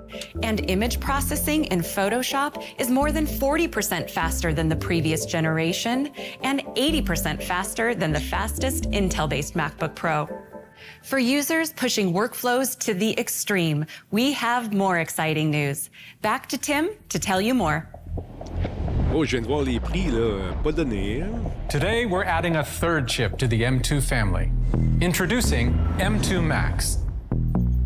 And 0.43 0.70
image 0.70 0.99
processing 1.01 1.66
in 1.66 1.80
Photoshop 1.80 2.64
is 2.78 2.91
more 2.91 3.12
than 3.12 3.26
40% 3.26 4.09
faster 4.09 4.55
than 4.55 4.68
the 4.70 4.77
previous 4.77 5.27
generation, 5.27 6.11
and 6.43 6.61
80% 6.77 7.43
faster 7.43 7.94
than 7.94 8.12
the 8.12 8.20
fastest 8.20 8.85
Intel 8.93 9.28
based 9.28 9.55
MacBook 9.55 9.94
Pro. 9.94 10.28
For 11.02 11.19
users 11.19 11.73
pushing 11.73 12.12
workflows 12.12 12.78
to 12.81 12.94
the 12.94 13.19
extreme, 13.19 13.86
we 14.11 14.32
have 14.32 14.73
more 14.73 14.98
exciting 14.98 15.51
news. 15.51 15.90
Back 16.23 16.48
to 16.48 16.59
Tim 16.59 16.90
to 17.09 17.19
tell 17.19 17.40
you 17.40 17.55
more. 17.55 17.89
Oh, 19.18 19.24
je 19.24 19.30
viens 19.30 19.40
de 19.40 19.47
voir 19.47 19.62
les 19.62 19.80
prix, 19.80 20.10
là. 20.10 20.52
Pas 20.62 20.72
donné, 20.72 21.22
hein? 21.22 21.30
Today, 21.70 22.05
we're 22.05 22.22
adding 22.22 22.56
a 22.56 22.62
third 22.62 23.09
chip 23.09 23.38
to 23.38 23.48
the 23.48 23.62
M2 23.62 24.02
family. 24.02 24.51
Introducing 25.01 25.72
M2 25.97 26.44
Max. 26.44 26.98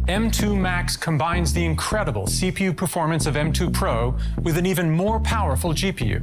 M2 0.09 0.59
Max 0.59 0.97
combines 0.97 1.53
the 1.53 1.65
incredible 1.65 2.25
CPU 2.25 2.77
performance 2.77 3.27
of 3.27 3.37
M2 3.37 3.73
Pro 3.73 4.17
with 4.43 4.59
an 4.59 4.67
even 4.67 4.91
more 4.91 5.21
powerful 5.21 5.73
GPU. 5.73 6.21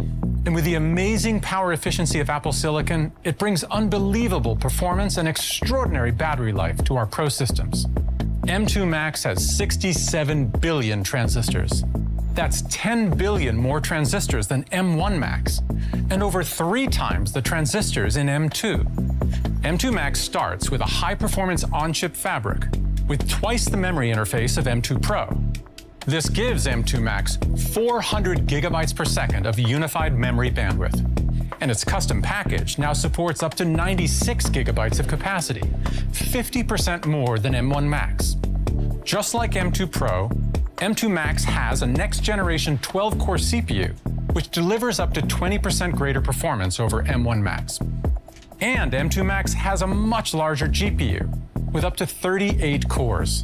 And 0.00 0.52
with 0.52 0.64
the 0.64 0.74
amazing 0.74 1.38
power 1.40 1.72
efficiency 1.72 2.18
of 2.18 2.28
Apple 2.28 2.50
Silicon, 2.50 3.12
it 3.22 3.38
brings 3.38 3.62
unbelievable 3.62 4.56
performance 4.56 5.16
and 5.16 5.28
extraordinary 5.28 6.10
battery 6.10 6.52
life 6.52 6.82
to 6.86 6.96
our 6.96 7.06
Pro 7.06 7.28
systems. 7.28 7.86
M2 8.48 8.84
Max 8.88 9.22
has 9.22 9.56
67 9.56 10.46
billion 10.58 11.04
transistors. 11.04 11.84
That's 12.34 12.62
10 12.68 13.10
billion 13.10 13.56
more 13.56 13.80
transistors 13.80 14.48
than 14.48 14.64
M1 14.64 15.18
Max, 15.18 15.60
and 16.10 16.20
over 16.20 16.42
three 16.42 16.88
times 16.88 17.32
the 17.32 17.40
transistors 17.40 18.16
in 18.16 18.26
M2. 18.26 18.84
M2 19.62 19.92
Max 19.92 20.20
starts 20.20 20.68
with 20.68 20.80
a 20.80 20.86
high 20.86 21.14
performance 21.14 21.62
on 21.72 21.92
chip 21.92 22.16
fabric 22.16 22.66
with 23.06 23.28
twice 23.28 23.66
the 23.66 23.76
memory 23.76 24.10
interface 24.10 24.58
of 24.58 24.64
M2 24.64 25.00
Pro. 25.00 25.28
This 26.06 26.28
gives 26.28 26.66
M2 26.66 27.00
Max 27.00 27.38
400 27.72 28.46
gigabytes 28.46 28.94
per 28.94 29.04
second 29.04 29.46
of 29.46 29.58
unified 29.58 30.14
memory 30.14 30.50
bandwidth. 30.50 31.00
And 31.60 31.70
its 31.70 31.84
custom 31.84 32.20
package 32.20 32.78
now 32.78 32.92
supports 32.92 33.42
up 33.44 33.54
to 33.54 33.64
96 33.64 34.46
gigabytes 34.50 34.98
of 34.98 35.06
capacity, 35.06 35.62
50% 36.10 37.06
more 37.06 37.38
than 37.38 37.52
M1 37.52 37.84
Max. 37.84 38.36
Just 39.04 39.34
like 39.34 39.52
M2 39.52 39.90
Pro, 39.90 40.30
M2 40.84 41.10
Max 41.10 41.44
has 41.44 41.80
a 41.80 41.86
next 41.86 42.20
generation 42.20 42.76
12 42.82 43.18
core 43.18 43.36
CPU, 43.36 43.94
which 44.34 44.50
delivers 44.50 45.00
up 45.00 45.14
to 45.14 45.22
20% 45.22 45.94
greater 45.94 46.20
performance 46.20 46.78
over 46.78 47.02
M1 47.04 47.40
Max. 47.40 47.78
And 48.60 48.92
M2 48.92 49.24
Max 49.24 49.54
has 49.54 49.80
a 49.80 49.86
much 49.86 50.34
larger 50.34 50.68
GPU 50.68 51.26
with 51.72 51.84
up 51.84 51.96
to 51.96 52.06
38 52.06 52.86
cores. 52.90 53.42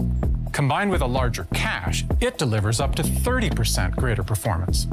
Combined 0.52 0.90
with 0.90 1.00
a 1.00 1.06
larger 1.06 1.48
cache, 1.54 2.04
it 2.20 2.36
delivers 2.36 2.78
up 2.78 2.94
to 2.96 3.02
30% 3.02 3.96
greater 3.96 4.22
performance. 4.22 4.86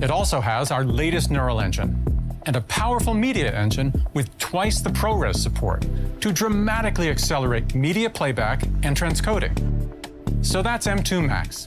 It 0.00 0.12
also 0.12 0.40
has 0.40 0.70
our 0.70 0.84
latest 0.84 1.32
neural 1.32 1.60
engine 1.60 2.30
and 2.46 2.54
a 2.54 2.60
powerful 2.60 3.14
media 3.14 3.52
engine 3.52 3.92
with 4.14 4.38
twice 4.38 4.80
the 4.80 4.90
ProRes 4.90 5.38
support 5.38 5.84
to 6.20 6.30
dramatically 6.30 7.08
accelerate 7.08 7.74
media 7.74 8.08
playback 8.08 8.62
and 8.84 8.96
transcoding. 8.96 9.74
So 10.44 10.62
that's 10.62 10.86
M2 10.86 11.26
Max, 11.26 11.66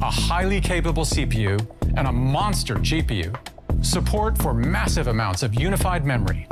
a 0.00 0.10
highly 0.10 0.60
capable 0.60 1.04
CPU 1.04 1.60
and 1.96 2.08
a 2.08 2.12
monster 2.12 2.74
GPU, 2.76 3.36
support 3.84 4.36
for 4.38 4.54
massive 4.54 5.08
amounts 5.08 5.42
of 5.42 5.54
unified 5.54 6.04
memory, 6.06 6.48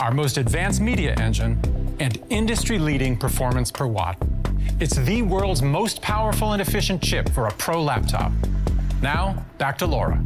our 0.00 0.12
most 0.12 0.38
advanced 0.38 0.80
media 0.80 1.14
engine, 1.18 1.60
and 2.00 2.22
industry-leading 2.30 3.18
performance 3.18 3.72
per 3.72 3.86
watt. 3.86 4.16
It's 4.78 4.96
the 4.96 5.22
world's 5.22 5.62
most 5.62 6.00
powerful 6.00 6.52
and 6.52 6.62
efficient 6.62 7.02
chip 7.02 7.28
for 7.30 7.48
a 7.48 7.52
pro 7.54 7.82
laptop. 7.82 8.32
Now, 9.02 9.44
back 9.58 9.76
to 9.78 9.86
Laura. 9.86 10.22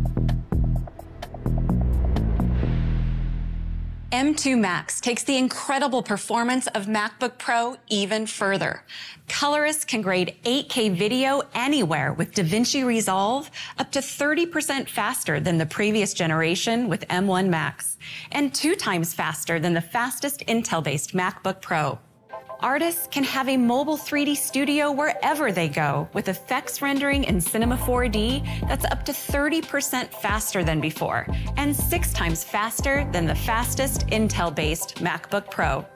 M2 4.12 4.58
Max 4.58 5.00
takes 5.00 5.22
the 5.22 5.36
incredible 5.36 6.02
performance 6.02 6.66
of 6.68 6.86
MacBook 6.86 7.38
Pro 7.38 7.76
even 7.88 8.26
further. 8.26 8.82
Colorists 9.28 9.84
can 9.84 10.02
grade 10.02 10.34
8K 10.44 10.92
video 10.92 11.42
anywhere 11.54 12.12
with 12.12 12.34
DaVinci 12.34 12.84
Resolve 12.84 13.48
up 13.78 13.92
to 13.92 14.00
30% 14.00 14.88
faster 14.88 15.38
than 15.38 15.58
the 15.58 15.66
previous 15.66 16.12
generation 16.12 16.88
with 16.88 17.06
M1 17.06 17.48
Max, 17.48 17.98
and 18.32 18.52
two 18.52 18.74
times 18.74 19.14
faster 19.14 19.60
than 19.60 19.74
the 19.74 19.80
fastest 19.80 20.40
Intel-based 20.48 21.14
MacBook 21.14 21.62
Pro. 21.62 22.00
Artists 22.62 23.08
can 23.10 23.24
have 23.24 23.48
a 23.48 23.56
mobile 23.56 23.96
3D 23.96 24.36
studio 24.36 24.92
wherever 24.92 25.50
they 25.50 25.66
go 25.66 26.06
with 26.12 26.28
effects 26.28 26.82
rendering 26.82 27.24
in 27.24 27.40
Cinema 27.40 27.78
4D 27.78 28.68
that's 28.68 28.84
up 28.84 29.02
to 29.06 29.12
30% 29.12 30.12
faster 30.12 30.62
than 30.62 30.78
before 30.78 31.26
and 31.56 31.74
six 31.74 32.12
times 32.12 32.44
faster 32.44 33.08
than 33.12 33.24
the 33.24 33.34
fastest 33.34 34.06
Intel 34.08 34.54
based 34.54 34.96
MacBook 34.96 35.50
Pro. 35.50 35.86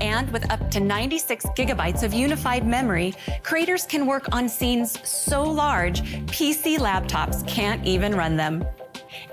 And 0.00 0.30
with 0.30 0.50
up 0.50 0.70
to 0.70 0.80
96 0.80 1.44
gigabytes 1.56 2.02
of 2.02 2.14
unified 2.14 2.66
memory, 2.66 3.14
creators 3.42 3.84
can 3.84 4.06
work 4.06 4.34
on 4.34 4.48
scenes 4.48 4.98
so 5.06 5.42
large, 5.42 6.00
PC 6.28 6.78
laptops 6.78 7.46
can't 7.46 7.84
even 7.86 8.14
run 8.14 8.36
them. 8.36 8.64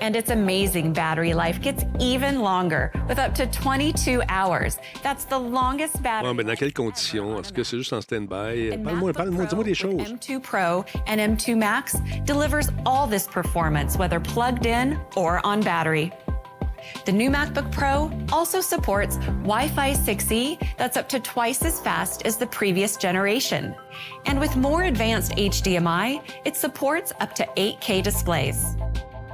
And 0.02 0.16
its 0.16 0.30
amazing 0.30 0.94
battery 0.94 1.34
life 1.34 1.62
gets 1.62 1.84
even 2.00 2.42
longer 2.42 2.92
with 3.08 3.20
up 3.20 3.36
to 3.36 3.46
22 3.48 4.22
hours. 4.30 4.78
That's 5.04 5.26
the 5.26 5.38
longest 5.38 6.02
battery. 6.02 6.30
Ouais, 6.30 6.36
mais 6.36 6.44
dans 6.46 6.56
quelles 6.56 6.74
conditions? 6.74 7.40
Est-ce 7.40 7.52
que 7.52 7.64
c'est 7.64 7.78
juste 7.78 7.94
en 7.94 8.02
stand-by? 8.02 8.78
Parle-moi, 8.84 9.14
parle-moi, 9.14 9.46
dis-moi 9.46 9.64
des 9.64 9.74
choses. 9.74 10.02
M2 10.02 10.42
Pro 10.42 10.86
and 11.08 11.20
M2 11.20 11.58
Max 11.58 11.98
delivers 12.26 12.70
all 12.86 13.08
this 13.08 13.28
performance, 13.28 13.98
whether 13.98 14.20
plugged 14.20 14.66
in 14.66 14.98
or 15.16 15.42
on 15.46 15.62
battery. 15.62 16.12
The 17.06 17.12
new 17.12 17.30
MacBook 17.30 17.70
Pro 17.72 18.10
also 18.32 18.62
supports 18.62 19.18
Wi 19.44 19.68
Fi 19.68 19.92
6E 19.92 20.58
that's 20.78 20.98
up 20.98 21.10
to 21.10 21.20
twice 21.20 21.64
as 21.64 21.80
fast 21.82 22.26
as 22.26 22.38
the 22.38 22.48
previous 22.48 22.96
generation. 22.96 23.76
And 24.26 24.40
with 24.40 24.56
more 24.56 24.84
advanced 24.84 25.34
HDMI, 25.34 26.22
it 26.46 26.56
supports 26.56 27.12
up 27.20 27.36
to 27.36 27.46
8K 27.58 28.02
displays. 28.02 28.78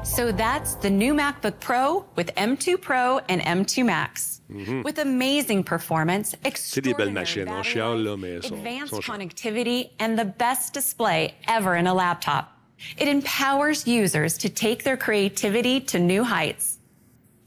So 0.05 0.31
that's 0.31 0.75
the 0.75 0.89
new 0.89 1.15
MacBook 1.15 1.59
Pro 1.59 2.05
with 2.15 2.33
M2 2.35 2.79
Pro 2.79 3.19
and 3.27 3.41
M2 3.41 3.83
Max. 3.83 4.41
Mm-hmm. 4.51 4.83
With 4.83 4.99
amazing 4.99 5.63
performance, 5.63 6.35
belles 6.43 7.11
machines. 7.11 7.49
Chiale, 7.63 7.97
là, 7.97 8.15
mais 8.15 8.35
elles 8.35 8.43
sont, 8.43 8.53
advanced 8.53 8.93
sont 8.93 9.01
connectivity, 9.01 9.89
and 9.99 10.17
the 10.17 10.25
best 10.25 10.73
display 10.73 11.33
ever 11.47 11.75
in 11.75 11.87
a 11.87 11.93
laptop. 11.93 12.51
It 12.97 13.07
empowers 13.07 13.87
users 13.87 14.37
to 14.37 14.49
take 14.49 14.83
their 14.83 14.95
creativity 14.95 15.79
to 15.81 15.97
new 15.97 16.23
heights. 16.23 16.77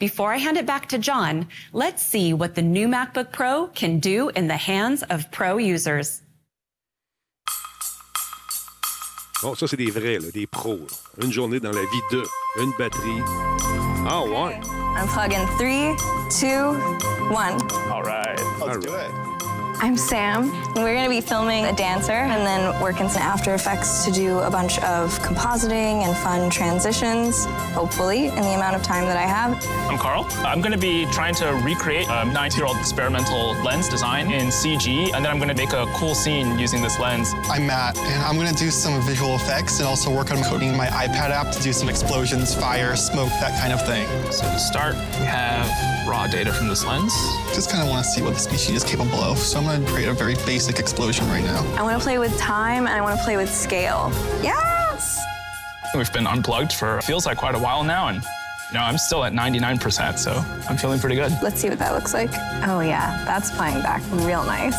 Before 0.00 0.32
I 0.32 0.38
hand 0.38 0.56
it 0.56 0.66
back 0.66 0.88
to 0.88 0.98
John, 0.98 1.46
let's 1.72 2.02
see 2.02 2.32
what 2.32 2.56
the 2.56 2.62
new 2.62 2.88
MacBook 2.88 3.32
Pro 3.32 3.68
can 3.68 4.00
do 4.00 4.30
in 4.30 4.48
the 4.48 4.56
hands 4.56 5.04
of 5.04 5.30
pro 5.30 5.58
users. 5.58 6.22
Bon, 9.42 9.54
ça, 9.54 9.68
c'est 9.68 9.76
des 9.76 9.90
vrais, 9.90 10.18
là, 10.18 10.30
des 10.32 10.46
pros. 10.46 10.78
là. 10.78 11.24
Une 11.24 11.32
journée 11.32 11.60
dans 11.60 11.70
la 11.70 11.80
vie 11.82 12.02
de. 12.10 12.22
Une 12.60 12.72
batterie. 12.78 13.22
Ah, 14.08 14.22
ouais. 14.22 14.58
Unplug 14.96 15.32
in 15.32 15.46
three, 15.58 15.94
two, 16.28 16.74
one. 17.30 17.56
All 17.92 18.02
right. 18.02 18.40
Let's 18.66 18.84
do 18.84 18.92
it. 18.94 19.27
I'm 19.80 19.96
Sam. 19.96 20.50
We're 20.74 20.92
going 20.92 21.04
to 21.04 21.10
be 21.10 21.20
filming 21.20 21.66
a 21.66 21.72
dancer 21.72 22.10
and 22.10 22.44
then 22.44 22.80
working 22.82 23.08
some 23.08 23.22
After 23.22 23.54
Effects 23.54 24.04
to 24.06 24.10
do 24.10 24.40
a 24.40 24.50
bunch 24.50 24.78
of 24.80 25.16
compositing 25.20 26.02
and 26.02 26.16
fun 26.16 26.50
transitions, 26.50 27.44
hopefully, 27.74 28.26
in 28.26 28.34
the 28.34 28.54
amount 28.54 28.74
of 28.74 28.82
time 28.82 29.04
that 29.04 29.16
I 29.16 29.22
have. 29.22 29.64
I'm 29.88 29.96
Carl. 29.96 30.26
I'm 30.38 30.60
going 30.60 30.72
to 30.72 30.78
be 30.78 31.06
trying 31.12 31.34
to 31.36 31.52
recreate 31.64 32.08
a 32.08 32.26
90-year-old 32.26 32.76
experimental 32.76 33.52
lens 33.62 33.88
design 33.88 34.32
in 34.32 34.48
CG, 34.48 35.14
and 35.14 35.24
then 35.24 35.30
I'm 35.30 35.38
going 35.38 35.48
to 35.48 35.54
make 35.54 35.72
a 35.72 35.86
cool 35.94 36.16
scene 36.16 36.58
using 36.58 36.82
this 36.82 36.98
lens. 36.98 37.32
I'm 37.44 37.64
Matt, 37.64 37.96
and 37.98 38.22
I'm 38.24 38.34
going 38.34 38.52
to 38.52 38.58
do 38.58 38.70
some 38.70 39.00
visual 39.02 39.36
effects 39.36 39.78
and 39.78 39.86
also 39.86 40.10
work 40.10 40.32
on 40.32 40.42
coding 40.42 40.76
my 40.76 40.88
iPad 40.88 41.30
app 41.30 41.52
to 41.52 41.62
do 41.62 41.72
some 41.72 41.88
explosions, 41.88 42.52
fire, 42.52 42.96
smoke, 42.96 43.28
that 43.40 43.58
kind 43.60 43.72
of 43.72 43.86
thing. 43.86 44.08
So 44.32 44.42
to 44.42 44.58
start, 44.58 44.96
we 44.96 45.26
have 45.26 45.68
raw 46.08 46.26
data 46.26 46.52
from 46.52 46.68
this 46.68 46.84
lens. 46.84 47.12
Just 47.54 47.70
kind 47.70 47.82
of 47.82 47.88
want 47.90 48.04
to 48.04 48.10
see 48.10 48.22
what 48.22 48.34
the 48.34 48.40
species 48.40 48.76
is 48.76 48.84
capable 48.84 49.20
of, 49.20 49.38
so 49.38 49.58
I'm 49.58 49.64
going 49.64 49.84
to 49.84 49.92
create 49.92 50.08
a 50.08 50.14
very 50.14 50.34
basic 50.46 50.78
explosion 50.78 51.28
right 51.28 51.44
now. 51.44 51.60
I 51.76 51.82
want 51.82 51.98
to 51.98 52.02
play 52.02 52.18
with 52.18 52.36
time 52.38 52.86
and 52.86 52.96
I 52.96 53.02
want 53.02 53.18
to 53.18 53.24
play 53.24 53.36
with 53.36 53.52
scale. 53.54 54.10
Yes! 54.42 55.20
We've 55.94 56.12
been 56.12 56.26
unplugged 56.26 56.72
for 56.72 57.00
feels 57.02 57.26
like 57.26 57.38
quite 57.38 57.54
a 57.54 57.58
while 57.58 57.84
now, 57.84 58.08
and 58.08 58.22
you 58.68 58.74
know 58.74 58.84
I'm 58.84 58.98
still 58.98 59.24
at 59.24 59.32
99%, 59.32 60.18
so 60.18 60.32
I'm 60.68 60.76
feeling 60.76 61.00
pretty 61.00 61.16
good. 61.16 61.32
Let's 61.42 61.60
see 61.60 61.68
what 61.68 61.78
that 61.78 61.94
looks 61.94 62.12
like. 62.14 62.30
Oh, 62.66 62.80
yeah, 62.80 63.22
that's 63.24 63.50
playing 63.50 63.82
back 63.82 64.02
real 64.12 64.44
nice. 64.44 64.76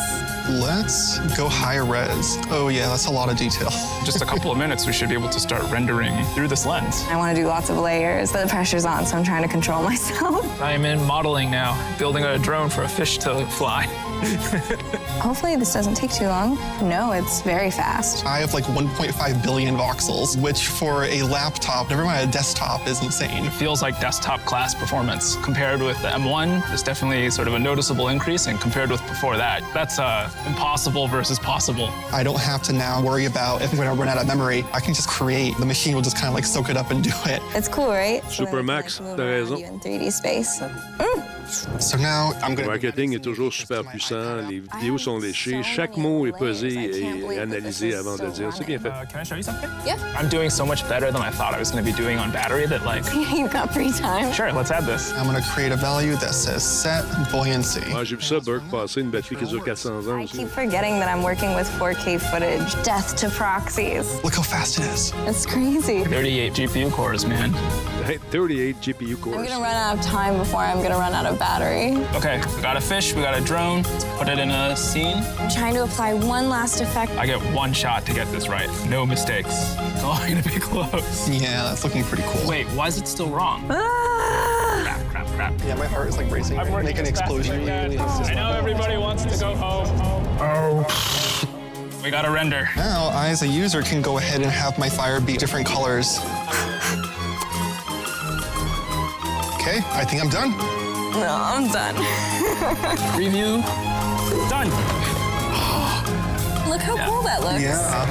Let's 0.48 1.18
go 1.36 1.48
higher 1.48 1.84
res. 1.84 2.36
Oh 2.50 2.68
yeah, 2.68 2.88
that's 2.88 3.06
a 3.06 3.10
lot 3.10 3.28
of 3.30 3.36
detail. 3.36 3.70
Just 4.04 4.20
a 4.20 4.24
couple 4.26 4.50
of 4.50 4.58
minutes, 4.58 4.84
we 4.86 4.92
should 4.92 5.08
be 5.08 5.14
able 5.14 5.28
to 5.28 5.38
start 5.38 5.62
rendering 5.70 6.24
through 6.34 6.48
this 6.48 6.66
lens. 6.66 7.04
I 7.08 7.16
want 7.16 7.36
to 7.36 7.40
do 7.40 7.46
lots 7.46 7.70
of 7.70 7.76
layers, 7.76 8.32
but 8.32 8.42
the 8.42 8.48
pressure's 8.48 8.84
on, 8.84 9.06
so 9.06 9.16
I'm 9.16 9.22
trying 9.22 9.42
to 9.42 9.48
control 9.48 9.82
myself. 9.92 10.60
I 10.60 10.72
am 10.72 10.84
in 10.84 11.00
modeling 11.06 11.50
now, 11.50 11.78
building 11.98 12.24
a 12.24 12.38
drone 12.38 12.68
for 12.68 12.82
a 12.82 12.88
fish 12.88 13.18
to 13.18 13.46
fly. 13.46 13.86
Hopefully, 15.20 15.56
this 15.56 15.72
doesn't 15.72 15.94
take 15.94 16.10
too 16.10 16.26
long. 16.26 16.56
No, 16.82 17.12
it's 17.12 17.42
very 17.42 17.70
fast. 17.70 18.26
I 18.26 18.38
have 18.38 18.52
like 18.52 18.64
1.5 18.64 19.42
billion 19.42 19.76
voxels, 19.76 20.40
which 20.40 20.66
for 20.66 21.04
a 21.04 21.22
laptop, 21.22 21.90
never 21.90 22.04
mind 22.04 22.28
a 22.28 22.32
desktop, 22.32 22.86
is 22.86 23.02
insane. 23.02 23.44
It 23.44 23.52
feels 23.80 23.92
like 23.94 24.00
desktop 24.00 24.40
class 24.40 24.74
performance. 24.74 25.36
Compared 25.36 25.80
with 25.80 26.00
the 26.02 26.08
M1, 26.08 26.66
there's 26.68 26.82
definitely 26.82 27.30
sort 27.30 27.48
of 27.48 27.54
a 27.54 27.58
noticeable 27.58 28.08
increase, 28.08 28.46
and 28.46 28.60
compared 28.60 28.90
with 28.90 29.00
before 29.08 29.36
that, 29.36 29.62
that's 29.72 29.98
uh, 29.98 30.28
impossible 30.46 31.06
versus 31.08 31.38
possible. 31.38 31.88
I 32.12 32.22
don't 32.22 32.40
have 32.40 32.62
to 32.64 32.72
now 32.72 33.02
worry 33.02 33.24
about 33.26 33.62
if 33.62 33.70
I'm 33.70 33.76
going 33.76 33.88
to 33.88 33.94
run 33.94 34.08
out 34.08 34.18
of 34.18 34.26
memory. 34.26 34.64
I 34.72 34.80
can 34.80 34.92
just 34.94 35.08
create. 35.08 35.56
The 35.58 35.66
machine 35.66 35.94
will 35.94 36.02
just 36.02 36.16
kind 36.16 36.28
of 36.28 36.34
like 36.34 36.44
soak 36.44 36.68
it 36.68 36.76
up 36.76 36.90
and 36.90 37.02
do 37.02 37.10
it. 37.26 37.40
It's 37.54 37.68
cool, 37.68 37.88
right? 37.88 38.22
Super 38.30 38.62
Max, 38.62 38.98
t'as 38.98 39.16
raison. 39.18 39.58
In 39.60 39.80
3D 39.80 40.12
space. 40.12 40.60
Mm, 40.60 40.98
So 40.98 40.98
now 40.98 41.38
I'm 41.39 41.39
Le 41.50 42.54
going 42.54 42.56
to 42.56 42.64
marketing 42.64 43.14
est 43.14 43.24
toujours 43.24 43.52
super 43.52 43.82
puissant, 43.84 44.36
les 44.48 44.62
vidéos 44.74 44.98
sont 44.98 45.18
léchées, 45.18 45.62
chaque 45.62 45.96
mot 45.96 46.26
est 46.26 46.36
pesé 46.36 46.90
et 47.30 47.38
analysé 47.38 47.94
avant 47.94 48.16
de 48.16 48.24
le 48.24 48.30
dire. 48.30 48.50
C'est 48.56 48.64
bien 48.64 48.78
fait. 48.78 48.88
Uh, 48.88 49.04
can 49.10 49.20
I 49.20 49.24
show 49.24 49.36
you 49.36 49.42
something? 49.42 49.68
Yeah. 49.84 49.96
I'm 50.18 50.28
doing 50.28 50.50
so 50.50 50.64
much 50.64 50.86
better 50.88 51.10
than 51.10 51.22
I 51.22 51.30
thought 51.30 51.54
I 51.54 51.58
was 51.58 51.70
going 51.70 51.84
to 51.84 51.90
be 51.90 51.96
doing 51.96 52.18
on 52.18 52.30
battery 52.30 52.66
that, 52.66 52.84
like, 52.84 53.04
You've 53.14 53.52
got 53.52 53.72
free 53.72 53.90
time. 53.92 54.32
sure, 54.32 54.52
let's 54.52 54.70
add 54.70 54.84
this. 54.84 55.12
I'm 55.14 55.26
going 55.26 55.40
to 55.40 55.48
create 55.50 55.72
a 55.72 55.76
value 55.76 56.16
that 56.16 56.34
says 56.34 56.62
set 56.62 57.04
buoyancy. 57.30 57.82
Moi, 57.90 58.04
j'ai 58.04 58.16
vu 58.16 58.22
ça, 58.22 58.40
Burke, 58.40 58.68
passer 58.70 59.00
une 59.00 59.10
batterie 59.10 59.36
qui 59.36 59.46
dure 59.46 59.64
400 59.64 60.08
ans 60.08 60.20
I 60.20 60.26
keep 60.26 60.48
forgetting 60.48 61.00
that 61.00 61.08
I'm 61.08 61.22
working 61.22 61.54
with 61.54 61.68
4K 61.78 62.20
footage. 62.20 62.74
Death 62.84 63.16
to 63.16 63.28
proxies. 63.30 64.22
Look 64.22 64.34
how 64.34 64.42
fast 64.42 64.78
it 64.78 64.84
is. 64.84 65.12
It's 65.26 65.46
crazy. 65.46 66.04
38 66.04 66.52
GPU 66.52 66.90
cores, 66.92 67.26
man. 67.26 67.52
Hey, 68.04 68.18
38 68.30 68.76
GPU 68.80 69.20
cores. 69.20 69.36
I'm 69.36 69.46
gonna 69.46 69.62
run 69.62 69.74
out 69.74 69.98
of 69.98 70.04
time 70.04 70.36
before 70.38 70.60
I'm 70.60 70.82
gonna 70.82 70.98
run 70.98 71.12
out 71.12 71.26
of 71.26 71.38
battery. 71.40 71.96
Okay, 72.14 72.40
we 72.54 72.60
got 72.62 72.76
a 72.76 72.80
fish, 72.80 73.14
we 73.14 73.22
got 73.22 73.36
a 73.36 73.40
drone. 73.42 73.82
Let's 73.82 74.04
put 74.04 74.28
it 74.28 74.38
in 74.38 74.50
a 74.50 74.76
scene. 74.76 75.16
I'm 75.38 75.50
trying 75.50 75.74
to 75.74 75.84
apply 75.84 76.12
one 76.12 76.50
last 76.50 76.82
effect. 76.82 77.12
I 77.12 77.24
get 77.26 77.40
one 77.54 77.72
shot 77.72 78.04
to 78.06 78.12
get 78.12 78.30
this 78.30 78.46
right. 78.46 78.68
No 78.88 79.04
mistakes. 79.04 79.74
It's 80.00 80.04
all 80.04 80.18
gonna 80.18 80.42
be 80.42 80.58
close. 80.58 81.28
Yeah, 81.28 81.64
that's 81.64 81.84
looking 81.84 82.04
pretty 82.04 82.22
cool. 82.26 82.48
Wait, 82.48 82.66
why 82.68 82.86
is 82.86 82.96
it 82.96 83.06
still 83.06 83.28
wrong? 83.28 83.66
Ah! 83.68 84.82
Crap, 84.82 85.06
crap, 85.10 85.26
crap. 85.36 85.60
Yeah, 85.66 85.74
my 85.74 85.86
heart 85.86 86.08
is 86.08 86.16
like 86.16 86.30
racing. 86.30 86.58
I'm 86.58 86.70
working 86.72 86.86
Make 86.86 86.98
an 86.98 87.06
as 87.06 87.18
fast 87.18 87.30
as 87.32 87.48
explosion. 87.48 87.68
I. 87.68 88.30
I 88.30 88.34
know 88.34 88.52
everybody 88.56 88.96
wants 88.96 89.24
to 89.24 89.38
go 89.38 89.54
home. 89.54 89.86
Oh. 90.40 90.86
We 92.02 92.10
got 92.10 92.24
a 92.24 92.30
render. 92.30 92.70
Now, 92.76 93.08
I 93.12 93.28
as 93.28 93.42
a 93.42 93.46
user 93.46 93.82
can 93.82 94.00
go 94.00 94.16
ahead 94.16 94.40
and 94.40 94.50
have 94.50 94.78
my 94.78 94.88
fire 94.88 95.20
be 95.20 95.36
different 95.36 95.66
colors. 95.66 96.18
Okay, 99.60 99.76
I 99.92 100.04
think 100.06 100.22
I'm 100.22 100.30
done. 100.30 100.79
No, 101.12 101.26
I'm 101.28 101.68
done. 101.68 101.94
Preview. 103.14 103.62
Done. 104.48 104.68
Look 106.68 106.80
how 106.82 106.96
cool 107.06 107.22
that 107.22 107.40
looks. 107.42 107.60
Yeah. 107.60 108.06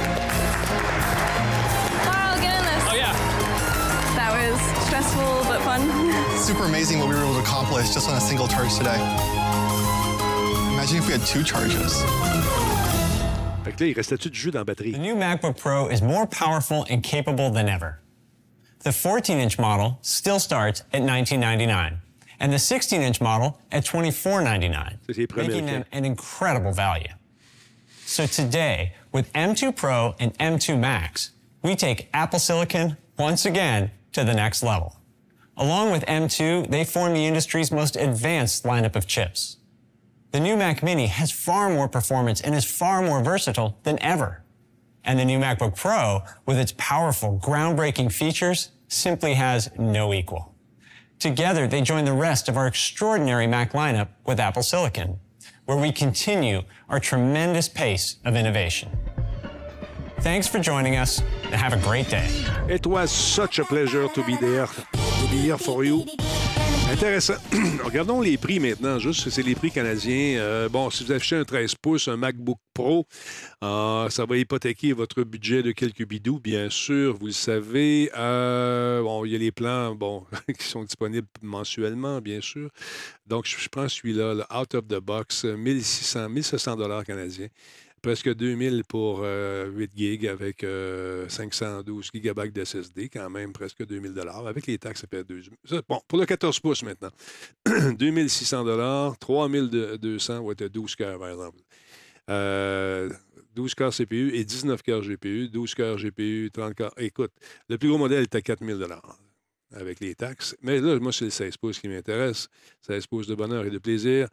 Carl, 2.04 2.40
get 2.40 2.58
in 2.58 2.64
this. 2.64 2.84
Oh, 2.90 2.94
yeah. 2.94 3.12
That 4.16 4.30
was 4.36 4.60
stressful 4.86 5.44
but 5.48 5.62
fun. 5.62 5.80
Super 6.38 6.64
amazing 6.64 6.98
what 6.98 7.08
we 7.08 7.14
were 7.14 7.22
able 7.22 7.34
to 7.34 7.40
accomplish 7.40 7.94
just 7.94 8.08
on 8.08 8.16
a 8.16 8.20
single 8.20 8.46
charge 8.46 8.76
today. 8.76 9.00
Imagine 10.74 10.98
if 10.98 11.06
we 11.06 11.12
had 11.14 11.26
two 11.26 11.42
charges. 11.42 12.02
Fait 13.64 13.72
que 13.72 13.84
là, 13.84 13.90
il 13.90 13.94
restait-tu 13.94 14.30
du 14.30 14.38
jus 14.38 14.50
dans 14.50 14.60
la 14.60 14.64
batterie? 14.64 14.92
The 14.92 14.98
new 14.98 15.14
MacBook 15.14 15.56
Pro 15.56 15.88
is 15.88 16.02
more 16.02 16.26
powerful 16.26 16.86
and 16.90 17.02
capable 17.02 17.50
than 17.50 17.68
ever. 17.68 18.00
The 18.80 18.90
14-inch 18.90 19.58
model 19.58 19.98
still 20.02 20.38
starts 20.38 20.82
at 20.92 21.02
$1999, 21.02 21.98
and 22.40 22.52
the 22.52 22.56
16-inch 22.56 23.20
model 23.20 23.60
at 23.70 23.84
$24.99, 23.84 24.96
C'est 25.06 25.16
les 25.16 25.26
premiers 25.26 25.48
making 25.48 25.66
them 25.66 25.84
an 25.92 26.04
incredible 26.04 26.72
value. 26.72 27.12
So 28.06 28.26
today, 28.26 28.94
with 29.12 29.32
M2 29.34 29.76
Pro 29.76 30.16
and 30.18 30.36
M2 30.38 30.78
Max, 30.80 31.30
we 31.62 31.76
take 31.76 32.08
Apple 32.12 32.38
Silicon 32.38 32.96
once 33.18 33.44
again 33.44 33.90
to 34.12 34.24
the 34.24 34.34
next 34.34 34.62
level. 34.62 34.96
Along 35.56 35.92
with 35.92 36.04
M2, 36.06 36.70
they 36.70 36.84
form 36.84 37.12
the 37.12 37.26
industry's 37.26 37.70
most 37.70 37.94
advanced 37.94 38.64
lineup 38.64 38.96
of 38.96 39.06
chips. 39.06 39.58
The 40.32 40.40
new 40.40 40.56
Mac 40.56 40.82
Mini 40.82 41.08
has 41.08 41.30
far 41.30 41.68
more 41.68 41.88
performance 41.88 42.40
and 42.40 42.54
is 42.54 42.64
far 42.64 43.02
more 43.02 43.22
versatile 43.22 43.76
than 43.82 44.02
ever. 44.02 44.42
And 45.04 45.18
the 45.18 45.24
new 45.24 45.38
MacBook 45.38 45.76
Pro, 45.76 46.22
with 46.46 46.58
its 46.58 46.72
powerful, 46.78 47.38
groundbreaking 47.42 48.12
features, 48.12 48.70
simply 48.88 49.34
has 49.34 49.70
no 49.76 50.14
equal. 50.14 50.49
Together, 51.20 51.68
they 51.68 51.82
join 51.82 52.06
the 52.06 52.12
rest 52.14 52.48
of 52.48 52.56
our 52.56 52.66
extraordinary 52.66 53.46
Mac 53.46 53.74
lineup 53.74 54.08
with 54.24 54.40
Apple 54.40 54.62
Silicon, 54.62 55.20
where 55.66 55.76
we 55.76 55.92
continue 55.92 56.62
our 56.88 56.98
tremendous 56.98 57.68
pace 57.68 58.16
of 58.24 58.36
innovation. 58.36 58.88
Thanks 60.20 60.48
for 60.48 60.60
joining 60.60 60.96
us, 60.96 61.22
and 61.44 61.54
have 61.54 61.74
a 61.74 61.82
great 61.82 62.08
day. 62.08 62.26
It 62.70 62.86
was 62.86 63.12
such 63.12 63.58
a 63.58 63.64
pleasure 63.66 64.08
to 64.08 64.24
be 64.24 64.36
there. 64.36 64.66
To 64.66 65.28
be 65.30 65.42
here 65.42 65.58
for 65.58 65.84
you. 65.84 66.06
Intéressant. 66.90 67.34
Regardons 67.84 68.20
les 68.20 68.36
prix 68.36 68.58
maintenant, 68.58 68.98
juste, 68.98 69.30
c'est 69.30 69.44
les 69.44 69.54
prix 69.54 69.70
canadiens. 69.70 70.40
Euh, 70.40 70.68
bon, 70.68 70.90
si 70.90 71.04
vous 71.04 71.12
achetez 71.12 71.36
un 71.36 71.44
13 71.44 71.76
pouces, 71.76 72.08
un 72.08 72.16
MacBook 72.16 72.58
Pro, 72.74 73.06
euh, 73.62 74.10
ça 74.10 74.24
va 74.24 74.36
hypothéquer 74.36 74.92
votre 74.92 75.22
budget 75.22 75.62
de 75.62 75.70
quelques 75.70 76.04
bidous, 76.04 76.40
bien 76.40 76.68
sûr, 76.68 77.16
vous 77.16 77.26
le 77.26 77.32
savez. 77.32 78.10
Euh, 78.18 79.02
bon, 79.02 79.24
il 79.24 79.30
y 79.30 79.36
a 79.36 79.38
les 79.38 79.52
plans 79.52 79.94
bon, 79.94 80.26
qui 80.58 80.66
sont 80.66 80.82
disponibles 80.82 81.28
mensuellement, 81.42 82.20
bien 82.20 82.40
sûr. 82.40 82.70
Donc, 83.24 83.46
je, 83.46 83.68
prends 83.68 83.88
celui-là, 83.88 84.34
le 84.34 84.44
out 84.52 84.74
of 84.74 84.88
the 84.88 84.98
box, 84.98 85.44
1600, 85.44 86.28
1700 86.28 86.74
dollars 86.76 87.04
canadiens. 87.04 87.48
Presque 88.02 88.34
2000 88.34 88.84
pour 88.88 89.20
euh, 89.22 89.68
8 89.70 89.90
gigs 89.94 90.26
avec 90.26 90.64
euh, 90.64 91.28
512 91.28 92.10
gigabytes 92.14 92.54
de 92.54 92.64
SSD, 92.64 93.10
quand 93.10 93.28
même 93.28 93.52
presque 93.52 93.86
2000 93.86 94.14
dollars. 94.14 94.46
Avec 94.46 94.66
les 94.66 94.78
taxes, 94.78 95.02
ça 95.02 95.06
fait 95.06 95.22
2 95.22 95.42
ça, 95.64 95.82
Bon, 95.86 96.00
pour 96.08 96.18
le 96.18 96.24
14 96.24 96.60
pouces 96.60 96.82
maintenant, 96.82 97.10
2600 97.98 98.64
dollars, 98.64 99.18
3200 99.18 100.44
va 100.44 100.52
être 100.52 100.68
12 100.68 100.96
cœurs, 100.96 101.18
par 101.18 101.28
exemple. 101.28 101.58
Euh, 102.30 103.10
12 103.54 103.74
cœurs 103.74 103.94
CPU 103.94 104.34
et 104.34 104.44
19 104.44 104.82
cœurs 104.82 105.02
GPU, 105.02 105.48
12 105.48 105.74
cœurs 105.74 105.96
GPU, 105.98 106.50
30 106.52 106.74
cœurs. 106.74 106.94
Écoute, 106.96 107.32
le 107.68 107.76
plus 107.76 107.88
gros 107.88 107.98
modèle 107.98 108.26
à 108.32 108.40
4000 108.40 108.78
dollars 108.78 109.18
avec 109.74 110.00
les 110.00 110.14
taxes. 110.14 110.56
Mais 110.62 110.80
là, 110.80 110.98
moi, 110.98 111.12
c'est 111.12 111.26
le 111.26 111.30
16 111.30 111.56
pouces 111.56 111.78
qui 111.78 111.88
m'intéresse. 111.88 112.48
16 112.82 113.06
pouces 113.06 113.26
de 113.26 113.34
bonheur 113.34 113.64
et 113.64 113.70
de 113.70 113.78
plaisir. 113.78 114.28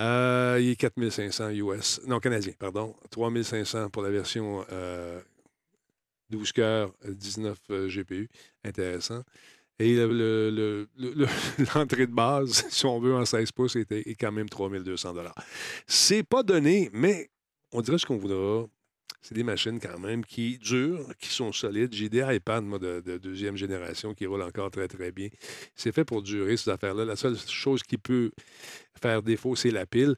Euh, 0.00 0.58
il 0.60 0.70
est 0.70 0.76
4500 0.76 1.50
US. 1.50 2.00
Non, 2.06 2.20
canadien, 2.20 2.52
pardon. 2.58 2.94
3500 3.10 3.90
pour 3.90 4.02
la 4.02 4.10
version 4.10 4.64
euh, 4.70 5.20
12 6.30 6.52
cœurs, 6.52 6.92
19 7.04 7.58
euh, 7.70 7.88
GPU. 7.88 8.28
Intéressant. 8.64 9.22
Et 9.80 9.94
le- 9.94 10.08
le- 10.12 10.50
le- 10.50 10.88
le- 10.96 11.14
le- 11.14 11.26
l'entrée 11.74 12.06
de 12.06 12.12
base, 12.12 12.66
si 12.70 12.86
on 12.86 13.00
veut, 13.00 13.14
en 13.14 13.24
16 13.24 13.52
pouces, 13.52 13.76
est, 13.76 13.90
est 13.92 14.14
quand 14.14 14.32
même 14.32 14.48
3200 14.48 15.14
C'est 15.86 16.22
pas 16.22 16.42
donné, 16.42 16.90
mais 16.92 17.30
on 17.72 17.80
dirait 17.80 17.98
ce 17.98 18.06
qu'on 18.06 18.16
voudra. 18.18 18.66
C'est 19.20 19.34
des 19.34 19.42
machines 19.42 19.80
quand 19.80 19.98
même 19.98 20.24
qui 20.24 20.58
durent, 20.58 21.06
qui 21.18 21.28
sont 21.28 21.52
solides. 21.52 21.92
J'ai 21.92 22.08
des 22.08 22.24
iPads 22.26 22.62
moi, 22.62 22.78
de, 22.78 23.00
de 23.00 23.18
deuxième 23.18 23.56
génération 23.56 24.14
qui 24.14 24.26
roulent 24.26 24.42
encore 24.42 24.70
très, 24.70 24.88
très 24.88 25.12
bien. 25.12 25.28
C'est 25.74 25.92
fait 25.92 26.04
pour 26.04 26.22
durer, 26.22 26.56
ces 26.56 26.70
affaires-là. 26.70 27.04
La 27.04 27.16
seule 27.16 27.36
chose 27.38 27.82
qui 27.82 27.98
peut 27.98 28.30
faire 29.00 29.22
défaut, 29.22 29.56
c'est 29.56 29.70
la 29.70 29.86
pile. 29.86 30.16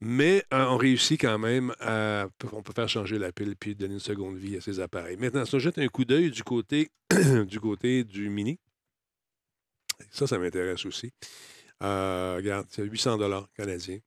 Mais 0.00 0.44
euh, 0.54 0.64
on 0.66 0.76
réussit 0.76 1.20
quand 1.20 1.38
même 1.38 1.74
à. 1.80 2.28
On 2.52 2.62
peut 2.62 2.72
faire 2.72 2.88
changer 2.88 3.18
la 3.18 3.32
pile 3.32 3.56
puis 3.56 3.74
donner 3.74 3.94
une 3.94 4.00
seconde 4.00 4.36
vie 4.36 4.56
à 4.56 4.60
ces 4.60 4.78
appareils. 4.78 5.16
Maintenant, 5.16 5.44
si 5.44 5.56
on 5.56 5.58
jette 5.58 5.78
un 5.78 5.88
coup 5.88 6.04
d'œil 6.04 6.30
du 6.30 6.44
côté 6.44 6.90
du 7.48 7.58
côté 7.58 8.04
du 8.04 8.28
mini, 8.28 8.60
ça, 10.10 10.26
ça 10.26 10.38
m'intéresse 10.38 10.86
aussi. 10.86 11.12
Euh, 11.82 12.36
regarde, 12.36 12.66
c'est 12.70 12.84
800 12.84 13.18
canadiens 13.56 13.98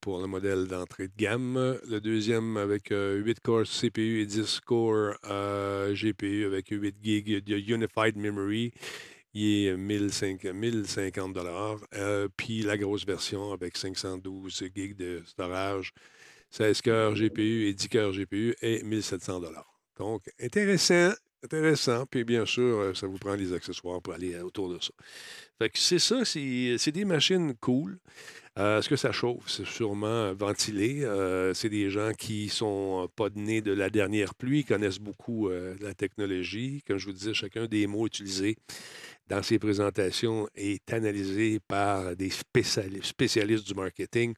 pour 0.00 0.20
le 0.20 0.26
modèle 0.26 0.66
d'entrée 0.66 1.08
de 1.08 1.12
gamme. 1.16 1.78
Le 1.88 2.00
deuxième 2.00 2.56
avec 2.56 2.90
euh, 2.92 3.16
8 3.16 3.40
cores 3.40 3.64
CPU 3.64 4.20
et 4.20 4.26
10 4.26 4.60
cores 4.60 5.14
euh, 5.28 5.94
GPU 5.94 6.46
avec 6.46 6.68
8 6.68 6.96
gigs 7.02 7.44
de 7.44 7.56
Unified 7.56 8.16
Memory. 8.16 8.72
Il 9.34 9.66
est 9.66 9.76
1005 9.76 10.44
1050 10.44 11.36
euh, 11.94 12.28
Puis 12.36 12.62
la 12.62 12.76
grosse 12.76 13.06
version 13.06 13.52
avec 13.52 13.76
512 13.76 14.64
gigs 14.74 14.96
de 14.96 15.22
storage, 15.26 15.92
16 16.50 16.80
cœurs 16.80 17.14
GPU 17.14 17.66
et 17.66 17.74
10 17.74 17.88
cœurs 17.88 18.12
GPU 18.12 18.54
est 18.60 18.82
1700 18.82 19.40
Donc, 19.98 20.22
intéressant, 20.40 21.12
intéressant. 21.44 22.06
Puis 22.06 22.24
bien 22.24 22.46
sûr, 22.46 22.78
euh, 22.78 22.94
ça 22.94 23.06
vous 23.06 23.18
prend 23.18 23.34
les 23.34 23.52
accessoires 23.52 24.00
pour 24.00 24.14
aller 24.14 24.34
euh, 24.34 24.44
autour 24.44 24.72
de 24.72 24.78
ça. 24.80 24.92
Fait 25.58 25.70
que 25.70 25.78
c'est 25.78 25.98
ça, 25.98 26.24
c'est 26.24 26.92
des 26.92 27.04
machines 27.04 27.54
cool. 27.60 27.98
Euh, 28.58 28.78
Est-ce 28.78 28.88
que 28.88 28.96
ça 28.96 29.12
chauffe? 29.12 29.44
C'est 29.46 29.66
sûrement 29.66 30.32
ventilé. 30.34 31.06
C'est 31.54 31.68
des 31.68 31.90
gens 31.90 32.12
qui 32.12 32.48
sont 32.48 33.08
pas 33.14 33.28
nés 33.34 33.60
de 33.60 33.72
la 33.72 33.90
dernière 33.90 34.34
pluie, 34.34 34.64
connaissent 34.64 34.98
beaucoup 34.98 35.50
la 35.50 35.94
technologie. 35.94 36.82
Comme 36.86 36.96
je 36.96 37.06
vous 37.06 37.12
disais, 37.12 37.34
chacun 37.34 37.66
des 37.66 37.86
mots 37.86 38.06
utilisés 38.06 38.56
dans 39.28 39.42
ces 39.42 39.58
présentations 39.58 40.48
est 40.54 40.92
analysé 40.92 41.60
par 41.60 42.16
des 42.16 42.30
spéciali- 42.30 43.04
spécialistes 43.04 43.66
du 43.66 43.74
marketing. 43.74 44.34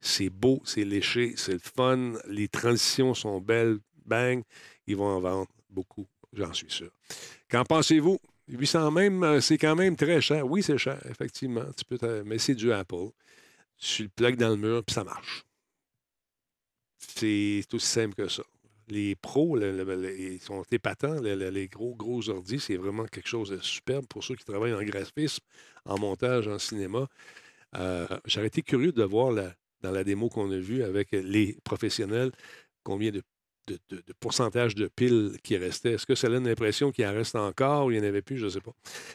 C'est 0.00 0.30
beau, 0.30 0.62
c'est 0.64 0.84
léché, 0.84 1.34
c'est 1.36 1.54
le 1.54 1.58
fun. 1.58 2.14
Les 2.28 2.48
transitions 2.48 3.14
sont 3.14 3.40
belles. 3.40 3.78
Bang, 4.06 4.44
ils 4.86 4.96
vont 4.96 5.08
en 5.08 5.20
vendre 5.20 5.48
beaucoup, 5.68 6.06
j'en 6.36 6.52
suis 6.52 6.70
sûr. 6.70 6.90
Qu'en 7.50 7.64
pensez-vous? 7.64 8.18
800 8.48 8.90
même, 8.92 9.24
euh, 9.24 9.40
c'est 9.40 9.58
quand 9.58 9.76
même 9.76 9.96
très 9.96 10.20
cher. 10.20 10.46
Oui, 10.46 10.62
c'est 10.62 10.78
cher, 10.78 11.00
effectivement. 11.10 11.64
Tu 11.76 11.84
peux 11.84 12.22
Mais 12.24 12.38
c'est 12.38 12.54
du 12.54 12.72
Apple. 12.72 13.10
Tu 13.78 14.04
le 14.04 14.08
plugues 14.10 14.36
dans 14.36 14.50
le 14.50 14.56
mur, 14.56 14.84
puis 14.84 14.94
ça 14.94 15.04
marche. 15.04 15.44
C'est 16.98 17.64
aussi 17.72 17.86
simple 17.86 18.14
que 18.14 18.28
ça. 18.28 18.42
Les 18.88 19.16
pros, 19.16 19.58
ils 19.58 20.40
sont 20.40 20.62
épatants. 20.70 21.20
le- 21.20 21.34
le- 21.34 21.50
les 21.50 21.68
gros, 21.68 21.94
gros 21.94 22.28
ordi, 22.30 22.60
c'est 22.60 22.76
vraiment 22.76 23.04
quelque 23.06 23.28
chose 23.28 23.50
de 23.50 23.58
superbe 23.60 24.06
pour 24.06 24.22
ceux 24.24 24.36
qui 24.36 24.44
travaillent 24.44 24.74
en 24.74 24.82
graphisme, 24.82 25.42
en 25.84 25.98
montage, 25.98 26.46
en 26.48 26.58
cinéma. 26.58 27.08
Euh, 27.76 28.06
J'aurais 28.26 28.48
été 28.48 28.62
curieux 28.62 28.92
de 28.92 29.04
voir 29.04 29.34
dans 29.82 29.90
la 29.92 30.04
démo 30.04 30.28
qu'on 30.30 30.50
a 30.52 30.58
vue 30.58 30.82
avec 30.84 31.12
les 31.12 31.58
professionnels 31.64 32.32
combien 32.84 33.10
de, 33.12 33.22
de- 33.68 34.02
pourcentage 34.20 34.74
de 34.74 34.88
piles 34.88 35.36
qui 35.42 35.56
restaient. 35.56 35.92
Est-ce 35.92 36.06
que 36.06 36.14
ça 36.14 36.28
donne 36.28 36.46
l'impression 36.46 36.92
qu'il 36.92 37.06
en 37.06 37.12
reste 37.12 37.34
encore 37.36 37.86
ou 37.86 37.90
il 37.90 38.00
n'y 38.00 38.04
en 38.04 38.08
avait 38.08 38.22
plus? 38.22 38.38
Je 38.38 38.44
ne 38.44 38.50
sais 38.50 38.60
pas. 38.60 38.72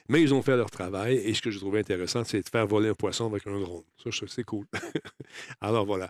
Mais 0.10 0.22
ils 0.22 0.34
ont 0.34 0.41
fait 0.41 0.56
leur 0.57 0.69
travail 0.69 1.15
et 1.18 1.34
ce 1.34 1.41
que 1.41 1.52
je 1.52 1.60
trouvais 1.60 1.80
intéressant, 1.80 2.23
c'est 2.23 2.41
de 2.41 2.49
faire 2.49 2.68
voler 2.68 2.90
un 2.90 2.94
poisson 2.94 3.26
avec 3.28 3.45
un 3.48 3.60
drone. 3.60 3.84
Ça, 4.03 4.10
c'est 4.28 4.44
cool. 4.44 4.65
Alors 5.61 5.86
voilà. 5.86 6.10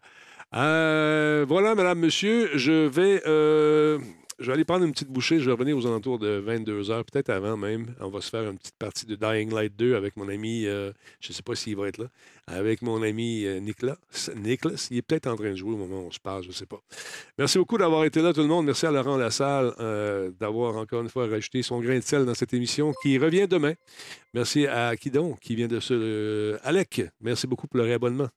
Euh, 0.53 1.45
voilà, 1.47 1.75
madame, 1.75 1.99
monsieur, 1.99 2.49
je 2.57 2.87
vais, 2.87 3.21
euh, 3.25 3.99
je 4.41 4.47
vais 4.47 4.53
aller 4.53 4.65
prendre 4.65 4.83
une 4.83 4.91
petite 4.91 5.09
bouchée. 5.09 5.39
Je 5.39 5.45
vais 5.45 5.51
revenir 5.51 5.77
aux 5.77 5.85
alentours 5.85 6.17
de 6.19 6.27
22 6.27 6.89
heures, 6.89 7.05
peut-être 7.05 7.29
avant 7.29 7.55
même. 7.57 7.93
On 7.99 8.09
va 8.09 8.21
se 8.21 8.29
faire 8.29 8.49
une 8.49 8.57
petite 8.57 8.77
partie 8.77 9.05
de 9.05 9.15
Dying 9.15 9.53
Light 9.53 9.75
2 9.77 9.95
avec 9.95 10.17
mon 10.17 10.27
ami, 10.29 10.65
euh, 10.65 10.91
je 11.19 11.29
ne 11.29 11.33
sais 11.33 11.43
pas 11.43 11.55
s'il 11.55 11.75
va 11.75 11.87
être 11.87 11.99
là, 11.99 12.07
avec 12.47 12.81
mon 12.81 13.01
ami 13.03 13.45
euh, 13.45 13.59
Nicolas. 13.59 13.97
Nicolas, 14.35 14.87
il 14.89 14.97
est 14.97 15.01
peut-être 15.01 15.27
en 15.27 15.35
train 15.35 15.51
de 15.51 15.55
jouer 15.55 15.73
au 15.73 15.77
moment 15.77 16.01
où 16.01 16.07
on 16.07 16.11
se 16.11 16.19
parle, 16.19 16.43
je 16.43 16.49
ne 16.49 16.53
sais 16.53 16.65
pas. 16.65 16.79
Merci 17.37 17.59
beaucoup 17.59 17.77
d'avoir 17.77 18.03
été 18.03 18.21
là, 18.21 18.33
tout 18.33 18.41
le 18.41 18.47
monde. 18.47 18.65
Merci 18.65 18.87
à 18.87 18.91
Laurent 18.91 19.17
Lassalle 19.17 19.73
euh, 19.79 20.31
d'avoir 20.39 20.75
encore 20.75 21.01
une 21.01 21.09
fois 21.09 21.27
rajouté 21.27 21.61
son 21.61 21.79
grain 21.79 21.97
de 21.97 22.03
sel 22.03 22.25
dans 22.25 22.33
cette 22.35 22.53
émission 22.53 22.93
qui 23.03 23.17
revient 23.17 23.47
demain. 23.47 23.73
Merci 24.33 24.65
à 24.65 24.95
Kidon 24.95 25.35
qui 25.39 25.55
vient 25.55 25.67
de 25.67 25.79
se. 25.79 26.57
Alec, 26.63 27.03
merci 27.21 27.47
beaucoup 27.47 27.67
pour 27.67 27.77
le 27.77 27.83
réabonnement. 27.83 28.29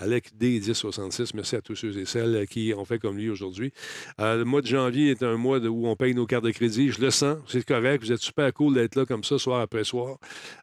Alec 0.00 0.30
D1066, 0.40 1.32
merci 1.34 1.56
à 1.56 1.60
tous 1.60 1.74
ceux 1.74 1.98
et 1.98 2.04
celles 2.04 2.46
qui 2.46 2.72
ont 2.72 2.84
fait 2.84 3.00
comme 3.00 3.16
lui 3.16 3.28
aujourd'hui. 3.30 3.72
Euh, 4.20 4.36
le 4.36 4.44
mois 4.44 4.62
de 4.62 4.66
janvier 4.66 5.10
est 5.10 5.24
un 5.24 5.36
mois 5.36 5.58
où 5.58 5.88
on 5.88 5.96
paye 5.96 6.14
nos 6.14 6.24
cartes 6.24 6.44
de 6.44 6.52
crédit. 6.52 6.90
Je 6.90 7.00
le 7.00 7.10
sens, 7.10 7.38
c'est 7.48 7.64
correct. 7.66 8.04
Vous 8.04 8.12
êtes 8.12 8.20
super 8.20 8.52
cool 8.52 8.74
d'être 8.74 8.94
là 8.94 9.04
comme 9.04 9.24
ça, 9.24 9.38
soir 9.38 9.60
après 9.60 9.82
soir. 9.82 10.18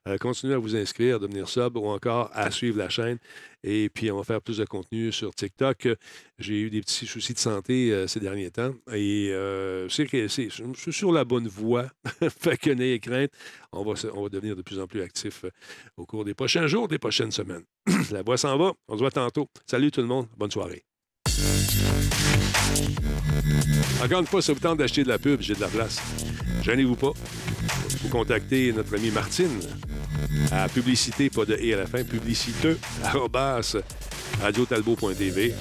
Euh, 0.07 0.17
continuez 0.17 0.53
à 0.53 0.57
vous 0.57 0.77
inscrire, 0.77 1.17
à 1.17 1.19
devenir 1.19 1.49
sub 1.49 1.75
ou 1.75 1.85
encore 1.87 2.29
à 2.33 2.49
suivre 2.49 2.77
la 2.77 2.87
chaîne. 2.87 3.17
Et 3.67 3.89
puis, 3.89 4.11
on 4.11 4.17
va 4.17 4.23
faire 4.23 4.41
plus 4.41 4.57
de 4.57 4.65
contenu 4.65 5.11
sur 5.11 5.33
TikTok. 5.33 5.87
J'ai 6.37 6.61
eu 6.61 6.69
des 6.69 6.81
petits 6.81 7.07
soucis 7.07 7.33
de 7.33 7.39
santé 7.39 7.91
euh, 7.91 8.05
ces 8.05 8.19
derniers 8.19 8.51
temps. 8.51 8.71
Et 8.93 9.29
euh, 9.31 9.89
c'est 9.89 10.05
que 10.05 10.27
je 10.27 10.73
suis 10.77 10.93
sur 10.93 11.11
la 11.11 11.25
bonne 11.25 11.47
voie. 11.47 11.87
fait 12.39 12.57
que 12.57 12.69
n'ayez 12.69 12.99
crainte. 12.99 13.31
On 13.71 13.83
va, 13.83 13.93
on 14.13 14.21
va 14.21 14.29
devenir 14.29 14.55
de 14.55 14.61
plus 14.61 14.79
en 14.79 14.85
plus 14.85 15.01
actifs 15.01 15.45
euh, 15.45 15.49
au 15.97 16.05
cours 16.05 16.25
des 16.25 16.35
prochains 16.35 16.67
jours, 16.67 16.87
des 16.87 16.99
prochaines 16.99 17.31
semaines. 17.31 17.63
la 18.11 18.21
voix 18.21 18.37
s'en 18.37 18.55
va. 18.55 18.73
On 18.87 18.93
se 18.93 18.99
voit 18.99 19.09
tantôt. 19.09 19.49
Salut 19.65 19.89
tout 19.89 20.01
le 20.01 20.07
monde. 20.07 20.27
Bonne 20.37 20.51
soirée. 20.51 20.83
Encore 24.03 24.19
une 24.19 24.27
fois, 24.27 24.43
ça 24.43 24.53
vous 24.53 24.59
tente 24.59 24.77
d'acheter 24.77 25.03
de 25.03 25.09
la 25.09 25.17
pub, 25.17 25.41
j'ai 25.41 25.55
de 25.55 25.61
la 25.61 25.69
place. 25.69 25.99
Gênez-vous 26.61 26.95
pas. 26.95 27.13
Vous 28.05 28.11
contactez 28.11 28.71
notre 28.71 28.95
ami 28.95 29.09
Martine 29.09 29.59
à 30.51 30.69
publicité, 30.69 31.31
pas 31.31 31.43
de 31.43 31.55
et 31.59 31.73
à 31.73 31.77
la 31.77 31.87
fin, 31.87 32.03
publiciteux, 32.03 32.77
radiotalbo.tv. 34.41 35.53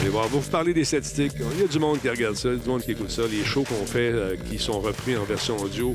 Allez 0.00 0.08
voir, 0.08 0.28
vous 0.28 0.40
vous 0.40 0.50
parlez 0.50 0.74
des 0.74 0.84
statistiques. 0.84 1.32
Il 1.54 1.60
y 1.60 1.64
a 1.64 1.66
du 1.66 1.78
monde 1.78 2.00
qui 2.00 2.08
regarde 2.08 2.36
ça, 2.36 2.54
du 2.54 2.68
monde 2.68 2.82
qui 2.82 2.92
écoute 2.92 3.10
ça. 3.10 3.22
Les 3.30 3.44
shows 3.44 3.64
qu'on 3.64 3.86
fait 3.86 4.10
euh, 4.12 4.36
qui 4.50 4.58
sont 4.58 4.80
repris 4.80 5.16
en 5.16 5.24
version 5.24 5.56
audio. 5.58 5.94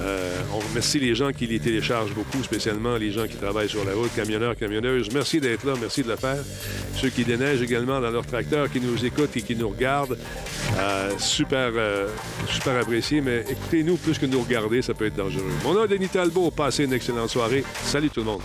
Euh, 0.00 0.40
on 0.54 0.58
remercie 0.58 0.98
les 0.98 1.14
gens 1.14 1.32
qui 1.32 1.46
les 1.46 1.60
téléchargent 1.60 2.14
beaucoup, 2.14 2.42
spécialement 2.42 2.96
les 2.96 3.12
gens 3.12 3.26
qui 3.26 3.36
travaillent 3.36 3.68
sur 3.68 3.84
la 3.84 3.94
route, 3.94 4.14
camionneurs, 4.14 4.56
camionneuses. 4.56 5.08
Merci 5.12 5.40
d'être 5.40 5.64
là, 5.64 5.74
merci 5.80 6.02
de 6.02 6.08
le 6.08 6.16
faire. 6.16 6.42
Ceux 6.96 7.10
qui 7.10 7.24
déneigent 7.24 7.62
également 7.62 8.00
dans 8.00 8.10
leur 8.10 8.26
tracteur, 8.26 8.70
qui 8.70 8.80
nous 8.80 9.04
écoutent 9.04 9.36
et 9.36 9.42
qui 9.42 9.56
nous 9.56 9.68
regardent. 9.68 10.16
Euh, 10.76 11.10
super, 11.18 11.70
euh, 11.74 12.08
super 12.48 12.76
apprécié, 12.80 13.20
mais 13.20 13.44
écoutez-nous 13.48 13.96
plus 13.96 14.18
que 14.18 14.26
nous 14.26 14.40
regarder, 14.40 14.82
ça 14.82 14.94
peut 14.94 15.06
être 15.06 15.16
dangereux. 15.16 15.52
Mon 15.62 15.74
nom 15.74 15.84
est 15.84 15.88
Denis 15.88 16.08
Talbot. 16.08 16.50
Passez 16.50 16.84
une 16.84 16.92
excellente 16.92 17.30
soirée. 17.30 17.64
Salut 17.84 18.10
tout 18.10 18.20
le 18.20 18.26
monde. 18.26 18.40